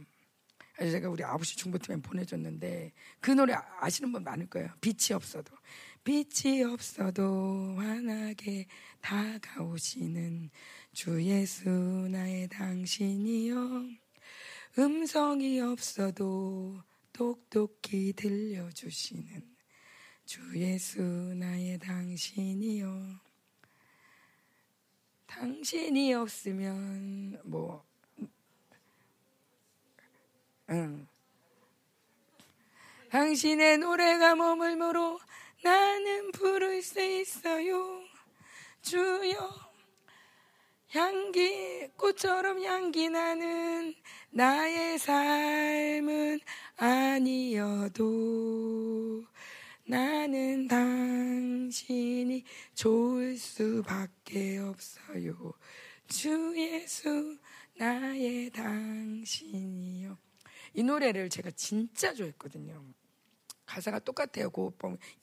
[0.80, 4.70] 제가 우리 아버지 중보팀에 보내줬는데 그 노래 아시는 분 많을 거예요.
[4.82, 5.54] 빛이 없어도.
[6.04, 8.68] 빛이 없어도 환하게
[9.02, 10.50] 다가오시는
[10.94, 13.90] 주 예수 나의 당신이여
[14.78, 16.82] 음성이 없어도
[17.12, 19.56] 똑똑히 들려주시는
[20.26, 23.20] 주 예수 나의 당신이여
[25.26, 27.89] 당신이 없으면 뭐
[30.70, 31.08] 응.
[33.10, 35.20] 당신의 노래가 머물므로
[35.64, 38.02] 나는 부를 수 있어요.
[38.82, 39.50] 주여,
[40.92, 43.96] 향기, 꽃처럼 향기 나는
[44.30, 46.40] 나의 삶은
[46.78, 48.10] 아니어도
[49.86, 52.44] 나는 당신이
[52.76, 55.54] 좋을 수밖에 없어요.
[56.08, 57.40] 주 예수,
[57.76, 60.29] 나의 당신이요.
[60.74, 62.84] 이 노래를 제가 진짜 좋아했거든요.
[63.66, 64.50] 가사가 똑같아요.
[64.50, 64.72] 그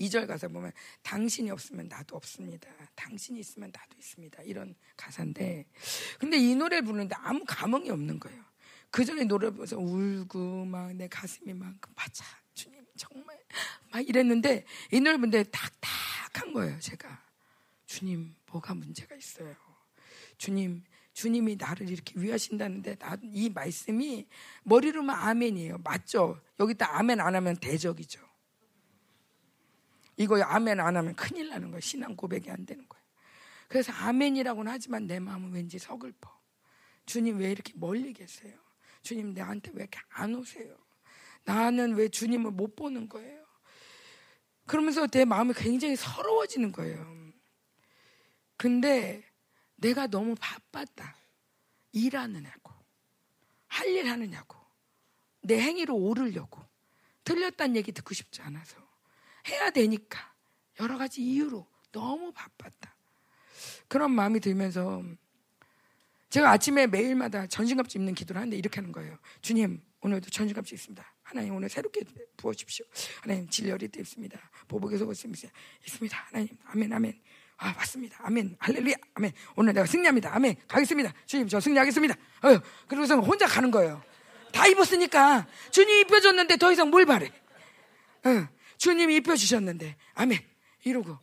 [0.01, 0.71] 2절 가사 보면
[1.03, 2.69] 당신이 없으면 나도 없습니다.
[2.95, 4.43] 당신이 있으면 나도 있습니다.
[4.45, 5.67] 이런 가사인데
[6.21, 8.45] 근데 이 노래를 부르는데 아무 감흥이 없는 거예요.
[8.91, 12.25] 그 전에 노래 보면서 울고 막 내 가슴이 막 맞아
[12.55, 13.37] 주님 정말
[13.91, 16.79] 막 이랬는데 이 노래 부르는데 탁탁한 거예요.
[16.79, 17.27] 제가
[17.87, 19.55] 주님 뭐가 문제가 있어요.
[20.39, 20.85] 주님
[21.17, 24.29] 주님이 나를 이렇게 위하신다는데 나, 이 말씀이
[24.65, 25.79] 머리로만 아멘이에요.
[25.79, 26.39] 맞죠?
[26.61, 28.21] 여기다 아멘 안 하면 대적이죠.
[30.19, 31.81] 이거 아멘 안 하면 큰일 나는 거예요.
[31.81, 33.03] 신앙 고백이 안 되는 거예요.
[33.67, 36.31] 그래서 아멘이라고는 하지만 내 마음은 왠지 서글퍼.
[37.07, 38.53] 주님 왜 이렇게 멀리 계세요?
[39.01, 40.77] 주님 내한테 왜 이렇게 안 오세요?
[41.45, 43.43] 나는 왜 주님을 못 보는 거예요?
[44.67, 47.33] 그러면서 내 마음이 굉장히 서러워지는 거예요.
[48.59, 49.26] 근데
[49.77, 51.17] 내가 너무 바빴다.
[51.93, 52.73] 일하느냐고.
[53.69, 54.57] 할 일 하느냐고.
[55.43, 56.63] 내 행위로 오르려고.
[57.25, 58.77] 틀렸다는 얘기 듣고 싶지 않아서.
[59.49, 60.35] 해야 되니까.
[60.81, 62.95] 여러 가지 이유로 너무 바빴다.
[63.89, 65.03] 그런 마음이 들면서
[66.31, 69.19] 제가 아침에 매일마다 전신갑주 입는 기도를 하는데 이렇게 하는 거예요.
[69.41, 71.15] 주님, 오늘도 전신갑주 있습니다.
[71.23, 72.03] 하나님 오늘 새롭게
[72.37, 72.85] 부어주십시오.
[73.23, 74.51] 하나님 진열이 있습니다.
[74.69, 76.19] 보복의 속옷 있습니다.
[76.27, 77.21] 하나님, 아멘, 아멘.
[77.59, 78.19] 아, 맞습니다.
[78.23, 78.57] 아멘.
[78.59, 78.95] 할렐루야.
[79.15, 79.33] 아멘.
[79.57, 80.35] 오늘 내가 승리합니다.
[80.35, 80.57] 아멘.
[80.69, 81.13] 가겠습니다.
[81.27, 82.15] 주님, 저 승리하겠습니다.
[82.15, 84.03] 어, 그러고서 혼자 가는 거예요.
[84.53, 87.27] 다 입었으니까 주님 입혀줬는데 더 이상 뭘 바래.
[88.25, 89.97] 어, 주님이 입혀주셨는데.
[90.15, 90.39] 아멘.
[90.85, 91.19] 이러고.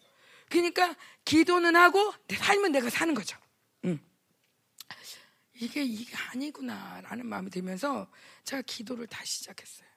[0.49, 0.95] 그러니까
[1.25, 3.37] 기도는 하고 삶은 내가 사는 거죠.
[3.85, 3.99] 응.
[5.55, 8.09] 이게 이게 아니구나 라는 마음이 들면서
[8.43, 9.87] 제가 기도를 다시 시작했어요.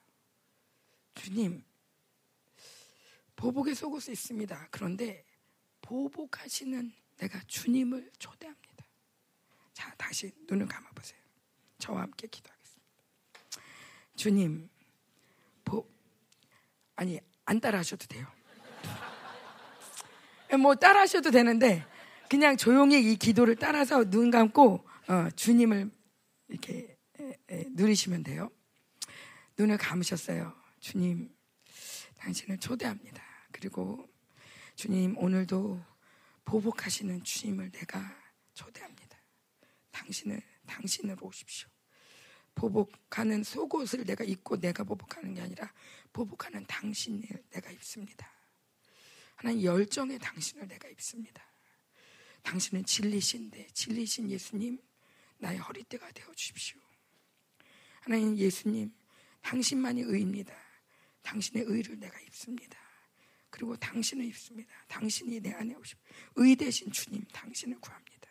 [1.15, 1.63] 주님,
[3.35, 4.67] 보복에 속을 수 있습니다.
[4.71, 5.26] 그런데
[5.87, 8.85] 보복하시는 내가 주님을 초대합니다.
[9.73, 11.19] 자, 다시 눈을 감아 보세요.
[11.77, 12.91] 저와 함께 기도하겠습니다.
[14.17, 14.69] 주님,
[15.63, 15.87] 보,
[16.97, 18.27] 아니 안 따라 하셔도 돼요.
[20.59, 21.85] 뭐 따라 하셔도 되는데
[22.29, 25.89] 그냥 조용히 이 기도를 따라서 눈 감고 어, 주님을
[26.49, 28.51] 이렇게 에, 에, 누리시면 돼요.
[29.57, 30.53] 눈을 감으셨어요.
[30.81, 31.33] 주님,
[32.17, 33.23] 당신을 초대합니다.
[33.53, 34.05] 그리고
[34.77, 35.83] 주님 오늘도
[36.45, 38.15] 보복하시는 주님을 내가
[38.53, 39.17] 초대합니다.
[39.89, 41.67] 당신을 당신으로 오십시오.
[42.53, 45.73] 보복하는 속옷을 내가 입고 내가 보복하는 게 아니라
[46.13, 48.31] 보복하는 당신을 내가 입습니다.
[49.35, 51.43] 하나님 열정의 당신을 내가 입습니다.
[52.43, 54.79] 당신은 진리신데 진리신 예수님
[55.39, 56.79] 나의 허리띠가 되어 주십시오.
[58.01, 58.93] 하나님 예수님
[59.41, 60.55] 당신만이 의입니다.
[61.23, 62.86] 당신의 의를 내가 입습니다.
[63.57, 64.69] 그리고 당신을 입습니다.
[64.87, 65.97] 당신이 내 안에 오십.
[66.35, 68.29] 의 대신 주님 당신을 구합니다.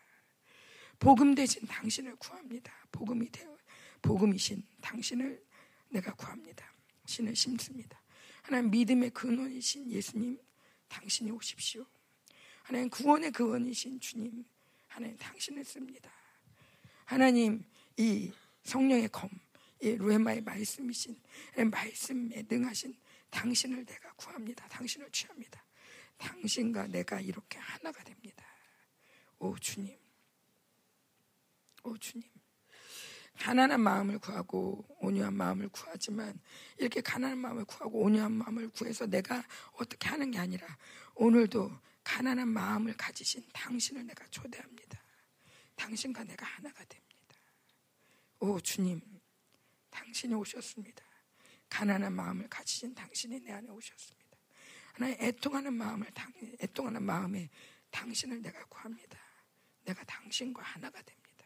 [1.00, 2.72] 복음 대신 당신을 구합니다.
[2.92, 3.58] 복음이 되어
[4.02, 5.44] 복음이신 당신을
[5.88, 6.72] 내가 구합니다.
[7.06, 8.00] 신을 심습니다.
[8.40, 10.38] 하나님 믿음의 근원이신 예수님
[10.86, 11.84] 당신이 오십시오.
[12.62, 14.44] 하나님 구원의 근원이신 주님
[14.86, 16.08] 하나님 당신을 씁니다.
[17.04, 17.64] 하나님
[17.96, 18.30] 이
[18.62, 19.28] 성령의 검,
[19.82, 21.20] 이 루에마의 말씀이신
[21.68, 22.96] 말씀에 능하신
[23.36, 24.66] 당신을 내가 구합니다.
[24.68, 25.62] 당신을 취합니다.
[26.16, 28.42] 당신과 내가 이렇게 하나가 됩니다.
[29.38, 29.94] 오 주님,
[31.84, 32.26] 오 주님.
[33.38, 36.40] 가난한 마음을 구하고 온유한 마음을 구하지만
[36.78, 40.66] 이렇게 가난한 마음을 구하고 온유한 마음을 구해서 내가 어떻게 하는 게 아니라
[41.14, 41.70] 오늘도
[42.02, 44.98] 가난한 마음을 가지신 당신을 내가 초대합니다.
[45.74, 47.36] 당신과 내가 하나가 됩니다.
[48.38, 49.02] 오 주님,
[49.90, 51.05] 당신이 오셨습니다.
[51.68, 54.36] 가난한 마음을 가지신 당신이 내 안에 오셨습니다.
[54.94, 56.06] 하나님 애통하는 마음을
[56.60, 57.50] 애통하는 마음에
[57.90, 59.18] 당신을 내가 구합니다.
[59.84, 61.44] 내가 당신과 하나가 됩니다.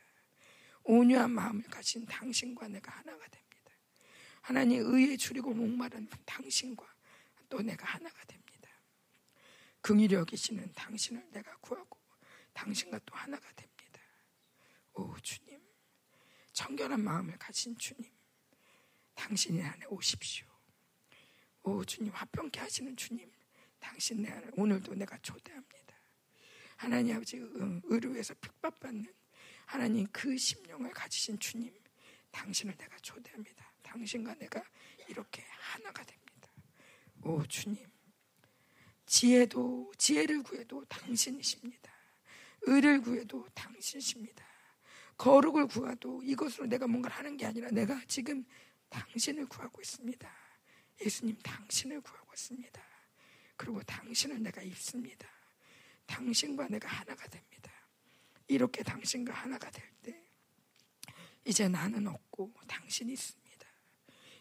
[0.84, 3.72] 온유한 마음을 가진 당신과 내가 하나가 됩니다.
[4.40, 6.86] 하나님 의에 줄이고 목마른 당신과
[7.48, 8.70] 또 내가 하나가 됩니다.
[9.82, 11.98] 긍휼히 여기시는 당신을 내가 구하고
[12.52, 14.00] 당신과 또 하나가 됩니다.
[14.94, 15.60] 오 주님,
[16.52, 18.10] 청결한 마음을 가진 주님,
[19.20, 20.46] 당신이 안에 오십시오.
[21.62, 23.30] 오 주님 화평케 하시는 주님
[23.78, 25.94] 당신 내 안에 오늘도 내가 초대합니다.
[26.76, 29.12] 하나님 아버지 의료에서 핍박받는
[29.66, 31.70] 하나님 그 심령을 가지신 주님
[32.30, 33.70] 당신을 내가 초대합니다.
[33.82, 34.64] 당신과 내가
[35.08, 36.48] 이렇게 하나가 됩니다.
[37.22, 37.86] 오 주님
[39.04, 41.92] 지혜도 지혜를 구해도 당신이십니다.
[42.62, 44.46] 의를 구해도 당신이십니다.
[45.18, 48.46] 거룩을 구하도 이것으로 내가 뭔가를 하는 게 아니라 내가 지금
[48.90, 50.30] 당신을 구하고 있습니다.
[51.00, 52.82] 예수님 당신을 구하고 있습니다.
[53.56, 55.28] 그리고 당신을 내가 입습니다.
[56.06, 57.70] 당신과 내가 하나가 됩니다.
[58.48, 60.22] 이렇게 당신과 하나가 될 때,
[61.44, 63.66] 이제 나는 없고 당신이 있습니다.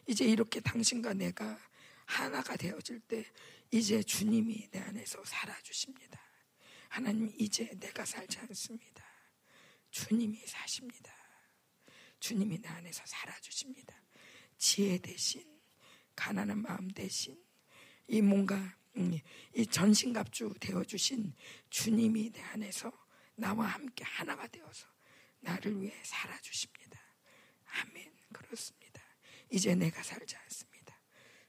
[0.06, 1.58] 이제 이렇게 당신과 내가
[2.04, 3.24] 하나가 되어질 때,
[3.70, 6.20] 이제 주님이 내 안에서 살아주십니다.
[6.88, 9.04] 하나님, 이제 내가 살지 않습니다.
[9.90, 11.14] 주님이 사십니다.
[12.18, 13.99] 주님이 내 안에서 살아주십니다.
[14.60, 15.42] 지혜 대신
[16.14, 17.42] 가난한 마음 대신
[18.06, 19.18] 이 뭔가 음,
[19.56, 21.34] 이 전신갑주 되어 주신
[21.70, 22.92] 주님이 내 안에서
[23.36, 24.86] 나와 함께 하나가 되어서
[25.40, 27.00] 나를 위해 살아 주십니다.
[27.64, 28.12] 아멘.
[28.34, 29.02] 그렇습니다.
[29.48, 31.00] 이제 내가 살지 않습니다.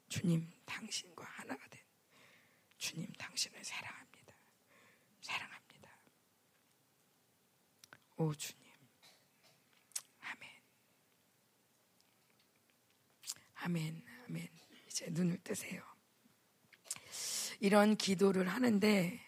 [0.08, 1.82] 주님 당신과 하나가 된
[2.78, 4.36] 주님 당신을 사랑합니다.
[5.20, 6.00] 사랑합니다.
[8.16, 8.61] 오 주님.
[13.64, 14.48] 아멘, 아멘.
[14.88, 15.84] 이제 눈을 뜨세요.
[17.60, 19.20] 이런 기도를 하는데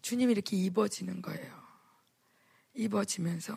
[0.00, 1.62] 주님이 이렇게 입어지는 거예요.
[2.74, 3.54] 입어지면서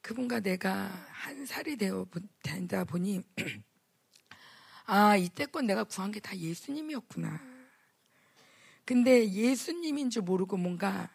[0.00, 2.06] 그분과 내가 한 살이 되어
[2.42, 3.22] 된다 보니
[4.86, 7.40] 아 이때껏 내가 구한 게 다 예수님이었구나.
[8.84, 11.10] 근데 예수님인 줄 모르고 뭔가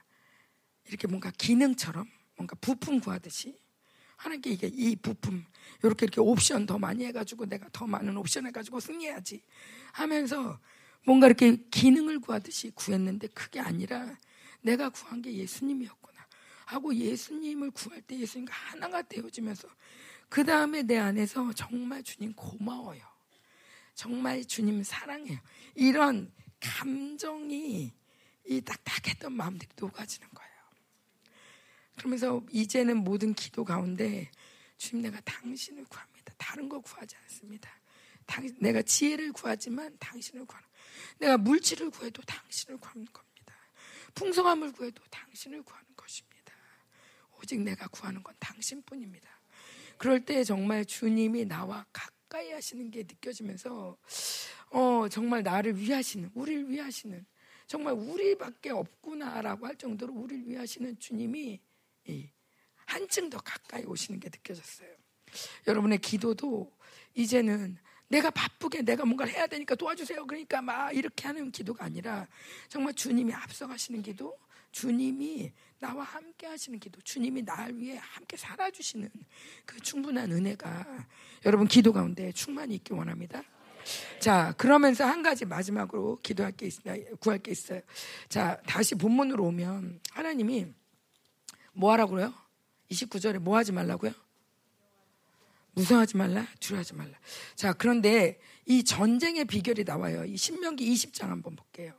[0.86, 3.60] 이렇게 뭔가 기능처럼 뭔가 부품 구하듯이
[4.18, 5.46] 하나님께 이게 이 부품
[5.84, 9.42] 이렇게 이렇게 옵션 더 많이 해가지고 내가 더 많은 옵션 해가지고 승리해야지
[9.94, 10.60] 하면서
[11.06, 14.18] 뭔가 이렇게 기능을 구하듯이 구했는데 그게 아니라
[14.62, 16.28] 내가 구한 게 예수님이었구나
[16.66, 19.70] 하고 예수님을 구할 때 예수님과 하나가 되어지면서
[20.30, 23.02] 그 다음에 내 안에서 정말 주님 고마워요.
[23.94, 25.40] 정말 주님 사랑해요.
[25.76, 27.94] 이런 감정이
[28.46, 30.57] 이 딱딱했던 마음들이 녹아지는 거예요.
[31.98, 34.30] 그러면서 이제는 모든 기도 가운데
[34.78, 36.34] 주님 내가 당신을 구합니다.
[36.38, 37.70] 다른 거 구하지 않습니다.
[38.26, 40.68] 당, 내가 지혜를 구하지만 당신을 구하는
[41.18, 43.56] 내가 물질을 구해도 당신을 구하는 겁니다.
[44.14, 46.54] 풍성함을 구해도 당신을 구하는 것입니다.
[47.40, 49.30] 오직 내가 구하는 건 당신뿐입니다.
[49.98, 53.98] 그럴 때 정말 주님이 나와 가까이 하시는 게 느껴지면서
[54.70, 57.26] 어 정말 나를 위하시는 우리를 위하시는
[57.66, 61.60] 정말 우리밖에 없구나라고 할 정도로 우리를 위하시는 주님이
[62.86, 64.90] 한층 더 가까이 오시는 게 느껴졌어요.
[65.68, 66.72] 여러분의 기도도
[67.14, 67.78] 이제는
[68.10, 70.26] 내가 바쁘게 내가 뭔가를 해야 되니까 도와주세요.
[70.26, 72.28] 그러니까 막 이렇게 하는 기도가 아니라
[72.70, 74.38] 정말 주님이 앞서가시는 기도,
[74.72, 79.10] 주님이 나와 함께 하시는 기도, 주님이 나를 위해 함께 살아주시는
[79.66, 81.08] 그 충분한 은혜가
[81.46, 83.44] 여러분 기도 가운데 충만히 있기 원합니다.
[84.20, 87.16] 자, 그러면서 한 가지 마지막으로 기도할 게 있어요.
[87.20, 87.82] 구할 게 있어요.
[88.28, 90.68] 자, 다시 본문으로 오면 하나님이
[91.78, 92.34] 뭐 하라고요?
[92.90, 94.12] 29절에 뭐 하지 말라고요?
[95.74, 97.20] 무서워하지 말라, 두려워하지 말라.
[97.54, 100.26] 자, 그런데 이 전쟁의 비결이 나와요.
[100.26, 101.94] 이 신명기 20장 한번 볼게요.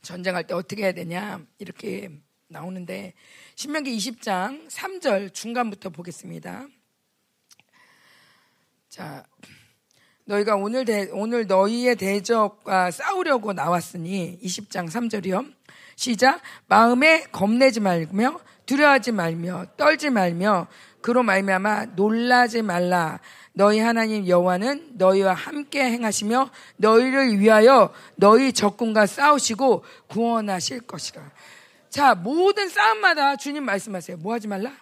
[0.00, 2.08] 전쟁할 때 어떻게 해야 되냐 이렇게
[2.46, 3.12] 나오는데
[3.56, 6.68] 신명기 20장 3절 중간부터 보겠습니다.
[8.88, 9.26] 자,
[10.26, 15.54] 너희가 오늘 대, 오늘 너희의 대적과 싸우려고 나왔으니 20장 3절이요.
[15.94, 16.40] 시작.
[16.66, 20.66] 마음에 겁내지 말며 두려워하지 말며 떨지 말며
[21.00, 23.20] 그로 말미암아 놀라지 말라.
[23.52, 31.22] 너희 하나님 여호와는 너희와 함께 행하시며 너희를 위하여 너희 적군과 싸우시고 구원하실 것이라.
[31.88, 34.16] 자, 모든 싸움마다 주님 말씀하세요.
[34.18, 34.72] 뭐 하지 말라?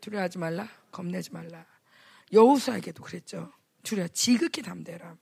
[0.00, 0.66] 두려워하지 말라.
[0.90, 1.66] 겁내지 말라.
[2.32, 3.52] 여호수아에게도 그랬죠.
[3.84, 5.16] 두려워 지극히 담대라.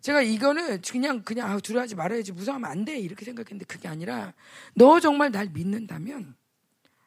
[0.00, 4.34] 제가 이거는 그냥 그냥 아, 두려워하지 말아야지 무서워하면 안 돼 이렇게 생각했는데 그게 아니라
[4.74, 6.36] 너 정말 날 믿는다면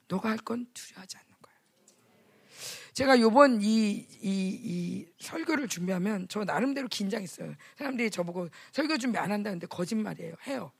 [0.10, 1.54] 너가 할 건 두려워하지 않는 거야.
[2.94, 7.54] 제가 요번 이, 이, 이 설교를 준비하면 저 나름대로 긴장했어요.
[7.78, 10.34] 사람들이 저보고 설교 준비 안 한다는데 거짓말이에요.
[10.48, 10.72] 해요.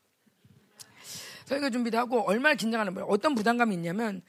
[1.46, 3.06] 설교 준비도 하고 얼마나 긴장하는 거예요.
[3.08, 4.22] 어떤 부담감이 있냐면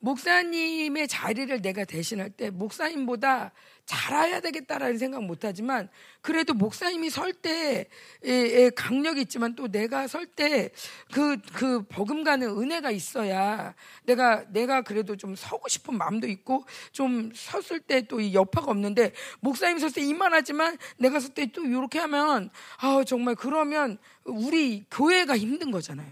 [0.00, 3.52] 목사님의 자리를 내가 대신할 때 목사님보다
[3.84, 5.88] 잘해야 되겠다라는 생각 못 하지만
[6.22, 10.70] 그래도 목사님이 설 때의 강력이 있지만 또 내가 설때
[11.12, 17.80] 그, 그 버금가는 은혜가 있어야 내가, 내가 그래도 좀 서고 싶은 마음도 있고 좀 섰을
[17.80, 22.50] 때 또 이 여파가 없는데 목사님 섰을 때 이만하지만 내가 설 때 또 이렇게 하면
[22.78, 26.08] 아, 정말 그러면 우리 교회가 힘든 거잖아요.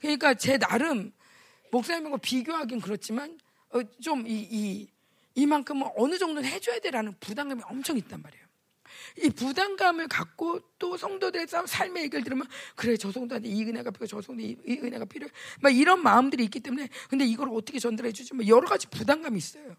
[0.00, 1.12] 그러니까 제 나름
[1.70, 3.38] 목사님하고 비교하긴 그렇지만
[3.70, 4.88] 어, 좀이 이,
[5.34, 8.48] 이만큼은 어느 정도는 해줘야 돼라는 부담감이 엄청 있단 말이에요.
[9.18, 14.20] 이 부담감을 갖고 또 성도들의 삶의 얘기를 들으면 그래 저 성도한테 이 은혜가 필요해 저
[14.20, 15.30] 성도 이, 이 은혜가 필요해
[15.60, 19.76] 막 이런 마음들이 있기 때문에 근데 이걸 어떻게 전달해 주지 뭐 여러 가지 부담감이 있어요.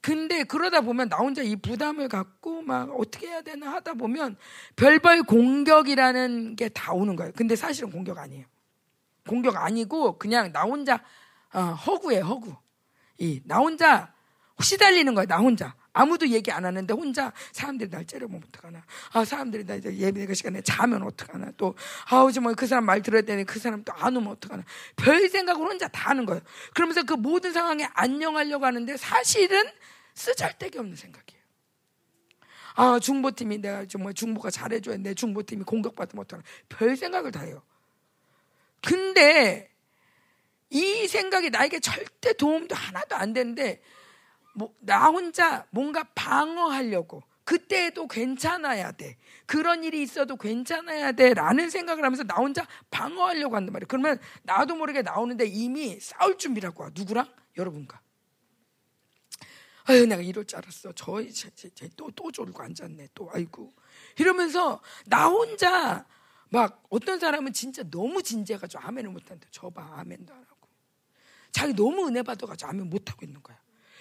[0.00, 4.36] 근데 그러다 보면 나 혼자 이 부담을 갖고 막 어떻게 해야 되나 하다 보면
[4.74, 7.32] 별별 공격이라는 게 다 오는 거예요.
[7.36, 8.44] 근데 사실은 공격 아니에요.
[9.26, 11.02] 공격 아니고 그냥 나 혼자
[11.52, 12.54] 어, 허구예 허구.
[13.18, 14.12] 이 나 혼자
[14.60, 15.74] 시달리는 거야 나 혼자.
[15.94, 18.82] 아무도 얘기 안 하는데 혼자 사람들이 날 째려보면 어떡하나.
[19.12, 21.50] 아, 사람들이 나 이제 예배 시간에 자면 어떡하나.
[21.58, 21.74] 또,
[22.08, 24.64] 아우, 정말 그 사람 말 들어야 되니 그 사람 또 안 오면 어떡하나.
[24.96, 26.40] 별 생각을 혼자 다 하는 거예요.
[26.74, 29.62] 그러면서 그 모든 상황에 안녕하려고 하는데 사실은
[30.14, 31.42] 쓰잘데기 없는 생각이에요.
[32.76, 36.42] 아, 중보팀이 내가 정말 중보가 잘해줘야 내 중보팀이 공격받으면 어떡하나.
[36.70, 37.62] 별 생각을 다 해요.
[38.86, 39.70] 근데
[40.70, 43.82] 이 생각이 나에게 절대 도움도 하나도 안 되는데
[44.54, 49.16] 뭐, 나 혼자 뭔가 방어하려고 그때도 괜찮아야 돼.
[49.46, 51.34] 그런 일이 있어도 괜찮아야 돼.
[51.34, 53.86] 라는 생각을 하면서 나 혼자 방어하려고 한단 말이에요.
[53.88, 56.90] 그러면 나도 모르게 나오는데 이미 싸울 준비라고 와.
[56.94, 57.28] 누구랑?
[57.56, 58.00] 여러분과.
[59.84, 60.92] 아유, 내가 이럴 줄 알았어.
[60.94, 63.08] 저, 쟤, 쟤, 쟤 또, 또 졸고 앉았네.
[63.14, 63.72] 또, 아이고.
[64.18, 66.06] 이러면서 나 혼자
[66.52, 69.48] 막 어떤 사람은 진짜 너무 진지해가지고 아멘을 못한다.
[69.50, 70.68] 저봐 아멘도 안 하고.
[71.50, 73.58] 자기 너무 은혜 받아가지고 아멘 못하고 있는 거야.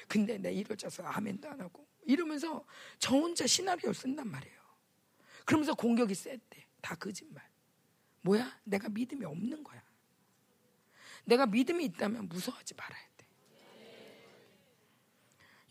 [0.10, 1.88] 근데 내 이럴 짜서 아멘도 안 하고.
[2.04, 2.66] 이러면서
[3.00, 4.60] 저 혼자 시나리오 쓴단 말이에요.
[5.46, 6.68] 그러면서 공격이 셌대.
[6.82, 7.42] 다 거짓말.
[8.20, 8.60] 뭐야?
[8.66, 9.82] 내가 믿음이 없는 거야.
[11.24, 13.02] 내가 믿음이 있다면 무서워하지 말아야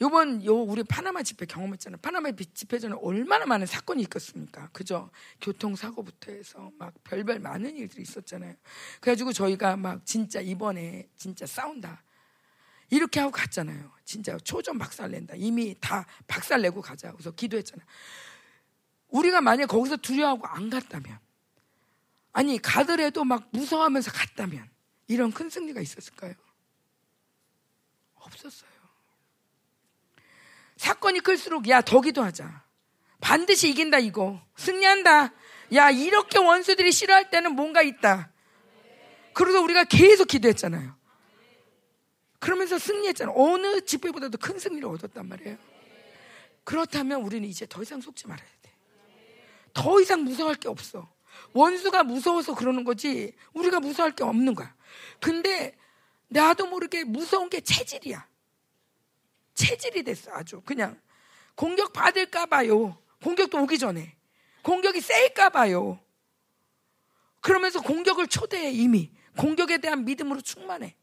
[0.02, 1.98] 요번 요 우리 파나마 집회 경험했잖아요.
[2.00, 4.68] 파나마 집회 전에 얼마나 많은 사건이 있었습니까?
[4.72, 5.10] 그죠?
[5.42, 8.54] 교통사고부터 해서 막 별별 많은 일들이 있었잖아요.
[9.00, 12.02] 그래가지고 저희가 막 진짜 이번에 진짜 싸운다.
[12.88, 13.92] 이렇게 하고 갔잖아요.
[14.04, 15.34] 진짜 초전 박살 낸다.
[15.36, 17.12] 이미 다 박살 내고 가자.
[17.12, 17.86] 그래서 기도했잖아요.
[19.08, 21.18] 우리가 만약 거기서 두려워하고 안 갔다면,
[22.32, 24.68] 아니, 가더라도 막 무서워하면서 갔다면,
[25.08, 26.34] 이런 큰 승리가 있었을까요?
[28.14, 28.79] 없었어요.
[30.80, 32.64] 사건이 클수록 야 더 기도하자.
[33.20, 34.40] 반드시 이긴다 이거.
[34.56, 35.34] 승리한다.
[35.74, 38.32] 야 이렇게 원수들이 싫어할 때는 뭔가 있다.
[39.34, 40.96] 그래서 우리가 계속 기도했잖아요.
[42.38, 43.30] 그러면서 승리했잖아.
[43.34, 45.58] 어느 집회보다도 큰 승리를 얻었단 말이에요.
[46.64, 48.72] 그렇다면 우리는 이제 더 이상 속지 말아야 돼.
[49.74, 51.12] 더 이상 무서워할 게 없어.
[51.52, 54.74] 원수가 무서워서 그러는 거지 우리가 무서워할 게 없는 거야.
[55.20, 55.76] 근데
[56.28, 58.29] 나도 모르게 무서운 게 체질이야.
[59.54, 61.00] 체질이 됐어 아주 그냥
[61.54, 62.96] 공격 받을까 봐요.
[63.22, 64.16] 공격도 오기 전에
[64.62, 66.00] 공격이 세일까 봐요.
[67.40, 70.96] 그러면서 공격을 초대해 이미 공격에 대한 믿음으로 충만해.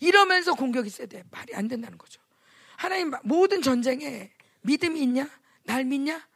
[0.00, 2.20] 이러면서 공격이 세대 말이 안 된다는 거죠.
[2.76, 4.30] 하나님 모든 전쟁에
[4.62, 5.28] 믿음이 있냐?
[5.64, 6.26] 날 믿냐?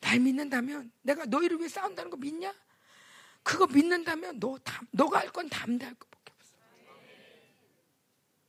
[0.00, 2.52] 날 믿는다면 내가 너희를 위해 싸운다는 거 믿냐?
[3.42, 6.13] 그거 믿는다면 너 담, 너가 할 건 담대할 없어.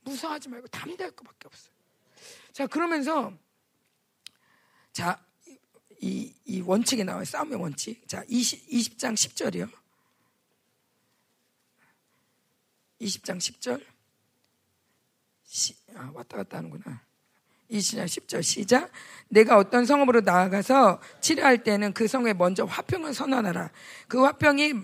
[0.06, 1.70] 무서워하지 말고 담대할 것밖에 없어.
[2.52, 3.32] 자 그러면서
[4.92, 5.20] 자
[6.00, 7.24] 이, 이 원칙이 나와요.
[7.24, 8.06] 싸움의 원칙.
[8.06, 9.70] 자, 20, 20장 10절이요.
[13.00, 13.82] 20장 10절.
[15.44, 17.02] 시, 아, 왔다 갔다 하는구나.
[17.70, 18.90] 20장 10절 시작.
[19.28, 23.70] 내가 어떤 성읍으로 나아가서 치료할 때는 그 성에 먼저 화평을 선언하라.
[24.06, 24.74] 그 화평이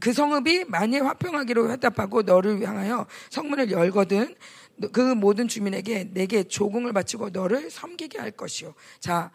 [0.00, 4.34] 그 성읍이 만일 화평하기로 회답하고 너를 향하여 성문을 열거든
[4.92, 8.74] 그 모든 주민에게 내게 조공을 바치고 너를 섬기게 할 것이요.
[8.98, 9.30] 자,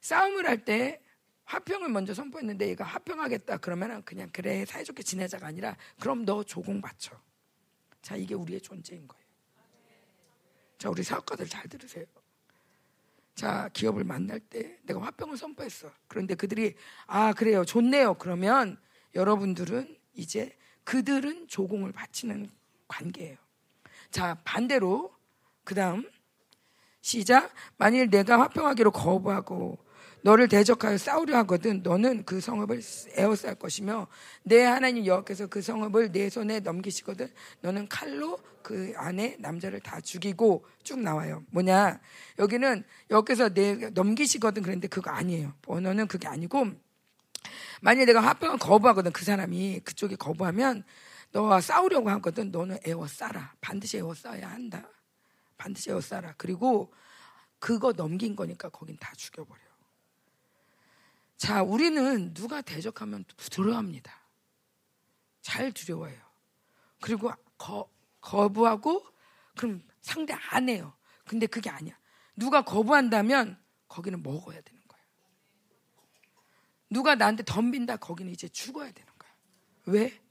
[0.00, 1.00] 싸움을 할 때
[1.44, 7.18] 화평을 먼저 선포했는데 얘가 화평하겠다 그러면은 그냥 그래 사이좋게 지내자가 아니라 그럼 너 조공 바쳐.
[8.02, 9.24] 자 이게 우리의 존재인 거예요.
[10.78, 12.04] 자 우리 사업가들 잘 들으세요.
[13.34, 15.90] 자 기업을 만날 때 내가 화평을 선포했어.
[16.08, 16.74] 그런데 그들이
[17.06, 18.14] 아 그래요 좋네요.
[18.14, 18.80] 그러면
[19.14, 22.50] 여러분들은 이제 그들은 조공을 바치는
[22.88, 23.36] 관계예요.
[24.14, 25.10] 자 반대로
[25.64, 26.08] 그 다음
[27.00, 29.76] 시작 만일 내가 화평하기로 거부하고
[30.22, 32.80] 너를 대적하여 싸우려 하거든 너는 그 성읍을
[33.16, 34.06] 에워쌀 것이며
[34.44, 37.28] 내 하나님 여호와께서 그 성읍을 내 손에 넘기시거든
[37.62, 41.42] 너는 칼로 그 안에 남자를 다 죽이고 쭉 나와요.
[41.50, 41.98] 뭐냐
[42.38, 45.54] 여기는 여호와께서 내 넘기시거든 그랬는데 그거 아니에요.
[45.62, 46.68] 번호는 그게 아니고
[47.80, 50.84] 만약 내가 화평을 거부하거든 그 사람이 그쪽이 거부하면
[51.34, 54.88] 너와 싸우려고 하거든 너는 에워싸라 반드시 에워싸야 한다.
[55.56, 56.34] 반드시 에워싸라.
[56.38, 56.94] 그리고
[57.58, 59.60] 그거 넘긴 거니까 거긴 다 죽여버려.
[61.36, 64.12] 자, 우리는 누가 대적하면 두려워합니다.
[65.40, 66.22] 잘 두려워해요.
[67.00, 67.90] 그리고 거,
[68.20, 69.04] 거부하고
[69.56, 70.94] 그럼 상대 안 해요.
[71.26, 71.98] 근데 그게 아니야.
[72.36, 75.04] 누가 거부한다면 거기는 먹어야 되는 거예요.
[76.90, 79.32] 누가 나한테 덤빈다 거기는 이제 죽어야 되는 거야.
[79.86, 80.23] 왜?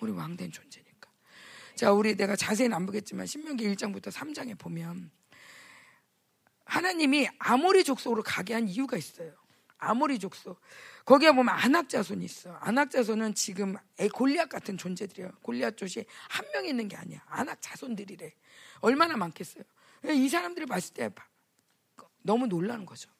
[0.00, 1.10] 우리 왕된 존재니까.
[1.76, 5.10] 자, 우리 내가 자세히는 안 보겠지만 신명기 1장부터 3장에 보면
[6.64, 9.34] 하나님이 아모리 족속으로 가게 한 이유가 있어요.
[9.78, 10.60] 아모리 족속.
[11.04, 12.52] 거기에 보면 안악 자손이 있어.
[12.54, 13.76] 안악 자손은 지금
[14.14, 15.30] 골리앗 같은 존재들이에요.
[15.42, 17.22] 골리앗 족이 한명 있는 게 아니야.
[17.26, 18.32] 안악 자손들이래.
[18.80, 19.64] 얼마나 많겠어요.
[20.04, 21.10] 이 사람들을 봤을 때
[22.22, 23.10] 너무 놀라는 거죠.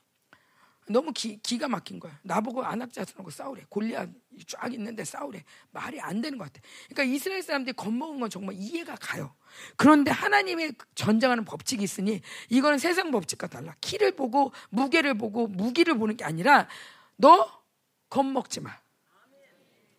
[0.87, 2.19] 너무 기, 기가 막힌 거야.
[2.23, 3.65] 나보고 안악자손하고 싸우래.
[3.69, 4.11] 골리앗
[4.47, 5.45] 쫙 있는데 싸우래.
[5.71, 6.61] 말이 안 되는 것 같아.
[6.89, 9.35] 그러니까 이스라엘 사람들이 겁먹은 건 정말 이해가 가요.
[9.77, 13.75] 그런데 하나님의 전쟁하는 법칙이 있으니 이거는 세상 법칙과 달라.
[13.81, 16.69] 키를 보고 무게를 보고 무기를 보는 게 아니라
[17.17, 17.63] 너
[18.11, 18.79] 겁먹지 마.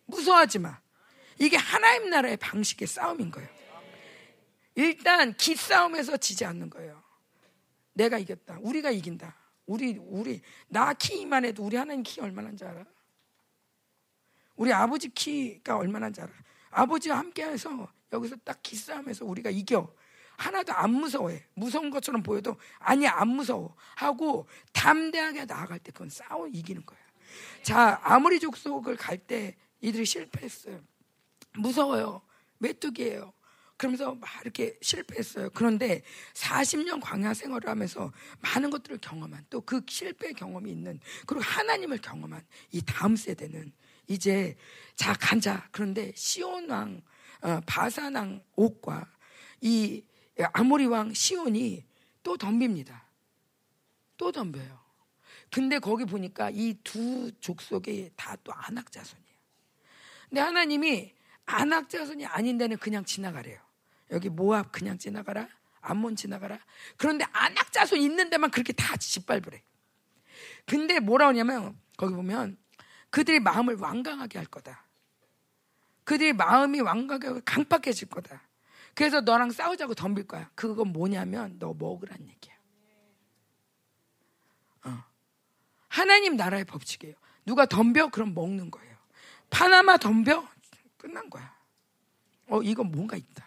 [0.06, 0.80] 무서워하지 마.
[1.40, 3.48] 이게 하나님 나라의 방식의 싸움인 거예요.
[4.76, 7.02] 일단 기싸움에서 지지 않는 거예요.
[7.94, 8.58] 내가 이겼다.
[8.60, 9.34] 우리가 이긴다.
[9.66, 12.84] 우리 우리 나 키만 해도 우리 하나님 키 얼마나인지 알아?
[14.56, 16.32] 우리 아버지 키가 얼마나인지 알아?
[16.70, 19.92] 아버지와 함께해서 여기서 딱 기싸움해서 우리가 이겨.
[20.36, 21.44] 하나도 안 무서워해.
[21.54, 23.74] 무서운 것처럼 보여도 아니 안 무서워.
[23.96, 26.98] 하고 담대하게 나아갈 때 그건 싸워 이기는 거야.
[27.62, 30.80] 자 아무리 족속을 갈 때 이들이 실패했어요.
[31.54, 32.22] 무서워요.
[32.58, 33.32] 메뚜기예요.
[33.76, 35.50] 그러면서 막 이렇게 실패했어요.
[35.54, 36.02] 그런데
[36.34, 42.44] 40년 광야 생활을 하면서 많은 것들을 경험한 또 그 실패 경험이 있는 그리고 하나님을 경험한
[42.72, 43.72] 이 다음 세대는
[44.08, 44.56] 이제
[44.94, 47.02] 자 간자 그런데 시온 왕
[47.42, 49.10] 어, 바산 왕 옥과
[49.60, 50.02] 이
[50.52, 51.84] 아모리 왕 시온이
[52.22, 53.00] 또 덤빕니다.
[54.16, 54.80] 또 덤벼요.
[55.50, 59.36] 근데 거기 보니까 이 두 족속이 다 또 안악 자손이에요.
[60.28, 61.14] 근데 하나님이
[61.44, 63.65] 안악 자손이 아닌 데는 그냥 지나가래요.
[64.10, 65.48] 여기 모압 그냥 지나가라.
[65.80, 66.58] 암몬 지나가라.
[66.96, 69.62] 그런데 안악 자손 있는 데만 그렇게 다 짓밟으래.
[70.64, 72.58] 근데 뭐라 하냐면 거기 보면
[73.10, 74.84] 그들의 마음을 완강하게 할 거다.
[76.04, 78.42] 그들의 마음이 완강하게 강박해질 거다.
[78.94, 80.50] 그래서 너랑 싸우자고 덤빌 거야.
[80.54, 82.54] 그건 뭐냐면 너 먹으란 얘기야.
[84.84, 85.04] 어.
[85.88, 87.14] 하나님 나라의 법칙이에요.
[87.44, 88.08] 누가 덤벼?
[88.08, 88.96] 그럼 먹는 거예요.
[89.50, 90.48] 파나마 덤벼?
[90.96, 91.54] 끝난 거야.
[92.48, 93.45] 어, 이건 뭔가 있다.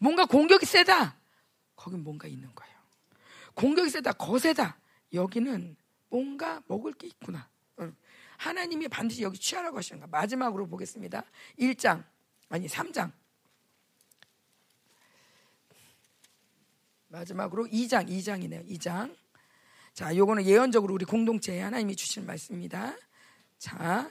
[0.00, 1.14] 뭔가 공격이 세다.
[1.76, 2.74] 거긴 뭔가 있는 거예요.
[3.54, 4.78] 공격이 세다, 거세다.
[5.12, 5.76] 여기는
[6.08, 7.48] 뭔가 먹을 게 있구나.
[8.38, 10.06] 하나님이 반드시 여기 취하라고 하시는 거.
[10.06, 11.22] 마지막으로 보겠습니다.
[11.58, 12.02] 1장,
[12.48, 13.12] 아니 3장.
[17.08, 18.66] 마지막으로 2장, 2장이네요.
[18.70, 19.14] 2장.
[19.92, 22.96] 자, 요거는 예언적으로 우리 공동체에 하나님이 주신 말씀입니다.
[23.58, 24.10] 자,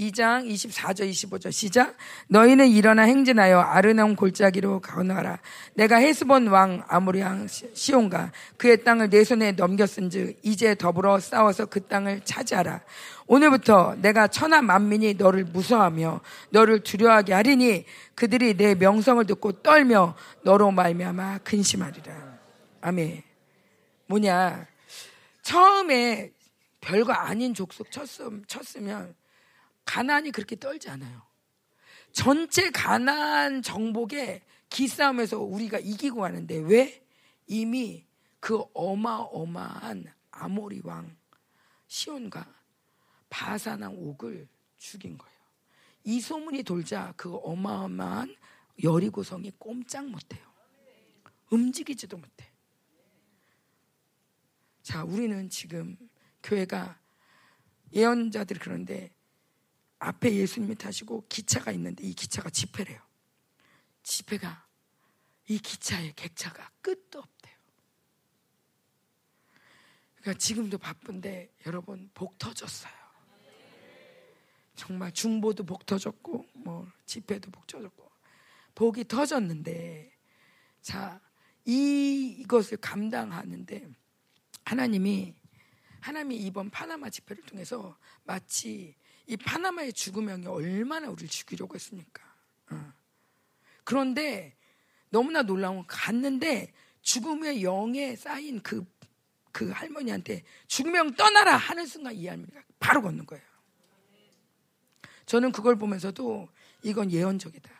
[0.00, 1.94] 2장 24절 25절 시작.
[2.28, 5.38] 너희는 일어나 행진하여 아르논 골짜기로 건너가라.
[5.74, 12.22] 내가 헤스본 왕 아모리왕 시온과 그의 땅을 내 손에 넘겼은즉 이제 더불어 싸워서 그 땅을
[12.24, 12.80] 차지하라.
[13.26, 20.70] 오늘부터 내가 천하 만민이 너를 무서워하며 너를 두려워하게 하리니 그들이 내 명성을 듣고 떨며 너로
[20.70, 22.38] 말미암아 근심하리라.
[22.80, 23.22] 아멘.
[24.06, 24.66] 뭐냐?
[25.42, 26.32] 처음에
[26.80, 29.14] 별거 아닌 족속 쳤으면
[29.84, 31.22] 가난이 그렇게 떨지 않아요.
[32.12, 37.04] 전체 가난 정복에 기싸움에서 우리가 이기고 가는데 왜?
[37.46, 38.06] 이미
[38.38, 41.16] 그 어마어마한 아모리 왕
[41.88, 42.46] 시온과
[43.28, 45.40] 바사랑 옥을 죽인 거예요.
[46.04, 48.34] 이 소문이 돌자 그 어마어마한
[48.82, 50.48] 여리고성이 꼼짝 못해요.
[51.50, 52.50] 움직이지도 못해.
[54.82, 55.96] 자, 우리는 지금
[56.42, 56.98] 교회가
[57.92, 59.10] 예언자들이 그런데
[60.00, 63.00] 앞에 예수님이 타시고 기차가 있는데 이 기차가 지폐래요.
[64.02, 64.66] 지폐가
[65.48, 67.54] 이 기차의 객차가 끝도 없대요.
[70.16, 72.92] 그러니까 지금도 바쁜데 여러분 복 터졌어요.
[74.74, 78.10] 정말 중보도 복 터졌고 뭐 집회도 복 터졌고
[78.74, 80.16] 복이 터졌는데
[80.80, 81.20] 자
[81.66, 83.86] 이, 이것을 감당하는데
[84.64, 85.34] 하나님이
[86.00, 88.96] 하나님이 이번 파나마 집회를 통해서 마치
[89.30, 92.20] 이 파나마의 죽음형이 얼마나 우리를 죽이려고 했습니까?
[92.70, 92.92] 어.
[93.84, 94.56] 그런데
[95.08, 98.84] 너무나 놀라운 건 갔는데 죽음의 영에 쌓인 그,
[99.52, 103.44] 그 할머니한테 죽음형 떠나라 하는 순간 이 할머니가 바로 걷는 거예요.
[105.26, 106.48] 저는 그걸 보면서도
[106.82, 107.70] 이건 예언적이다.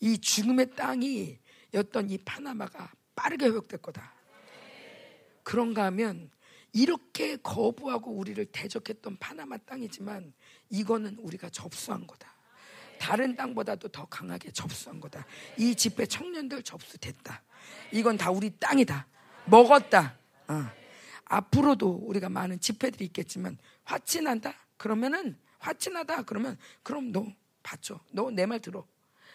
[0.00, 1.38] 이 죽음의 땅이
[1.72, 4.12] 였던 이 파나마가 빠르게 회복될 거다.
[5.42, 6.30] 그런가 하면
[6.76, 10.34] 이렇게 거부하고 우리를 대적했던 파나마 땅이지만
[10.68, 12.30] 이거는 우리가 접수한 거다.
[12.98, 15.24] 다른 땅보다도 더 강하게 접수한 거다.
[15.56, 17.42] 이 집회 청년들 접수됐다.
[17.92, 19.06] 이건 다 우리 땅이다.
[19.46, 20.18] 먹었다.
[20.48, 20.66] 어.
[21.24, 24.52] 앞으로도 우리가 많은 집회들이 있겠지만 화친한다?
[24.76, 27.26] 그러면은 화친하다 그러면 그럼 너
[27.62, 28.00] 받죠.
[28.12, 28.86] 너 내 말 들어.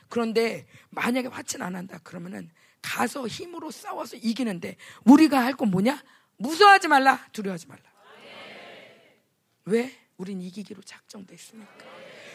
[0.09, 2.51] 그런데 만약에 화친 안 한다 그러면은
[2.83, 6.03] 가서 힘으로 싸워서 이기는데 우리가 할 건 뭐냐?
[6.41, 7.83] 무서워하지 말라, 두려워하지 말라.
[9.65, 9.95] 왜?
[10.17, 11.85] 우린 이기기로 작정됐으니까.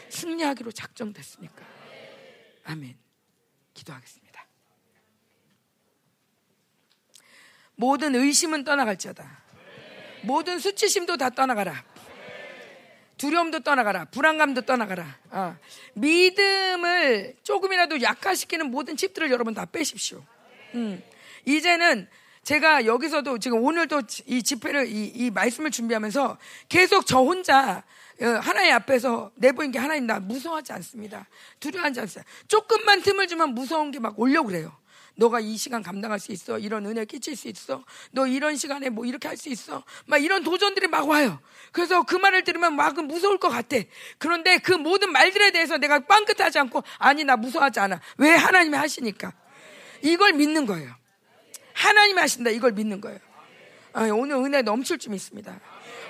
[0.09, 1.65] 승리하기로 작정됐으니까.
[2.63, 2.97] 아멘.
[3.73, 4.47] 기도하겠습니다.
[7.75, 9.43] 모든 의심은 떠나갈지어다.
[10.23, 11.83] 모든 수치심도 다 떠나가라.
[13.17, 14.05] 두려움도 떠나가라.
[14.05, 15.19] 불안감도 떠나가라.
[15.31, 15.57] 어.
[15.95, 20.23] 믿음을 조금이라도 약화시키는 모든 칩들을 여러분 다 빼십시오.
[20.75, 21.03] 음.
[21.45, 22.09] 이제는
[22.47, 26.37] 제가 여기서도 지금 오늘도 이 집회를 이, 이 말씀을 준비하면서
[26.69, 27.83] 계속 저 혼자
[28.21, 31.27] 어, 하나님 앞에서 내보인 게 하나님 나 무서워하지 않습니다.
[31.59, 32.31] 두려워하지 않습니다.
[32.47, 34.71] 조금만 틈을 주면 무서운 게 막 올려 그래요.
[35.15, 36.57] 너가 이 시간 감당할 수 있어.
[36.57, 37.83] 이런 은혜 끼칠 수 있어.
[38.11, 39.83] 너 이런 시간에 뭐 이렇게 할 수 있어.
[40.05, 41.41] 막 이런 도전들이 막 와요.
[41.73, 43.75] 그래서 그 말을 들으면 막 무서울 것 같아.
[44.19, 47.99] 그런데 그 모든 말들에 대해서 내가 빵긋하지 않고 아니 나 무서워하지 않아.
[48.19, 49.33] 왜 하나님이 하시니까.
[50.01, 50.95] 이걸 믿는 거예요.
[51.77, 52.49] 하나님이 하신다.
[52.49, 53.19] 이걸 믿는 거예요.
[53.93, 55.59] 아, 오늘 은혜 넘칠 줄 믿습니다.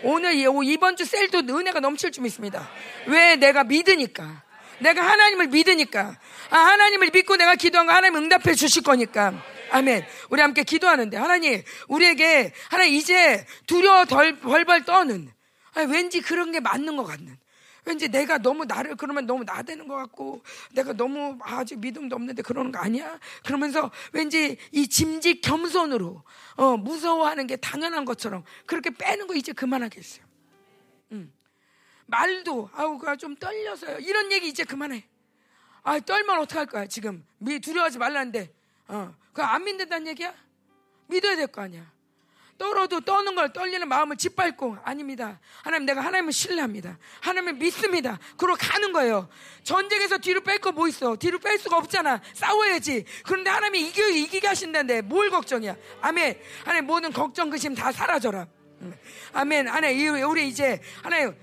[0.03, 2.69] 오늘 이번 주 셀도 은혜가 넘칠 줄 믿습니다.
[3.07, 4.43] 왜 내가 믿으니까.
[4.79, 6.17] 내가 하나님을 믿으니까.
[6.49, 9.33] 아, 하나님을 믿고 내가 기도한 거 하나님 응답해 주실 거니까.
[9.71, 10.05] 아멘.
[10.29, 15.29] 우리 함께 기도하는데 하나님 우리에게 하나님 이제 두려워 덜 벌벌 떠는
[15.73, 17.37] 아니, 왠지 그런 게 맞는 것 같는
[17.88, 20.43] 왠지 내가 너무 나를 그러면 너무 나대는 것 같고
[20.74, 23.17] 내가 너무 아직 믿음도 없는데 그러는 거 아니야?
[23.45, 26.22] 그러면서 왠지 이 짐직 겸손으로
[26.57, 30.25] 어, 무서워하는 게 당연한 것처럼 그렇게 빼는 거 이제 그만하겠어요.
[31.14, 31.33] 음.
[32.07, 33.99] 말도 아우 그좀 떨려서요.
[33.99, 35.06] 이런 얘기 이제 그만해.
[35.83, 38.53] 아 떨면 어떡할 거야 지금 미 두려워하지 말라는데
[38.90, 40.33] 어 그거 안 믿는다는 얘기야?
[41.07, 41.90] 믿어야 될 거 아니야.
[42.58, 45.40] 떨어도 떠는 걸 떨리는 마음을 짓밟고 아닙니다.
[45.64, 46.98] 하나님 내가 하나님을 신뢰합니다.
[47.22, 48.18] 하나님을 믿습니다.
[48.38, 49.30] 그러고 가는 거예요.
[49.64, 51.16] 전쟁에서 뒤로 뺄 거 뭐 있어?
[51.16, 52.22] 뒤로 뺄 수가 없잖아.
[52.34, 53.06] 싸워야지.
[53.26, 55.76] 그런데 하나님이 이기, 이기게 하신다는데 뭘 걱정이야?
[56.02, 56.40] 아멘.
[56.64, 58.48] 하나님 모든 걱정 그심 다 사라져라.
[59.34, 59.68] 아멘.
[59.68, 61.36] 하나님 우리 이제 하나님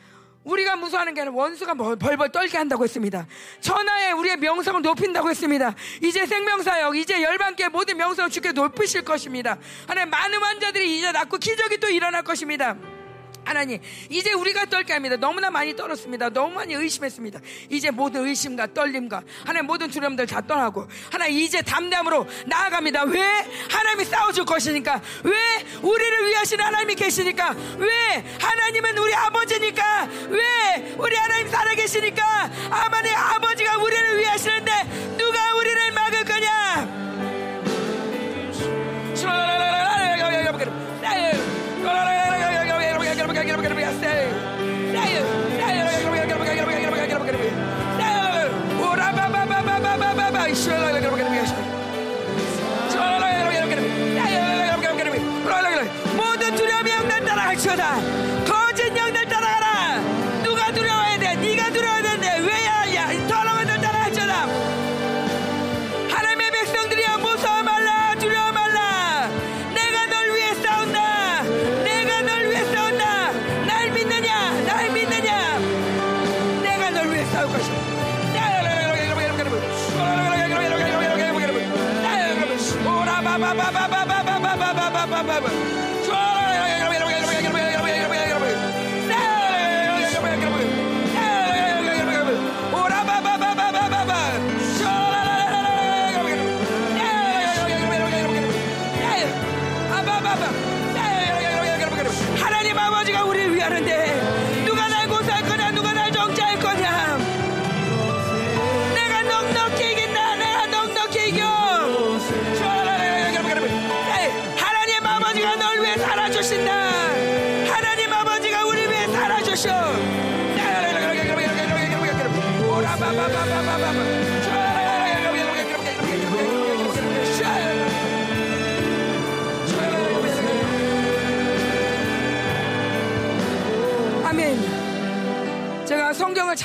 [0.44, 3.26] 우리가 무서워하는 게 아니라 원수가 벌벌 떨게 한다고 했습니다.
[3.60, 5.74] 천하에 우리의 명성을 높인다고 했습니다.
[6.02, 9.58] 이제 생명사역, 이제 열반께 모든 명성을 주께 높이실 것입니다.
[9.86, 12.76] 하나님 많은 환자들이 이제 낫고 기적이 또 일어날 것입니다.
[13.44, 15.16] 하나님, 이제 우리가 떨게 합니다.
[15.16, 16.30] 너무나 많이 떨었습니다.
[16.30, 17.40] 너무 많이 의심했습니다.
[17.70, 23.04] 이제 모든 의심과 떨림과 하나님 모든 두려움들 다 떠나고 하나님 이제 담대함으로 나아갑니다.
[23.04, 23.22] 왜?
[23.70, 25.00] 하나님이 싸워줄 것이니까.
[25.24, 25.32] 왜?
[25.82, 27.54] 우리를 위하신 하나님이 계시니까.
[27.78, 28.24] 왜?
[28.40, 30.08] 하나님은 우리 아버지니까.
[30.28, 30.94] 왜?
[30.98, 32.50] 우리 하나님 살아계시니까.
[32.70, 37.04] 아마네 아버지가 우리를 위하시는데 누가 우리를 막을 거냐?
[43.46, 44.32] get up, get up, get up, say it.
[44.92, 45.24] Say it.
[45.60, 45.84] Say it.
[45.84, 47.34] Get up, get up, get up, get up, get up, get up, get up, get
[47.34, 47.40] up, get up.
[47.98, 48.50] Say it.
[48.80, 50.48] Oh, ra ba ba ba ba ba ba ba.
[50.48, 51.63] İşe la, get up, get up, get up.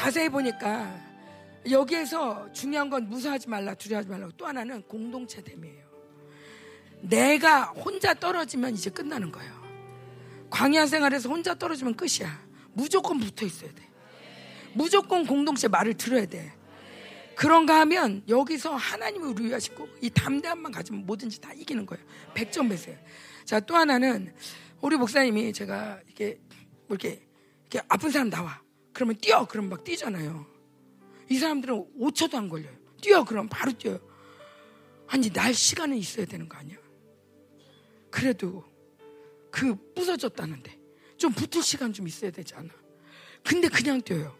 [0.09, 0.99] 자세히 보니까
[1.69, 5.85] 여기에서 중요한 건 무서워하지 말라 두려워하지 말라고 또 하나는 공동체 됨이에요.
[7.01, 9.53] 내가 혼자 떨어지면 이제 끝나는 거예요.
[10.49, 12.43] 광야 생활에서 혼자 떨어지면 끝이야.
[12.73, 13.87] 무조건 붙어 있어야 돼.
[14.73, 16.53] 무조건 공동체 말을 들어야 돼.
[17.35, 22.03] 그런가 하면 여기서 하나님이 우리 위하시고 이 담대함만 가지면 뭐든지 다 이기는 거예요.
[22.33, 22.97] 100점 배세요.
[23.45, 24.33] 자 또 하나는
[24.81, 26.39] 우리 목사님이 제가 이렇게
[26.87, 27.27] 뭐 이렇게
[27.69, 28.59] 이렇게 아픈 사람 나와
[28.99, 30.45] 그러면 뛰어 그러면 막 뛰잖아요
[31.29, 32.75] 이 사람들은 5초도 안 걸려요.
[33.01, 33.97] 뛰어 그럼 바로 뛰어요.
[35.07, 36.75] 아니 날 시간은 있어야 되는 거 아니야?
[38.11, 38.65] 그래도
[39.51, 40.77] 그 부서졌다는데
[41.17, 42.67] 좀 붙을 시간 좀 있어야 되지 않아?
[43.45, 44.35] 근데 그냥 뛰어요.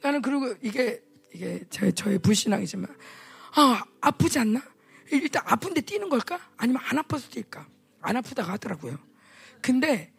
[0.00, 1.02] 나는 그리고 이게
[1.34, 2.96] 이게 제, 저의 불신앙이지만
[3.56, 4.62] 아 아프지 않나?
[5.10, 6.40] 일단 아픈데 뛰는 걸까?
[6.56, 7.66] 아니면 안 아파서 뛸까?
[8.00, 8.96] 안 아프다가 하더라고요.
[9.60, 10.11] 근데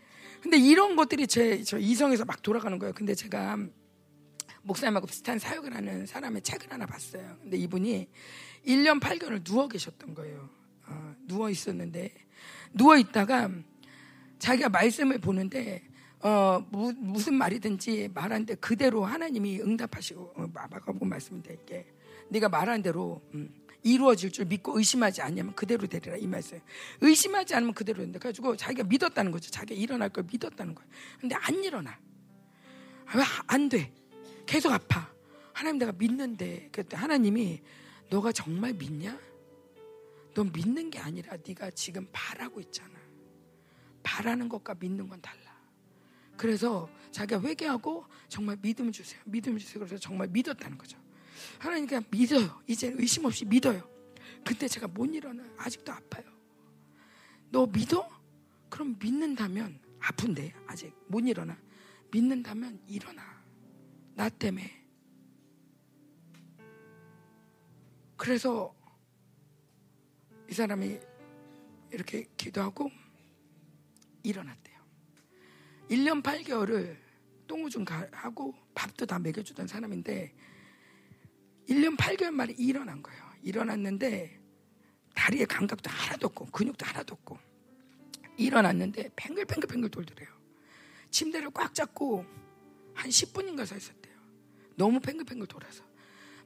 [0.44, 2.94] 근데 이런 것들이 제 저 이성에서 막 돌아가는 거예요.
[2.94, 3.58] 근데 제가
[4.64, 7.38] 목사님하고 비슷한 사역을 하는 사람의 책을 하나 봤어요.
[7.42, 8.10] 근데 이분이
[8.68, 10.50] 1년 8개월을 누워 계셨던 거예요.
[10.88, 12.14] 어, 누워 있었는데
[12.74, 13.50] 누워 있다가
[14.40, 15.82] 자기가 말씀을 보는데
[16.20, 21.86] 어, 무, 무슨 말이든지 말하는데 그대로 하나님이 응답하시고 어, 마가복음 말씀인데 이게
[22.30, 23.50] 네가 말한 대로 음,
[23.84, 26.60] 이루어질 줄 믿고 의심하지 않냐면 그대로 되리라 이 말씀.
[27.02, 28.20] 의심하지 않으면 그대로 된다.
[28.20, 29.52] 그래가지고 자기가 믿었다는 거죠.
[29.52, 30.90] 자기가 일어날 걸 믿었다는 거예요.
[31.20, 32.00] 근데 안 일어나.
[33.16, 33.94] 왜 안 돼?
[34.46, 35.12] 계속 아파.
[35.54, 37.62] 하나님 내가 믿는데 그때 하나님이
[38.10, 39.20] 너가 정말 믿냐?
[40.34, 42.98] 넌 믿는 게 아니라 네가 지금 바라고 있잖아.
[44.02, 45.54] 바라는 것과 믿는 건 달라.
[46.38, 49.22] 그래서 자기가 회개하고 정말 믿음 주세요.
[49.26, 49.80] 믿음 주세요.
[49.80, 50.98] 그래서 정말 믿었다는 거죠.
[51.60, 52.62] 하나님 그냥 믿어요.
[52.68, 53.88] 이제 의심 없이 믿어요.
[54.46, 55.44] 근데 제가 못 일어나.
[55.58, 56.26] 아직도 아파요.
[57.50, 58.10] 너 믿어?
[58.70, 61.58] 그럼 믿는다면 아픈데 아직 못 일어나.
[62.12, 63.24] 믿는다면 일어나.
[64.16, 64.84] 나 때문에.
[68.18, 68.76] 그래서
[70.50, 71.00] 이 사람이
[71.92, 72.92] 이렇게 기도하고
[74.24, 74.80] 일어났대요.
[75.90, 76.98] 1년 8개월을
[77.48, 80.34] 똥오줌 하고 밥도 다 먹여주던 사람인데
[81.70, 83.24] 1년 8개월 만에 일어난 거예요.
[83.42, 84.40] 일어났는데
[85.16, 87.38] 다리의 감각도 하나도 없고 근육도 하나도 없고
[88.38, 90.30] 일어났는데 팽글팽글팽글 돌더래요.
[91.12, 92.26] 침대를 꽉 잡고
[92.94, 94.14] 한 10분인가 서 있었대요.
[94.76, 95.84] 너무 팽글팽글 돌아서.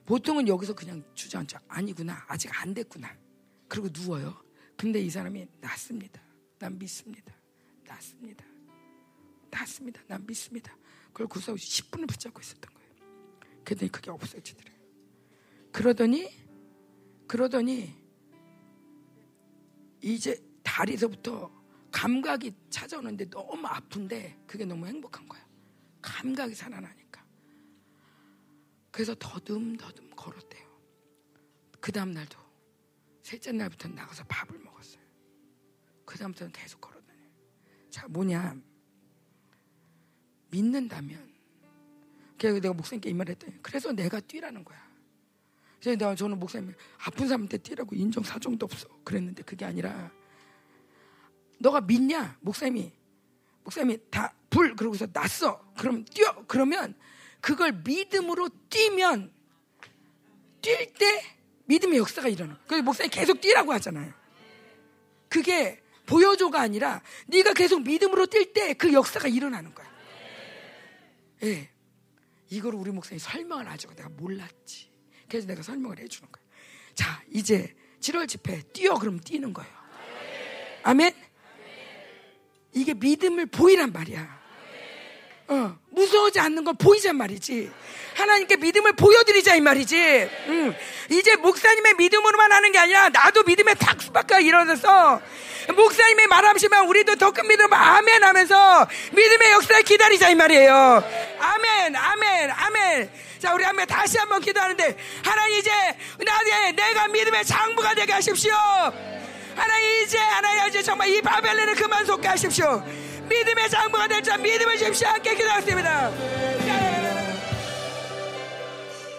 [0.04, 1.60] 보통은 여기서 그냥 주저앉아.
[1.68, 2.24] 아니구나.
[2.28, 3.14] 아직 안 됐구나.
[3.68, 4.42] 그리고 누워요.
[4.76, 6.20] 근데 이 사람이 낫습니다.
[6.58, 7.34] 난 믿습니다.
[7.84, 8.44] 낫습니다.
[9.50, 10.02] 낫습니다.
[10.06, 10.76] 난 믿습니다.
[11.12, 12.88] 그걸 구석 10분을 붙잡고 있었던 거예요.
[13.64, 14.77] 그랬더니 그게 없어지더래요.
[15.72, 16.30] 그러더니
[17.26, 17.94] 그러더니
[20.02, 21.50] 이제 다리서부터
[21.90, 25.46] 감각이 찾아오는데 너무 아픈데 그게 너무 행복한 거야.
[26.00, 27.24] 감각이 살아나니까.
[28.90, 30.68] 그래서 더듬더듬 걸었대요.
[31.80, 32.38] 그 다음 날도
[33.22, 35.02] 셋째 날부터 나가서 밥을 먹었어요.
[36.04, 37.28] 그 다음부터는 계속 걸어다녀요.
[37.90, 38.56] 자, 뭐냐.
[40.50, 41.36] 믿는다면.
[42.38, 44.87] 그래서 내가 목사님께 이 말 했더니, 그래서 내가 뛰라는 거야.
[45.82, 46.74] 그래서 저는 목사님,
[47.04, 48.88] 아픈 사람한테 뛰라고 인정 사정도 없어.
[49.04, 50.10] 그랬는데 그게 아니라,
[51.58, 52.36] 너가 믿냐?
[52.40, 52.92] 목사님이
[53.64, 55.72] 목사님이 다 불 그러고서 났어.
[55.76, 56.44] 그럼 뛰어.
[56.46, 56.94] 그러면
[57.40, 59.32] 그걸 믿음으로 뛰면
[60.62, 61.22] 뛸 때
[61.66, 62.58] 믿음의 역사가 일어나.
[62.66, 64.12] 그래서 목사님 계속 뛰라고 하잖아요.
[65.28, 69.86] 그게 보여줘가 아니라 네가 계속 믿음으로 뛸 때 그 역사가 일어나는 거야.
[71.42, 71.46] 예.
[71.54, 71.70] 네.
[72.50, 73.94] 이걸 우리 목사님이 설명을 하죠.
[73.94, 74.87] 내가 몰랐지.
[75.28, 76.44] 그래서 내가 설명을 해주는 거야.
[76.94, 79.70] 자, 이제 7월 집회 뛰어 그럼 뛰는 거예요.
[80.82, 81.12] 아멘.
[82.74, 84.38] 이게 믿음을 보이란 말이야.
[85.48, 87.70] 어, 무서워하지 않는 건 보이란 말이지.
[88.14, 89.96] 하나님께 믿음을 보여드리자 이 말이지.
[90.48, 90.74] 음,
[91.10, 95.20] 이제 목사님의 믿음으로만 하는 게 아니라 나도 믿음에 탁 수박가 일어나서
[95.74, 101.04] 목사님이 말하시면 우리도 더 큰 믿음 아멘 하면서 믿음의 역사를 기다리자 이 말이에요.
[101.38, 103.10] 아멘, 아멘, 아멘.
[103.38, 105.70] 자, 우리 한번 다시 한번 기도하는데 하나님 이제
[106.24, 108.52] 나의 내가 믿음의 장부가 되게 하십시오.
[109.54, 112.82] 하나님 이제 하나님 이제 정말 이 바벨론을 그만 속게 하십시오.
[113.28, 115.08] 믿음의 장부가 될 자 믿음을 주십시오.
[115.08, 116.12] 함께 기도하겠습니다.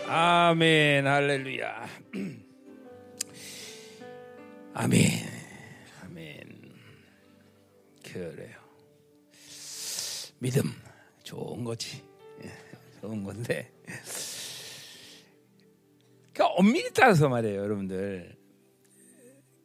[0.07, 1.87] 아멘 할렐루야.
[4.73, 5.01] 아멘
[6.03, 6.73] 아멘
[8.03, 8.57] 그래요.
[10.39, 10.73] 믿음
[11.23, 12.03] 좋은 거지.
[12.43, 12.51] 예,
[13.01, 13.71] 좋은 건데.
[16.33, 18.37] 그러니까 엄밀히 따라서 말이에요, 여러분들.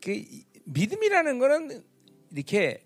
[0.02, 0.24] 그
[0.64, 1.84] 믿음이라는 거는
[2.32, 2.84] 이렇게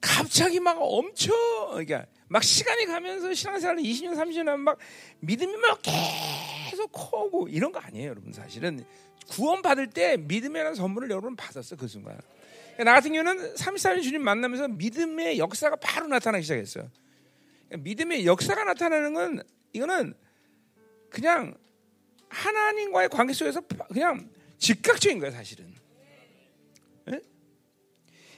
[0.00, 1.34] 갑자기 막 엄청
[1.70, 4.78] 그러니까 막 시간이 가면서 신앙생활 20년 30년 하면 막
[5.20, 8.32] 믿음이 막 계속 커고 이런 거 아니에요 여러분.
[8.32, 8.84] 사실은
[9.28, 12.18] 구원 받을 때 믿음이라는 선물을 여러분 받았어 그 순간.
[12.74, 16.90] 그러니까 나 같은 경우는 34년 주님 만나면서 믿음의 역사가 바로 나타나기 시작했어요.
[17.68, 19.42] 그러니까 믿음의 역사가 나타나는 건
[19.74, 20.14] 이거는
[21.10, 21.54] 그냥
[22.30, 23.60] 하나님과의 관계 속에서
[23.92, 25.74] 그냥 즉각적인 거예요 사실은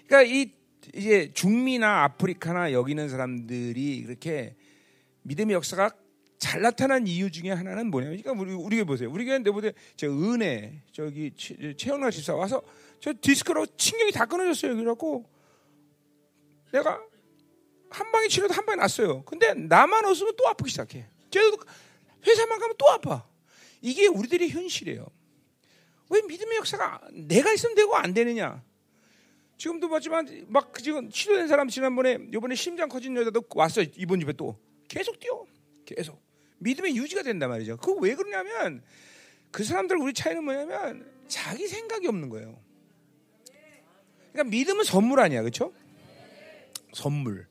[0.06, 0.52] 그러니까 이
[0.94, 4.56] 이제 중미나 아프리카나 여기 있는 사람들이 그렇게
[5.22, 5.90] 믿음의 역사가
[6.38, 9.10] 잘 나타난 이유 중에 하나는 뭐냐면, 그러니까 우리 우리 보세요.
[9.10, 12.62] 우리 교회 내보세 저 은혜 저기 최영락 집사 와서
[13.00, 14.76] 저 디스크로 신경이 다 끊어졌어요.
[14.76, 15.28] 그래갖고
[16.72, 17.00] 내가
[17.90, 19.22] 한 방에 치료도 한 방에 났어요.
[19.24, 21.08] 근데 나만 없으면 또 아프기 시작해.
[21.36, 21.58] 쟤도
[22.26, 23.28] 회사만 가면 또 아파.
[23.82, 25.06] 이게 우리들의 현실이에요.
[26.08, 28.62] 왜 믿음의 역사가 내가 있으면 되고 안 되느냐?
[29.58, 34.58] 지금도 봤지만 막 지금 치료된 사람 지난번에 이번에 심장 커진 여자도 왔어 이번 집에 또
[34.88, 35.44] 계속 뛰어
[35.84, 36.20] 계속
[36.58, 37.76] 믿음의 유지가 된단 말이죠.
[37.78, 38.82] 그거 왜 그러냐면
[39.50, 42.58] 그 사람들 우리 차이는 뭐냐면 자기 생각이 없는 거예요.
[44.32, 45.72] 그러니까 믿음은 선물 아니야, 그렇죠?
[46.92, 47.46] 선물.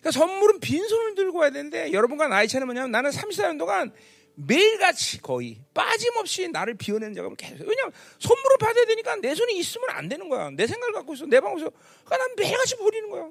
[0.00, 3.92] 그러니까 선물은 빈손을 들고 와야 되는데 여러분과 나이 차이는 뭐냐면 나는 34년 동안
[4.34, 7.66] 매일같이 거의 빠짐없이 나를 비워내는 작업을 계속.
[7.66, 10.50] 왜냐면 선물을 받아야 되니까 내 손이 있으면 안 되는 거야.
[10.50, 11.26] 내 생각을 갖고 있어.
[11.26, 11.70] 내 방에서.
[12.04, 13.30] 그러니까 난 매일같이 버리는 거야.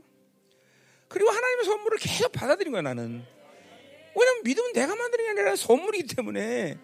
[1.08, 3.26] 그리고 하나님의 선물을 계속 받아들인 거야, 나는.
[4.16, 6.78] 왜냐면 믿음은 내가 만드는 게 아니라 선물이기 때문에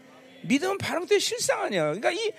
[0.44, 1.94] 믿음은 바람때 실상 아니야.
[1.94, 2.32] 그러니까 이,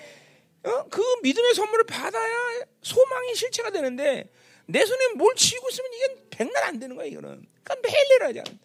[0.64, 0.84] 어?
[0.90, 2.34] 그 믿음의 선물을 받아야
[2.82, 4.28] 소망이 실체가 되는데
[4.66, 7.46] 내 손에 뭘 쥐고 있으면 이게 백날 안 되는 거야, 이거는.
[7.62, 8.58] 그러니까 매일 내려야 돼.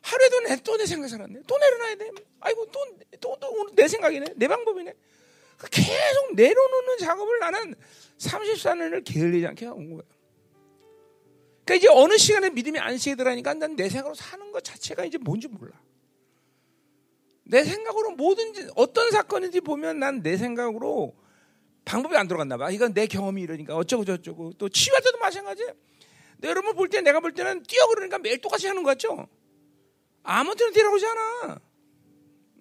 [0.00, 1.40] 하루에도 내, 또내 생각이 살았네.
[1.46, 2.10] 또 내려놔야 돼.
[2.40, 2.80] 아이고, 또,
[3.20, 4.26] 또, 또, 오늘 내 생각이네.
[4.36, 4.92] 내 방법이네.
[5.58, 7.74] 그 계속 내려놓는 작업을 나는
[8.18, 10.02] 34년을 게을리지 않게 온 거야.
[11.64, 15.46] 그러니까 이제 어느 시간에 믿음이 안식에 들어가니까 난 내 생각으로 사는 것 자체가 이제 뭔지
[15.46, 15.80] 몰라.
[17.44, 21.14] 내 생각으로 뭐든지 어떤 사건인지 보면 난 내 생각으로
[21.84, 22.70] 방법이 안 들어갔나 봐.
[22.70, 25.68] 이건 내 경험이 이러니까 어쩌고 저쩌고 또 치유할 때도 마찬가지야.
[26.44, 29.28] 여러분 볼 때 내가 볼 때는 뛰어 그러니까 매일 똑같이 하는 거 같죠?
[30.22, 31.60] 아무 때나 뛰라고 하지 않아.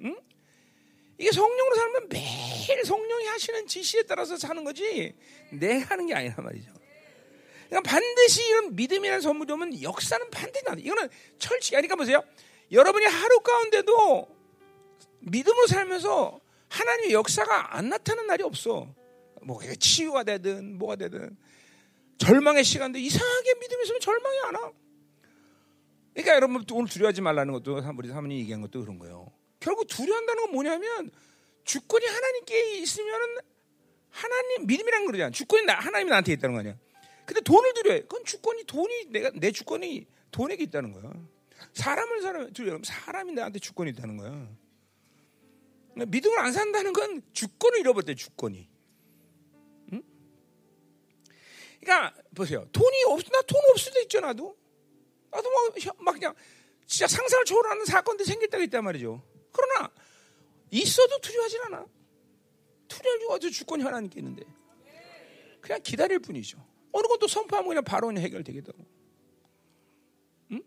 [0.03, 0.16] 응?
[1.17, 5.16] 이게 성령으로 살면 매일 성령이 하시는 지시에 따라서 사는 거지
[5.51, 6.72] 내가 하는 게 아니란 말이죠.
[7.69, 10.75] 그러니까 반드시 이런 믿음이라는 선물이 오면 역사는 반드시 나.
[10.77, 11.09] 이거는
[11.40, 11.72] 철칙.
[11.72, 12.24] 그러니까 보세요.
[12.72, 14.27] 여러분이 하루 가운데도
[15.19, 18.93] 믿음으로 살면서 하나님의 역사가 안 나타나는 날이 없어.
[19.43, 21.37] 뭐 치유가 되든 뭐가 되든
[22.17, 24.71] 절망의 시간도 이상하게 믿음이 있으면 절망이 안 와.
[26.13, 29.31] 그러니까 여러분 오늘 두려워하지 말라는 것도 우리 사모님 얘기한 것도 그런 거예요.
[29.59, 31.11] 결국 두려워한다는 건 뭐냐면
[31.63, 33.37] 주권이 하나님께 있으면은
[34.09, 35.31] 하나님 믿음이란 그러잖아.
[35.31, 36.77] 주권이 나, 하나님이 나한테 있다는 거 아니야.
[37.25, 38.01] 근데 돈을 두려워해.
[38.01, 41.13] 그건 주권이 돈이 내가 내 주권이 돈에게 있다는 거야.
[41.73, 42.79] 사람을 사람 두려워.
[42.83, 44.31] 사람이 나한테 주권이 있다는 거야.
[45.93, 48.15] 그러니까 믿음을 안 산다는 건 주권을 잃어버렸대.
[48.15, 48.70] 주권이.
[51.82, 52.66] 그러니까 보세요.
[52.72, 54.56] 돈이 없, 나돈 없을 때 있죠 나도.
[55.32, 56.34] 나도 막, 막 그냥
[56.85, 59.22] 진짜 상상을 초월하는 사건들이 생길 때가 있단 말이죠.
[59.51, 59.92] 그러나
[60.69, 61.85] 있어도 두려워하진 않아.
[62.88, 64.45] 두려워하고 어디 주권이 하나님께 있는데.
[65.60, 66.64] 그냥 기다릴 뿐이죠.
[66.92, 68.77] 어느 것도 선포하면 그냥 바로 해결되겠다고.
[70.51, 70.61] 응?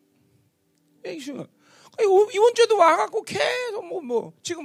[2.33, 4.65] 이번 주에도 와갖고 계속 뭐, 뭐, 지금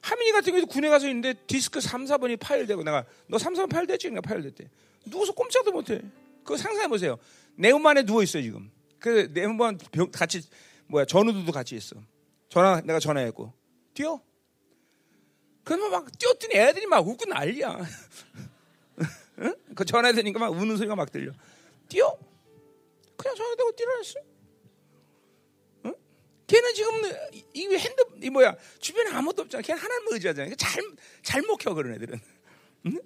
[0.00, 4.10] 하민이 같은 경우도 군에 가서 있는데 디스크 3, 4번이 파열되고 내가 너 3, 4번 파열됐지?
[4.10, 4.70] 내가 파열됐대.
[5.06, 6.00] 누워서 꼼짝도 못해.
[6.42, 7.18] 그거 상상해 보세요.
[7.56, 8.70] 내음만에 누워 있어, 지금.
[8.98, 9.78] 그 내음만
[10.12, 10.42] 같이,
[10.86, 11.96] 뭐야, 전우들도 같이 있어.
[12.48, 13.52] 전화, 내가 전화했고.
[13.94, 14.20] 뛰어?
[15.64, 17.78] 그러면 막 뛰었더니 애들이 막 웃고 난리야.
[19.40, 19.54] 응?
[19.74, 21.32] 그 전화되니까 막 우는 소리가 막 들려.
[21.88, 22.16] 뛰어?
[23.16, 24.20] 그냥 전화되고 뛰어냈어.
[25.86, 25.94] 응?
[26.46, 26.92] 걔는 지금
[27.54, 29.62] 이 핸드 이 뭐야 주변에 아무것도 없잖아.
[29.62, 30.54] 걔는 하나님 의지하잖아.
[30.54, 30.82] 잘잘
[31.22, 32.20] 잘 먹혀 그런 애들은.
[32.86, 32.98] 응?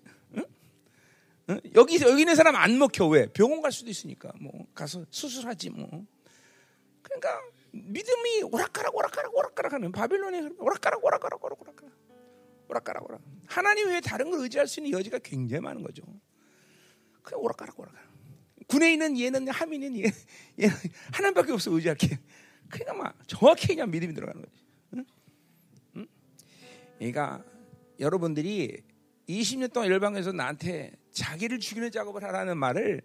[1.75, 3.27] 여기 여기 있는 사람 안 먹혀 왜?
[3.33, 6.07] 병원 갈 수도 있으니까 뭐 가서 수술하지 뭐.
[7.03, 7.41] 그러니까
[7.73, 11.77] 믿음이 오락가락 오락가락 오락가락하는 바빌론의 오락가락 오락가락 오락가락
[12.69, 13.21] 오락가락 오락.
[13.47, 16.03] 하나님 외에 다른 걸 의지할 수 있는 여지가 굉장히 많은 거죠.
[17.23, 18.09] 그냥 오락가락 오락가락.
[18.67, 20.05] 군에 있는 얘는 하민은 얘,
[20.61, 20.69] 얘
[21.13, 22.19] 하나님밖에 없어 의지할 게.
[22.69, 24.63] 그러니까 막 정확히 그냥 믿음이 들어가는 거지.
[24.95, 25.05] 응?
[25.97, 26.07] 응?
[26.99, 27.43] 그러니까
[27.99, 28.83] 여러분들이
[29.29, 33.03] 20년 동안 열방에서 나한테 자기를 죽이는 작업을 하라는 말을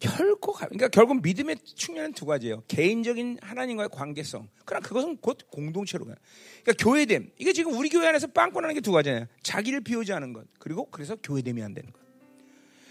[0.00, 2.62] 결코 그러니까 결국 믿음의 측면은 두 가지예요.
[2.68, 4.48] 개인적인 하나님과의 관계성.
[4.64, 6.16] 그러나 그것은 곧 공동체로 가요.
[6.62, 7.30] 그러니까 교회됨.
[7.38, 9.26] 이게 지금 우리 교회 안에서 빵꾸나는 게 두 가지예요.
[9.42, 10.46] 자기를 비우지 않은 것.
[10.58, 12.00] 그리고 그래서 교회됨이 안 되는 것.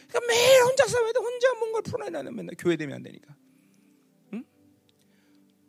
[0.08, 3.36] 그러니까 매일 혼자 싸워도 혼자 뭔가를 풀어내는 맨날 교회됨이 안 되니까.
[4.34, 4.44] 응?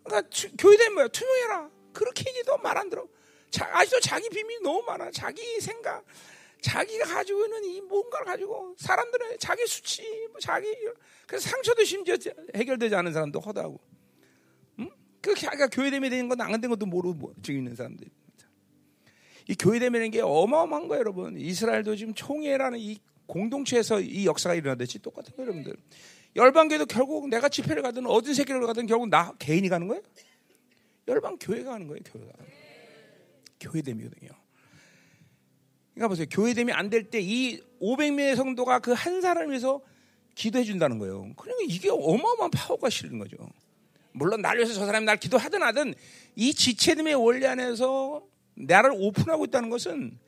[0.05, 1.09] 그러니까 교회됨 뭐야?
[1.09, 1.71] 투명해라.
[1.93, 3.07] 그렇게 얘기도 말 안 들어.
[3.51, 5.11] 자, 아직도 자기 비밀이 너무 많아.
[5.11, 6.05] 자기 생각.
[6.65, 10.67] 자기가 가지고 있는 이 뭔가를 가지고 사람들은 자기 수치, 뭐 자기
[11.27, 12.17] 그래서 상처도 심지어
[12.57, 13.79] 해결되지 않은 사람도 허다하고,
[14.79, 14.91] 응?
[15.21, 18.09] 그 자기가 교회됨이 되는 건 안 된 것도 모르고 뭐, 지금 있는 사람들.
[19.47, 21.37] 이 교회됨이라는 게 어마어마한 거예요, 여러분.
[21.39, 25.77] 이스라엘도 지금 총회라는 이 공동체에서 이 역사가 일어나듯이 똑같은 거예요, 여러분들.
[26.35, 30.03] 열방교도 결국 내가 집회를 가든 어떤 세계를 가든 결국 나 개인이 가는 거예요.
[31.09, 32.33] 열방 교회가 가는 거예요, 교회가.
[33.61, 34.31] 교회됨이거든요.
[35.95, 36.27] 그러니까 보세요.
[36.31, 39.81] 교회됨이 안 될 때 이 500명의 성도가 그 한 사람을 위해서
[40.35, 41.33] 기도해 준다는 거예요.
[41.37, 43.37] 그러니까 이게 어마어마한 파워가 실는 거죠.
[44.13, 45.95] 물론 날 위해서 저 사람이 날 기도하든 하든
[46.37, 48.25] 이 지체됨의 원리 안에서
[48.55, 50.19] 나를 오픈하고 있다는 것은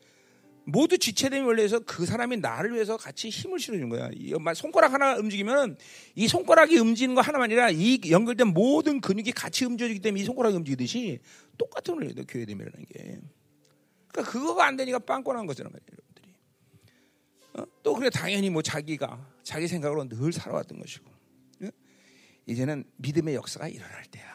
[0.65, 4.09] 모두 지체됨의 원리에서 그 사람이 나를 위해서 같이 힘을 실어주는 거야.
[4.53, 5.77] 손가락 하나 움직이면
[6.15, 10.57] 이 손가락이 움직이는 거 하나만 아니라 이 연결된 모든 근육이 같이 움직이기 때문에 이 손가락이
[10.57, 11.19] 움직이듯이
[11.57, 12.15] 똑같은 원리예요.
[12.27, 13.19] 교회됨이라는 게.
[14.17, 16.33] 그러니까 그거가 안 되니까 빵꾸난 거잖아요, 여러분들이.
[17.53, 17.63] 어?
[17.83, 21.05] 또 그래 당연히 뭐 자기가 자기 생각으로 늘 살아왔던 것이고.
[21.63, 21.67] 어?
[22.47, 24.25] 이제는 믿음의 역사가 일어날 때야.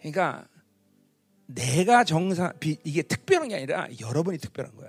[0.00, 0.48] 그러니까
[1.46, 4.88] 내가 정상 이게 특별한 게 아니라 여러분이 특별한 거야.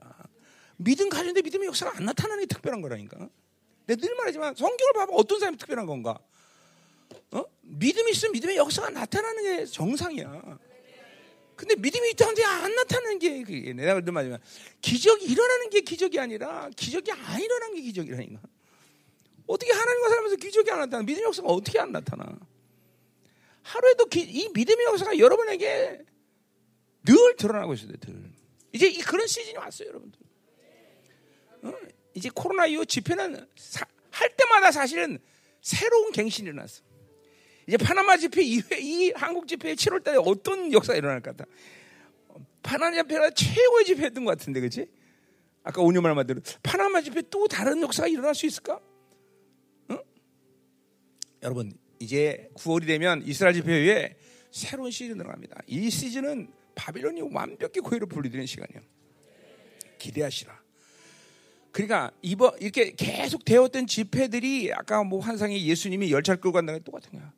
[0.78, 3.30] 믿음 가진데 믿음의 역사가 안 나타나는 게 특별한 거라니까.
[3.86, 6.20] 내가 늘 말하지만 성경을 봐봐 어떤 사람이 특별한 건가?
[7.32, 7.44] 어?
[7.62, 10.60] 믿음이 있으면 믿음의 역사가 나타나는 게 정상이야.
[11.58, 14.40] 근데 믿음이 있다는데 안 나타나는 게 그게 내가 늘 말하지만
[14.80, 18.40] 기적이 일어나는 게 기적이 아니라 기적이 안 일어나는 게 기적이라니까.
[19.48, 21.04] 어떻게 하나님과 살면서 기적이 안 나타나?
[21.04, 22.38] 믿음의 역사가 어떻게 안 나타나?
[23.64, 26.06] 하루에도 기, 이 믿음의 역사가 여러분에게
[27.04, 28.32] 늘 드러나고 있어요, 늘.
[28.72, 30.20] 이제 이 그런 시즌이 왔어요, 여러분들.
[31.64, 31.74] 어?
[32.14, 35.18] 이제 코로나 이후 집회는 사, 할 때마다 사실은
[35.62, 36.84] 새로운 갱신이 일어났어.
[37.68, 41.50] 이제 파나마 집회 이후에 이 한국 집회 7월 달에 어떤 역사가 일어날 것 같아.
[42.64, 44.88] 파나마 집회가 최고의 집회였던 것 같은데, 그치?
[45.64, 48.80] 아까 오년 말마대로 파나마 집회 또 다른 역사가 일어날 수 있을까?
[49.92, 50.00] 응?
[51.44, 54.16] 여러분, 이제 9월이 되면 이스라엘 집회 후에
[54.50, 55.62] 새로운 시즌이 들어갑니다.
[55.68, 58.82] 이 시즌은 바빌론이 완벽히 고해를 분리되는 시간이에요.
[59.98, 60.58] 기대하시라.
[61.72, 67.12] 그러니까 이번 이렇게 계속 되었던 집회들이 아까 뭐 환상이 예수님이 열차를 끌고 간다는 게 똑같은
[67.12, 67.34] 거야.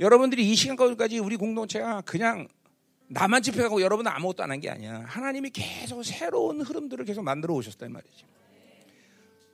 [0.00, 2.48] 여러분들이 이 시간까지 우리 공동체가 그냥
[3.08, 5.04] 나만 집회하고 여러분은 아무것도 안 한 게 아니야.
[5.06, 8.24] 하나님이 계속 새로운 흐름들을 계속 만들어 오셨단 말이지.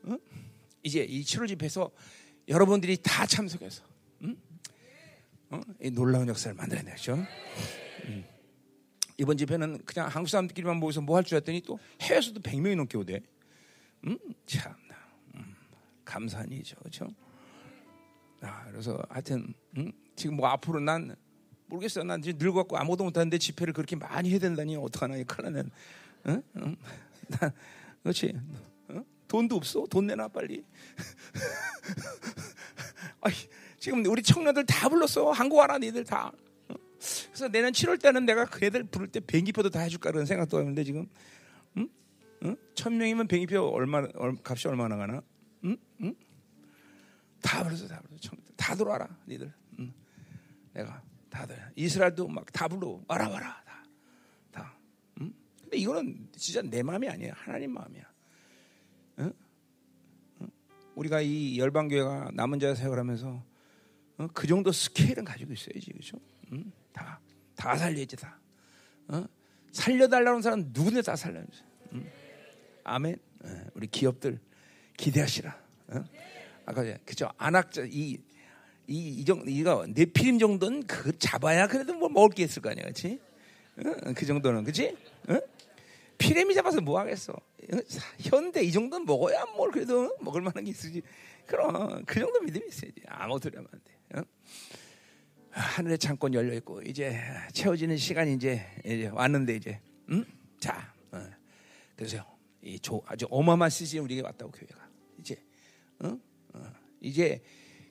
[0.07, 0.18] 응?
[0.83, 1.91] 이제 이 7월 집회에서
[2.49, 3.83] 여러분들이 다 참석해서
[4.23, 4.36] 응?
[5.50, 5.60] 어?
[5.83, 7.15] 이 놀라운 역사를 만들어내죠.
[8.05, 8.25] 음.
[9.18, 13.20] 이번 집회는 그냥 한국 사람들끼리만 모여서 뭐 할 줄 알았더니 또 해외에서도 100명이 넘게 오대.
[14.07, 14.76] 음, 참나.
[15.34, 15.57] 음,
[16.05, 16.76] 감사한 일이죠.
[16.76, 17.08] 그렇죠?
[18.42, 21.15] 아, 그래서 하여튼 음, 지금 뭐 앞으로 난
[21.67, 22.03] 모르겠어.
[22.03, 25.23] 난 이제 늙어갖고 아무도 못하는데 집회를 그렇게 많이 해야 된다니 어떡하나.
[25.25, 25.70] 큰일 나는.
[26.28, 26.43] 응?
[26.57, 26.77] 응?
[27.28, 27.53] 난,
[28.03, 28.35] 그렇지.
[28.91, 29.05] 응?
[29.28, 29.86] 돈도 없어.
[29.89, 30.65] 돈 내놔 빨리.
[33.20, 33.33] 아이,
[33.78, 35.31] 지금 우리 청년들 다 불렀어.
[35.31, 36.33] 한국 와라 니들 다.
[37.27, 40.83] 그래서 내년 7월 때는 내가 그 애들 부를 때 비행기표도 다 해줄까 그런 생각도 하는데
[40.83, 41.09] 지금
[41.77, 41.89] 응?
[42.45, 42.57] 응?
[42.75, 45.23] 천 명이면 비행기표 얼마 얼, 값이 얼마나 가나?
[45.65, 45.77] 응?
[46.01, 46.15] 응?
[47.43, 49.53] 다 불렀어 다 불렀어 청, 다 들어와라 니들.
[50.76, 50.82] 응.
[50.82, 53.84] 내가 다들 이스라엘도 막 다 불러 와라 와라 다
[54.52, 54.78] 다.
[55.20, 55.32] 응?
[55.60, 58.05] 근데 이거는 진짜 내 마음이 아니야 하나님 마음이야.
[59.20, 59.32] 응?
[60.40, 60.48] 응?
[60.94, 63.42] 우리가 이 열방 교회가 남은 자의 세월 하면서
[64.18, 64.28] 어?
[64.32, 66.18] 그 정도 스케일은 가지고 있어야지 그렇죠?
[66.52, 66.70] 응?
[66.92, 67.20] 다,
[67.55, 68.38] 다 살려야지 다.
[69.08, 69.24] 어?
[69.72, 71.62] 살려달라는 사람 누구나 다 살려야지.
[71.92, 72.10] 응?
[72.84, 73.18] 아멘.
[73.44, 74.40] 어, 우리 기업들
[74.96, 75.60] 기대하시라.
[75.88, 76.05] 어?
[76.64, 77.30] 아까 그죠?
[77.36, 78.16] 안학자 이
[78.89, 82.70] 이, 이 정, 이거 네 피림 정도는 그 잡아야 그래도 뭐 먹을 게 있을 거
[82.70, 83.18] 아니야, 그렇지?
[83.78, 84.12] 어?
[84.15, 84.97] 그 정도는, 그렇지?
[85.28, 85.39] 어?
[86.18, 87.32] 피레미 잡아서 뭐 하겠어?
[87.32, 87.76] 어?
[88.20, 91.02] 현대 이 정도는 먹어야 뭘 그래도 먹을 만한 게 있으지.
[91.47, 93.02] 그럼 그 정도 믿음이 있어야지.
[93.06, 94.18] 아무 소리 하면 안 돼.
[94.18, 94.23] 어?
[95.50, 97.18] 하늘의 창권 열려 있고 이제
[97.52, 100.24] 채워지는 시간이 이제, 이제 왔는데 이제, 음?
[100.60, 101.23] 자, 어.
[101.97, 102.24] 그래서
[102.62, 105.36] 이 조, 아주 어마어마한 시즌 우리에게 왔다고 교회가 이제,
[106.00, 106.18] 어?
[106.55, 106.73] 어.
[107.00, 107.42] 이제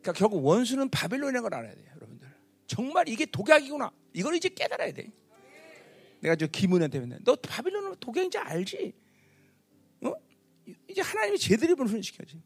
[0.06, 2.28] 그러니까 결국 원수는 바벨론이라는 걸 알아야 돼요, 여러분들.
[2.68, 3.92] 정말 이게 독약이구나.
[4.14, 5.12] 이걸 이제 깨달아야 돼.
[6.20, 8.94] 내가 저 김은혜한테 맨날 너 바빌론은 독약인지 알지?
[10.02, 10.14] 어?
[10.88, 12.40] 이제 하나님이 제대로 훈련시켜야지.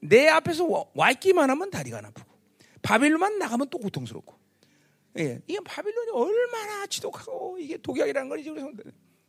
[0.00, 2.34] 내 앞에서 와, 와 있기만 하면 다리가 안 아프고
[2.80, 4.34] 바빌론만 나가면 또 고통스럽고.
[5.18, 8.84] 예, 이게 바빌론이 얼마나 지독하고 이게 독약이라는 걸 이제 우리 성들.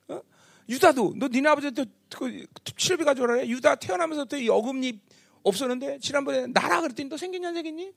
[0.08, 0.22] 어?
[0.70, 2.46] 유다도 너 니네 아버지한테 그
[2.78, 5.02] 칠비 가져오라 유다 태어나면서 이 어금니
[5.46, 7.94] 없었는데 지난번에 나라 그랬더니 또 생겼냐 안 생겼니?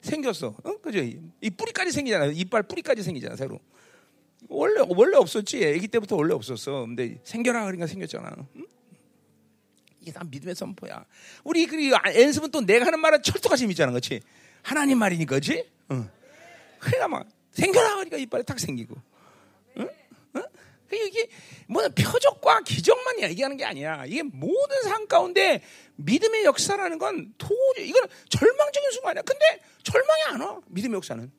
[0.00, 0.56] 생겼어.
[0.62, 0.76] 어?
[0.78, 0.98] 그죠?
[0.98, 2.26] 이 뿌리까지 생기잖아.
[2.26, 3.60] 이빨 뿌리까지 생기잖아 새로.
[4.48, 5.64] 원래 원래 없었지.
[5.64, 6.86] 아기 때부터 원래 없었어.
[6.86, 8.34] 근데 생겨라 그러니까 생겼잖아.
[8.56, 8.66] 응?
[10.00, 11.04] 이게 다 믿음의 선포야.
[11.44, 11.76] 우리 그
[12.06, 14.20] 엔습은 또 내가 하는 말은 철도같이 믿잖아, 그렇지?
[14.62, 15.68] 하나님 말이니까, 그렇지?
[15.90, 16.08] 응.
[16.78, 18.94] 그러니까 막 생겨라 그러니까 이빨이 탁 생기고.
[20.92, 21.28] 이게
[21.68, 24.04] 뭐 표적과 기적만 얘기하는 게 아니야.
[24.06, 25.62] 이게 모든 삶 가운데
[25.96, 29.22] 믿음의 역사라는 건 도저히 이건 절망적인 순간이야.
[29.22, 29.44] 근데
[29.82, 30.60] 절망이 안 와.
[30.66, 31.32] 믿음의 역사는.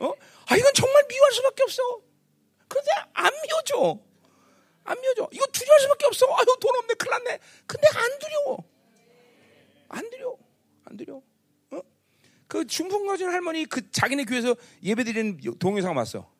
[0.00, 0.12] 어?
[0.46, 1.82] 아 이건 정말 미워할 수밖에 없어.
[2.68, 3.98] 그런데 안 미워져.
[4.84, 5.28] 안 미워져.
[5.32, 6.26] 이거 두려워할 수밖에 없어.
[6.36, 7.38] 아유 돈 없네, 큰일 났네.
[7.66, 8.64] 근데 안 두려워.
[9.88, 10.38] 안 두려워.
[10.84, 11.22] 안 두려워.
[11.72, 11.80] 어?
[12.46, 16.35] 그 중풍 가진 할머니 그 자기네 교회에서 예배드리는 동영상 봤어.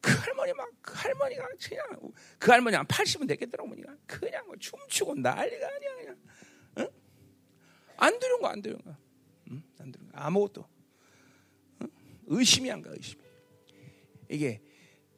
[0.00, 3.96] 그 할머니 막, 그 할머니가 그냥, 그 할머니 한 80은 됐겠더라고, 보니까.
[4.06, 6.16] 그냥 뭐 춤추고 난리가 아니야, 그냥.
[6.78, 6.88] 응?
[7.96, 8.96] 안 두려운 거, 안 두려운 거.
[9.50, 9.62] 응?
[9.78, 10.18] 안 두려운 거.
[10.18, 10.68] 아무것도.
[11.82, 11.88] 응?
[12.26, 13.22] 의심이 안 가, 의심이.
[14.30, 14.62] 이게,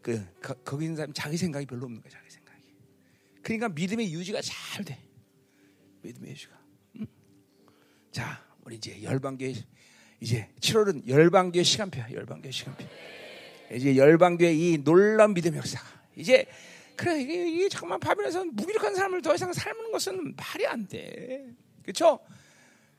[0.00, 2.62] 그, 거, 거기 있는 사람 자기 생각이 별로 없는 거야, 자기 생각이.
[3.42, 4.98] 그러니까 믿음의 유지가 잘 돼.
[6.02, 6.60] 믿음의 유지가.
[6.96, 7.06] 응?
[8.10, 9.54] 자, 우리 이제 열방교회,
[10.18, 12.84] 이제 7월은 열방교회 시간표야, 열방교회 시간표.
[13.74, 15.84] 이제 열방교의 이 놀라운 믿음의 역사가
[16.16, 16.46] 이제
[16.96, 21.46] 그래 이게, 이게 잠깐만 바벨에서 무기력한 사람을 더 이상 삶는 것은 말이 안 돼.
[21.82, 22.18] 그렇죠?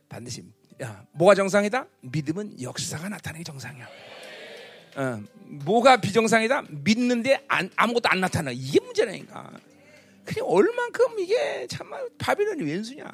[0.09, 0.43] 반드시
[0.81, 1.87] 야, 뭐가 정상이다?
[2.01, 3.87] 믿음은 역사가 나타나는 게 정상이야.
[4.95, 6.63] 어, 뭐가 비정상이다?
[6.69, 8.51] 믿는데 안, 아무것도 안 나타나.
[8.51, 9.51] 이게 문제라니까.
[10.25, 13.05] 그냥 얼만큼 이게 정말 바빌론이 왼수냐?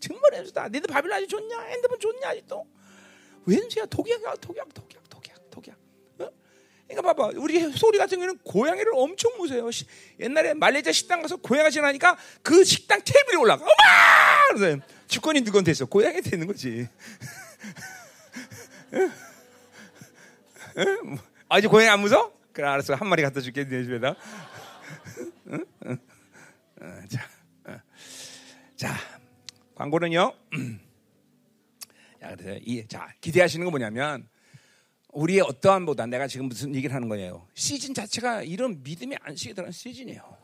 [0.00, 0.68] 정말 왼수다.
[0.68, 1.60] 너희들 바빌론 아직 좋냐?
[1.60, 2.66] 핸드폰 좋냐 아직도?
[3.46, 5.01] 왼수야 독약이야 독약 독약 독약 독약.
[6.92, 7.02] 어?
[7.02, 9.70] 그러니까 봐봐 우리 소리 같은 경우는 고양이를 엄청 무서워요.
[10.20, 13.64] 옛날에 말레이시아 식당 가서 고양이 지나니까 그 식당 테이블에 올라가.
[13.64, 14.54] 어마!
[14.54, 15.86] 그래서 주권이 누구한테 있어?
[15.86, 16.88] 고양이 되는 거지.
[21.48, 22.32] 아, 이제 고양이 안 무서워?
[22.52, 22.94] 그래, 알았어.
[22.94, 24.14] 한 마리 갖다 줄게, 내 집에다.
[25.48, 25.64] 응?
[25.86, 25.98] 응?
[26.80, 27.28] 어, 자,
[27.66, 27.80] 어.
[28.76, 28.94] 자,
[29.74, 30.32] 광고는요.
[32.22, 34.28] 야, 그래서 이, 자, 기대하시는 건 뭐냐면,
[35.12, 37.46] 우리의 어떠함보다 내가 지금 무슨 얘기를 하는 거예요.
[37.54, 40.36] 시즌 자체가 이런 믿음의 안식에 들어간 시즌이에요.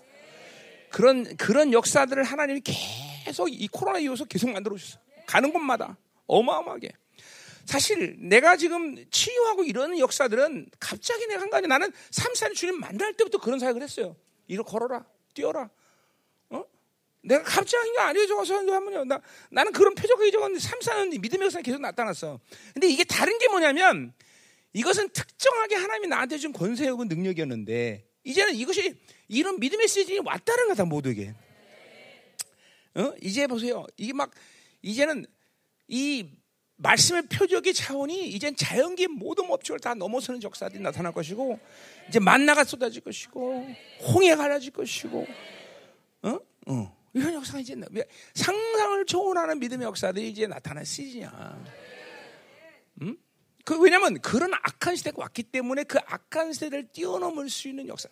[0.90, 2.62] 그런, 그런 역사들을 하나님이
[3.24, 4.98] 계속 이 코로나 이후에서 계속 만들어 주셨어.
[5.26, 5.96] 가는 곳마다.
[6.26, 6.90] 어마어마하게.
[7.64, 11.68] 사실 내가 지금 치유하고 이런 역사들은 갑자기 내가 한 거 아니야.
[11.68, 14.16] 나는 3, 4년 주님 만날 때부터 그런 사역을 했어요.
[14.46, 15.04] 이리 걸어라.
[15.34, 15.68] 뛰어라.
[16.50, 16.64] 어?
[17.22, 19.04] 내가 갑자기 아니요 적어서 하면요.
[19.04, 22.40] 나 나는 그런 표적이 적었는데 3, 4년 믿음의 역사 계속 나타났어.
[22.72, 24.14] 근데 이게 다른 게 뭐냐면
[24.72, 28.94] 이것은 특정하게 하나님이 나한테 준 권세하고 능력이었는데 이제는 이것이
[29.28, 31.34] 이런 믿음의 시즌이 왔다는 거다 모두에게.
[32.94, 33.14] 어?
[33.22, 33.86] 이제 보세요.
[33.96, 34.30] 이게 막
[34.82, 35.26] 이제는
[35.88, 36.28] 이
[36.76, 41.58] 말씀의 표적의 차원이 이젠 자연계의 모든 법칙을 다 넘어서는 역사들이 나타날 것이고
[42.08, 43.66] 이제 만나가 쏟아질 것이고
[44.12, 45.26] 홍해 갈라질 것이고
[46.22, 46.38] 어?
[46.66, 46.98] 어.
[47.14, 47.74] 이런 역사가 이제
[48.34, 51.64] 상상을 초월하는 믿음의 역사들이 이제 나타날 시즌이야.
[53.02, 53.16] 음?
[53.68, 58.08] 그 왜냐면 그런 악한 시대가 왔기 때문에 그 악한 시대를 뛰어넘을 수 있는 역사.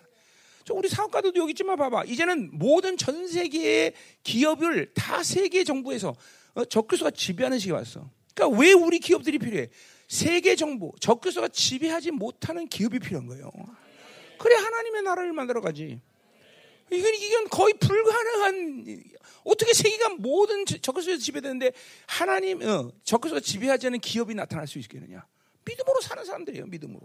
[0.67, 2.05] 저 우리 사업가들도 여기 있지만 봐봐.
[2.05, 6.15] 이제는 모든 전 세계의 기업을 다 세계 정부에서
[6.53, 8.11] 어, 적교수가 지배하는 시기 왔어.
[8.35, 9.71] 그러니까 왜 우리 기업들이 필요해?
[10.09, 13.51] 세계 정부, 적교수가 지배하지 못하는 기업이 필요한 거예요.
[14.39, 16.03] 그래 하나님의 나라를 만들어 가지.
[16.93, 19.05] 이건 이건 거의 불가능한
[19.45, 21.73] 어떻게 세계가 모든 적그리스도에서 지배되는데
[22.07, 25.25] 하나님 어, 적그리스도가 지배하지 않은 기업이 나타날 수 있겠느냐?
[25.67, 26.67] 믿음으로 사는 사람들이에요.
[26.67, 27.01] 믿음으로.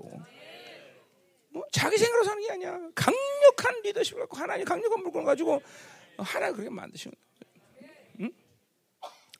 [1.50, 2.80] 뭐 자기 생각으로 사는 게 아니야.
[2.96, 5.62] 강력한 리더십을 갖고 하나님 강력한 물건 가지고
[6.18, 7.94] 하나 그렇게 만드시는 거예요.
[8.22, 8.32] 응?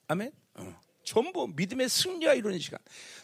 [0.08, 0.32] 아멘.
[0.56, 0.80] 어.
[1.04, 2.80] 전부 믿음의 승리가 이루어지는 시간.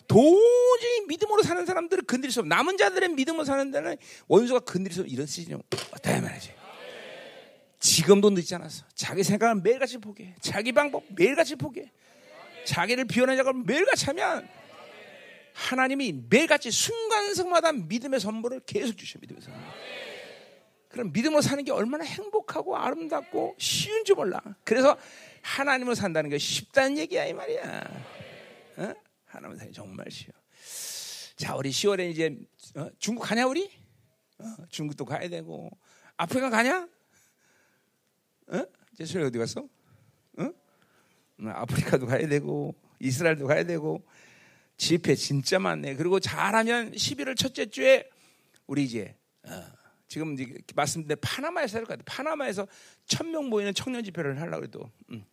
[0.08, 2.48] 도저히 믿음으로 사는 사람들을 건드릴 수 없어.
[2.48, 5.60] 남은 자들의 믿음으로 사는 데는 원수가 건드릴 수 없는 이런 시즌이
[5.92, 6.54] 왔다 말이지.
[7.80, 8.86] 지금도 늦지 않았어.
[8.96, 10.36] 자기 생각을 매일같이 포기해.
[10.42, 11.92] 자기 방법 매일같이 포기해.
[12.66, 14.50] 자기를 작업을 매일같이 하면
[15.58, 19.60] 하나님이 매일같이 순간순간마다 믿음의 선물을 계속 주셔 믿음의 선물.
[20.88, 24.40] 그럼 믿음으로 사는 게 얼마나 행복하고 아름답고 쉬운 줄 몰라.
[24.64, 24.96] 그래서
[25.42, 28.04] 하나님으로 산다는 게 쉽다는 얘기야 이 말이야.
[28.78, 28.94] 어?
[29.26, 30.34] 하나님으로 사는 정말 쉬워.
[31.36, 32.38] 자 우리 10월에 이제
[32.76, 32.90] 어?
[33.00, 33.72] 중국 가냐 우리?
[34.38, 35.72] 어, 중국도 가야 되고
[36.18, 36.88] 아프리카 가냐?
[38.50, 38.66] 어?
[38.96, 39.68] 제철이 어디 갔어?
[40.38, 40.52] 어?
[41.40, 44.06] 아프리카도 가야 되고 이스라엘도 가야 되고
[44.78, 45.96] 집회 진짜 많네.
[45.96, 48.10] 그리고 잘하면 11월 첫째 주에
[48.68, 49.64] 우리 이제 어,
[50.08, 52.04] 지금 이제 말씀드린 파나마에서 할 것 같아.
[52.06, 52.68] 파나마에서
[53.06, 55.26] 천명 모이는 청년 집회를 하려고 해도 음.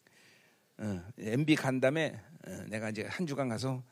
[0.79, 3.83] 어, MB 간 다음에 어, 내가 이제 한 주간 가서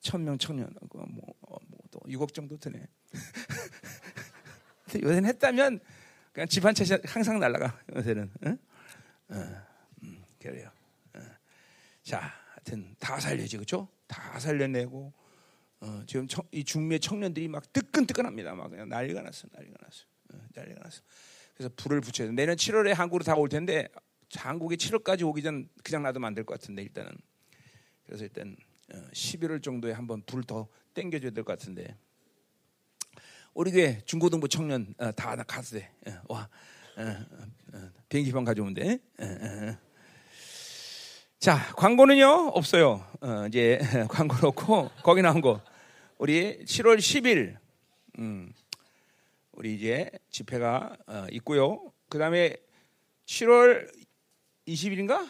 [0.00, 2.86] 천명 청년 뭐, 어, 뭐또 6억 정도 드네.
[5.02, 5.80] 요새는 했다면
[6.32, 8.30] 그냥 집 한채 항상 날라가 요새는.
[8.46, 8.56] 어?
[9.28, 9.62] 어,
[10.02, 10.70] 음, 그래요.
[11.14, 11.20] 어.
[12.02, 13.88] 자, 하여튼 다 살려지 그렇죠?
[14.12, 15.12] 다 살려내고
[15.80, 18.54] 어, 지금 청, 이 중미의 청년들이 막 뜨끈뜨끈합니다.
[18.54, 21.02] 막 그냥 난리가 났어, 난리가 났어, 어, 난리가 났어.
[21.56, 22.34] 그래서 불을 붙여야 돼.
[22.34, 23.88] 내년 7월에 한국으로 다 올 텐데
[24.34, 27.10] 한국에 7월까지 오기 전 그냥 놔두면 안 될 것 같은데 일단은
[28.06, 28.56] 그래서 일단
[29.12, 31.96] 11월 어, 정도에 한번 불 더 땡겨줘야 될 것 같은데
[33.54, 35.90] 우리 교회 중고등부 청년 어, 다 갔어 돼.
[36.06, 36.48] 어, 와
[38.08, 38.98] 비행기판 가져오면 돼.
[41.42, 43.04] 자 광고는요 없어요.
[43.48, 45.60] 이제 광고 없고 거기 나온 거
[46.16, 47.56] 우리 7월 10일
[48.20, 48.52] 음,
[49.50, 50.96] 우리 이제 집회가
[51.32, 51.90] 있고요.
[52.08, 52.54] 그 다음에
[53.26, 53.90] 7월
[54.68, 55.28] 20일인가?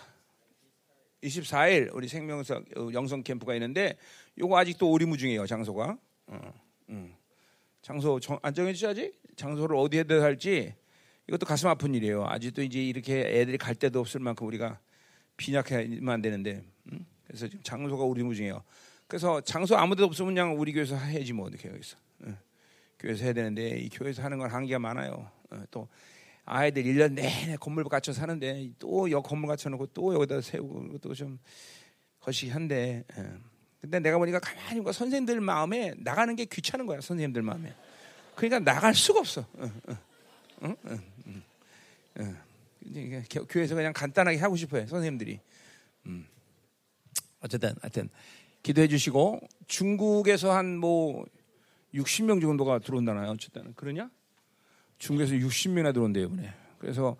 [1.23, 3.97] 24일 우리 생명석 영성 캠프가 있는데
[4.39, 5.97] 요거 아직도 오리무중이에요 장소가.
[6.27, 6.55] 어,
[6.91, 7.15] 음.
[7.81, 10.75] 장소 정, 안 정해주셔야지 장소를 어디에 둬야 할지
[11.27, 12.27] 이것도 가슴 아픈 일이에요.
[12.27, 14.79] 아직도 이제 이렇게 애들이 갈 데도 없을 만큼 우리가
[15.37, 16.63] 빈약해만 안 되는데
[16.93, 17.05] 음?
[17.27, 18.63] 그래서 지금 장소가 오리무중이에요.
[19.07, 22.37] 그래서 장소 아무데도 없으면 그냥 우리 교회에서 해야지 뭐 어떻게 여기서 어.
[22.99, 25.31] 교회에서 해야 되는데 이 교회에서 하는 건 한계가 많아요.
[25.51, 25.89] 어, 또
[26.45, 31.15] 아이들 1년 내내 건물 갖춰 사는데 또 여 건물 갖춰 놓고 또 여기다 세우고 또
[31.15, 31.39] 좀
[32.21, 33.29] 거시한데 예.
[33.81, 37.75] 근데 내가 보니까 가만히 보니까 선생님들 마음에 나가는 게 귀찮은 거야 선생님들 마음에
[38.37, 39.97] 그러니까 나갈 수가 없어 응, 응,
[40.63, 40.77] 응,
[41.27, 41.43] 응,
[42.21, 42.39] 응.
[43.49, 45.41] 교회에서 그냥 간단하게 하고 싶어요 선생님들이
[46.07, 46.27] 음.
[47.41, 48.09] 어쨌든 하여튼
[48.63, 51.25] 기도해 주시고 중국에서 한 뭐
[51.95, 54.11] 60명 정도가 들어온다나요 어쨌든 그러냐
[54.99, 56.55] 중국에서 60명이나 들어온대요, 이번에.
[56.79, 57.17] 그래서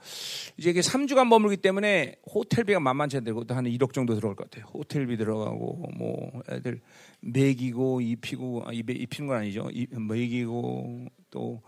[0.57, 3.35] 이제 이게 3주간 머물기 때문에 호텔비가 만만치 않대요.
[3.35, 4.71] 그것도 한 1억 정도 들어갈 것 같아요.
[4.73, 6.81] 호텔비 들어가고 뭐 애들
[7.21, 9.69] 먹이고 입히고 아, 입히는 건 아니죠.
[9.97, 11.61] 먹이고 또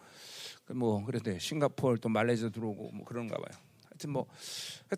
[0.73, 1.39] 뭐 그랬대.
[1.39, 3.61] 싱가포르 또 말레이시아 들어오고 뭐 그런가 봐요.
[4.05, 4.27] 하여튼 뭐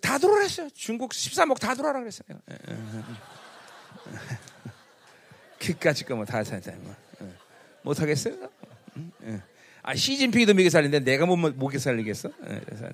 [0.00, 0.70] 다 들어오랬어요.
[0.70, 2.26] 중국 13억 다 들어오라 그랬어요.
[2.50, 3.02] 예, 예, 예.
[5.58, 6.94] 그까짓 거뭐다 살살 뭐.
[7.82, 8.34] 못 하겠어요?
[9.82, 12.28] 아, 시진핑이도 먹여 살리는데 내가 못 먹여 살리겠어?
[12.28, 12.88] 네, 그래서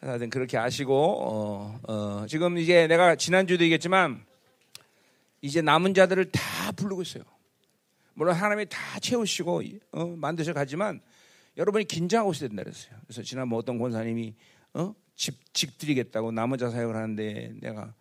[0.00, 4.24] 하여튼 그렇게 아시고 어, 어, 지금 이제 내가 지난주도 얘기했지만
[5.42, 7.24] 이제 남은 자들을 다 부르고 있어요.
[8.14, 11.00] 물론 하나님이 다 채우시고 어, 만드셔 가지만
[11.56, 12.94] 여러분이 긴장하고 있어야 된다 그랬어요.
[13.06, 14.34] 그래서 지난 뭐 어떤 권사님이
[14.76, 14.94] 어?
[15.14, 17.94] 집, 집 드리겠다고 남은 사역을 하는데 내가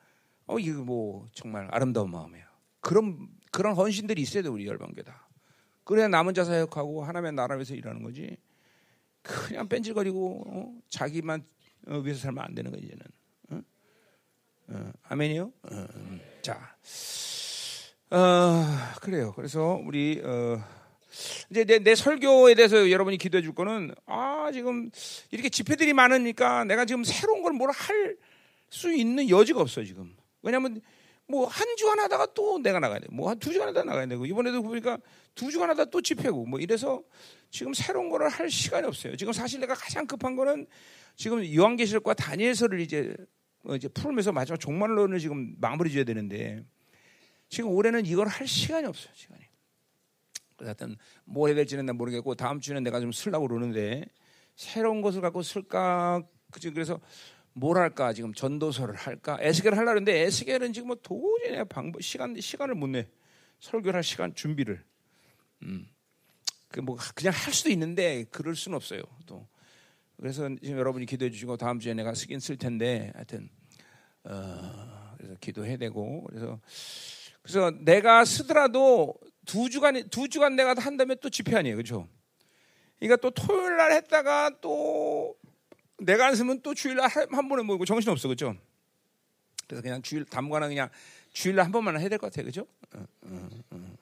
[0.46, 2.46] 어 이거 뭐 정말 아름다운 마음이에요.
[2.82, 5.28] 그런 그런 헌신들이 있어야 돼 우리 열방교다.
[5.86, 8.38] 그래야 남은 자 사역하고 하나님의 나라 위해서 일하는 거지.
[9.22, 10.82] 그냥 뺀질거리고 어?
[10.90, 11.44] 자기만
[11.88, 13.04] 어, 위해서 살면 안 되는 거지 이제는.
[13.52, 13.62] 어?
[14.68, 15.44] 어, 아멘이요.
[15.44, 16.22] 어, 음.
[16.42, 16.76] 자,
[18.12, 18.66] 어,
[19.02, 19.34] 그래요.
[19.36, 20.62] 그래서 우리 어,
[21.50, 24.90] 이제 내, 내, 설교에 대해서 여러분이 기도해 줄 거는 아 지금
[25.32, 28.18] 이렇게 집회들이 많으니까 내가 지금 새로운 걸 뭘 할
[28.70, 30.16] 수 있는 여지가 없어 지금.
[30.42, 30.82] 왜냐하면
[31.28, 33.08] 뭐 한 주간 하다가 또 내가 나가야 돼.
[33.12, 34.98] 뭐 한 두 주간 하다 나가야 되고 이번에도 보니까
[35.36, 37.02] 두 주간 하다 또 집회고 뭐 이래서
[37.52, 39.16] 지금 새로운 거를 할 시간이 없어요.
[39.16, 40.66] 지금 사실 내가 가장 급한 거는
[41.16, 43.16] 지금 요한계시록과 다니엘서를 이제
[43.64, 46.64] 어, 이제 풀면서 마지막 종말론을 지금 마무리 지어야 되는데
[47.50, 49.14] 지금 올해는 이걸 할 시간이 없어요.
[49.16, 49.45] 시간이.
[50.60, 54.06] 하여튼 뭐 해야 될지는 난 모르겠고 다음 주는 내가 좀 쓰려고 그러는데
[54.56, 56.24] 새로운 것을 갖고 쓸까?
[56.52, 57.00] 그지 그래서
[57.54, 58.14] 뭘 할까?
[58.14, 59.38] 지금 전도서를 할까?
[59.40, 63.08] 에스겔을 하려는데 에스겔은 지금 뭐 도저히 내가 방법 시간 시간을 못 내.
[63.60, 64.84] 설교를 할 시간 준비를.
[65.64, 69.48] 음그 뭐 그냥 할 수도 있는데 그럴 수는 없어요 또.
[70.18, 73.50] 그래서 지금 여러분이 기도해 주시고 다음 주에 내가 쓰긴 쓸 텐데 하여튼
[74.24, 76.24] 어 그래서 기도해야 되고.
[76.26, 76.60] 그래서
[77.42, 79.14] 그래서 내가 쓰더라도
[79.46, 82.08] 두 주간 두 주간 내가 한다면 또 집회 아니에요, 그렇죠?
[83.00, 85.36] 그러니까 또 토요일 날 했다가 또
[86.00, 88.56] 내가 안 쓰면 또 주일 날한 번에 모이고 정신 없어, 그렇죠?
[89.68, 90.90] 그래서 그냥 주일 담관은 그냥
[91.34, 92.68] 주일 날한 번만 해야 될 것 같아요, 그렇죠?
[92.96, 93.96] 어, 어, 어.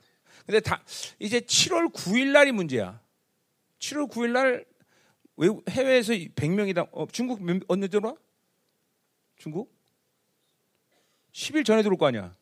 [0.45, 0.83] 근데 다
[1.19, 3.01] 이제 7월 9일 날이 문제야.
[3.79, 4.65] 7월 9일 날
[5.69, 6.89] 해외에서 100명이다.
[6.91, 8.15] 어, 중국 언제 들어와?
[9.37, 9.73] 중국?
[11.31, 12.35] 10일 전에 들어올 거 아니야.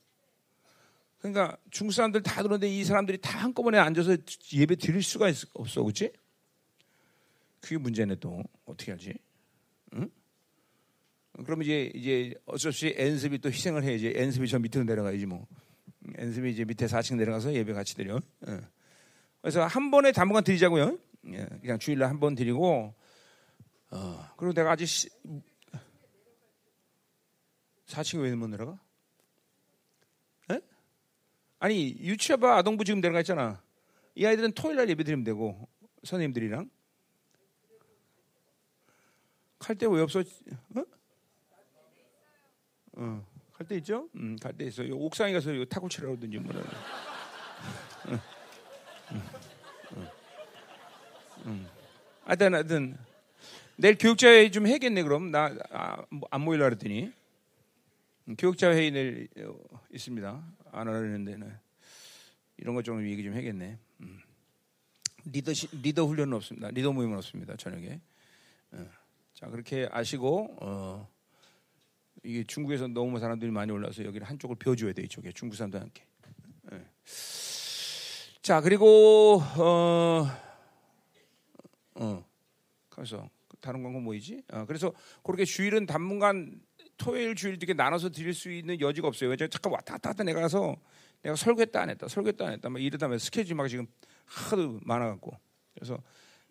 [1.21, 4.17] 그러니까 중국 사람들 다 들었는데 이 사람들이 다 한꺼번에 앉아서
[4.53, 6.11] 예배 드릴 수가 없어, 그렇지?
[7.61, 9.13] 그게 문제네 또 어떻게 하지?
[9.93, 10.09] 응?
[11.45, 14.11] 그럼 이제 이제 어쩔 수 없이 엔습이 또 희생을 해야지.
[14.15, 15.45] 엔습이 저 밑으로 내려가야지 뭐.
[16.17, 18.19] 엔습이 이제 밑에 4층 내려가서 예배 같이 드려.
[18.47, 18.61] 응.
[19.41, 20.97] 그래서 한 번에 단번간 드리자고요.
[21.27, 22.95] 예, 그냥 주일날 한 번 드리고.
[23.91, 25.09] 어, 그리고 내가 아직 시...
[27.85, 28.79] 4층에 왜못 내려가?
[31.61, 33.61] 아니 유치아바 아동부 지금 내려가 있잖아.
[34.15, 35.69] 이 아이들은 토요일 날 예배 드리면 되고
[36.03, 36.67] 선생님들이랑
[39.59, 40.21] 칼때 왜 없어?
[40.21, 40.83] 어?
[42.93, 44.09] 어, 갈 때 있죠?
[44.15, 44.89] 음, 갈 때 있어.
[44.89, 46.61] 요 옥상에 가서 요 타고 치라든지 뭐라.
[48.07, 48.19] 응.
[49.11, 49.21] 응.
[51.45, 51.67] 응.
[52.25, 52.97] 하여튼 하여튼
[53.75, 57.13] 내일 교육자 회의 좀 해야겠네 그럼 나안 아, 뭐, 모이려 그랬더니
[58.39, 60.43] 교육자 회의 내일 어, 있습니다.
[60.71, 61.53] 안 하려는데 는
[62.57, 63.77] 이런 것 좀 얘기 좀 해야겠네.
[64.01, 64.19] 음.
[65.25, 65.51] 리더
[65.83, 66.69] 리더 훈련은 없습니다.
[66.71, 67.55] 리더 모임은 없습니다.
[67.55, 67.99] 저녁에.
[68.71, 68.85] 어.
[69.33, 71.07] 자 그렇게 아시고 어,
[72.23, 76.05] 이게 중국에서 너무 사람들이 많이 올라서 여기를 한쪽을 비워줘야 돼 이쪽에 중국 사람들 함께.
[76.71, 76.85] 네.
[78.41, 80.27] 자 그리고 어,
[81.95, 82.25] 어,
[82.89, 84.43] 그래서 다른 광고 뭐이지?
[84.51, 84.91] 어, 그래서
[85.23, 86.61] 그렇게 주일은 당분간
[87.01, 89.31] 토요일 주일 이렇게 나눠서 드릴 수 있는 여지가 없어요.
[89.31, 90.75] 왜냐 잠깐 왔다 갔다 하다 내가 가서
[91.23, 93.87] 내가 설교했다 안 했다 설교했다 안 했다 막 이러다 보면 스케줄이 막 지금
[94.25, 95.35] 하도 많아갖고
[95.73, 95.97] 그래서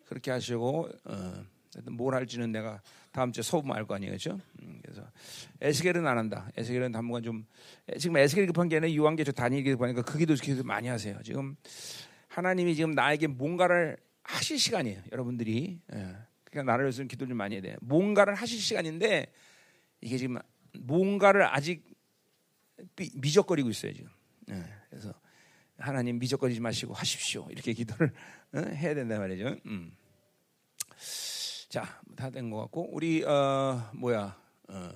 [0.07, 1.45] 그렇게 하시고 어,
[1.91, 2.81] 뭘 할지는 내가
[3.13, 4.41] 다음 주에 소금 알거 아니에요, 그렇죠?
[4.61, 5.09] 음, 그래서
[5.61, 6.49] 에스겔은 안 한다.
[6.57, 7.45] 에스겔은 당분간 좀
[7.97, 11.17] 지금 에스겔 급한 게 아니라 유한계 저 다니엘이 급하니까 그 기도 기도 많이 하세요.
[11.23, 11.55] 지금
[12.27, 15.79] 하나님이 지금 나에게 뭔가를 하실 시간이에요, 여러분들이.
[15.93, 16.15] 예.
[16.43, 17.77] 그러니까 나를 위해서 기도 좀 많이 해야 돼.
[17.79, 19.27] 뭔가를 하실 시간인데
[20.01, 20.37] 이게 지금
[20.79, 21.83] 뭔가를 아직
[23.15, 24.09] 미적거리고 있어요 지금.
[24.47, 25.13] 네, 그래서
[25.77, 28.13] 하나님 미적거리지 마시고 하십시오 이렇게 기도를
[28.53, 29.55] 어, 해야 된단 말이죠.
[29.65, 29.95] 음.
[31.69, 34.37] 자, 다 된 것 같고 우리 어, 뭐야?
[34.67, 34.89] 어,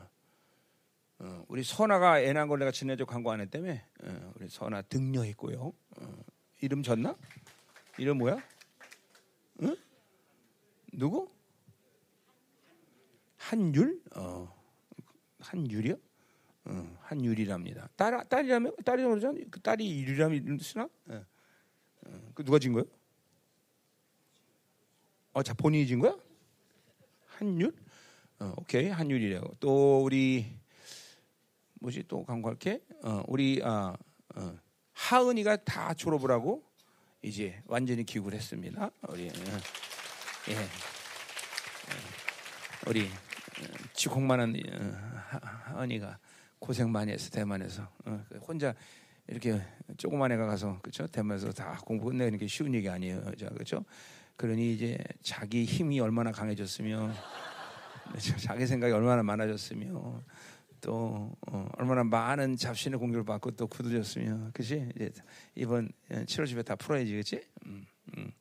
[1.20, 3.74] 어, 우리 선아가 애 낳은 걸 내가 지난주 광고 안 했다며?
[4.04, 5.72] 어, 우리 선아 등려했고요.
[5.98, 6.24] 어,
[6.62, 7.16] 이름 졌나?
[7.98, 8.38] 이름 뭐야?
[9.62, 9.76] 응?
[10.92, 11.30] 누구?
[13.38, 14.02] 한율?
[14.16, 14.54] 어.
[15.46, 15.96] 한율이요?
[16.66, 17.90] 어, 한율이랍니다.
[17.96, 19.40] 딸 딸이라면 딸이라면 그러죠?
[19.52, 20.90] 그 딸이 유리라면 쓰나?
[21.12, 21.24] 예.
[22.06, 22.86] 어, 그 누가 진 거예요?
[25.34, 26.18] 어, 자 본인이 진 거야?
[27.28, 27.76] 한율?
[28.40, 29.42] 어, 오케이 한율이래요.
[29.60, 30.58] 또 우리
[31.76, 32.82] 뭐지 또 광고할게.
[33.04, 33.96] 어, 우리 아,
[34.36, 34.58] 어,
[34.94, 36.64] 하은이가 다 졸업을 하고
[37.22, 38.90] 이제 완전히 기국을 했습니다.
[39.10, 40.54] 우리 예.
[40.54, 40.68] 예.
[42.88, 43.10] 우리
[43.96, 44.54] 지공만한
[45.76, 46.18] 언니가
[46.60, 47.88] 고생 많이 했어 대만에서.
[48.06, 48.74] 어, 그 혼자
[49.28, 49.62] 이렇게
[49.98, 53.84] 조그만 애가 가서 그렇죠 대만에서 다 공부 끝내는 게 쉬운 얘기 아니에요 자 그렇죠
[54.36, 57.14] 그러니 이제 자기 힘이 얼마나 강해졌으면
[58.40, 60.24] 자기 생각이 얼마나 많아졌으며
[60.82, 65.12] 또 어, 얼마나 많은 잡신의 공격을 받고 또 굳어졌으며 그지 이제
[65.56, 67.86] 이번 7월 집에 다 풀어야지 그지 음,
[68.18, 68.32] 음.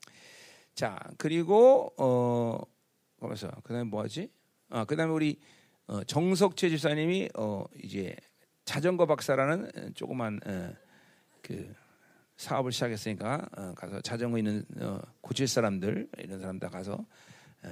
[0.75, 2.61] 자 그리고 어
[3.21, 4.31] 거기서 그다음에 뭐하지
[4.71, 5.39] 아 그다음에 우리
[5.87, 8.17] 어, 정석채 집사님이 어, 이제
[8.65, 10.73] 자전거 박사라는 조그만 어,
[11.43, 11.75] 그
[12.37, 17.05] 사업을 시작했으니까 어, 가서 자전거 있는 어, 고칠 사람들 이런 사람들 가서
[17.65, 17.69] 에,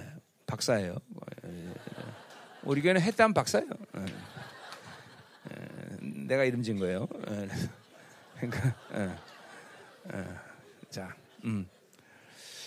[0.47, 0.95] 박사예요.
[1.45, 1.75] 에,
[2.63, 3.71] 우리 교회는 했다면 박사예요.
[3.97, 4.07] 에,
[6.01, 7.07] 내가 이름 진 거예요.
[8.37, 8.77] 그러니까
[10.91, 11.15] 자,
[11.45, 11.67] 음.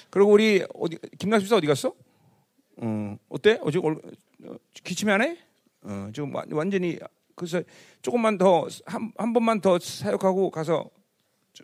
[0.09, 1.93] 그리고 우리 어디 김남수 어디 갔어?
[2.77, 3.59] 어, 어때?
[3.61, 3.79] 어제
[4.83, 5.37] 기침이 안 해?
[5.81, 6.97] 어, 지금 완전히
[7.35, 7.61] 그래서
[8.01, 10.89] 조금만 더한한 번만 더 사역하고 가서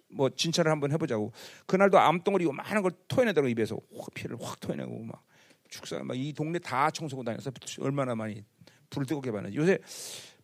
[0.09, 1.31] 뭐 진찰을 한번 해보자고.
[1.65, 5.23] 그날도 암덩어리 많은 걸 토해내더라고 입에서 확 피를 확 토해내고 막
[5.69, 8.43] 축사 막 이 동네 다 청소고 다녀서 얼마나 많이
[8.89, 9.53] 불을 뜨겁게 받는.
[9.55, 9.79] 요새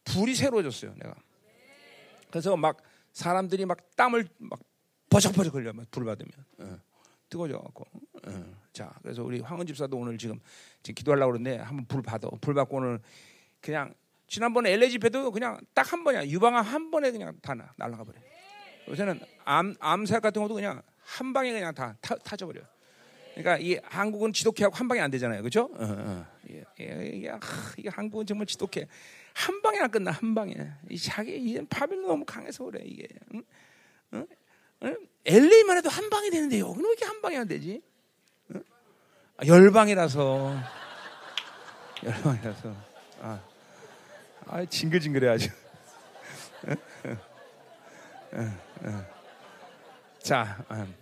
[0.06, 1.14] 불이 새로워졌어요, 내가.
[2.30, 2.78] 그래서 막
[3.14, 4.60] 사람들이 막 땀을 막
[5.10, 6.78] 버적버적 흘려, 막 불 받으면 어,
[7.30, 7.86] 뜨거워져 갖고.
[8.26, 8.67] 어.
[8.78, 10.40] 자, 그래서 우리 황은 집사도 오늘 지금
[10.84, 12.30] 지금 기도하려고 그러는데 한번 불 받아.
[12.40, 13.00] 불 받고 오늘
[13.60, 13.92] 그냥
[14.28, 16.28] 지난번에 LA 집회도 그냥 딱 한 번이야.
[16.28, 18.20] 유방암 한 번에 그냥 다 날아가 버려.
[18.88, 22.62] 요새는 암 암살 같은 것도 그냥 한 방에 그냥 다 타, 타져 버려.
[23.34, 25.64] 그러니까 이 한국은 지독해하고 한 방에 안 되잖아요, 그렇죠?
[25.74, 26.26] 어, 어.
[26.48, 27.32] 이게, 이게,
[27.78, 28.88] 이게 한국은 정말 지독해.
[29.34, 30.56] 한 방에나 끝나 한 방에.
[30.92, 33.08] 이 자기 이 바빌론 너무 강해서 그래 이게.
[33.34, 33.44] 응?
[34.14, 34.28] 응?
[34.84, 35.08] 응?
[35.26, 37.82] LA만 해도 한 방이 되는데 여기는 왜 이렇게 한 방이 안 되지?
[39.40, 39.44] 응?
[39.44, 40.56] 아, 열방이라서
[42.04, 42.76] 열방이라서
[43.22, 43.40] 아,
[44.48, 45.50] 아 징글징글해 아주.
[50.22, 50.94] 자, 음,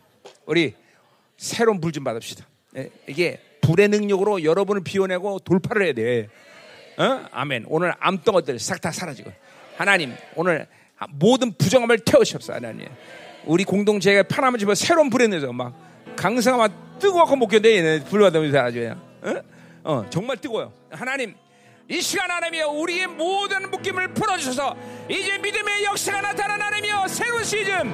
[0.46, 0.76] 우리
[1.38, 2.46] 새로운 불 좀 받읍시다.
[2.78, 6.28] 예, 이게 불의 능력으로 여러분을 비워내고 돌파를 해야 돼.
[6.98, 7.26] 어?
[7.32, 7.66] 아멘.
[7.68, 9.32] 오늘 암덩어들 싹 다 사라지고.
[9.78, 10.68] 하나님, 오늘
[11.10, 12.88] 모든 부정함을 태우시옵소서, 하나님.
[13.46, 15.74] 우리 공동체에 파나마 집어 새로운 불에 내서 막
[16.16, 18.94] 강성아 막 뜨거워서 못 견뎌, 얘네 불 받으면서 아주.
[19.22, 19.42] 어?
[19.84, 20.72] 어, 정말 뜨거워요.
[20.92, 21.36] 하나님,
[21.88, 24.76] 이 시간 하나님이여 우리의 모든 묶임을 풀어주셔서
[25.08, 27.94] 이제 믿음의 역사가 나타나나며 새로운 시즌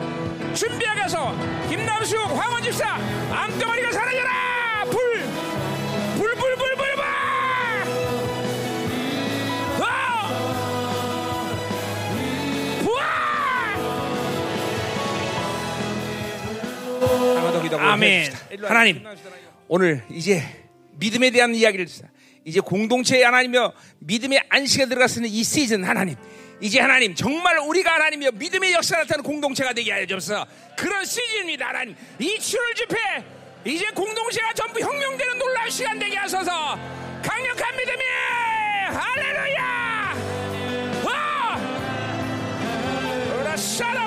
[0.53, 1.35] 준비하게서
[1.69, 2.95] 김남수 황원 집사
[3.31, 5.23] 암덩어리가 사라져라 불불
[17.79, 18.31] 아멘.
[18.63, 19.03] 하나님.
[19.67, 20.43] 오늘 이제
[20.93, 21.87] 믿음에 대한 이야기를
[22.45, 26.15] 이제 공동체의 하나님이며 믿음의 안식에 들어갔으는 이 시즌 하나님
[26.59, 30.45] 이제 하나님 정말 우리가 하나님이여 믿음의 역사 나타나는 공동체가 되게 하여 주옵소서.
[30.77, 31.95] 그런 시즌입니다 하나님.
[32.19, 32.97] 이 7월 집회
[33.65, 36.77] 이제 공동체가 전부 혁명되는 놀라운 시간 되게 하소서.
[37.23, 38.03] 강력한 믿음이!
[38.91, 40.13] 할렐루야!
[41.05, 41.57] 와!
[43.55, 44.00] 샤라바라바라바라바라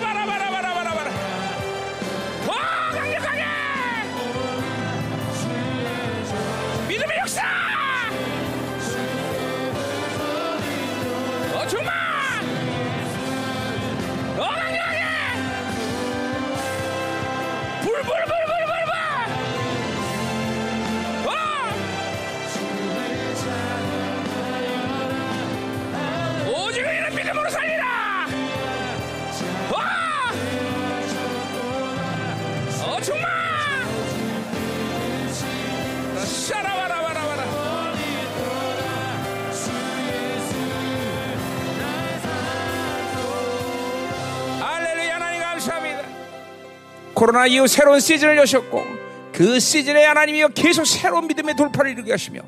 [47.24, 48.84] 코로나 이후 새로운 시즌을 여셨고
[49.32, 52.42] 그 시즌에 하나님이여 계속 새로운 믿음의 돌파를 이루게 하시며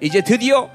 [0.00, 0.70] 이제 드디어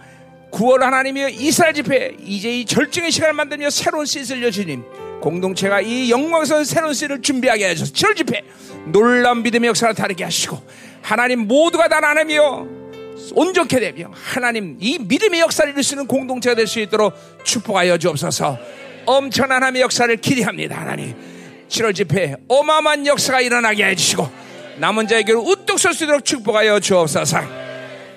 [0.52, 4.84] 9월 하나님이여 이스라엘 집회 이제 이 절정의 시간을 만들며 새로운 시즌을 여주님
[5.22, 8.44] 공동체가 이 영광스러운 새로운 시즌을 준비하게 하셔서 7월 집회
[8.86, 10.61] 놀라운 믿음의 역사를 다르게 하시고
[11.02, 12.68] 하나님 모두가 다 하나님이여
[13.34, 17.11] 온전케 되며 하나님 이 믿음의 역사를 이룰 수 있는 공동체가 될 수 있도록
[17.44, 18.60] 축복하여 주옵소서.
[19.08, 21.36] 엄청난 하나님의 역사를 기대합니다 하나님
[21.70, 24.30] 7월 집회 어마어마한 역사가 일어나게 해주시고
[24.78, 27.40] 남은 자에게로 우뚝 설 수 있도록 축복하여 주옵소서.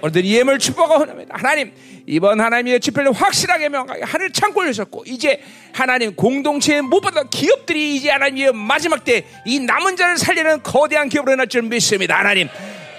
[0.02, 1.72] 오늘들 예물 축복하고 하나님
[2.06, 5.40] 이번 하나님의 집회를 확실하게 명하게 하늘 창고 열셨고 이제
[5.72, 11.62] 하나님 공동체의 무엇보다 기업들이 이제 하나님의 마지막 때 이 남은 자를 살리는 거대한 기업으로 날줄
[11.62, 12.18] 믿습니다.
[12.18, 12.48] 하나님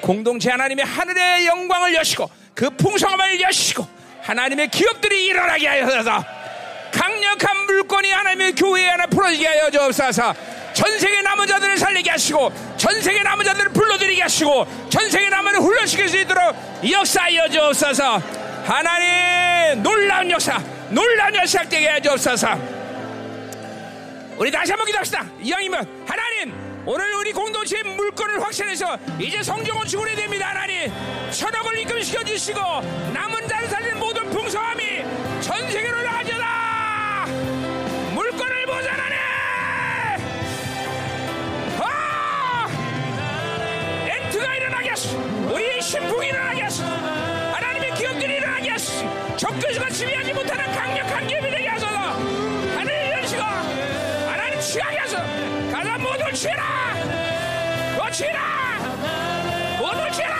[0.01, 3.85] 공동체 하나님의 하늘의 영광을 여시고 그 풍성함을 여시고
[4.21, 6.23] 하나님의 기업들이 일어나게 하여서
[7.31, 10.33] 강력한 물건이 하나님의 교회에 하나 풀어지게 하여 주옵소서.
[10.73, 15.53] 전 세계 남은 자들을 살리게 하시고 전 세계 남은 자들을 불러들이게 하시고 전 세계 남은
[15.53, 16.55] 자들을 훈련시킬 수 있도록
[16.89, 18.21] 역사하여 주옵소서.
[18.65, 22.47] 하나님 놀라운 역사 놀라운 역사 되게 해주옵소서.
[24.37, 25.25] 우리 다시 한번 기도합시다.
[25.41, 30.91] 이왕이면 하나님 오늘 우리 공동체의 물건을 확신해서 이제 성경을 주문해야 됩니다 하나님.
[31.31, 32.59] 천억을 입금시켜 주시고
[33.13, 35.03] 남은 자를 살리는 모든 풍성함이
[35.41, 36.60] 전 세계로 나가져라
[45.01, 45.17] 하소.
[45.53, 46.83] 우리의 신풍이 일어나게 하소.
[46.85, 49.35] 하나님의 기업들이 일어나게 하소.
[49.37, 51.97] 적그리스가 지배하지 못하는 강력한 기업이 되게 하소서.
[51.97, 55.17] 하늘의 연시가 하나님 취하게 하소
[55.71, 56.63] 가자 모두 취해라.
[57.97, 58.39] 더 취해라.
[59.79, 60.35] 모두 취해라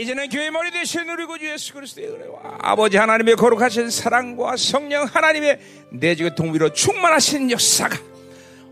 [0.00, 5.60] 이제는 교회 머리 대신 우리 구주 예수 그리스도의 은혜와 아버지 하나님의 거룩하신 사랑과 성령 하나님의
[5.92, 7.98] 내주의 동비로 충만하신 역사가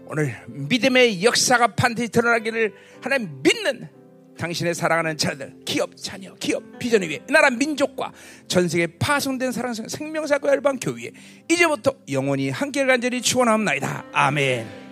[0.06, 3.90] 오늘 믿음의 역사가 반드시 드러나기를 하나님 믿는
[4.38, 8.12] 당신의 사랑하는 자들, 기업, 자녀, 기업, 비전 위에 나라 민족과
[8.46, 11.10] 전 세계 파송된 사랑 생명사과 열방 교회
[11.50, 14.06] 이제부터 영원히 함께 간절히 축원하옵나이다.
[14.12, 14.87] 아멘.